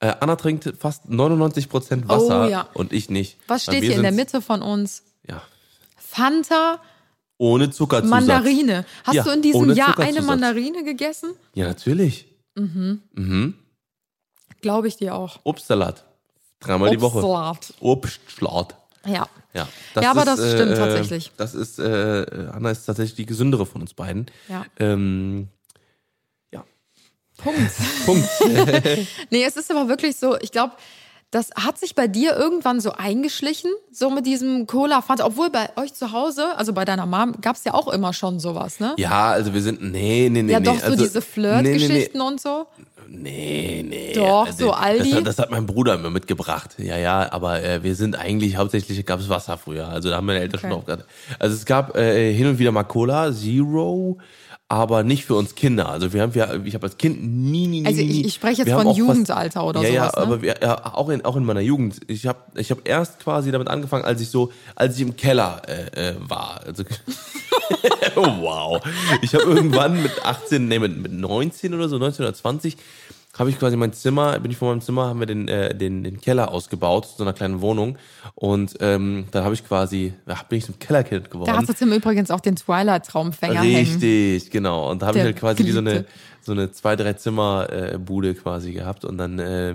Äh, 0.00 0.12
Anna 0.20 0.36
trinkt 0.36 0.74
fast 0.78 1.06
99% 1.08 2.08
Wasser 2.08 2.44
Oh, 2.46 2.48
ja. 2.50 2.68
und 2.74 2.92
ich 2.92 3.08
nicht. 3.08 3.38
Was 3.46 3.62
steht 3.62 3.82
hier 3.84 3.94
in 3.96 4.02
der 4.02 4.12
Mitte 4.12 4.42
von 4.42 4.60
uns? 4.60 5.04
Ja. 5.28 5.40
Fanta, 5.96 6.80
Ohne 7.38 7.70
Zuckerzusatz. 7.70 8.10
Mandarine. 8.10 8.84
Hast 9.04 9.14
Ja, 9.14 9.22
du 9.22 9.30
in 9.30 9.42
diesem 9.42 9.72
Jahr 9.74 9.96
eine 9.98 10.20
Mandarine 10.22 10.82
gegessen? 10.84 11.30
Ja, 11.54 11.68
natürlich. 11.68 12.26
Glaube 14.60 14.88
ich 14.88 14.96
dir 14.96 15.14
auch. 15.14 15.38
Obstsalat. 15.44 16.04
Dreimal 16.60 16.90
die 16.90 17.00
Woche. 17.00 17.18
Obstsalat. 17.18 17.74
Obstsalat. 17.80 18.76
Ja. 19.06 19.26
Ja, 19.54 19.68
Ja, 20.00 20.10
aber 20.10 20.24
das 20.24 20.38
stimmt 20.38 20.76
tatsächlich. 20.76 21.32
Das 21.36 21.54
ist, 21.54 21.78
äh, 21.78 22.48
Anna 22.52 22.70
ist 22.70 22.84
tatsächlich 22.84 23.14
die 23.16 23.26
gesündere 23.26 23.66
von 23.66 23.82
uns 23.82 23.92
beiden. 23.94 24.26
Ja. 24.48 24.64
Ähm, 24.78 25.48
ja, 26.52 26.64
Punkt. 27.36 27.72
Punkt. 28.06 28.28
Nee, 29.30 29.44
es 29.44 29.56
ist 29.56 29.70
aber 29.70 29.88
wirklich 29.88 30.16
so, 30.16 30.38
ich 30.40 30.52
glaube, 30.52 30.74
das 31.32 31.50
hat 31.54 31.78
sich 31.78 31.94
bei 31.94 32.08
dir 32.08 32.36
irgendwann 32.36 32.78
so 32.80 32.92
eingeschlichen, 32.92 33.70
so 33.90 34.10
mit 34.10 34.26
diesem 34.26 34.66
Cola 34.66 35.00
Fanta, 35.00 35.24
obwohl 35.24 35.48
bei 35.48 35.70
euch 35.76 35.94
zu 35.94 36.12
Hause, 36.12 36.56
also 36.58 36.74
bei 36.74 36.84
deiner 36.84 37.06
Mom, 37.06 37.40
gab 37.40 37.56
es 37.56 37.64
ja 37.64 37.72
auch 37.72 37.88
immer 37.88 38.12
schon 38.12 38.38
sowas, 38.38 38.80
ne? 38.80 38.94
ja, 38.98 39.30
also 39.30 39.54
wir 39.54 39.62
sind, 39.62 39.82
nee, 39.82 40.28
nee, 40.30 40.42
nee. 40.42 40.52
Ja, 40.52 40.60
nee. 40.60 40.66
doch, 40.66 40.78
so 40.78 40.84
also, 40.84 41.02
diese 41.02 41.22
Flirt-Geschichten 41.22 42.18
Nee, 42.18 42.24
und 42.24 42.38
so. 42.38 42.66
Nee, 43.08 43.84
nee. 43.88 44.12
Doch, 44.14 44.46
Also, 44.46 44.66
so 44.66 44.72
Aldi. 44.72 45.10
Das, 45.10 45.18
hat- 45.18 45.26
das 45.26 45.38
hat 45.38 45.50
mein 45.50 45.66
Bruder 45.66 45.98
mir 45.98 46.10
mitgebracht. 46.10 46.76
Ja, 46.78 46.96
ja, 46.96 47.30
aber 47.32 47.62
äh, 47.62 47.82
wir 47.82 47.94
sind 47.94 48.16
eigentlich, 48.18 48.56
hauptsächlich 48.56 49.04
gab 49.06 49.20
es 49.20 49.28
Wasser 49.28 49.56
früher. 49.58 49.88
Also 49.88 50.10
da 50.10 50.16
haben 50.16 50.26
meine 50.26 50.40
Eltern 50.40 50.60
schon 50.60 50.70
Okay. 50.72 50.78
drauf 50.80 50.86
gehabt. 50.86 51.04
Also 51.38 51.54
es 51.56 51.64
gab 51.64 51.96
äh, 51.96 52.32
hin 52.32 52.46
und 52.46 52.58
wieder 52.58 52.72
mal 52.72 52.84
Cola, 52.84 53.32
Zero, 53.32 54.18
aber 54.72 55.02
nicht 55.02 55.26
für 55.26 55.34
uns 55.34 55.54
Kinder. 55.54 55.90
Also 55.90 56.14
wir 56.14 56.22
haben, 56.22 56.34
wir, 56.34 56.62
ich 56.64 56.72
habe 56.74 56.86
als 56.86 56.96
Kind 56.96 57.22
nie, 57.22 57.66
nie, 57.66 57.82
nie, 57.82 57.86
Also 57.86 58.00
ich- 58.00 58.24
ich 58.24 58.32
spreche 58.34 58.62
jetzt 58.62 58.72
von 58.72 58.84
fast- 58.86 58.96
Jugendalter 58.98 59.66
oder 59.66 59.82
ja, 59.82 59.86
sowas, 59.86 60.12
Ja, 60.14 60.20
ne? 60.20 60.26
aber 60.26 60.42
wir, 60.42 60.54
ja, 60.62 60.94
auch 60.94 61.10
in 61.10 61.22
auch 61.26 61.36
in 61.36 61.44
meiner 61.44 61.60
Jugend. 61.60 62.00
Ich 62.06 62.26
habe 62.26 62.38
ich 62.54 62.70
habe 62.70 62.80
erst 62.84 63.20
quasi 63.20 63.50
damit 63.52 63.68
angefangen, 63.68 64.04
als 64.06 64.22
ich 64.22 64.30
so, 64.30 64.50
als 64.74 64.96
ich 64.96 65.02
im 65.02 65.14
Keller 65.14 65.60
äh, 65.68 66.10
äh, 66.12 66.14
war. 66.26 66.62
Also, 66.66 66.84
oh, 68.16 68.26
wow. 68.40 68.82
Ich 69.20 69.34
habe 69.34 69.44
irgendwann 69.44 70.02
mit 70.02 70.24
18, 70.24 70.66
nee, 70.68 70.78
mit, 70.78 70.96
mit 70.96 71.12
19 71.12 71.74
oder 71.74 71.88
so, 71.90 71.98
19 71.98 72.24
oder 72.24 72.34
20, 72.34 72.76
habe 73.42 73.50
ich 73.50 73.58
quasi 73.58 73.76
mein 73.76 73.92
Zimmer, 73.92 74.38
bin 74.38 74.52
ich 74.52 74.56
von 74.56 74.68
meinem 74.68 74.80
Zimmer, 74.80 75.08
haben 75.08 75.18
wir 75.18 75.26
den, 75.26 75.48
äh, 75.48 75.74
den, 75.74 76.04
den 76.04 76.20
Keller 76.20 76.52
ausgebaut, 76.52 77.06
zu 77.06 77.16
so 77.16 77.24
einer 77.24 77.32
kleinen 77.32 77.60
Wohnung. 77.60 77.98
Und 78.36 78.76
ähm, 78.78 79.24
dann 79.32 79.42
habe 79.42 79.52
ich 79.54 79.66
quasi, 79.66 80.14
ja, 80.28 80.40
bin 80.48 80.58
ich 80.58 80.64
zum 80.64 80.78
Kellerkind 80.78 81.28
geworden. 81.28 81.50
Da 81.50 81.56
hast 81.56 81.68
du 81.68 81.72
Tim 81.72 81.92
übrigens 81.92 82.30
auch 82.30 82.38
den 82.38 82.54
Twilight-Traumfänger 82.54 83.60
hängen. 83.60 83.76
Richtig, 83.76 84.50
genau. 84.52 84.92
Und 84.92 85.02
da 85.02 85.08
habe 85.08 85.18
ich 85.18 85.24
halt 85.24 85.36
quasi 85.36 85.66
wie 85.66 85.72
so 85.72 85.80
eine, 85.80 86.04
so 86.40 86.52
eine 86.52 86.70
zwei, 86.70 86.94
drei 86.94 87.14
Zimmer 87.14 87.68
äh, 87.68 88.34
quasi 88.34 88.72
gehabt. 88.72 89.04
Und 89.04 89.18
dann, 89.18 89.40
äh, 89.40 89.74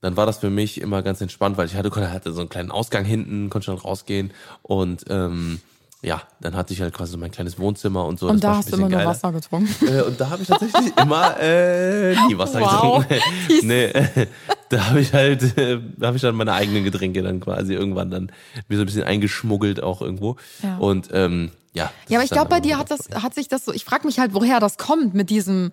dann 0.00 0.16
war 0.16 0.26
das 0.26 0.38
für 0.38 0.50
mich 0.50 0.80
immer 0.80 1.02
ganz 1.02 1.20
entspannt, 1.20 1.56
weil 1.56 1.66
ich 1.66 1.76
hatte, 1.76 2.10
hatte 2.10 2.32
so 2.32 2.40
einen 2.40 2.48
kleinen 2.48 2.72
Ausgang 2.72 3.04
hinten, 3.04 3.48
konnte 3.48 3.66
schon 3.66 3.78
rausgehen. 3.78 4.32
Und 4.62 5.04
ähm, 5.08 5.60
ja, 6.02 6.22
dann 6.40 6.54
hatte 6.54 6.72
ich 6.72 6.80
halt 6.80 6.94
quasi 6.94 7.12
so 7.12 7.18
mein 7.18 7.30
kleines 7.32 7.58
Wohnzimmer 7.58 8.04
und 8.06 8.20
so. 8.20 8.28
Und 8.28 8.36
das 8.44 8.50
da 8.50 8.56
hast 8.58 8.72
du 8.72 8.76
immer 8.76 8.88
nur 8.88 9.04
Wasser 9.04 9.32
getrunken. 9.32 9.86
Äh, 9.86 10.02
und 10.02 10.20
da 10.20 10.30
habe 10.30 10.42
ich 10.42 10.48
tatsächlich 10.48 10.96
immer 11.02 11.36
äh, 11.40 12.14
nie 12.28 12.38
Wasser 12.38 12.60
Wow. 12.60 13.04
getrunken. 13.08 13.22
nee, 13.66 13.84
äh, 13.86 14.26
da 14.68 14.86
habe 14.90 15.00
ich 15.00 15.12
halt, 15.12 15.58
äh, 15.58 15.80
da 15.96 16.08
habe 16.08 16.16
ich 16.16 16.22
dann 16.22 16.36
meine 16.36 16.52
eigenen 16.52 16.84
Getränke 16.84 17.22
dann 17.22 17.40
quasi 17.40 17.74
irgendwann 17.74 18.10
dann 18.10 18.30
mir 18.68 18.76
so 18.76 18.82
ein 18.82 18.86
bisschen 18.86 19.02
eingeschmuggelt 19.02 19.82
auch 19.82 20.00
irgendwo. 20.00 20.36
Ja. 20.62 20.76
Und 20.78 21.08
ähm, 21.12 21.50
ja. 21.72 21.90
Ja, 22.08 22.18
aber 22.18 22.24
ich 22.24 22.30
glaube, 22.30 22.48
bei 22.48 22.60
dir 22.60 22.78
hat 22.78 22.90
das, 22.92 23.08
hat 23.22 23.34
sich 23.34 23.48
das 23.48 23.64
so, 23.64 23.72
ich 23.72 23.84
frage 23.84 24.06
mich 24.06 24.18
halt, 24.20 24.34
woher 24.34 24.60
das 24.60 24.78
kommt 24.78 25.14
mit 25.14 25.30
diesem 25.30 25.72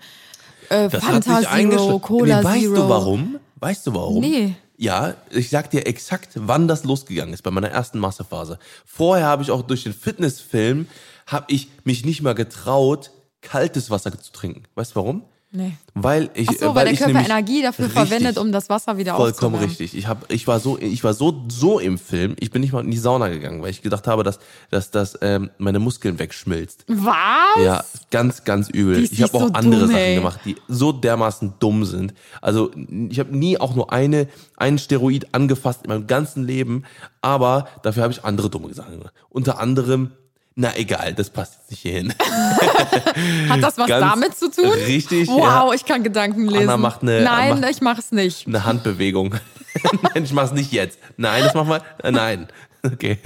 äh, 0.69 0.89
Fanta 0.89 1.41
Zero, 1.41 1.99
Cola 1.99 2.39
nee, 2.39 2.43
weißt 2.43 2.61
Zero. 2.61 2.75
du 2.75 2.89
warum? 2.89 3.39
Weißt 3.57 3.85
du 3.87 3.93
warum? 3.93 4.21
Nee. 4.21 4.55
Ja, 4.77 5.15
ich 5.29 5.49
sag 5.49 5.69
dir 5.69 5.87
exakt, 5.87 6.31
wann 6.35 6.67
das 6.67 6.83
losgegangen 6.83 7.33
ist 7.33 7.43
bei 7.43 7.51
meiner 7.51 7.69
ersten 7.69 7.99
Massephase. 7.99 8.59
Vorher 8.85 9.27
habe 9.27 9.43
ich 9.43 9.51
auch 9.51 9.61
durch 9.61 9.83
den 9.83 9.93
Fitnessfilm 9.93 10.87
habe 11.27 11.45
ich 11.49 11.69
mich 11.83 12.05
nicht 12.05 12.21
mal 12.21 12.35
getraut, 12.35 13.11
kaltes 13.41 13.89
Wasser 13.89 14.19
zu 14.19 14.31
trinken. 14.31 14.63
Weißt 14.75 14.91
du 14.91 14.95
warum? 14.97 15.23
Nee. 15.55 15.77
Weil 15.93 16.29
ich, 16.33 16.49
so, 16.59 16.71
äh, 16.71 16.75
weil 16.75 16.85
der 16.85 16.93
ich 16.93 16.99
Körper 16.99 17.23
Energie 17.23 17.61
dafür 17.61 17.85
Richtig. 17.85 18.01
verwendet, 18.01 18.37
um 18.37 18.51
das 18.51 18.69
Wasser 18.69 18.97
wieder 18.97 19.15
Vollkommen 19.15 19.55
richtig. 19.55 19.95
Ich 19.95 20.07
hab, 20.07 20.29
ich 20.29 20.45
war 20.47 20.59
so, 20.59 20.77
ich 20.77 21.03
war 21.05 21.13
so, 21.13 21.43
so 21.47 21.79
im 21.79 21.97
Film. 21.97 22.35
Ich 22.39 22.51
bin 22.51 22.61
nicht 22.61 22.73
mal 22.73 22.83
in 22.83 22.91
die 22.91 22.97
Sauna 22.97 23.29
gegangen, 23.29 23.61
weil 23.61 23.69
ich 23.69 23.81
gedacht 23.81 24.05
habe, 24.05 24.23
dass, 24.23 24.39
dass 24.69 24.91
das 24.91 25.17
ähm, 25.21 25.49
meine 25.57 25.79
Muskeln 25.79 26.19
wegschmilzt. 26.19 26.83
Was? 26.87 27.63
Ja, 27.63 27.83
ganz, 28.11 28.43
ganz 28.43 28.69
übel. 28.69 28.97
Die 29.07 29.13
Ich 29.13 29.21
habe 29.23 29.33
auch 29.35 29.47
so 29.47 29.53
andere 29.53 29.81
dumm, 29.81 29.91
Sachen 29.91 30.01
ey. 30.01 30.15
gemacht, 30.15 30.39
die 30.43 30.57
so 30.67 30.91
dermaßen 30.91 31.53
dumm 31.59 31.85
sind. 31.85 32.13
Also 32.41 32.71
ich 33.09 33.19
habe 33.19 33.35
nie 33.35 33.57
auch 33.57 33.73
nur 33.75 33.93
eine, 33.93 34.27
einen 34.57 34.77
Steroid 34.77 35.33
angefasst 35.33 35.81
in 35.85 35.89
meinem 35.89 36.07
ganzen 36.07 36.43
Leben, 36.43 36.83
aber 37.21 37.69
dafür 37.83 38.03
habe 38.03 38.11
ich 38.11 38.25
andere 38.25 38.49
dumme 38.49 38.73
Sachen 38.73 38.97
gemacht. 38.97 39.13
Unter 39.29 39.59
anderem, 39.59 40.11
na 40.55 40.75
egal, 40.77 41.13
das 41.13 41.29
passt 41.29 41.55
jetzt 41.59 41.71
nicht 41.71 41.81
hierhin. 41.81 42.13
Hat 43.49 43.61
das 43.61 43.77
was 43.77 43.87
Ganz 43.87 44.01
damit 44.13 44.37
zu 44.37 44.49
tun? 44.49 44.69
richtig, 44.69 45.27
Wow, 45.27 45.39
ja. 45.69 45.73
ich 45.73 45.85
kann 45.85 46.03
Gedanken 46.03 46.47
lesen. 46.47 46.79
macht 46.79 47.01
eine- 47.01 47.21
Nein, 47.21 47.59
macht- 47.59 47.71
ich 47.71 47.81
mach's 47.81 48.11
nicht. 48.11 48.47
Eine 48.47 48.63
Handbewegung. 48.65 49.35
Nein, 50.13 50.23
ich 50.23 50.31
mach's 50.33 50.51
nicht 50.53 50.71
jetzt. 50.71 50.97
Nein, 51.17 51.43
das 51.43 51.53
mach 51.53 51.65
mal. 51.65 51.81
Äh, 52.03 52.11
Nein. 52.11 52.47
Okay. 52.85 53.17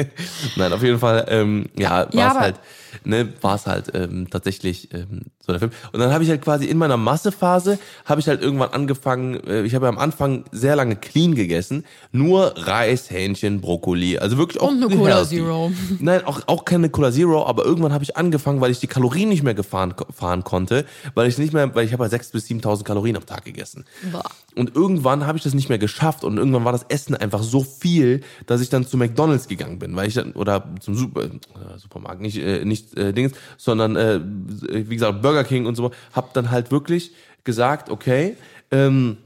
Nein, 0.55 0.71
auf 0.71 0.81
jeden 0.81 0.99
Fall, 0.99 1.25
ähm, 1.27 1.65
ja, 1.77 1.89
war 1.97 2.07
es 2.07 2.13
Ja, 2.15 2.33
halt, 2.39 2.55
ne, 3.03 3.33
war 3.41 3.55
es 3.55 3.65
halt 3.65 3.91
ähm, 3.93 4.29
tatsächlich 4.29 4.93
ähm, 4.93 5.23
so 5.45 5.53
der 5.53 5.59
Film. 5.59 5.71
Und 5.91 5.99
dann 5.99 6.11
habe 6.11 6.23
ich 6.23 6.29
halt 6.29 6.41
quasi 6.41 6.65
in 6.65 6.77
meiner 6.77 6.97
Massephase, 6.97 7.79
habe 8.05 8.21
ich 8.21 8.27
halt 8.27 8.41
irgendwann 8.41 8.69
angefangen, 8.69 9.35
äh, 9.47 9.63
ich 9.63 9.75
habe 9.75 9.85
ja 9.85 9.89
am 9.89 9.97
Anfang 9.97 10.45
sehr 10.51 10.75
lange 10.75 10.95
clean 10.95 11.35
gegessen, 11.35 11.85
nur 12.11 12.53
Reis, 12.57 13.09
Hähnchen, 13.09 13.61
Brokkoli, 13.61 14.17
also 14.17 14.37
wirklich 14.37 14.61
auch 14.61 14.69
Und 14.69 14.83
eine 14.83 14.95
Cola 14.95 15.15
healthy. 15.15 15.37
Zero. 15.37 15.71
Nein, 15.99 16.25
auch, 16.25 16.41
auch 16.47 16.65
keine 16.65 16.89
Cola 16.89 17.11
Zero, 17.11 17.45
aber 17.45 17.65
irgendwann 17.65 17.93
habe 17.93 18.03
ich 18.03 18.17
angefangen, 18.17 18.61
weil 18.61 18.71
ich 18.71 18.79
die 18.79 18.87
Kalorien 18.87 19.29
nicht 19.29 19.43
mehr 19.43 19.53
gefahren, 19.53 19.93
fahren 20.15 20.43
konnte, 20.43 20.85
weil 21.15 21.27
ich 21.27 21.37
nicht 21.37 21.53
mehr, 21.53 21.73
weil 21.75 21.85
ich 21.85 21.93
habe 21.93 22.03
ja 22.05 22.09
6.000 22.09 22.31
bis 22.31 22.47
7.000 22.47 22.83
Kalorien 22.83 23.17
am 23.17 23.25
Tag 23.25 23.45
gegessen. 23.45 23.85
Boah. 24.11 24.23
Und 24.55 24.75
irgendwann 24.75 25.25
habe 25.25 25.37
ich 25.37 25.43
das 25.43 25.53
nicht 25.53 25.69
mehr 25.69 25.77
geschafft 25.77 26.23
und 26.23 26.37
irgendwann 26.37 26.65
war 26.65 26.71
das 26.71 26.85
Essen 26.89 27.15
einfach 27.15 27.43
so 27.43 27.63
viel, 27.63 28.21
dass 28.45 28.61
ich 28.61 28.69
dann 28.69 28.85
zu 28.85 28.97
McDonald's 28.97 29.47
gegangen 29.47 29.79
bin, 29.79 29.95
weil 29.95 30.07
ich 30.07 30.15
dann 30.15 30.33
oder 30.33 30.67
zum 30.81 30.95
Super, 30.95 31.23
äh, 31.23 31.29
Supermarkt 31.77 32.21
nicht 32.21 32.37
äh, 32.37 32.65
nicht 32.65 32.78
äh, 32.95 33.13
Dings, 33.13 33.33
sondern 33.57 33.95
äh, 33.95 34.19
wie 34.23 34.95
gesagt 34.95 35.21
Burger 35.21 35.43
King 35.43 35.65
und 35.65 35.75
so, 35.75 35.91
habe 36.13 36.29
dann 36.33 36.51
halt 36.51 36.71
wirklich 36.71 37.13
gesagt, 37.43 37.89
okay, 37.89 38.35
ähm, 38.71 39.17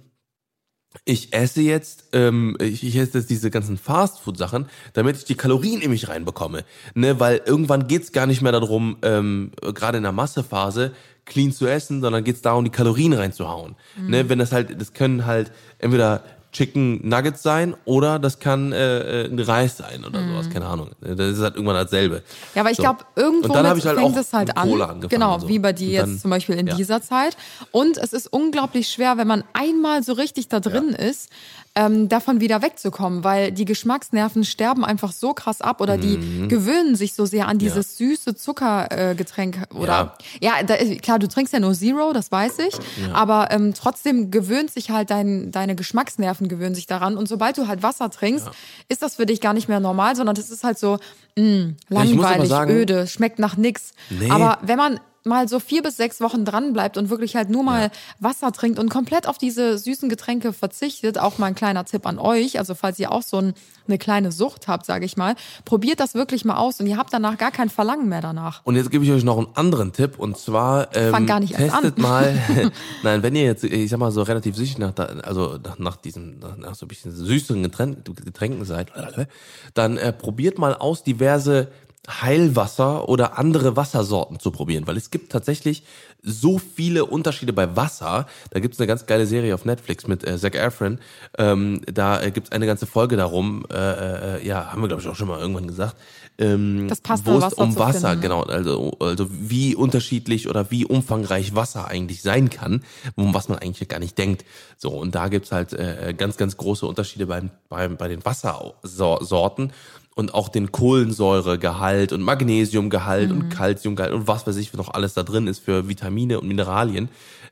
ich 1.05 1.33
esse 1.33 1.61
jetzt, 1.61 2.09
ähm, 2.13 2.55
ich, 2.61 2.83
ich 2.83 2.95
esse 2.95 3.17
jetzt 3.17 3.29
diese 3.29 3.49
ganzen 3.49 3.77
Fastfood-Sachen, 3.77 4.67
damit 4.93 5.17
ich 5.17 5.25
die 5.25 5.35
Kalorien 5.35 5.81
in 5.81 5.89
mich 5.89 6.07
reinbekomme. 6.07 6.63
Ne, 6.93 7.19
weil 7.19 7.41
irgendwann 7.45 7.87
geht's 7.87 8.11
gar 8.11 8.27
nicht 8.27 8.41
mehr 8.41 8.51
darum, 8.51 8.97
ähm, 9.01 9.51
gerade 9.61 9.97
in 9.97 10.03
der 10.03 10.11
Massephase, 10.11 10.93
clean 11.25 11.51
zu 11.51 11.67
essen, 11.67 12.01
sondern 12.01 12.23
geht's 12.23 12.41
darum, 12.41 12.63
die 12.63 12.71
Kalorien 12.71 13.13
reinzuhauen. 13.13 13.75
Ne, 13.97 14.29
wenn 14.29 14.39
das 14.39 14.51
halt, 14.51 14.79
das 14.79 14.93
können 14.93 15.25
halt 15.25 15.51
entweder 15.79 16.23
Chicken 16.53 17.05
Nuggets 17.07 17.43
sein 17.43 17.75
oder 17.85 18.19
das 18.19 18.39
kann 18.39 18.71
äh, 18.71 19.23
äh, 19.23 19.25
ein 19.25 19.39
Reis 19.39 19.77
sein 19.77 20.05
oder 20.05 20.19
sowas, 20.25 20.49
keine 20.51 20.65
Ahnung. 20.67 20.91
Das 21.01 21.19
ist 21.19 21.41
halt 21.41 21.55
irgendwann 21.55 21.75
dasselbe. 21.75 22.21
Ja, 22.55 22.61
aber 22.61 22.71
ich 22.71 22.77
So. 22.77 22.83
glaube, 22.83 22.99
irgendwo 23.15 23.51
dann 23.51 23.67
halt 23.67 23.81
fängt 23.81 24.15
es 24.17 24.31
halt 24.31 24.55
an. 24.55 25.01
Genau, 25.09 25.39
so. 25.39 25.49
wie 25.49 25.59
bei 25.59 25.73
dir 25.73 25.87
Und 25.87 25.91
jetzt 25.93 26.03
dann- 26.07 26.19
zum 26.19 26.29
Beispiel 26.31 26.55
in 26.55 26.67
ja. 26.67 26.75
dieser 26.75 27.01
Zeit. 27.01 27.35
Und 27.71 27.97
es 27.97 28.13
ist 28.13 28.27
unglaublich 28.31 28.87
schwer, 28.89 29.17
wenn 29.17 29.27
man 29.27 29.43
einmal 29.53 30.03
so 30.03 30.13
richtig 30.13 30.47
da 30.47 30.59
drin 30.59 30.89
ist, 30.89 31.29
ähm, 31.75 32.07
davon 32.07 32.39
wieder 32.39 32.61
wegzukommen, 32.61 33.23
weil 33.23 33.51
die 33.51 33.65
Geschmacksnerven 33.65 34.43
sterben 34.43 34.85
einfach 34.85 35.11
so 35.11 35.33
krass 35.33 35.59
ab 35.61 35.81
oder 35.81 35.97
die 35.97 36.47
gewöhnen 36.47 36.95
sich 36.95 37.13
so 37.13 37.25
sehr 37.25 37.47
an 37.47 37.57
dieses 37.57 37.97
süße 37.97 38.35
Zuckergetränk 38.35 39.57
äh, 39.71 39.75
oder? 39.75 40.15
Ja, 40.39 40.61
da, 40.65 40.75
ist- 40.75 41.01
klar, 41.01 41.19
du 41.19 41.27
trinkst 41.27 41.53
ja 41.53 41.59
nur 41.59 41.73
Zero, 41.73 42.13
das 42.13 42.31
weiß 42.31 42.59
ich, 42.59 42.75
aber 43.13 43.49
ähm, 43.51 43.73
trotzdem 43.73 44.29
gewöhnt 44.31 44.71
sich 44.71 44.91
halt 44.91 45.09
dein, 45.09 45.51
deine 45.51 45.75
Geschmacksnerven 45.75 46.47
gewöhnen 46.47 46.75
sich 46.75 46.85
daran 46.87 47.17
und 47.17 47.27
sobald 47.27 47.57
du 47.57 47.67
halt 47.67 47.81
Wasser 47.83 48.09
trinkst, 48.09 48.47
ist 48.89 49.01
das 49.01 49.15
für 49.15 49.25
dich 49.25 49.41
gar 49.41 49.53
nicht 49.53 49.67
mehr 49.67 49.79
normal, 49.79 50.15
sondern 50.15 50.35
das 50.35 50.51
ist 50.51 50.63
halt 50.63 50.77
so 50.77 50.99
mh, 51.37 51.73
aber 51.89 52.05
langweilig, 52.05 52.49
sagen- 52.49 52.71
öde, 52.71 53.07
schmeckt 53.07 53.39
nach 53.39 53.57
nix. 53.57 53.93
Nee. 54.09 54.29
Aber 54.29 54.59
wenn 54.61 54.77
man 54.77 54.99
mal 55.25 55.47
so 55.47 55.59
vier 55.59 55.81
bis 55.81 55.97
sechs 55.97 56.21
Wochen 56.21 56.45
dran 56.45 56.73
bleibt 56.73 56.97
und 56.97 57.09
wirklich 57.09 57.35
halt 57.35 57.49
nur 57.49 57.63
mal 57.63 57.91
Wasser 58.19 58.51
trinkt 58.51 58.79
und 58.79 58.89
komplett 58.89 59.27
auf 59.27 59.37
diese 59.37 59.77
süßen 59.77 60.09
Getränke 60.09 60.53
verzichtet, 60.53 61.17
auch 61.17 61.37
mal 61.37 61.47
ein 61.47 61.55
kleiner 61.55 61.85
Tipp 61.85 62.05
an 62.05 62.19
euch, 62.19 62.59
also 62.59 62.75
falls 62.75 62.99
ihr 62.99 63.11
auch 63.11 63.21
so 63.21 63.37
ein, 63.37 63.53
eine 63.87 63.97
kleine 63.97 64.31
Sucht 64.31 64.67
habt, 64.67 64.85
sage 64.85 65.05
ich 65.05 65.17
mal, 65.17 65.35
probiert 65.65 65.99
das 65.99 66.13
wirklich 66.13 66.45
mal 66.45 66.57
aus 66.57 66.79
und 66.79 66.87
ihr 66.87 66.97
habt 66.97 67.13
danach 67.13 67.37
gar 67.37 67.51
kein 67.51 67.69
Verlangen 67.69 68.09
mehr 68.09 68.21
danach. 68.21 68.61
Und 68.63 68.75
jetzt 68.75 68.91
gebe 68.91 69.03
ich 69.03 69.11
euch 69.11 69.23
noch 69.23 69.37
einen 69.37 69.47
anderen 69.55 69.93
Tipp 69.93 70.19
und 70.19 70.37
zwar 70.37 70.95
ähm, 70.95 71.11
Fang 71.11 71.25
gar 71.25 71.39
nicht 71.39 71.53
erst 71.53 71.73
testet 71.73 71.97
an. 71.97 72.01
mal, 72.01 72.41
nein, 73.03 73.23
wenn 73.23 73.35
ihr 73.35 73.43
jetzt, 73.43 73.63
ich 73.63 73.89
sag 73.89 73.99
mal 73.99 74.11
so 74.11 74.23
relativ 74.23 74.55
süchtig 74.55 74.77
nach, 74.77 74.93
also 75.23 75.57
nach, 75.63 75.79
nach 75.79 75.97
diesem, 75.97 76.39
nach, 76.39 76.57
nach 76.57 76.75
so 76.75 76.85
ein 76.85 76.89
bisschen 76.89 77.11
süßeren 77.11 77.63
Getränk, 77.63 78.05
Getränken 78.23 78.65
seid, 78.65 78.91
dann 79.73 79.97
äh, 79.97 80.13
probiert 80.13 80.57
mal 80.57 80.75
aus 80.75 81.03
diverse 81.03 81.69
Heilwasser 82.09 83.07
oder 83.07 83.37
andere 83.37 83.77
Wassersorten 83.77 84.39
zu 84.39 84.51
probieren, 84.51 84.87
weil 84.87 84.97
es 84.97 85.09
gibt 85.09 85.31
tatsächlich 85.31 85.83
so 86.21 86.57
viele 86.57 87.05
Unterschiede 87.05 87.53
bei 87.53 87.75
Wasser. 87.75 88.27
Da 88.49 88.59
gibt 88.59 88.73
es 88.73 88.79
eine 88.79 88.87
ganz 88.87 89.05
geile 89.05 89.25
Serie 89.25 89.53
auf 89.55 89.63
Netflix 89.65 90.07
mit 90.07 90.25
äh, 90.25 90.37
Zac 90.37 90.55
Efron. 90.55 90.99
Ähm, 91.37 91.81
da 91.85 92.21
äh, 92.21 92.31
gibt 92.31 92.47
es 92.47 92.51
eine 92.51 92.65
ganze 92.65 92.85
Folge 92.87 93.15
darum. 93.15 93.65
Äh, 93.71 94.37
äh, 94.37 94.47
ja, 94.47 94.71
haben 94.71 94.81
wir 94.81 94.87
glaube 94.87 95.01
ich 95.01 95.07
auch 95.07 95.15
schon 95.15 95.27
mal 95.29 95.39
irgendwann 95.39 95.67
gesagt. 95.67 95.95
Ähm, 96.37 96.87
Das 96.89 96.99
passende 97.01 97.33
wo 97.33 97.45
es 97.45 97.53
um 97.53 97.77
Wasser, 97.77 98.09
finden. 98.09 98.21
genau, 98.21 98.41
also, 98.43 98.91
also 98.99 99.27
wie 99.29 99.75
unterschiedlich 99.75 100.49
oder 100.49 100.71
wie 100.71 100.85
umfangreich 100.85 101.55
Wasser 101.55 101.87
eigentlich 101.87 102.21
sein 102.21 102.49
kann, 102.49 102.83
um 103.15 103.33
was 103.33 103.49
man 103.49 103.59
eigentlich 103.59 103.87
gar 103.87 103.99
nicht 103.99 104.17
denkt. 104.17 104.43
So, 104.77 104.89
und 104.89 105.15
da 105.15 105.27
gibt's 105.27 105.51
halt 105.51 105.73
äh, 105.73 106.13
ganz, 106.17 106.37
ganz 106.37 106.57
große 106.57 106.85
Unterschiede 106.85 107.27
beim, 107.27 107.51
beim, 107.69 107.97
bei 107.97 108.07
den 108.07 108.25
Wassersorten 108.25 109.71
und 110.15 110.33
auch 110.33 110.49
den 110.49 110.71
Kohlensäuregehalt 110.71 112.11
und 112.13 112.21
Magnesiumgehalt 112.21 113.29
Mhm. 113.31 113.35
und 113.37 113.49
Calciumgehalt 113.49 114.13
und 114.13 114.27
was 114.27 114.45
weiß 114.45 114.55
ich, 114.57 114.73
was 114.73 114.77
noch 114.77 114.93
alles 114.93 115.13
da 115.13 115.23
drin 115.23 115.47
ist 115.47 115.59
für 115.59 115.87
Vitamine 115.87 116.39
und 116.39 116.47
Mineralien. 116.47 117.09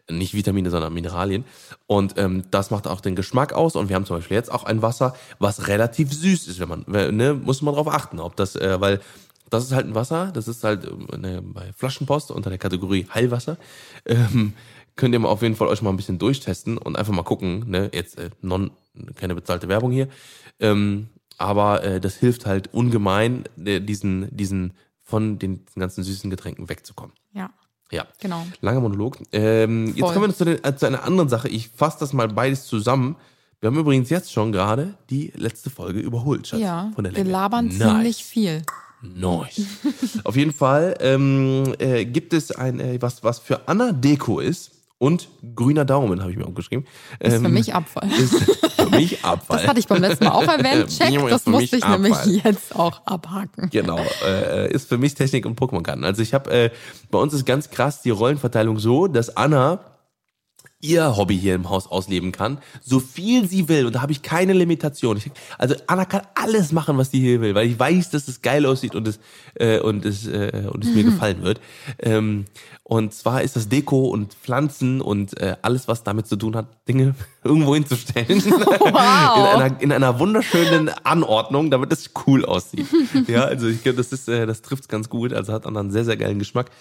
Nicht 0.09 0.33
Vitamine, 0.33 0.69
sondern 0.69 0.93
Mineralien. 0.93 1.45
Und 1.87 2.15
ähm, 2.17 2.43
das 2.51 2.69
macht 2.71 2.87
auch 2.87 3.01
den 3.01 3.15
Geschmack 3.15 3.53
aus. 3.53 3.75
Und 3.75 3.87
wir 3.87 3.95
haben 3.95 4.05
zum 4.05 4.17
Beispiel 4.17 4.35
jetzt 4.35 4.51
auch 4.51 4.63
ein 4.65 4.81
Wasser, 4.81 5.15
was 5.39 5.67
relativ 5.67 6.11
süß 6.11 6.47
ist, 6.47 6.59
wenn 6.59 6.67
man, 6.67 6.85
ne, 6.87 7.33
muss 7.33 7.61
man 7.61 7.75
drauf 7.75 7.87
achten, 7.87 8.19
ob 8.19 8.35
das, 8.35 8.55
äh, 8.55 8.81
weil 8.81 8.99
das 9.49 9.63
ist 9.65 9.71
halt 9.73 9.85
ein 9.85 9.95
Wasser, 9.95 10.31
das 10.33 10.47
ist 10.47 10.63
halt 10.63 10.85
äh, 10.85 11.17
ne, 11.17 11.41
bei 11.41 11.71
Flaschenpost 11.73 12.31
unter 12.31 12.49
der 12.49 12.59
Kategorie 12.59 13.07
Heilwasser. 13.13 13.57
Ähm, 14.05 14.53
könnt 14.95 15.13
ihr 15.13 15.19
mal 15.19 15.29
auf 15.29 15.41
jeden 15.43 15.55
Fall 15.55 15.67
euch 15.67 15.81
mal 15.81 15.91
ein 15.91 15.97
bisschen 15.97 16.17
durchtesten 16.19 16.77
und 16.77 16.97
einfach 16.97 17.13
mal 17.13 17.23
gucken, 17.23 17.69
ne, 17.69 17.89
jetzt 17.93 18.17
äh, 18.17 18.31
non, 18.41 18.71
keine 19.15 19.35
bezahlte 19.35 19.69
Werbung 19.69 19.91
hier. 19.91 20.07
Ähm, 20.59 21.07
aber 21.41 21.83
äh, 21.83 21.99
das 21.99 22.15
hilft 22.15 22.45
halt 22.45 22.73
ungemein, 22.73 23.43
äh, 23.63 23.79
diesen, 23.81 24.27
diesen 24.35 24.73
von 25.03 25.39
den 25.39 25.65
ganzen 25.75 26.03
süßen 26.03 26.29
Getränken 26.29 26.69
wegzukommen. 26.69 27.15
Ja, 27.33 27.49
Ja. 27.91 28.05
genau. 28.19 28.45
Langer 28.61 28.79
Monolog. 28.81 29.17
Ähm, 29.31 29.87
jetzt 29.95 30.13
kommen 30.13 30.29
wir 30.29 30.35
zu, 30.35 30.45
den, 30.45 30.63
äh, 30.63 30.75
zu 30.75 30.85
einer 30.85 31.03
anderen 31.03 31.29
Sache. 31.29 31.49
Ich 31.49 31.69
fasse 31.69 31.97
das 31.99 32.13
mal 32.13 32.27
beides 32.27 32.65
zusammen. 32.65 33.15
Wir 33.59 33.67
haben 33.67 33.77
übrigens 33.77 34.09
jetzt 34.09 34.31
schon 34.31 34.51
gerade 34.51 34.95
die 35.09 35.31
letzte 35.35 35.69
Folge 35.69 35.99
überholt, 35.99 36.47
Schatz. 36.47 36.61
Ja, 36.61 36.91
von 36.95 37.03
der 37.03 37.15
wir 37.15 37.23
labern 37.25 37.67
nice. 37.67 37.77
ziemlich 37.77 38.23
viel. 38.23 38.63
Nice. 39.01 39.61
Auf 40.23 40.35
jeden 40.35 40.53
Fall 40.53 40.95
ähm, 40.99 41.73
äh, 41.79 42.05
gibt 42.05 42.33
es 42.33 42.51
ein, 42.51 42.79
äh, 42.79 43.01
was, 43.01 43.23
was 43.23 43.39
für 43.39 43.67
Anna 43.67 43.91
Deko 43.91 44.39
ist 44.39 44.71
und 45.01 45.29
grüner 45.55 45.83
Daumen, 45.83 46.21
habe 46.21 46.29
ich 46.29 46.37
mir 46.37 46.45
auch 46.45 46.53
geschrieben. 46.53 46.85
Ist 47.19 47.37
für 47.37 47.45
Ähm, 47.47 47.53
mich 47.53 47.73
Abfall. 47.73 48.07
Ist 48.19 48.35
für 48.75 48.89
mich 48.91 49.25
Abfall. 49.25 49.57
Das 49.57 49.67
hatte 49.67 49.79
ich 49.79 49.87
beim 49.87 49.99
letzten 49.99 50.25
Mal 50.25 50.31
auch 50.31 50.43
erwähnt. 50.43 50.89
Check, 50.95 51.27
das 51.27 51.41
für 51.41 51.49
musste 51.49 51.77
ich 51.77 51.87
nämlich 51.87 52.13
Abfall. 52.13 52.41
jetzt 52.43 52.75
auch 52.75 53.01
abhaken. 53.07 53.69
Genau, 53.71 53.99
äh, 54.23 54.71
ist 54.71 54.87
für 54.87 54.99
mich 54.99 55.15
Technik 55.15 55.47
und 55.47 55.59
Pokémon-Karten. 55.59 56.03
Also 56.03 56.21
ich 56.21 56.35
habe, 56.35 56.51
äh, 56.51 56.69
bei 57.09 57.17
uns 57.17 57.33
ist 57.33 57.47
ganz 57.47 57.71
krass 57.71 58.03
die 58.03 58.11
Rollenverteilung 58.11 58.77
so, 58.77 59.07
dass 59.07 59.35
Anna 59.35 59.79
ihr 60.81 61.15
Hobby 61.15 61.37
hier 61.37 61.55
im 61.55 61.69
Haus 61.69 61.87
ausleben 61.87 62.31
kann, 62.31 62.57
so 62.81 62.99
viel 62.99 63.47
sie 63.47 63.69
will 63.69 63.85
und 63.85 63.95
da 63.95 64.01
habe 64.01 64.11
ich 64.11 64.21
keine 64.21 64.53
Limitation. 64.53 65.17
Ich, 65.17 65.31
also 65.57 65.75
Anna 65.87 66.05
kann 66.05 66.21
alles 66.35 66.71
machen, 66.71 66.97
was 66.97 67.09
die 67.11 67.19
hier 67.19 67.41
will, 67.41 67.55
weil 67.55 67.67
ich 67.67 67.79
weiß, 67.79 68.09
dass 68.09 68.27
es 68.27 68.41
geil 68.41 68.65
aussieht 68.65 68.95
und 68.95 69.07
es 69.07 69.19
äh, 69.55 69.79
und 69.79 70.05
es 70.05 70.27
äh, 70.27 70.67
und 70.71 70.83
es 70.83 70.93
mir 70.93 71.03
gefallen 71.03 71.43
wird. 71.43 71.61
Ähm, 71.99 72.45
und 72.83 73.13
zwar 73.13 73.41
ist 73.41 73.55
das 73.55 73.69
Deko 73.69 74.07
und 74.07 74.33
Pflanzen 74.33 75.01
und 75.01 75.39
äh, 75.39 75.55
alles, 75.61 75.87
was 75.87 76.03
damit 76.03 76.27
zu 76.27 76.35
tun 76.35 76.55
hat, 76.55 76.67
Dinge 76.87 77.15
irgendwo 77.43 77.73
hinzustellen 77.75 78.27
in 78.45 78.95
einer 78.95 79.81
in 79.81 79.91
einer 79.91 80.19
wunderschönen 80.19 80.89
Anordnung, 81.03 81.71
damit 81.71 81.91
es 81.93 82.11
cool 82.27 82.43
aussieht. 82.43 82.87
ja, 83.27 83.43
also 83.43 83.67
ich 83.67 83.83
glaube, 83.83 83.97
das 83.97 84.11
ist 84.11 84.27
äh, 84.27 84.45
das 84.45 84.61
trifft's 84.61 84.87
ganz 84.87 85.09
gut. 85.09 85.33
Also 85.33 85.53
hat 85.53 85.65
Anna 85.65 85.79
einen 85.79 85.91
sehr 85.91 86.05
sehr 86.05 86.17
geilen 86.17 86.39
Geschmack. 86.39 86.71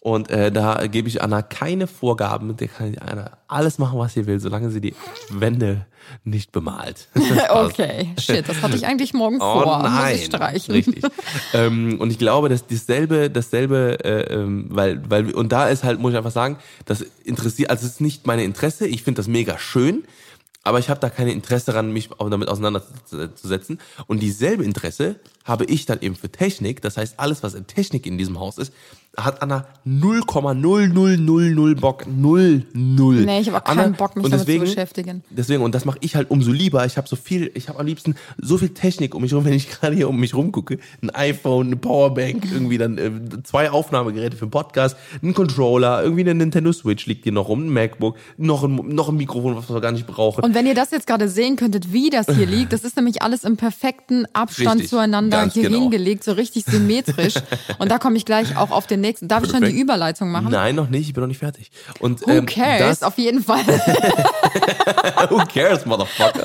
Und 0.00 0.30
äh, 0.30 0.52
da 0.52 0.86
gebe 0.86 1.08
ich 1.08 1.20
Anna 1.20 1.42
keine 1.42 1.88
Vorgaben, 1.88 2.56
der 2.56 2.68
kann 2.68 2.96
Anna 2.98 3.38
alles 3.48 3.78
machen, 3.78 3.98
was 3.98 4.14
sie 4.14 4.26
will, 4.26 4.38
solange 4.38 4.70
sie 4.70 4.80
die 4.80 4.94
Wände 5.30 5.86
nicht 6.22 6.52
bemalt. 6.52 7.08
Okay, 7.48 8.10
shit, 8.18 8.48
das 8.48 8.62
hatte 8.62 8.76
ich 8.76 8.86
eigentlich 8.86 9.14
morgen 9.14 9.38
vor. 9.38 9.78
Muss 9.78 10.10
ich 10.12 10.26
streichen. 10.26 10.72
Oh 10.72 10.76
Richtig. 10.76 11.04
ähm, 11.54 12.00
und 12.00 12.10
ich 12.10 12.18
glaube, 12.18 12.48
dass 12.48 12.66
dasselbe, 12.66 13.30
dasselbe, 13.30 13.98
äh, 14.04 14.34
ähm, 14.34 14.66
weil, 14.70 15.02
weil, 15.08 15.32
und 15.32 15.52
da 15.52 15.68
ist 15.68 15.84
halt, 15.84 15.98
muss 15.98 16.12
ich 16.12 16.18
einfach 16.18 16.30
sagen, 16.30 16.58
das 16.84 17.04
interessiert, 17.24 17.70
also 17.70 17.84
es 17.86 17.94
ist 17.94 18.00
nicht 18.00 18.26
meine 18.26 18.44
Interesse, 18.44 18.86
ich 18.86 19.02
finde 19.02 19.18
das 19.18 19.28
mega 19.28 19.58
schön, 19.58 20.04
aber 20.66 20.80
ich 20.80 20.90
habe 20.90 20.98
da 20.98 21.10
keine 21.10 21.30
Interesse 21.30 21.66
daran, 21.66 21.92
mich 21.92 22.10
auch 22.18 22.28
damit 22.28 22.48
auseinanderzusetzen. 22.48 23.78
Und 24.08 24.20
dieselbe 24.20 24.64
Interesse 24.64 25.20
habe 25.44 25.64
ich 25.64 25.86
dann 25.86 26.00
eben 26.00 26.16
für 26.16 26.28
Technik. 26.28 26.82
Das 26.82 26.96
heißt, 26.96 27.20
alles, 27.20 27.44
was 27.44 27.54
in 27.54 27.68
Technik 27.68 28.04
in 28.04 28.18
diesem 28.18 28.40
Haus 28.40 28.58
ist, 28.58 28.72
hat 29.16 29.42
Anna 29.42 29.66
0,0000 29.86 31.74
Bock. 31.80 32.06
0, 32.06 32.66
0. 32.72 33.14
Nee, 33.24 33.40
ich 33.40 33.48
habe 33.48 33.58
auch 33.58 33.64
keinen 33.64 33.78
Anna- 33.78 33.96
Bock, 33.96 34.16
mich 34.16 34.24
und 34.24 34.30
damit 34.32 34.46
deswegen, 34.46 34.66
zu 34.66 34.70
beschäftigen. 34.74 35.22
Deswegen, 35.30 35.62
und 35.62 35.74
das 35.74 35.84
mache 35.84 35.98
ich 36.00 36.16
halt 36.16 36.30
umso 36.30 36.52
lieber. 36.52 36.84
Ich 36.86 36.96
habe 36.96 37.08
so 37.08 37.16
viel, 37.16 37.50
ich 37.54 37.68
habe 37.68 37.78
am 37.78 37.86
liebsten 37.86 38.14
so 38.38 38.58
viel 38.58 38.70
Technik 38.70 39.14
um 39.14 39.22
mich 39.22 39.32
rum, 39.32 39.44
wenn 39.46 39.52
ich 39.52 39.68
gerade 39.70 39.94
hier 39.96 40.08
um 40.08 40.18
mich 40.18 40.34
rumgucke. 40.34 40.78
Ein 41.02 41.10
iPhone, 41.10 41.66
eine 41.68 41.76
Powerbank, 41.76 42.44
irgendwie 42.52 42.78
dann 42.78 42.98
äh, 42.98 43.10
zwei 43.44 43.70
Aufnahmegeräte 43.70 44.36
für 44.36 44.44
einen 44.44 44.50
Podcast, 44.50 44.96
ein 45.22 45.34
Controller, 45.34 46.02
irgendwie 46.02 46.22
eine 46.22 46.34
Nintendo 46.34 46.72
Switch 46.72 47.06
liegt 47.06 47.24
hier 47.24 47.32
noch 47.32 47.48
rum, 47.48 47.66
ein 47.66 47.72
MacBook, 47.72 48.16
noch 48.36 48.64
ein, 48.64 48.74
noch 48.94 49.08
ein 49.08 49.16
Mikrofon, 49.16 49.56
was 49.56 49.70
wir 49.70 49.80
gar 49.80 49.92
nicht 49.92 50.06
brauchen. 50.06 50.44
Und 50.44 50.54
wenn 50.54 50.66
ihr 50.66 50.74
das 50.74 50.90
jetzt 50.90 51.06
gerade 51.06 51.28
sehen 51.28 51.56
könntet, 51.56 51.92
wie 51.92 52.10
das 52.10 52.26
hier 52.26 52.46
liegt, 52.46 52.72
das 52.72 52.84
ist 52.84 52.96
nämlich 52.96 53.22
alles 53.22 53.44
im 53.44 53.56
perfekten 53.56 54.26
Abstand 54.32 54.76
Richtig, 54.76 54.90
zueinander 54.90 55.48
hier 55.48 55.64
genau. 55.64 55.80
hingelegt, 55.82 56.24
so 56.24 56.32
richtig 56.32 56.64
symmetrisch. 56.64 57.34
Und 57.78 57.90
da 57.90 57.98
komme 57.98 58.16
ich 58.16 58.24
gleich 58.24 58.56
auch 58.56 58.70
auf 58.70 58.86
den 58.86 59.00
nächsten. 59.06 59.28
Darf 59.28 59.44
ich 59.44 59.50
schon 59.50 59.62
die. 59.62 59.70
Überleitung 59.70 60.30
machen? 60.30 60.48
Nein, 60.50 60.74
noch 60.74 60.88
nicht, 60.88 61.08
ich 61.08 61.14
bin 61.14 61.22
noch 61.22 61.28
nicht 61.28 61.38
fertig. 61.38 61.70
Und 62.00 62.26
Who 62.26 62.30
ähm, 62.30 62.46
cares? 62.46 63.02
auf 63.02 63.18
jeden 63.18 63.42
Fall. 63.42 63.64
Who 65.30 65.42
cares, 65.52 65.86
Motherfucker? 65.86 66.44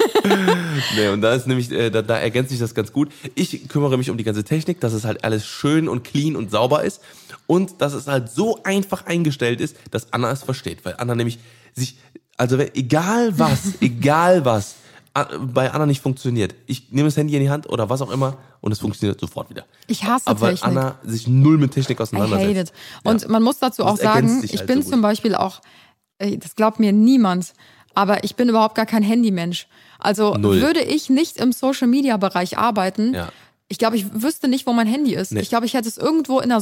nee, 0.96 1.08
und 1.10 1.22
da 1.22 1.34
ist 1.34 1.48
nämlich, 1.48 1.72
äh, 1.72 1.90
da, 1.90 2.02
da 2.02 2.18
ergänzt 2.18 2.52
sich 2.52 2.60
das 2.60 2.76
ganz 2.76 2.92
gut. 2.92 3.12
Ich 3.36 3.68
kümmere 3.68 3.98
mich 3.98 4.10
um 4.10 4.18
die 4.18 4.24
ganze 4.24 4.44
Technik, 4.44 4.80
dass 4.80 4.94
es 4.94 5.06
halt 5.06 5.24
alles 5.24 5.46
schön 5.46 5.88
und 5.88 6.04
clean 6.04 6.36
und 6.36 6.52
sauber 6.52 6.84
ist. 6.84 7.02
Und 7.48 7.82
dass 7.82 7.94
es 7.94 8.08
halt 8.08 8.30
so 8.30 8.62
einfach 8.64 9.06
eingestellt 9.06 9.60
ist, 9.62 9.76
dass 9.92 10.14
Anna 10.14 10.32
es 10.32 10.44
versteht. 10.44 10.86
Weil 10.86 10.96
Anna 10.98 11.16
nämlich 11.16 11.40
sich, 11.74 11.98
also 12.38 12.58
egal 12.58 13.38
was, 13.38 13.60
egal 13.82 14.46
was, 14.46 14.76
bei 15.14 15.72
Anna 15.72 15.86
nicht 15.86 16.02
funktioniert. 16.02 16.56
Ich 16.68 16.92
nehme 16.92 17.08
das 17.08 17.18
Handy 17.18 17.36
in 17.36 17.42
die 17.42 17.50
Hand 17.50 17.68
oder 17.70 17.90
was 17.90 18.02
auch 18.02 18.12
immer 18.12 18.38
und 18.62 18.72
es 18.72 18.80
funktioniert 18.80 19.20
sofort 19.20 19.50
wieder. 19.50 19.66
Ich 19.88 20.04
hasse 20.06 20.28
Aber 20.28 20.42
weil 20.42 20.56
Technik. 20.56 20.78
Anna 20.78 20.96
sich 21.04 21.28
null 21.28 21.58
mit 21.58 21.72
Technik 21.74 22.00
I 22.00 22.04
auseinandersetzt. 22.04 22.50
hate 22.50 22.60
it. 22.60 22.74
Und 23.04 23.22
Ja. 23.24 23.28
man 23.30 23.44
muss 23.44 23.60
dazu 23.60 23.84
auch 23.84 23.96
Das 23.98 24.02
sagen, 24.02 24.42
ich 24.44 24.58
halt 24.58 24.68
bin 24.68 24.82
so 24.82 24.92
zum 24.92 25.02
Beispiel 25.02 25.36
auch, 25.36 25.62
das 26.20 26.56
glaubt 26.56 26.80
mir 26.80 26.94
niemand, 26.94 27.54
aber 27.94 28.24
ich 28.24 28.36
bin 28.36 28.48
überhaupt 28.48 28.76
gar 28.76 28.86
kein 28.86 29.04
Handymensch. 29.04 29.68
Also 30.00 30.36
Null. 30.36 30.62
würde 30.62 30.82
ich 30.82 31.10
nicht 31.10 31.38
im 31.38 31.52
Social 31.52 31.88
Media 31.88 32.16
Bereich 32.18 32.58
arbeiten, 32.58 33.14
Ja. 33.14 33.30
Ich 33.72 33.78
glaube, 33.78 33.96
ich 33.96 34.06
wüsste 34.14 34.48
nicht, 34.50 34.68
wo 34.68 34.74
mein 34.74 34.86
Handy 34.86 35.16
ist. 35.16 35.32
Nee. 35.32 35.40
Ich 35.40 35.50
glaube, 35.50 35.66
ich 35.66 35.74
hätte 35.74 35.88
es 35.88 35.98
irgendwo 35.98 36.40
in 36.42 36.50
der 36.50 36.60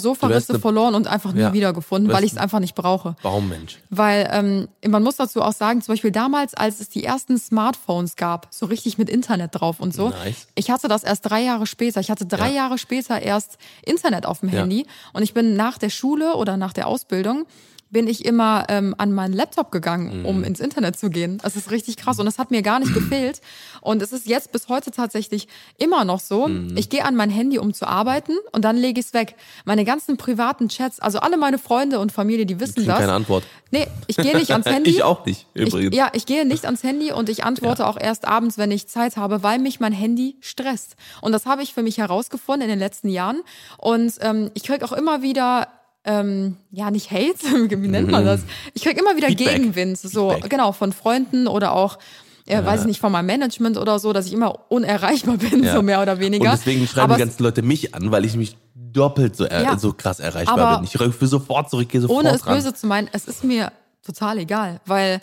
eine- 0.53 0.59
verloren 0.59 0.93
und 0.95 1.07
einfach 1.07 1.33
nie 1.33 1.41
Ja. 1.41 1.53
wiedergefunden, 1.53 2.13
weil 2.13 2.23
ich 2.23 2.33
es 2.33 2.37
einfach 2.37 2.59
nicht 2.59 2.75
brauche. 2.75 3.15
Baummensch. 3.23 3.79
Weil 3.89 4.29
ähm, 4.31 4.67
man 4.87 5.01
muss 5.03 5.15
dazu 5.15 5.41
auch 5.41 5.53
sagen, 5.53 5.81
zum 5.81 5.93
Beispiel 5.93 6.11
damals, 6.11 6.53
als 6.53 6.79
es 6.79 6.89
die 6.89 7.03
ersten 7.03 7.37
Smartphones 7.39 8.15
gab, 8.15 8.47
so 8.51 8.67
richtig 8.67 8.97
mit 8.99 9.09
Internet 9.09 9.49
drauf 9.53 9.79
und 9.79 9.93
so. 9.93 10.09
Nice. 10.09 10.47
Ich 10.55 10.69
hatte 10.69 10.87
das 10.87 11.03
erst 11.03 11.27
drei 11.29 11.41
Jahre 11.41 11.65
später. 11.65 11.99
Ich 11.99 12.11
hatte 12.11 12.25
drei 12.27 12.49
Ja. 12.49 12.55
Jahre 12.55 12.77
später 12.77 13.19
erst 13.21 13.57
Internet 13.83 14.25
auf 14.27 14.41
dem 14.41 14.49
Ja. 14.49 14.59
Handy. 14.59 14.85
Und 15.13 15.23
ich 15.23 15.33
bin 15.33 15.55
nach 15.55 15.77
der 15.79 15.89
Schule 15.89 16.35
oder 16.35 16.57
nach 16.57 16.73
der 16.73 16.87
Ausbildung 16.87 17.45
bin 17.91 18.07
ich 18.07 18.23
immer 18.25 18.65
ähm, 18.69 18.93
an 18.97 19.11
meinen 19.13 19.33
Laptop 19.33 19.71
gegangen, 19.71 20.19
Mhm. 20.19 20.25
um 20.25 20.43
ins 20.43 20.59
Internet 20.59 20.97
zu 20.99 21.09
gehen. 21.09 21.39
Das 21.41 21.55
ist 21.55 21.71
richtig 21.71 21.97
krass 21.97 22.19
und 22.19 22.25
das 22.25 22.37
hat 22.37 22.51
mir 22.51 22.61
gar 22.61 22.79
nicht 22.79 22.93
gefehlt. 22.93 23.41
Und 23.81 24.01
es 24.01 24.11
ist 24.11 24.27
jetzt 24.27 24.51
bis 24.51 24.67
heute 24.69 24.91
tatsächlich 24.91 25.47
immer 25.77 26.05
noch 26.05 26.19
so. 26.19 26.47
Mhm. 26.47 26.77
Ich 26.77 26.89
gehe 26.89 27.03
an 27.03 27.15
mein 27.15 27.29
Handy, 27.29 27.57
um 27.57 27.73
zu 27.73 27.87
arbeiten 27.87 28.33
und 28.51 28.63
dann 28.63 28.77
lege 28.77 28.99
ich 28.99 29.07
es 29.07 29.13
weg. 29.13 29.35
Meine 29.65 29.85
ganzen 29.85 30.17
privaten 30.17 30.69
Chats, 30.69 30.99
also 30.99 31.19
alle 31.19 31.37
meine 31.37 31.57
Freunde 31.57 31.99
und 31.99 32.11
Familie, 32.11 32.45
die 32.45 32.59
wissen 32.59 32.75
Kriegen 32.75 32.87
das. 32.87 32.99
keine 32.99 33.13
Antwort. 33.13 33.43
Nee, 33.71 33.87
ich 34.07 34.17
gehe 34.17 34.35
nicht 34.37 34.51
ans 34.51 34.65
Handy. 34.69 34.89
Ich 34.91 35.03
auch 35.03 35.25
nicht, 35.25 35.47
übrigens. 35.53 35.91
Ich, 35.91 35.97
ja, 35.97 36.09
ich 36.13 36.25
gehe 36.25 36.45
nicht 36.45 36.65
ans 36.65 36.83
Handy 36.83 37.11
und 37.11 37.29
ich 37.29 37.43
antworte 37.43 37.87
auch 37.87 37.97
erst 37.99 38.27
abends, 38.27 38.57
wenn 38.57 38.71
ich 38.71 38.87
Zeit 38.87 39.17
habe, 39.17 39.41
weil 39.43 39.59
mich 39.59 39.79
mein 39.79 39.93
Handy 39.93 40.35
stresst. 40.41 40.95
Und 41.21 41.31
das 41.31 41.45
habe 41.45 41.63
ich 41.63 41.73
für 41.73 41.81
mich 41.83 41.97
herausgefunden 41.97 42.63
in 42.63 42.69
den 42.69 42.79
letzten 42.79 43.09
Jahren. 43.09 43.41
Und 43.77 44.13
ähm, 44.21 44.51
ich 44.53 44.63
krieg 44.63 44.83
auch 44.83 44.91
immer 44.91 45.21
wieder 45.21 45.67
ähm, 46.05 46.57
ja, 46.71 46.91
nicht 46.91 47.11
Hate, 47.11 47.69
wie 47.81 47.87
nennt 47.87 48.09
man 48.11 48.25
das? 48.25 48.41
Ich 48.73 48.83
krieg 48.83 48.97
immer 48.99 49.15
wieder 49.17 49.27
Feedback. 49.27 49.55
Gegenwind, 49.55 49.97
so 49.97 50.31
Feedback. 50.31 50.49
genau 50.49 50.71
von 50.71 50.93
Freunden 50.93 51.47
oder 51.47 51.73
auch, 51.73 51.99
äh, 52.45 52.63
weiß 52.63 52.81
ich 52.81 52.87
nicht, 52.87 52.99
von 52.99 53.11
meinem 53.11 53.25
Management 53.27 53.77
oder 53.77 53.99
so, 53.99 54.13
dass 54.13 54.25
ich 54.25 54.33
immer 54.33 54.71
unerreichbar 54.71 55.37
bin, 55.37 55.63
Ja. 55.63 55.73
so 55.75 55.81
mehr 55.81 56.01
oder 56.01 56.19
weniger. 56.19 56.51
Und 56.51 56.57
deswegen 56.59 56.87
schreiben 56.87 57.05
Aber 57.11 57.15
die 57.15 57.19
ganzen 57.23 57.43
Leute 57.43 57.61
mich 57.61 57.93
an, 57.93 58.11
weil 58.11 58.25
ich 58.25 58.35
mich 58.35 58.57
doppelt 58.73 59.35
so, 59.35 59.45
Ja. 59.45 59.77
so 59.77 59.93
krass 59.93 60.19
erreichbar 60.19 60.77
bin. 60.79 60.85
Ich 60.91 60.99
rufe 60.99 61.27
sofort 61.27 61.69
zurück, 61.69 61.89
gehe 61.89 62.01
sofort 62.01 62.19
ohne 62.25 62.33
es 62.35 62.45
ran. 62.47 62.55
böse 62.55 62.73
zu 62.73 62.87
meinen, 62.87 63.07
es 63.11 63.25
ist 63.25 63.43
mir 63.43 63.71
total 64.03 64.39
egal, 64.39 64.79
weil 64.85 65.19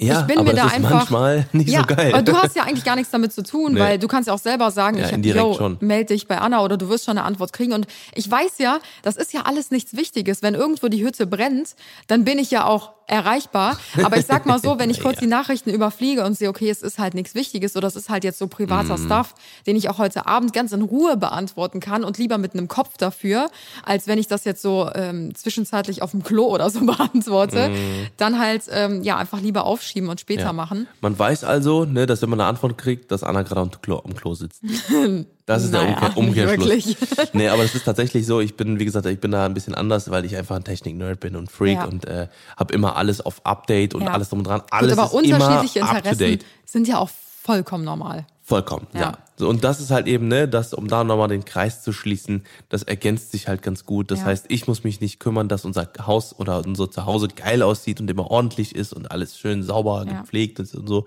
Ja, 0.00 0.20
ich 0.20 0.26
bin 0.28 0.38
aber 0.38 0.50
mir 0.50 0.54
da 0.54 0.62
das 0.62 0.72
ist 0.72 0.76
einfach 0.76 0.90
manchmal 0.90 1.48
nicht 1.52 1.70
ja, 1.70 1.80
so 1.80 1.86
geil. 1.86 2.12
Aber 2.12 2.22
du 2.22 2.36
hast 2.36 2.54
ja 2.54 2.62
eigentlich 2.62 2.84
gar 2.84 2.94
nichts 2.94 3.10
damit 3.10 3.32
zu 3.32 3.42
tun, 3.42 3.74
Nee. 3.74 3.80
weil 3.80 3.98
du 3.98 4.06
kannst 4.06 4.28
ja 4.28 4.32
auch 4.34 4.38
selber 4.38 4.70
sagen, 4.70 4.96
Ja, 4.98 5.08
ich 5.10 5.34
yo, 5.34 5.54
schon. 5.54 5.76
meld 5.80 6.10
dich 6.10 6.28
bei 6.28 6.38
Anna 6.38 6.62
oder 6.62 6.76
du 6.76 6.88
wirst 6.88 7.04
schon 7.06 7.18
eine 7.18 7.26
Antwort 7.26 7.52
kriegen. 7.52 7.72
Und 7.72 7.86
ich 8.14 8.30
weiß 8.30 8.58
ja, 8.58 8.78
das 9.02 9.16
ist 9.16 9.32
ja 9.32 9.42
alles 9.42 9.72
nichts 9.72 9.96
Wichtiges. 9.96 10.40
Wenn 10.40 10.54
irgendwo 10.54 10.86
die 10.88 11.04
Hütte 11.04 11.26
brennt, 11.26 11.74
dann 12.06 12.24
bin 12.24 12.38
ich 12.38 12.52
ja 12.52 12.64
auch 12.64 12.92
erreichbar. 13.08 13.78
Aber 14.04 14.16
ich 14.16 14.26
sag 14.26 14.46
mal 14.46 14.60
so, 14.60 14.78
wenn 14.78 14.90
ich 14.90 15.00
kurz 15.02 15.16
Ja. 15.16 15.20
die 15.22 15.26
Nachrichten 15.26 15.70
überfliege 15.70 16.24
und 16.24 16.34
sehe, 16.34 16.48
okay, 16.48 16.70
es 16.70 16.82
ist 16.82 16.98
halt 16.98 17.14
nichts 17.14 17.34
Wichtiges 17.34 17.76
oder 17.76 17.88
es 17.88 17.96
ist 17.96 18.08
halt 18.10 18.22
jetzt 18.24 18.38
so 18.38 18.46
privater 18.46 18.96
Mhm. 18.98 19.06
Stuff, 19.06 19.34
den 19.66 19.76
ich 19.76 19.88
auch 19.88 19.98
heute 19.98 20.26
Abend 20.26 20.52
ganz 20.52 20.72
in 20.72 20.82
Ruhe 20.82 21.16
beantworten 21.16 21.80
kann 21.80 22.04
und 22.04 22.18
lieber 22.18 22.38
mit 22.38 22.52
einem 22.54 22.68
Kopf 22.68 22.96
dafür, 22.98 23.50
als 23.84 24.06
wenn 24.06 24.18
ich 24.18 24.26
das 24.28 24.44
jetzt 24.44 24.62
so 24.62 24.90
ähm, 24.94 25.34
zwischenzeitlich 25.34 26.02
auf 26.02 26.12
dem 26.12 26.22
Klo 26.22 26.44
oder 26.46 26.70
so 26.70 26.80
beantworte, 26.86 27.70
dann 28.16 28.38
halt 28.38 28.64
ähm, 28.70 29.02
ja 29.02 29.16
einfach 29.16 29.40
lieber 29.40 29.64
aufschieben 29.64 30.08
und 30.08 30.20
später. 30.20 30.42
Ja. 30.42 30.52
machen. 30.52 30.86
Man 31.00 31.18
weiß 31.18 31.44
also, 31.44 31.84
ne, 31.84 32.06
dass 32.06 32.22
wenn 32.22 32.30
man 32.30 32.40
eine 32.40 32.48
Antwort 32.48 32.78
kriegt, 32.78 33.10
dass 33.10 33.22
Anna 33.22 33.42
gerade 33.42 33.60
am 33.60 33.70
Klo, 33.82 33.98
am 34.04 34.14
Klo 34.14 34.34
sitzt. 34.34 34.62
Das 35.48 35.64
ist 35.64 35.72
Naja, 35.72 35.98
der 35.98 36.16
Umkehr, 36.18 36.46
Umkehrschluss. 36.46 36.68
wirklich. 36.68 36.96
Nee, 37.32 37.48
aber 37.48 37.62
das 37.62 37.74
ist 37.74 37.84
tatsächlich 37.84 38.26
so. 38.26 38.40
Ich 38.40 38.54
bin, 38.54 38.78
wie 38.78 38.84
gesagt, 38.84 39.06
ich 39.06 39.18
bin 39.18 39.30
da 39.30 39.46
ein 39.46 39.54
bisschen 39.54 39.74
anders, 39.74 40.10
weil 40.10 40.26
ich 40.26 40.36
einfach 40.36 40.56
ein 40.56 40.62
Technik-Nerd 40.64 41.20
bin 41.20 41.36
und 41.36 41.50
Freak 41.50 41.78
Ja. 41.78 41.84
und 41.86 42.04
äh, 42.06 42.28
habe 42.58 42.74
immer 42.74 42.96
alles 42.96 43.22
auf 43.22 43.40
Update 43.46 43.94
und 43.94 44.02
Ja. 44.02 44.08
alles 44.12 44.28
drum 44.28 44.40
und 44.40 44.46
dran. 44.46 44.60
Alles 44.70 44.90
Gut, 44.94 44.98
aber 44.98 45.14
unterschiedliche 45.14 45.78
Interessen 45.80 46.38
sind 46.66 46.86
ja 46.86 46.98
auch 46.98 47.08
vollkommen 47.42 47.82
normal. 47.84 48.26
Vollkommen, 48.44 48.86
ja. 48.92 49.00
Ja. 49.00 49.18
So, 49.36 49.48
und 49.48 49.62
das 49.64 49.80
ist 49.80 49.90
halt 49.90 50.06
eben, 50.06 50.28
ne, 50.28 50.48
das, 50.48 50.74
um 50.74 50.86
da 50.88 51.02
nochmal 51.04 51.28
den 51.28 51.44
Kreis 51.46 51.82
zu 51.82 51.92
schließen, 51.92 52.44
das 52.68 52.82
ergänzt 52.82 53.30
sich 53.32 53.46
halt 53.48 53.62
ganz 53.62 53.84
gut. 53.86 54.10
Das 54.10 54.20
Ja. 54.20 54.24
heißt, 54.26 54.46
ich 54.48 54.66
muss 54.66 54.84
mich 54.84 55.00
nicht 55.00 55.18
kümmern, 55.20 55.48
dass 55.48 55.64
unser 55.64 55.88
Haus 56.06 56.34
oder 56.38 56.62
unser 56.66 56.90
Zuhause 56.90 57.28
geil 57.28 57.62
aussieht 57.62 58.00
und 58.00 58.10
immer 58.10 58.30
ordentlich 58.30 58.74
ist 58.74 58.92
und 58.92 59.10
alles 59.10 59.38
schön 59.38 59.62
sauber 59.62 60.04
Ja. 60.06 60.20
gepflegt 60.20 60.58
ist 60.58 60.74
und 60.74 60.88
so. 60.88 61.06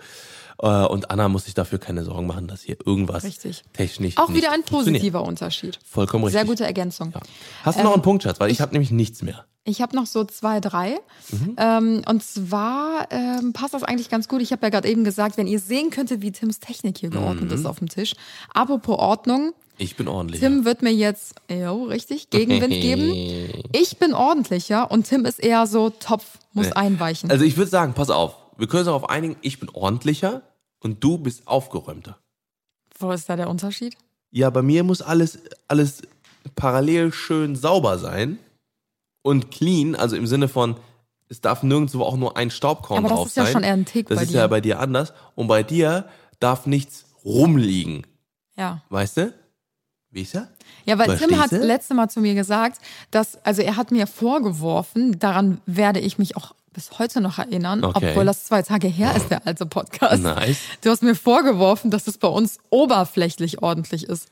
Äh, 0.62 0.68
Und 0.86 1.10
Anna 1.12 1.28
muss 1.28 1.46
sich 1.46 1.54
dafür 1.54 1.80
keine 1.80 2.04
Sorgen 2.04 2.28
machen, 2.28 2.48
dass 2.48 2.62
hier 2.62 2.78
irgendwas 2.86 3.24
Richtig. 3.24 3.64
technisch 3.74 4.18
Auch 4.18 4.34
wieder 4.34 4.52
ein 4.52 4.64
positiver 4.64 5.24
Unterschied. 5.24 5.80
Vollkommen 5.86 6.24
richtig. 6.26 6.40
Sehr 6.40 6.48
gute 6.48 6.66
Ergänzung. 6.66 7.12
Ja. 7.14 7.22
Hast 7.64 7.80
du 7.80 7.84
noch 7.84 7.94
einen 7.94 8.02
Punkt, 8.02 8.24
Schatz? 8.24 8.40
Weil 8.40 8.52
ich 8.52 8.62
habe 8.62 8.72
nämlich 8.74 8.92
nichts 8.92 9.22
mehr. 9.22 9.46
Ich 9.64 9.82
habe 9.82 9.96
noch 9.96 10.08
so 10.08 10.24
zwei, 10.24 10.60
drei. 10.60 10.96
Mhm. 11.32 11.56
Ähm, 11.58 12.02
und 12.08 12.24
zwar 12.24 13.08
ähm, 13.12 13.54
passt 13.54 13.74
das 13.76 13.84
eigentlich 13.84 14.10
ganz 14.10 14.28
gut. 14.28 14.42
Ich 14.42 14.52
habe 14.52 14.64
ja 14.66 14.70
gerade 14.70 14.88
eben 14.90 15.04
gesagt, 15.04 15.38
wenn 15.38 15.46
ihr 15.46 15.60
sehen 15.60 15.92
könntet, 15.92 16.22
wie 16.22 16.32
Tims 16.32 16.60
Technik 16.60 16.98
hier 16.98 17.10
geordnet 17.12 17.50
Mhm. 17.50 17.56
ist 17.56 17.66
auf 17.68 17.78
dem 17.80 17.88
Tisch. 17.90 18.14
Apropos 18.56 18.98
Ordnung, 18.98 19.54
Ich 19.78 19.96
bin 19.96 20.08
ordentlich. 20.08 20.40
Tim 20.42 20.66
wird 20.66 20.82
mir 20.82 20.92
jetzt, 20.94 21.36
jo, 21.50 21.84
richtig, 21.84 22.30
Gegenwind 22.32 22.74
geben. 22.74 23.12
Ich 23.74 23.98
bin 23.98 24.14
ordentlicher 24.14 24.90
und 24.92 25.08
Tim 25.08 25.26
ist 25.26 25.40
eher 25.40 25.66
so 25.68 25.90
Topf, 25.92 26.26
muss 26.54 26.72
einweichen. 26.72 27.30
Also 27.32 27.46
ich 27.46 27.56
würde 27.58 27.70
sagen, 27.72 27.94
pass 27.94 28.10
auf, 28.10 28.36
wir 28.58 28.68
können 28.68 28.80
uns 28.82 28.88
darauf 28.88 29.10
einigen, 29.10 29.38
ich 29.42 29.60
bin 29.60 29.70
ordentlicher 29.70 30.42
und 30.82 31.04
du 31.04 31.18
bist 31.18 31.48
aufgeräumter. 31.48 32.18
Wo 33.00 33.12
ist 33.12 33.30
da 33.30 33.36
der 33.36 33.50
Unterschied? 33.50 33.96
Ja, 34.32 34.50
bei 34.50 34.62
mir 34.62 34.84
muss 34.84 35.02
alles, 35.02 35.40
alles 35.68 36.02
parallel 36.56 37.12
schön 37.14 37.56
sauber 37.56 37.98
sein 38.00 38.38
und 39.22 39.52
clean, 39.52 39.96
also 39.96 40.16
im 40.16 40.28
Sinne 40.28 40.48
von, 40.48 40.76
es 41.30 41.42
darf 41.42 41.64
nirgendwo 41.64 42.04
auch 42.04 42.18
nur 42.18 42.36
ein 42.38 42.52
Staubkorn 42.52 43.00
Aber 43.00 43.10
das 43.10 43.18
drauf 43.18 43.28
ist 43.28 43.38
ja 43.38 43.44
sein. 43.46 43.54
schon 43.54 43.64
eher 43.64 43.74
ein 43.74 43.86
Tick 43.86 44.08
Das 44.08 44.18
bei 44.18 44.24
ist 44.24 44.32
dir. 44.34 44.38
ja 44.40 44.48
bei 44.48 44.62
dir 44.62 44.80
anders. 44.80 45.14
Und 45.36 45.48
bei 45.48 45.64
dir 45.64 46.06
darf 46.40 46.66
nichts 46.66 47.06
rumliegen. 47.24 48.06
Ja. 48.58 48.82
Weißt 48.90 49.18
du? 49.18 49.34
Wie 50.10 50.24
ist 50.24 50.36
er? 50.36 50.50
Ja, 50.86 50.98
weil 50.98 51.18
Tim 51.18 51.32
hat 51.32 51.50
Verstehst 51.50 51.64
du? 51.64 51.68
letzte 51.68 51.94
Mal 51.94 52.10
zu 52.10 52.20
mir 52.20 52.36
gesagt, 52.36 52.82
dass, 53.12 53.44
also 53.46 53.62
er 53.62 53.78
hat 53.78 53.92
mir 53.92 54.08
vorgeworfen, 54.08 55.20
daran 55.20 55.62
werde 55.66 56.00
ich 56.02 56.18
mich 56.18 56.36
auch 56.36 56.54
bis 56.74 57.00
heute 57.00 57.20
noch 57.22 57.38
erinnern, 57.38 57.84
Okay. 57.84 58.10
obwohl 58.12 58.26
das 58.26 58.46
zwei 58.46 58.62
Tage 58.62 58.88
her 58.88 59.16
ist, 59.16 59.30
der 59.30 59.46
alte 59.46 59.66
Podcast. 59.66 60.24
Nice. 60.24 60.58
Du 60.82 60.90
hast 60.90 61.04
mir 61.04 61.16
vorgeworfen, 61.16 61.92
dass 61.92 62.08
es 62.08 62.18
bei 62.18 62.28
uns 62.30 62.60
oberflächlich 62.70 63.62
ordentlich 63.62 64.08
ist. 64.08 64.30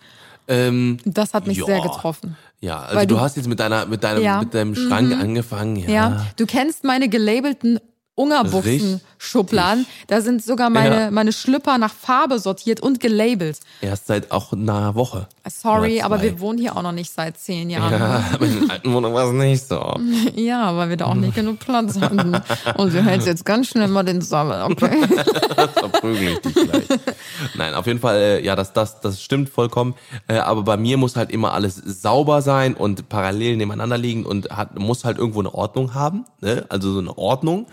Ähm, 0.47 0.97
Das 1.05 1.33
hat 1.33 1.45
mich 1.47 1.57
ja. 1.57 1.65
sehr 1.65 1.81
getroffen. 1.81 2.35
Ja, 2.61 2.79
also 2.79 2.99
du, 3.01 3.05
du- 3.15 3.19
hast 3.21 3.37
jetzt 3.37 3.47
mit 3.47 3.59
deiner, 3.59 3.85
mit 3.85 4.03
deinem, 4.03 4.23
Ja. 4.23 4.39
mit 4.39 4.53
deinem 4.53 4.75
Schrank 4.75 5.13
angefangen, 5.13 5.75
ja. 5.75 5.89
Ja, 5.89 6.25
du 6.37 6.45
kennst 6.45 6.83
meine 6.83 7.07
gelabelten 7.09 7.79
Ungerbuchsen-Schubladen. 8.19 9.85
Da 10.07 10.21
sind 10.21 10.43
sogar 10.43 10.69
meine, 10.69 10.95
Ja. 10.95 11.11
meine 11.11 11.31
Schlüpper 11.31 11.77
nach 11.77 11.93
Farbe 11.93 12.39
sortiert 12.39 12.81
und 12.81 12.99
gelabelt. 12.99 13.59
Erst 13.81 14.07
seit 14.07 14.31
auch 14.31 14.51
einer 14.53 14.95
Woche. 14.95 15.27
Sorry, 15.47 16.01
aber 16.01 16.21
wir 16.21 16.39
wohnen 16.39 16.59
hier 16.59 16.75
auch 16.77 16.81
noch 16.83 16.91
nicht 16.91 17.11
seit 17.11 17.37
zehn 17.39 17.69
Jahren. 17.69 17.91
Ja, 17.91 18.23
aber 18.33 18.45
in 18.45 18.61
der 18.61 18.71
alten 18.75 18.93
Wohnung 18.93 19.13
war 19.13 19.27
es 19.27 19.33
nicht 19.33 19.67
so. 19.67 19.95
Ja, 20.35 20.75
weil 20.77 20.89
wir 20.89 20.97
da 20.97 21.05
auch 21.05 21.15
nicht 21.15 21.35
genug 21.35 21.59
Platz 21.59 21.99
hatten. 21.99 22.39
Und 22.77 22.93
du 22.93 23.03
hältst 23.03 23.27
jetzt 23.27 23.45
ganz 23.45 23.67
schnell 23.67 23.87
mal 23.87 24.03
den 24.03 24.21
Sammel, 24.21 24.61
okay? 24.63 25.07
Verprügel 25.73 26.29
ich 26.33 26.39
dich 26.39 26.53
gleich. 26.53 26.99
Nein, 27.55 27.73
auf 27.73 27.87
jeden 27.87 27.99
Fall, 27.99 28.17
äh, 28.17 28.45
ja, 28.45 28.55
das, 28.55 28.73
das, 28.73 29.01
das 29.01 29.21
stimmt 29.21 29.49
vollkommen. 29.49 29.95
Äh, 30.27 30.37
aber 30.37 30.63
bei 30.63 30.77
mir 30.77 30.97
muss 30.97 31.15
halt 31.15 31.31
immer 31.31 31.53
alles 31.53 31.75
sauber 31.75 32.41
sein 32.41 32.73
und 32.75 33.09
parallel 33.09 33.57
nebeneinander 33.57 33.97
liegen 33.97 34.25
und 34.25 34.49
hat, 34.49 34.77
muss 34.77 35.03
halt 35.03 35.17
irgendwo 35.17 35.39
eine 35.39 35.53
Ordnung 35.53 35.93
haben. 35.93 36.25
Ne? 36.41 36.65
Also 36.69 36.91
so 36.93 36.99
eine 36.99 37.17
Ordnung. 37.17 37.67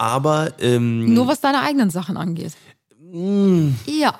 Aber 0.00 0.52
ähm, 0.60 1.12
Nur 1.12 1.26
was 1.26 1.42
deine 1.42 1.60
eigenen 1.60 1.90
Sachen 1.90 2.16
angeht. 2.16 2.52
Ja. 3.84 4.14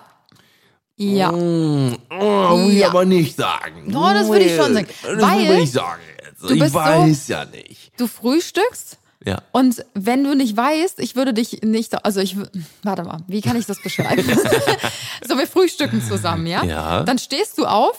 Ja. 0.97 1.33
Mm, 1.33 1.97
oh, 2.11 2.59
will 2.67 2.73
ich 2.73 2.79
Ja. 2.81 2.89
aber 2.89 3.07
nicht 3.07 3.35
sagen. 3.35 3.91
Doch, 3.91 4.13
das 4.13 4.29
würde 4.29 4.45
ich 4.45 4.57
schon 4.57 4.75
sagen. 4.75 4.87
Das 5.03 5.23
Weil 5.23 5.49
will 5.49 5.63
ich 5.63 5.73
sagen 5.73 6.03
jetzt. 6.23 6.43
du 6.43 6.53
Ich 6.53 6.61
bist 6.61 6.73
so- 6.75 6.79
weiß 6.79 7.29
ja 7.29 7.47
nicht. 7.47 7.93
Du 7.99 8.07
frühstückst 8.07 8.99
Ja. 9.25 9.39
und 9.53 9.83
wenn 9.95 10.23
du 10.23 10.35
nicht 10.37 10.55
weißt, 10.55 10.99
ich 11.01 11.17
würde 11.17 11.33
dich 11.33 11.63
nicht, 11.63 12.05
also 12.05 12.21
ich, 12.21 12.37
warte 12.83 13.05
mal, 13.05 13.21
wie 13.27 13.41
kann 13.41 13.57
ich 13.57 13.65
das 13.65 13.81
beschreiben? 13.81 14.23
so, 15.27 15.39
wir 15.39 15.47
frühstücken 15.47 16.03
zusammen, 16.07 16.47
ja? 16.47 16.63
Ja. 16.63 17.03
Dann 17.05 17.17
stehst 17.17 17.57
du 17.57 17.65
auf, 17.65 17.97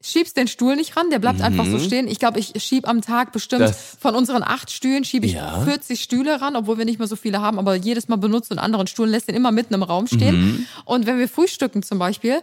schiebst 0.00 0.36
den 0.36 0.46
Stuhl 0.46 0.76
nicht 0.76 0.96
ran, 0.96 1.10
der 1.10 1.18
bleibt 1.18 1.40
einfach 1.40 1.66
so 1.66 1.78
stehen. 1.80 2.06
Ich 2.06 2.18
glaube, 2.20 2.38
ich 2.38 2.52
schieb 2.62 2.86
am 2.88 3.00
Tag 3.02 3.32
bestimmt 3.32 3.62
Mhm. 3.62 3.66
Das- 3.66 3.96
von 4.00 4.14
unseren 4.14 4.44
acht 4.44 4.70
Stühlen 4.70 5.04
schiebe 5.04 5.26
ich 5.26 5.32
Ja. 5.32 5.60
40 5.62 6.00
Stühle 6.02 6.40
ran, 6.40 6.54
obwohl 6.54 6.78
wir 6.78 6.84
nicht 6.84 6.98
mehr 7.00 7.08
so 7.08 7.16
viele 7.16 7.40
haben, 7.40 7.58
aber 7.58 7.74
jedes 7.74 8.06
Mal 8.08 8.16
benutzt 8.16 8.50
einen 8.52 8.60
anderen 8.60 8.86
Stuhl, 8.86 9.08
lässt 9.08 9.26
den 9.28 9.34
immer 9.34 9.50
mitten 9.50 9.74
im 9.74 9.82
Raum 9.82 10.06
stehen. 10.06 10.40
Mhm. 10.40 10.66
Und 10.84 11.06
wenn 11.06 11.18
wir 11.18 11.28
frühstücken 11.28 11.82
zum 11.82 11.98
Beispiel, 11.98 12.38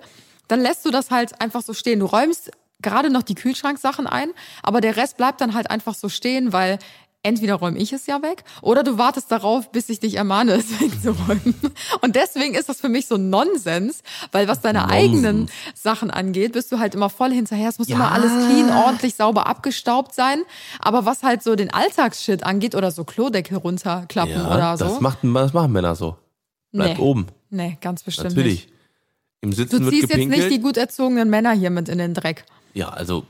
dann 0.50 0.60
lässt 0.62 0.86
du 0.86 0.92
das 0.92 1.12
halt 1.12 1.40
einfach 1.42 1.62
so 1.62 1.74
stehen. 1.74 2.00
Du 2.02 2.08
räumst 2.08 2.52
gerade 2.82 3.10
noch 3.10 3.24
die 3.24 3.36
Kühlschranksachen 3.36 4.06
ein, 4.06 4.30
aber 4.62 4.82
der 4.82 4.98
Rest 4.98 5.16
bleibt 5.18 5.40
dann 5.42 5.54
halt 5.54 5.72
einfach 5.72 5.96
so 5.96 6.10
stehen, 6.10 6.52
weil 6.52 6.78
entweder 7.26 7.56
räume 7.56 7.78
ich 7.80 7.92
es 7.92 8.06
ja 8.08 8.22
weg 8.22 8.44
oder 8.62 8.84
du 8.84 8.98
wartest 8.98 9.32
darauf, 9.32 9.72
bis 9.72 9.90
ich 9.90 10.00
dich 10.00 10.16
ermahne, 10.16 10.54
es 10.54 10.70
wegzuräumen. 10.80 11.56
Und 12.02 12.16
deswegen 12.16 12.56
ist 12.56 12.70
das 12.70 12.80
für 12.80 12.90
mich 12.90 13.08
so 13.08 13.18
Nonsens, 13.18 14.04
weil 14.32 14.48
was 14.48 14.62
deine 14.62 14.80
Nonsens. 14.80 14.96
eigenen 14.98 15.50
Sachen 15.74 16.12
angeht, 16.12 16.54
bist 16.54 16.72
du 16.72 16.80
halt 16.80 16.96
immer 16.96 17.10
voll 17.10 17.32
hinterher. 17.32 17.70
Es 17.70 17.80
muss 17.80 17.90
immer 17.90 18.12
alles 18.12 18.32
clean, 18.48 18.70
ordentlich, 18.70 19.16
sauber 19.16 19.48
abgestaubt 19.48 20.14
sein. 20.16 20.44
Aber 20.80 21.06
was 21.06 21.24
halt 21.24 21.44
so 21.44 21.56
den 21.56 21.74
Alltagsshit 21.74 22.44
angeht 22.44 22.76
oder 22.76 22.92
so 22.92 23.04
Klodeckel 23.04 23.58
runterklappen 23.58 24.32
Ja, 24.34 24.54
oder 24.56 24.78
so. 24.78 24.86
das, 24.86 25.02
macht, 25.02 25.20
das 25.24 25.54
machen 25.54 25.72
Männer 25.72 25.96
so. 25.96 26.16
Bleibt 26.72 26.98
Nee. 27.00 27.04
oben. 27.04 27.28
nee, 27.50 27.78
ganz 27.82 28.04
bestimmt 28.04 28.30
Natürlich. 28.36 28.66
nicht. 28.66 28.74
Im 29.42 29.52
Du 29.52 29.58
Sitzen 29.58 29.82
wird 29.86 29.94
ziehst 29.94 30.10
jetzt 30.16 30.28
nicht 30.28 30.50
die 30.52 30.60
gut 30.60 30.78
erzogenen 30.78 31.30
Männer 31.30 31.52
hier 31.52 31.70
mit 31.70 31.88
in 31.90 31.98
den 32.00 32.14
Dreck. 32.14 32.46
Ja, 32.74 32.90
also. 32.90 33.26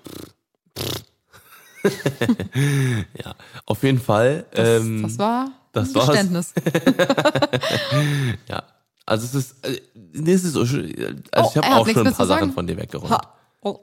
ja, 3.24 3.36
auf 3.66 3.84
jeden 3.84 4.00
Fall. 4.00 4.46
Das, 4.52 4.82
ähm, 4.82 5.04
das 5.04 5.18
war 5.18 5.52
das 5.72 5.90
ein. 5.90 5.94
Geständnis. 5.94 6.54
ja. 8.50 8.64
Also 9.06 9.26
es 9.26 9.36
ist, 9.36 9.66
äh, 9.66 9.80
nee, 10.14 10.34
es 10.34 10.44
ist 10.44 10.54
so, 10.54 10.62
also 10.62 10.78
Oh, 10.78 11.50
ich 11.50 11.58
habe 11.58 11.68
auch 11.76 11.88
schon 11.88 12.08
ein 12.08 12.14
paar. 12.14 12.26
Sachen 12.26 12.52
von 12.54 12.66
dir 12.66 12.78
weggeräumt. 12.78 13.12
Ha. 13.12 13.22
Oh. 13.62 13.80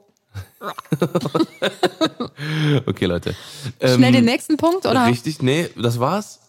Okay, 2.85 3.05
Leute. 3.05 3.35
Ähm, 3.79 3.97
Schnell 3.97 4.11
den 4.11 4.25
nächsten 4.25 4.57
Punkt, 4.57 4.85
oder? 4.85 5.05
Richtig, 5.07 5.41
nee, 5.41 5.69
das 5.77 5.99
war's. 5.99 6.39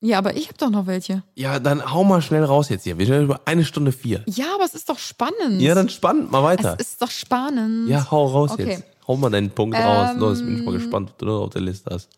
Ja, 0.00 0.18
aber 0.18 0.36
ich 0.36 0.48
habe 0.48 0.58
doch 0.58 0.70
noch 0.70 0.86
welche. 0.88 1.22
Ja, 1.36 1.60
dann 1.60 1.92
hau 1.92 2.02
mal 2.02 2.20
schnell 2.22 2.44
raus 2.44 2.68
jetzt 2.68 2.82
hier. 2.82 2.98
Wir 2.98 3.06
sind 3.06 3.22
über 3.22 3.40
eine 3.44 3.64
Stunde 3.64 3.92
vier. 3.92 4.24
Ja, 4.26 4.46
aber 4.56 4.64
es 4.64 4.74
ist 4.74 4.88
doch 4.88 4.98
spannend. 4.98 5.60
Ja, 5.60 5.76
dann 5.76 5.88
spannend, 5.88 6.32
mal 6.32 6.42
weiter. 6.42 6.76
Es 6.78 6.88
ist 6.90 7.02
doch 7.02 7.10
spannend. 7.10 7.88
Ja, 7.88 8.10
hau 8.10 8.26
raus 8.26 8.50
Okay. 8.50 8.68
jetzt. 8.68 8.84
Hau 9.06 9.16
mal 9.16 9.30
deinen 9.30 9.50
Punkt 9.50 9.76
raus. 9.76 10.10
Ähm, 10.12 10.18
Los, 10.20 10.40
bin 10.40 10.58
ich 10.58 10.64
mal 10.64 10.72
gespannt, 10.74 11.10
ob 11.10 11.18
du 11.18 11.26
noch 11.26 11.40
auf 11.42 11.50
der 11.50 11.62
Liste 11.62 11.90
hast. 11.92 12.08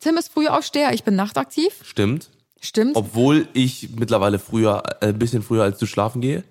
Tim 0.00 0.16
ist 0.16 0.32
Frühaufsteher, 0.32 0.92
ich 0.92 1.04
bin 1.04 1.16
nachtaktiv. 1.16 1.80
Stimmt. 1.82 2.30
Stimmt. 2.60 2.96
Obwohl 2.96 3.46
ich 3.52 3.90
mittlerweile 3.96 4.38
früher, 4.38 4.82
äh, 5.00 5.08
ein 5.08 5.18
bisschen 5.18 5.42
früher 5.42 5.64
als 5.64 5.78
du 5.78 5.86
schlafen 5.86 6.20
gehe, 6.20 6.44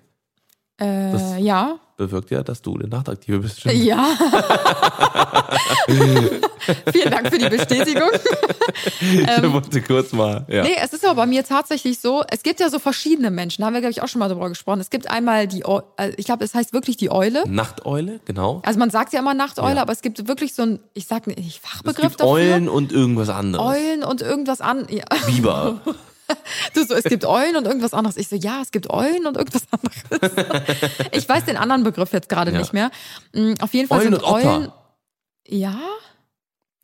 äh, 0.80 1.40
ja. 1.40 1.78
Bewirkt 1.96 2.30
ja, 2.30 2.42
dass 2.42 2.60
du 2.62 2.74
eine 2.74 2.88
Nachtaktive 2.88 3.38
bist. 3.38 3.60
Stimmt. 3.60 3.74
Ja. 3.84 4.06
Vielen 6.92 7.10
Dank 7.10 7.28
für 7.30 7.38
die 7.38 7.48
Bestätigung. 7.48 8.10
Ich 9.00 9.52
wollte 9.52 9.82
kurz 9.82 10.12
mal, 10.12 10.46
ja. 10.48 10.62
Nee, 10.62 10.76
es 10.82 10.92
ist 10.92 11.04
aber 11.04 11.14
bei 11.14 11.26
mir 11.26 11.44
tatsächlich 11.44 12.00
so, 12.00 12.22
es 12.30 12.42
gibt 12.42 12.60
ja 12.60 12.70
so 12.70 12.78
verschiedene 12.78 13.30
Menschen, 13.30 13.60
da 13.60 13.66
haben 13.66 13.74
wir, 13.74 13.80
glaube 13.80 13.92
ich, 13.92 14.02
auch 14.02 14.08
schon 14.08 14.18
mal 14.18 14.28
drüber 14.28 14.48
gesprochen. 14.48 14.80
Es 14.80 14.90
gibt 14.90 15.10
einmal 15.10 15.46
die, 15.46 15.64
Eu 15.66 15.80
äh, 15.98 16.12
ich 16.16 16.24
glaube, 16.24 16.44
es 16.44 16.54
heißt 16.54 16.72
wirklich 16.72 16.96
die 16.96 17.10
Eule. 17.10 17.44
Nachteule, 17.46 18.20
genau. 18.24 18.62
Also 18.64 18.78
man 18.78 18.90
sagt 18.90 19.12
ja 19.12 19.20
immer 19.20 19.34
Nachteule, 19.34 19.76
Ja. 19.76 19.82
aber 19.82 19.92
es 19.92 20.00
gibt 20.02 20.26
wirklich 20.26 20.54
so 20.54 20.62
ein, 20.62 20.80
ich 20.94 21.06
sag 21.06 21.26
nicht, 21.26 21.38
Es 21.38 21.56
Fachbegriff 21.56 22.08
gibt 22.10 22.20
dafür. 22.20 22.32
Eulen 22.32 22.68
und 22.68 22.92
irgendwas 22.92 23.28
anderes. 23.28 23.76
Eulen 23.76 24.02
und 24.02 24.22
irgendwas 24.22 24.60
an. 24.60 24.86
Ja. 24.88 25.04
Biber. 25.26 25.80
Du 26.74 26.84
so, 26.84 26.94
es 26.94 27.04
gibt 27.04 27.24
Eulen 27.24 27.56
und 27.56 27.66
irgendwas 27.66 27.92
anderes. 27.94 28.16
Ich 28.16 28.28
so, 28.28 28.36
ja, 28.36 28.60
es 28.62 28.70
gibt 28.70 28.88
Eulen 28.90 29.26
und 29.26 29.36
irgendwas 29.36 29.62
anderes. 29.70 30.40
Ich 31.12 31.28
weiß 31.28 31.44
den 31.44 31.56
anderen 31.56 31.82
Begriff 31.84 32.12
jetzt 32.12 32.28
gerade 32.28 32.50
Ja. 32.52 32.58
nicht 32.58 32.72
mehr. 32.72 32.90
Mm, 33.34 33.54
Auf 33.60 33.74
jeden 33.74 33.88
Fall 33.88 34.00
Eulen 34.00 34.12
sind. 34.14 34.24
Eulen. 34.24 34.72
Ja, 35.46 35.78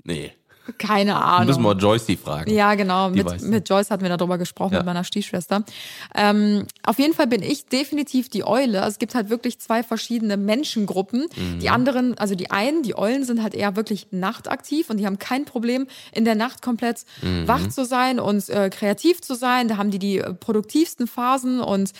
Nee. 0.05 0.32
Keine 0.78 1.16
Ahnung. 1.16 1.46
Müssen 1.48 1.62
wir 1.62 1.72
Joyce 1.76 2.16
fragen. 2.22 2.50
Ja, 2.52 2.74
genau. 2.74 3.10
Die 3.10 3.22
Mit, 3.22 3.42
mit 3.42 3.68
Joyce 3.68 3.90
hatten 3.90 4.02
wir 4.02 4.16
darüber 4.16 4.38
gesprochen, 4.38 4.72
Ja. 4.74 4.78
mit 4.80 4.86
meiner 4.86 5.04
Stiefschwester. 5.04 5.62
Ähm, 6.14 6.66
auf 6.84 6.98
jeden 6.98 7.14
Fall 7.14 7.26
bin 7.26 7.42
ich 7.42 7.66
definitiv 7.66 8.28
die 8.28 8.44
Eule. 8.44 8.82
Also 8.82 8.92
es 8.94 8.98
gibt 8.98 9.14
halt 9.14 9.30
wirklich 9.30 9.58
zwei 9.60 9.82
verschiedene 9.82 10.36
Menschengruppen. 10.36 11.26
Mhm. 11.36 11.58
Die 11.60 11.68
anderen, 11.70 12.16
also 12.18 12.34
die 12.34 12.50
einen, 12.50 12.82
die 12.82 12.96
Eulen 12.96 13.24
sind 13.24 13.42
halt 13.42 13.54
eher 13.54 13.76
wirklich 13.76 14.08
nachtaktiv 14.10 14.90
und 14.90 14.96
die 14.98 15.06
haben 15.06 15.18
kein 15.18 15.44
Problem, 15.44 15.86
in 16.12 16.24
der 16.24 16.34
Nacht 16.34 16.62
komplett 16.62 17.04
Mhm. 17.22 17.46
wach 17.48 17.68
zu 17.68 17.84
sein 17.84 18.18
und 18.20 18.48
äh, 18.48 18.70
kreativ 18.70 19.20
zu 19.22 19.34
sein. 19.34 19.68
Da 19.68 19.76
haben 19.76 19.90
die 19.90 19.98
die 19.98 20.18
äh, 20.18 20.34
produktivsten 20.34 21.06
Phasen 21.06 21.60
und 21.60 21.92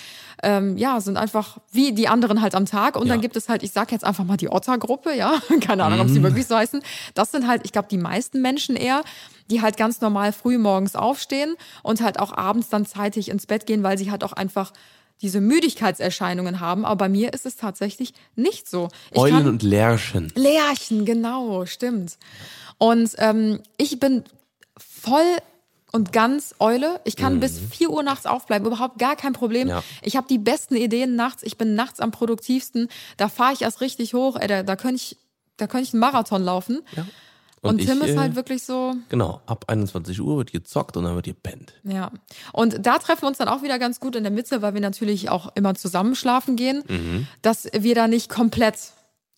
ähm, 0.43 0.77
ja, 0.77 1.01
sind 1.01 1.17
einfach 1.17 1.59
wie 1.71 1.93
die 1.93 2.09
anderen 2.09 2.41
halt 2.41 2.55
am 2.55 2.67
Tag. 2.67 2.97
Und 2.97 3.07
Ja. 3.07 3.13
dann 3.15 3.21
gibt 3.21 3.37
es 3.37 3.49
halt, 3.49 3.63
ich 3.63 3.73
sag 3.73 3.93
jetzt 3.93 4.05
einfach 4.05 4.25
mal 4.25 4.37
die 4.37 4.49
Otter-Gruppe, 4.49 5.15
ja, 5.15 5.35
keine 5.61 5.85
Ahnung, 5.85 6.01
ob 6.01 6.09
Mhm. 6.09 6.13
sie 6.15 6.23
wirklich 6.23 6.47
so 6.47 6.57
heißen. 6.57 6.83
Das 7.15 7.31
sind 7.31 7.47
halt, 7.47 7.63
ich 7.65 7.73
glaube, 7.73 7.89
die 7.91 7.99
meisten 7.99 8.41
Menschen 8.41 8.60
eher, 8.69 9.03
die 9.51 9.63
halt 9.63 9.77
ganz 9.77 10.01
normal 10.01 10.33
früh 10.33 10.59
morgens 10.59 10.95
aufstehen 10.95 11.57
und 11.83 12.01
halt 12.01 12.19
auch 12.19 12.33
abends 12.33 12.69
dann 12.69 12.87
zeitig 12.87 13.29
ins 13.29 13.47
Bett 13.47 13.67
gehen, 13.67 13.83
weil 13.83 13.99
sie 13.99 14.11
halt 14.11 14.25
auch 14.25 14.33
einfach 14.33 14.73
diese 15.23 15.41
Müdigkeitserscheinungen 15.41 16.61
haben. 16.61 16.85
Aber 16.85 16.97
bei 16.97 17.09
mir 17.09 17.33
ist 17.33 17.47
es 17.47 17.57
tatsächlich 17.57 18.15
nicht 18.37 18.69
so. 18.69 18.89
Ich 19.11 19.19
Eulen 19.19 19.49
und 19.49 19.63
Lärchen. 19.63 20.33
Lärchen, 20.35 21.05
genau, 21.05 21.67
stimmt. 21.67 22.17
Und 22.79 23.11
ähm, 23.19 23.61
ich 23.77 24.01
bin 24.01 24.25
voll 24.79 25.37
und 25.93 26.13
ganz 26.13 26.55
Eule. 26.59 27.01
Ich 27.05 27.17
kann 27.17 27.41
bis 27.41 27.59
4 27.59 27.91
Uhr 27.91 28.03
nachts 28.03 28.25
aufbleiben, 28.25 28.67
überhaupt 28.67 28.99
gar 28.99 29.17
kein 29.17 29.33
Problem. 29.33 29.65
Mhm. 29.65 29.71
Ja. 29.71 29.85
Ich 30.03 30.17
habe 30.17 30.27
die 30.29 30.39
besten 30.39 30.77
Ideen 30.77 31.17
nachts. 31.17 31.43
Ich 31.43 31.59
bin 31.59 31.75
nachts 31.75 32.01
am 32.01 32.13
produktivsten. 32.13 32.89
Da 33.17 33.29
fahre 33.29 33.53
ich 33.53 33.63
erst 33.63 33.81
richtig 33.81 34.15
hoch. 34.15 34.37
Ey, 34.37 34.47
da, 34.47 34.63
da 34.63 34.77
könnte 34.77 34.97
ich, 34.97 35.17
da 35.57 35.67
könnte 35.67 35.89
ich 35.89 35.93
einen 35.93 36.01
Marathon 36.01 36.43
laufen. 36.43 36.81
Ja. 36.97 37.07
Und, 37.63 37.79
ich, 37.81 37.87
Tim 37.87 38.01
ist 38.01 38.11
äh, 38.11 38.17
halt 38.19 38.37
wirklich 38.37 38.63
so, 38.63 38.95
Genau, 39.11 39.41
ab 39.47 39.67
21 39.69 40.19
Uhr 40.21 40.39
wird 40.39 40.51
gezockt 40.53 40.97
und 40.97 41.05
dann 41.05 41.15
wird 41.15 41.27
gepennt. 41.27 41.75
ja. 41.85 42.11
Und 42.53 42.87
da 42.87 42.99
treffen 42.99 43.23
wir 43.23 43.29
uns 43.29 43.39
dann 43.39 43.49
auch 43.49 43.63
wieder 43.63 43.79
ganz 43.79 44.01
gut 44.01 44.17
in 44.17 44.23
der 44.23 44.33
Mitte, 44.33 44.63
weil 44.63 44.73
wir 44.75 44.81
natürlich 44.81 45.29
auch 45.29 45.53
immer 45.55 45.75
zusammen 45.75 46.15
schlafen 46.15 46.57
gehen, 46.57 46.83
Mhm. 46.89 47.27
dass 47.43 47.69
wir 47.73 47.95
da 47.95 48.09
nicht 48.09 48.29
komplett 48.31 48.77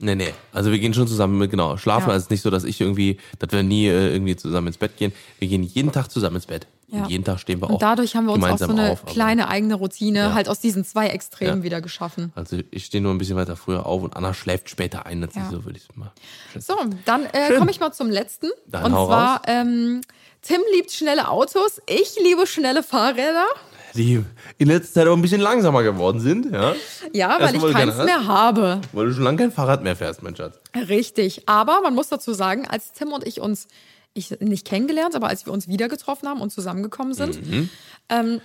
Nee, 0.04 0.16
nee. 0.16 0.34
Also 0.52 0.72
wir 0.72 0.80
gehen 0.80 0.94
schon 0.94 1.06
zusammen, 1.06 1.38
mit- 1.38 1.52
genau, 1.52 1.76
schlafen. 1.76 2.08
Ja. 2.08 2.14
Also 2.14 2.16
es 2.18 2.22
ist 2.24 2.30
nicht 2.32 2.42
so, 2.42 2.50
dass 2.50 2.64
ich 2.64 2.80
irgendwie, 2.80 3.18
dass 3.38 3.52
wir 3.52 3.62
nie 3.62 3.86
äh, 3.86 4.12
irgendwie 4.12 4.34
zusammen 4.34 4.66
ins 4.66 4.76
Bett 4.78 4.96
gehen. 4.96 5.12
Wir 5.38 5.46
gehen 5.46 5.62
jeden 5.62 5.92
Tag 5.92 6.08
zusammen 6.10 6.34
ins 6.36 6.46
Bett. 6.46 6.66
Ja. 6.92 7.04
Und 7.04 7.10
jeden 7.10 7.24
Tag 7.24 7.40
stehen 7.40 7.60
wir 7.60 7.66
auch 7.68 7.74
Und 7.74 7.82
dadurch 7.82 8.14
haben 8.14 8.26
wir 8.26 8.34
uns 8.34 8.44
auch 8.44 8.58
so 8.58 8.68
eine 8.68 8.90
auf, 8.92 9.02
aber- 9.02 9.12
kleine 9.12 9.48
eigene 9.48 9.74
Routine 9.76 10.18
Ja. 10.18 10.34
halt 10.34 10.48
aus 10.48 10.60
diesen 10.60 10.84
zwei 10.84 11.08
Extremen 11.08 11.58
Ja. 11.58 11.62
wieder 11.64 11.80
geschaffen. 11.80 12.32
Also 12.34 12.58
ich 12.70 12.84
stehe 12.84 13.02
nur 13.02 13.12
ein 13.12 13.18
bisschen 13.18 13.36
weiter 13.36 13.56
früher 13.56 13.86
auf 13.86 14.02
und 14.02 14.14
Anna 14.14 14.34
schläft 14.34 14.68
später 14.68 15.06
ein, 15.06 15.22
Ja. 15.34 15.48
so 15.50 15.64
würde 15.64 15.78
ich 15.78 15.88
es 15.88 15.96
mal. 15.96 16.12
schätzen. 16.52 16.66
So, 16.66 16.76
dann 17.06 17.24
äh, 17.32 17.56
komme 17.58 17.70
ich 17.70 17.80
mal 17.80 17.92
zum 17.92 18.10
letzten. 18.10 18.48
Dann 18.66 18.84
und 18.84 18.90
zwar, 18.92 19.40
ähm, 19.46 20.02
Tim 20.42 20.60
liebt 20.74 20.90
schnelle 20.92 21.28
Autos, 21.28 21.80
ich 21.88 22.16
liebe 22.22 22.46
schnelle 22.46 22.82
Fahrräder. 22.82 23.46
Die 23.94 24.24
in 24.58 24.68
letzter 24.68 25.00
Zeit 25.00 25.08
auch 25.08 25.14
ein 25.16 25.22
bisschen 25.22 25.40
langsamer 25.40 25.82
geworden 25.82 26.18
sind, 26.18 26.50
ja. 26.52 26.74
Ja, 27.12 27.36
weil 27.38 27.54
Erstmal, 27.54 27.70
ich 27.70 27.76
keins 27.76 27.96
mehr 27.98 28.26
habe. 28.26 28.80
Weil 28.92 29.06
du 29.06 29.12
schon 29.14 29.22
lange 29.24 29.36
kein 29.38 29.52
Fahrrad 29.52 29.82
mehr 29.82 29.96
fährst, 29.96 30.22
mein 30.22 30.34
Schatz. 30.34 30.58
Richtig. 30.88 31.46
Aber 31.48 31.80
man 31.82 31.94
muss 31.94 32.08
dazu 32.08 32.32
sagen, 32.32 32.66
als 32.66 32.92
Tim 32.92 33.12
und 33.12 33.26
ich 33.26 33.40
uns 33.40 33.68
ich 34.14 34.38
nicht 34.40 34.66
kennengelernt, 34.66 35.14
aber 35.16 35.28
als 35.28 35.46
wir 35.46 35.52
uns 35.52 35.68
wieder 35.68 35.88
getroffen 35.88 36.28
haben 36.28 36.40
und 36.40 36.50
zusammengekommen 36.52 37.14
sind, 37.14 37.44
Mhm. 37.48 37.68
ähm, 38.08 38.40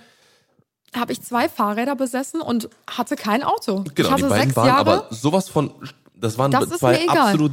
habe 0.96 1.12
ich 1.12 1.20
zwei 1.20 1.48
Fahrräder 1.48 1.94
besessen 1.96 2.40
und 2.40 2.68
hatte 2.88 3.16
kein 3.16 3.42
Auto. 3.42 3.84
ich 3.86 3.94
Genau, 3.94 4.08
die 4.08 4.14
hatte 4.14 4.28
beiden 4.28 4.44
sechs 4.44 4.56
waren 4.56 4.66
Jahre. 4.66 4.80
aber 4.80 5.06
sowas 5.14 5.48
von 5.48 5.70
Das 6.20 6.36
waren 6.38 6.50
Das 6.50 6.68
zwei 6.70 7.06
absolut 7.08 7.52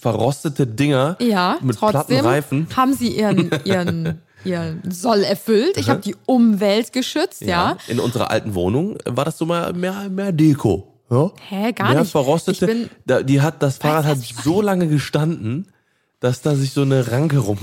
verrostete 0.00 0.66
Dinger 0.66 1.16
Ja, 1.20 1.58
mit 1.60 1.76
platten 1.78 2.16
Reifen. 2.20 2.66
haben 2.74 2.94
sie 2.94 3.08
ihren, 3.08 3.50
ihren, 3.64 4.22
ihren 4.44 4.82
Soll 4.90 5.22
erfüllt. 5.22 5.76
Ich 5.76 5.88
habe 5.90 6.00
die 6.00 6.16
Umwelt 6.26 6.92
geschützt, 6.94 7.42
ja. 7.42 7.76
In 7.88 8.00
unserer 8.00 8.30
alten 8.30 8.54
Wohnung 8.54 8.96
war 9.04 9.24
das 9.26 9.36
so 9.38 9.44
mal 9.46 9.72
mehr, 9.74 10.08
mehr 10.08 10.32
Deko. 10.32 10.94
Ja? 11.10 11.30
Hä, 11.48 11.72
gar 11.72 11.90
mehr 11.90 12.00
nicht. 12.00 12.10
verrostete. 12.10 12.70
Ich 12.70 12.88
bin- 13.06 13.26
die 13.26 13.40
hat, 13.42 13.62
das 13.62 13.76
Fahrrad 13.78 14.04
hat 14.06 14.18
ich 14.18 14.34
so 14.42 14.62
lange 14.62 14.88
gestanden, 14.88 15.68
dass 16.20 16.42
da 16.42 16.54
sich 16.54 16.72
so 16.72 16.82
eine 16.82 17.10
Ranke 17.10 17.38
rum 17.38 17.58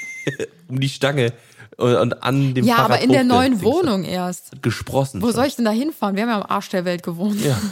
um 0.68 0.80
die 0.80 0.88
Stange 0.88 1.32
und, 1.76 2.22
an 2.22 2.54
dem 2.54 2.64
Ja, 2.64 2.76
Fahrrad 2.76 2.90
aber 2.92 3.00
in 3.00 3.10
der 3.12 3.24
neuen. 3.24 3.62
Wohnung 3.62 4.04
erst. 4.04 4.62
gesprossen. 4.62 5.22
Wo 5.22 5.30
soll 5.32 5.46
ich 5.46 5.56
denn 5.56 5.64
da 5.64 5.70
hinfahren? 5.70 6.16
Wir 6.16 6.22
haben 6.24 6.30
ja 6.30 6.40
am 6.40 6.50
Arsch 6.50 6.68
der 6.68 6.84
Welt 6.84 7.02
gewohnt. 7.02 7.40
Ja. 7.44 7.58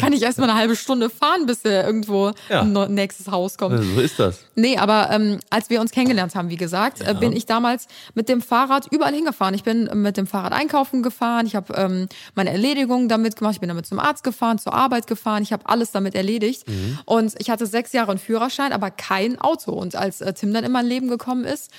Kann 0.00 0.12
ich 0.12 0.22
erst 0.22 0.38
mal 0.38 0.48
eine 0.48 0.58
halbe 0.58 0.76
Stunde 0.76 1.10
fahren, 1.10 1.46
bis 1.46 1.64
er 1.64 1.86
irgendwo 1.86 2.32
Ja. 2.48 2.62
ein 2.62 2.94
nächstes 2.94 3.28
Haus 3.28 3.56
kommt. 3.58 3.82
So 3.82 4.00
ist 4.00 4.18
das. 4.18 4.40
Nee, 4.54 4.76
aber 4.78 5.10
ähm, 5.10 5.38
als 5.50 5.70
wir 5.70 5.80
uns 5.80 5.90
kennengelernt 5.90 6.34
haben, 6.34 6.48
wie 6.48 6.56
gesagt, 6.56 7.00
äh, 7.00 7.14
bin 7.14 7.32
ich 7.32 7.46
damals 7.46 7.86
mit 8.14 8.28
dem 8.28 8.40
Fahrrad 8.42 8.86
überall 8.90 9.14
hingefahren. 9.14 9.54
Ich 9.54 9.62
bin 9.64 9.88
mit 9.94 10.16
dem 10.16 10.26
Fahrrad 10.26 10.52
einkaufen 10.52 11.02
gefahren, 11.02 11.46
ich 11.46 11.54
habe 11.56 11.74
ähm, 11.74 12.08
meine 12.34 12.50
Erledigungen 12.50 13.08
damit 13.08 13.36
gemacht, 13.36 13.54
ich 13.54 13.60
bin 13.60 13.68
damit 13.68 13.86
zum 13.86 13.98
Arzt 13.98 14.24
gefahren, 14.24 14.58
zur 14.58 14.74
Arbeit 14.74 15.06
gefahren, 15.06 15.42
ich 15.42 15.52
habe 15.52 15.64
alles 15.66 15.90
damit 15.92 16.14
erledigt. 16.14 16.64
Und 17.04 17.34
ich 17.38 17.50
hatte 17.50 17.66
sechs 17.66 17.92
Jahre 17.92 18.10
einen 18.10 18.20
Führerschein, 18.20 18.72
aber 18.72 18.90
kein 18.90 19.40
Auto. 19.40 19.72
Und 19.72 19.94
als 19.96 20.20
äh, 20.20 20.32
Tim 20.32 20.52
dann 20.52 20.64
in 20.64 20.72
mein 20.72 20.86
Leben 20.86 21.08
gekommen 21.08 21.44
ist, 21.44 21.70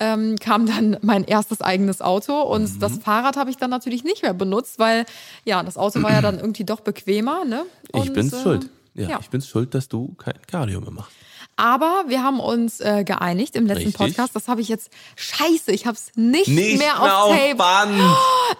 ähm, 0.00 0.36
kam 0.36 0.66
dann 0.66 0.96
mein 1.02 1.24
erstes 1.24 1.60
eigenes 1.60 2.00
Auto 2.00 2.40
und 2.42 2.80
das 2.82 2.98
Fahrrad 2.98 3.36
habe 3.36 3.50
ich 3.50 3.56
dann 3.56 3.70
natürlich 3.70 4.04
nicht 4.04 4.22
mehr 4.22 4.34
benutzt, 4.34 4.78
weil 4.78 5.04
ja, 5.44 5.62
das 5.62 5.76
Auto 5.76 6.02
war 6.02 6.12
ja 6.12 6.20
dann 6.20 6.38
irgendwie 6.38 6.64
doch 6.64 6.80
bequemer. 6.80 7.44
Ne? 7.44 7.64
Ich 7.88 8.00
Und, 8.00 8.14
bin's 8.14 8.32
äh, 8.32 8.42
schuld. 8.42 8.70
Ja, 8.94 9.08
ja. 9.08 9.18
ich 9.20 9.30
bin's 9.30 9.48
schuld, 9.48 9.74
dass 9.74 9.88
du 9.88 10.14
kein 10.18 10.34
Cardio 10.46 10.80
mehr 10.80 10.90
machst. 10.90 11.12
Aber 11.58 12.04
wir 12.06 12.22
haben 12.22 12.38
uns 12.38 12.78
äh, 12.80 13.02
geeinigt 13.04 13.56
im 13.56 13.66
letzten 13.66 13.86
Richtig. 13.88 13.96
Podcast. 13.98 14.34
Das 14.36 14.46
habe 14.46 14.60
ich 14.60 14.68
jetzt. 14.68 14.90
Scheiße, 15.16 15.72
ich 15.72 15.86
habe 15.86 15.96
es 15.96 16.12
nicht, 16.14 16.46
Nicht 16.46 16.78
mehr 16.78 17.02
auf 17.02 17.34
Tape. 17.36 17.56
Band. 17.56 18.00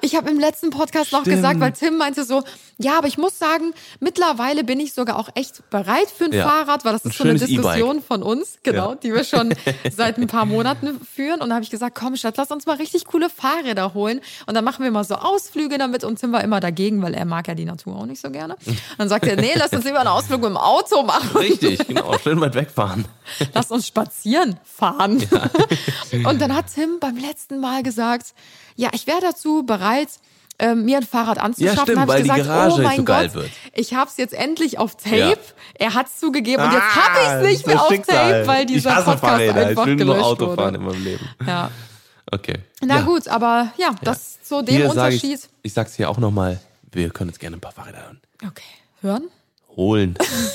Ich 0.02 0.14
habe 0.16 0.28
im 0.30 0.38
letzten 0.38 0.68
Podcast 0.68 1.12
noch 1.12 1.22
Stimmt. 1.22 1.36
gesagt, 1.36 1.60
weil 1.60 1.72
Tim 1.72 1.96
meinte 1.96 2.22
so, 2.24 2.42
ja, 2.76 2.98
aber 2.98 3.08
ich 3.08 3.16
muss 3.16 3.38
sagen, 3.38 3.72
mittlerweile 4.00 4.62
bin 4.62 4.78
ich 4.80 4.92
sogar 4.92 5.18
auch 5.18 5.30
echt 5.34 5.68
bereit 5.70 6.08
für 6.14 6.26
ein 6.26 6.32
Ja. 6.32 6.46
Fahrrad, 6.46 6.84
weil 6.84 6.92
das 6.92 7.06
Ein 7.06 7.10
ist 7.10 7.16
so 7.18 7.24
eine 7.24 7.38
Diskussion 7.38 8.02
von 8.02 8.22
uns, 8.22 8.58
genau, 8.62 8.90
Ja. 8.90 8.94
die 8.96 9.14
wir 9.14 9.24
schon 9.24 9.54
seit 9.90 10.18
ein 10.18 10.26
paar 10.26 10.44
Monaten 10.44 11.00
führen. 11.00 11.40
Und 11.40 11.48
da 11.48 11.54
habe 11.54 11.64
ich 11.64 11.70
gesagt, 11.70 11.96
komm, 11.98 12.16
Schatz, 12.16 12.36
lass 12.36 12.50
uns 12.50 12.66
mal 12.66 12.76
richtig 12.76 13.06
coole 13.06 13.30
Fahrräder 13.30 13.94
holen. 13.94 14.20
Und 14.46 14.54
dann 14.54 14.64
machen 14.64 14.84
wir 14.84 14.90
mal 14.90 15.04
so 15.04 15.14
Ausflüge 15.14 15.78
damit. 15.78 16.04
Und 16.04 16.20
Tim 16.20 16.32
war 16.32 16.44
immer 16.44 16.60
dagegen, 16.60 17.00
weil 17.02 17.14
er 17.14 17.24
mag 17.24 17.48
ja 17.48 17.54
die 17.54 17.64
Natur 17.64 17.96
auch 17.96 18.06
nicht 18.06 18.20
so 18.20 18.30
gerne. 18.30 18.56
Und 18.66 18.78
dann 18.98 19.08
sagt 19.08 19.26
er, 19.26 19.36
nee, 19.36 19.52
lass 19.56 19.72
uns 19.72 19.84
lieber 19.86 20.00
einen 20.00 20.08
Ausflug 20.08 20.42
mit 20.42 20.50
dem 20.50 20.56
Auto 20.58 21.02
machen. 21.02 21.34
Richtig, 21.38 21.78
genau. 21.88 22.16
Schön 22.22 22.40
weit 22.42 22.54
wegfahren. 22.54 22.87
lass 23.54 23.70
uns 23.70 23.86
spazieren 23.86 24.58
fahren. 24.64 25.22
Und 26.24 26.40
dann 26.40 26.54
hat 26.54 26.66
Tim 26.74 26.98
beim 27.00 27.16
letzten 27.16 27.60
Mal 27.60 27.82
gesagt, 27.82 28.34
ja, 28.76 28.90
ich 28.92 29.06
wäre 29.06 29.20
dazu 29.20 29.64
bereit, 29.64 30.08
ähm, 30.58 30.84
mir 30.84 30.96
ein 30.98 31.04
Fahrrad 31.04 31.38
anzuschaffen. 31.38 31.76
Ja, 31.76 31.82
stimmt, 31.82 32.02
ich 32.02 32.08
weil 32.08 32.22
die 32.22 32.28
gesagt, 32.28 32.46
Garage 32.46 32.74
oh 32.74 32.78
nicht 32.78 32.86
mein 32.86 32.96
so 32.96 33.04
geil 33.04 33.26
Gott, 33.28 33.34
wird. 33.34 33.50
ich 33.74 33.94
hab's 33.94 34.16
jetzt 34.16 34.34
endlich 34.34 34.78
auf 34.78 34.96
Tape. 34.96 35.16
Ja. 35.16 35.36
Er 35.74 35.94
hat's 35.94 36.18
zugegeben 36.18 36.64
und 36.64 36.72
jetzt 36.72 36.82
Ah, 36.82 36.96
hab 36.96 37.42
ich's 37.42 37.48
nicht 37.52 37.60
das 37.60 37.66
mehr 37.66 37.82
auf 37.82 37.88
Schicksal. 37.88 38.32
Tape, 38.32 38.46
weil 38.48 38.66
dieser 38.66 38.90
ich 38.90 38.96
hasse 38.96 39.04
Podcast 39.04 39.20
Fahrräder. 39.20 39.54
einfach 39.54 39.82
ich 39.82 39.86
will 39.88 39.96
nur 39.96 40.14
gelöscht 40.14 40.24
Autofahren 40.26 40.58
wurde. 40.58 40.76
in 40.76 40.82
meinem 40.84 41.04
Leben. 41.04 41.28
Ja. 41.46 41.70
Okay. 42.30 42.54
Na 42.82 42.96
ja. 42.96 43.02
gut, 43.02 43.28
aber 43.28 43.72
ja, 43.76 43.90
das 44.02 44.42
zu 44.42 44.62
dem 44.62 44.74
Hier 44.74 44.86
sag 44.86 45.12
Unterschied. 45.12 45.38
Ich, 45.38 45.48
ich 45.62 45.72
sag's 45.72 45.94
hier 45.94 46.10
auch 46.10 46.18
nochmal. 46.18 46.58
Wir 46.90 47.10
können 47.10 47.30
uns 47.30 47.38
gerne 47.38 47.56
ein 47.56 47.60
paar 47.60 47.72
Fahrräder 47.72 48.02
hören. 48.02 48.20
Okay, 48.46 48.62
hören? 49.02 49.28
Holen. 49.78 50.14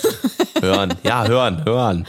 hören. 0.62 0.94
Ja, 1.04 1.26
hören, 1.28 1.66
hören. 1.66 2.06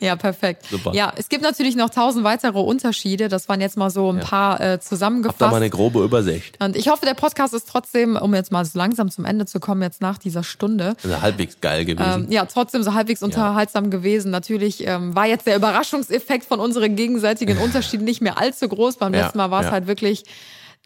Ja, 0.00 0.16
perfekt. 0.16 0.66
Super. 0.70 0.92
Ja, 0.94 1.12
es 1.16 1.28
gibt 1.28 1.42
natürlich 1.42 1.76
noch 1.76 1.88
tausend 1.90 2.24
weitere 2.24 2.58
Unterschiede. 2.58 3.28
Das 3.28 3.48
waren 3.48 3.60
jetzt 3.60 3.76
mal 3.76 3.88
so 3.90 4.10
ein 4.12 4.18
paar 4.20 4.60
äh, 4.60 4.64
Hab 4.64 4.70
da 4.72 4.80
zusammengefasst. 4.80 5.40
mal 5.40 5.54
eine 5.54 5.70
grobe 5.70 6.02
Übersicht. 6.02 6.62
Und 6.62 6.76
ich 6.76 6.88
hoffe, 6.88 7.06
der 7.06 7.14
Podcast 7.14 7.54
ist 7.54 7.68
trotzdem, 7.68 8.16
um 8.16 8.34
jetzt 8.34 8.50
mal 8.52 8.64
so 8.64 8.76
langsam 8.78 9.10
zum 9.10 9.24
Ende 9.24 9.46
zu 9.46 9.60
kommen, 9.60 9.80
jetzt 9.82 10.00
nach 10.02 10.18
dieser 10.18 10.42
Stunde, 10.42 10.96
Also 11.02 11.22
halbwegs 11.22 11.60
geil 11.60 11.84
gewesen. 11.84 12.24
ähm, 12.24 12.30
ja, 12.30 12.44
trotzdem 12.44 12.82
so 12.82 12.92
halbwegs 12.94 13.22
unterhaltsam 13.22 13.90
gewesen. 13.90 14.30
Natürlich 14.32 14.86
ähm, 14.86 15.14
war 15.14 15.26
jetzt 15.26 15.46
der 15.46 15.56
Überraschungseffekt 15.56 16.44
von 16.44 16.58
unseren 16.60 16.96
gegenseitigen 16.96 17.56
Unterschieden 17.62 18.04
nicht 18.04 18.20
mehr 18.20 18.38
allzu 18.38 18.68
groß. 18.68 18.96
Beim 18.96 19.14
Ja, 19.14 19.22
letzten 19.22 19.38
Mal 19.38 19.50
war 19.50 19.60
es 19.60 19.66
ja. 19.66 19.72
halt 19.72 19.86
wirklich, 19.86 20.24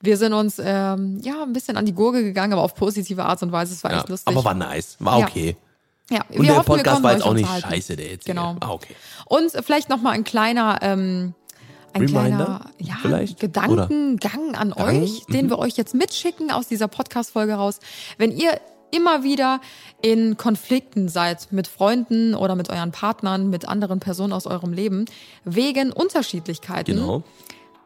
wir 0.03 0.17
sind 0.17 0.33
uns 0.33 0.61
ähm, 0.63 1.21
ja 1.23 1.43
ein 1.43 1.53
bisschen 1.53 1.77
an 1.77 1.87
die 1.87 1.95
Gurgel 1.95 2.23
gegangen, 2.23 2.53
aber 2.53 2.63
auf 2.63 2.75
positive 2.75 3.25
Art 3.25 3.43
und 3.43 3.53
Weise. 3.53 3.73
Es 3.73 3.83
war 3.83 3.93
ja. 3.93 3.99
echt 3.99 4.09
lustig. 4.09 4.29
Aber 4.29 4.45
war 4.45 4.55
nice. 4.55 4.97
War 4.99 5.21
Ja. 5.21 5.27
okay. 5.27 5.57
ja, 6.11 6.25
Und 6.29 6.47
der 6.47 6.55
Podcast 6.63 6.85
konnten 6.85 7.03
war 7.03 7.13
jetzt 7.13 7.25
auch 7.25 7.35
nicht 7.35 7.49
scheiße, 7.49 7.97
der 7.97 8.11
jetzt. 8.11 8.27
Genau. 8.27 8.57
Ah, 8.61 8.71
okay. 8.71 8.95
Und 9.25 9.51
vielleicht 9.65 9.89
noch 9.89 10.03
mal 10.03 10.11
ein 10.11 10.25
kleiner, 10.25 10.79
ähm, 10.83 11.35
ein 11.95 12.03
Reminder 12.03 12.21
kleiner 12.21 12.71
ja, 12.79 12.95
vielleicht? 13.01 13.41
Gedankengang 13.41 14.55
an 14.55 14.73
Gang? 14.73 15.03
euch, 15.03 15.25
den 15.27 15.49
wir 15.49 15.59
euch 15.59 15.77
jetzt 15.77 15.95
mitschicken 15.95 16.51
aus 16.51 16.69
dieser 16.69 16.89
Podcast-Folge 16.89 17.55
raus. 17.55 17.81
Wenn 18.19 18.33
ihr 18.37 18.61
immer 18.91 19.25
wieder 19.25 19.61
in 20.03 20.37
Konflikten 20.37 21.09
seid 21.09 21.53
mit 21.53 21.67
Freunden 21.67 22.35
oder 22.35 22.55
mit 22.55 22.71
euren 22.71 22.93
Partnern, 22.93 23.51
mit 23.51 23.67
anderen 23.69 24.01
Personen 24.01 24.33
aus 24.33 24.47
eurem 24.47 24.73
Leben, 24.73 25.07
wegen 25.45 25.93
Unterschiedlichkeiten, 25.93 26.97
Genau. 26.97 27.25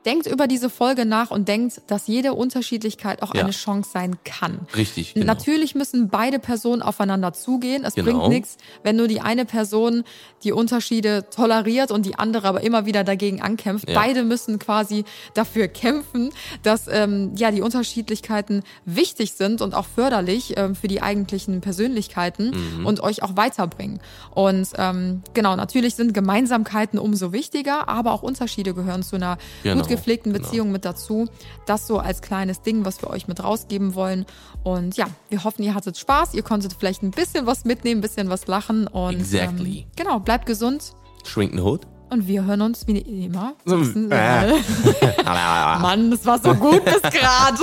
Denkt 0.07 0.27
über 0.27 0.47
diese 0.47 0.71
Folge 0.71 1.05
nach 1.05 1.31
und 1.31 1.47
denkt, 1.49 1.83
dass 1.89 2.07
jede 2.07 2.33
Unterschiedlichkeit 2.35 3.23
auch 3.23 3.35
Ja. 3.35 3.43
eine 3.43 3.51
Chance 3.53 3.91
sein 3.93 4.17
kann. 4.25 4.61
Richtig, 4.77 5.15
genau. 5.15 5.27
Natürlich 5.27 5.75
müssen 5.75 6.09
beide 6.09 6.39
Personen 6.39 6.83
aufeinander 6.83 7.33
zugehen. 7.33 7.85
Es 7.85 7.95
Genau. 7.95 8.19
bringt 8.19 8.29
nichts, 8.29 8.57
wenn 8.83 8.97
nur 8.97 9.09
die 9.09 9.21
eine 9.21 9.45
Person 9.45 10.05
die 10.43 10.53
Unterschiede 10.53 11.27
toleriert 11.31 11.91
und 11.91 12.07
die 12.07 12.19
andere 12.19 12.49
aber 12.49 12.63
immer 12.63 12.87
wieder 12.87 13.05
dagegen 13.05 13.43
ankämpft. 13.43 13.89
Ja. 13.91 13.95
Beide 14.01 14.23
müssen 14.25 14.59
quasi 14.59 15.05
dafür 15.35 15.69
kämpfen, 15.69 16.31
dass 16.63 16.87
ähm, 16.91 17.33
ja 17.37 17.51
die 17.51 17.61
Unterschiedlichkeiten 17.61 18.63
wichtig 18.87 19.33
sind 19.33 19.61
und 19.61 19.75
auch 19.75 19.87
förderlich 19.87 20.55
ähm, 20.57 20.75
für 20.75 20.89
die 20.89 21.03
eigentlichen 21.03 21.61
Persönlichkeiten 21.61 22.53
Mhm. 22.79 22.87
und 22.87 23.01
euch 23.01 23.23
auch 23.23 23.37
weiterbringen. 23.37 24.01
Und 24.35 24.69
ähm, 24.79 25.23
genau, 25.35 25.57
natürlich 25.57 25.95
sind 25.95 26.15
Gemeinsamkeiten 26.15 26.99
umso 26.99 27.33
wichtiger, 27.33 27.89
aber 27.89 28.13
auch 28.13 28.23
Unterschiede 28.23 28.73
gehören 28.75 29.03
zu 29.03 29.17
einer 29.17 29.37
Genau, 29.63 29.83
gut 29.83 29.90
gepflegten 29.91 30.33
genau. 30.33 30.45
Beziehung 30.45 30.73
mit 30.73 30.85
dazu. 30.85 31.29
Das 31.67 31.87
so 31.87 31.99
als 31.99 32.23
kleines 32.23 32.63
Ding, 32.63 32.85
was 32.85 33.03
wir 33.03 33.11
euch 33.11 33.29
mit 33.29 33.43
rausgeben 33.43 33.95
wollen. 33.95 34.27
Und 34.65 34.97
ja, 34.97 35.07
wir 35.29 35.45
hoffen, 35.45 35.63
ihr 35.63 35.75
hattet 35.75 35.99
Spaß. 35.99 36.35
Ihr 36.35 36.43
konntet 36.43 36.75
vielleicht 36.79 37.03
ein 37.03 37.11
bisschen 37.11 37.47
was 37.47 37.65
mitnehmen, 37.65 37.99
ein 37.99 38.03
bisschen 38.03 38.31
was 38.31 38.47
lachen. 38.47 38.87
Und 38.87 39.15
Exactly. 39.15 39.81
ähm, 39.81 39.87
genau, 39.97 40.21
bleibt 40.21 40.47
gesund. 40.47 40.95
Schwingt 41.25 41.61
Hut. 41.61 41.87
Und 42.11 42.27
wir 42.27 42.45
hören 42.45 42.63
uns 42.63 42.89
wie 42.89 42.99
immer. 42.99 43.55
Äh. 43.67 43.73
Mann, 45.25 46.11
das 46.11 46.27
war 46.27 46.41
so 46.41 46.55
gut 46.55 46.85
bis 46.85 47.03
gerade. 47.03 47.61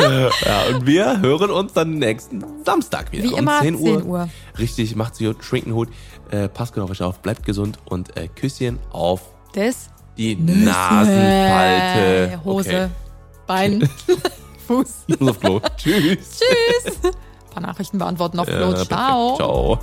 Ja, 0.44 0.74
und 0.74 0.86
wir 0.86 1.20
hören 1.20 1.50
uns 1.50 1.74
dann 1.74 1.98
nächsten 1.98 2.42
Samstag 2.64 3.12
wieder. 3.12 3.24
Wie 3.24 3.34
immer, 3.34 3.58
um 3.58 3.62
10 3.62 3.74
Uhr. 3.74 4.00
10 4.00 4.06
Uhr. 4.06 4.28
Richtig, 4.58 4.96
macht's 4.96 5.18
gut, 5.18 5.44
Schwinkenhut. 5.44 5.88
Äh, 6.30 6.48
passt 6.48 6.72
gut 6.74 6.82
auf 6.82 6.90
euch 6.90 7.02
auf, 7.02 7.20
bleibt 7.20 7.44
gesund 7.44 7.78
und 7.84 8.16
äh, 8.16 8.28
Küsschen 8.28 8.78
auf 8.90 9.34
Das 9.52 9.90
die 10.20 10.36
Nasenfalte. 10.36 12.32
Äh, 12.32 12.38
Hose, 12.44 12.90
Bein, 13.46 13.88
Fuß. 14.66 15.04
Okay. 15.10 15.28
Auf 15.30 15.40
Klo. 15.40 15.60
Tschüss. 15.76 16.38
Tschüss. 16.38 16.98
Ein 17.04 17.50
paar 17.50 17.62
Nachrichten 17.62 17.98
beantworten 17.98 18.38
auf. 18.38 18.48
Ja, 18.48 18.58
perfekt. 18.58 18.86
Ciao. 18.88 19.36
Ciao. 19.36 19.78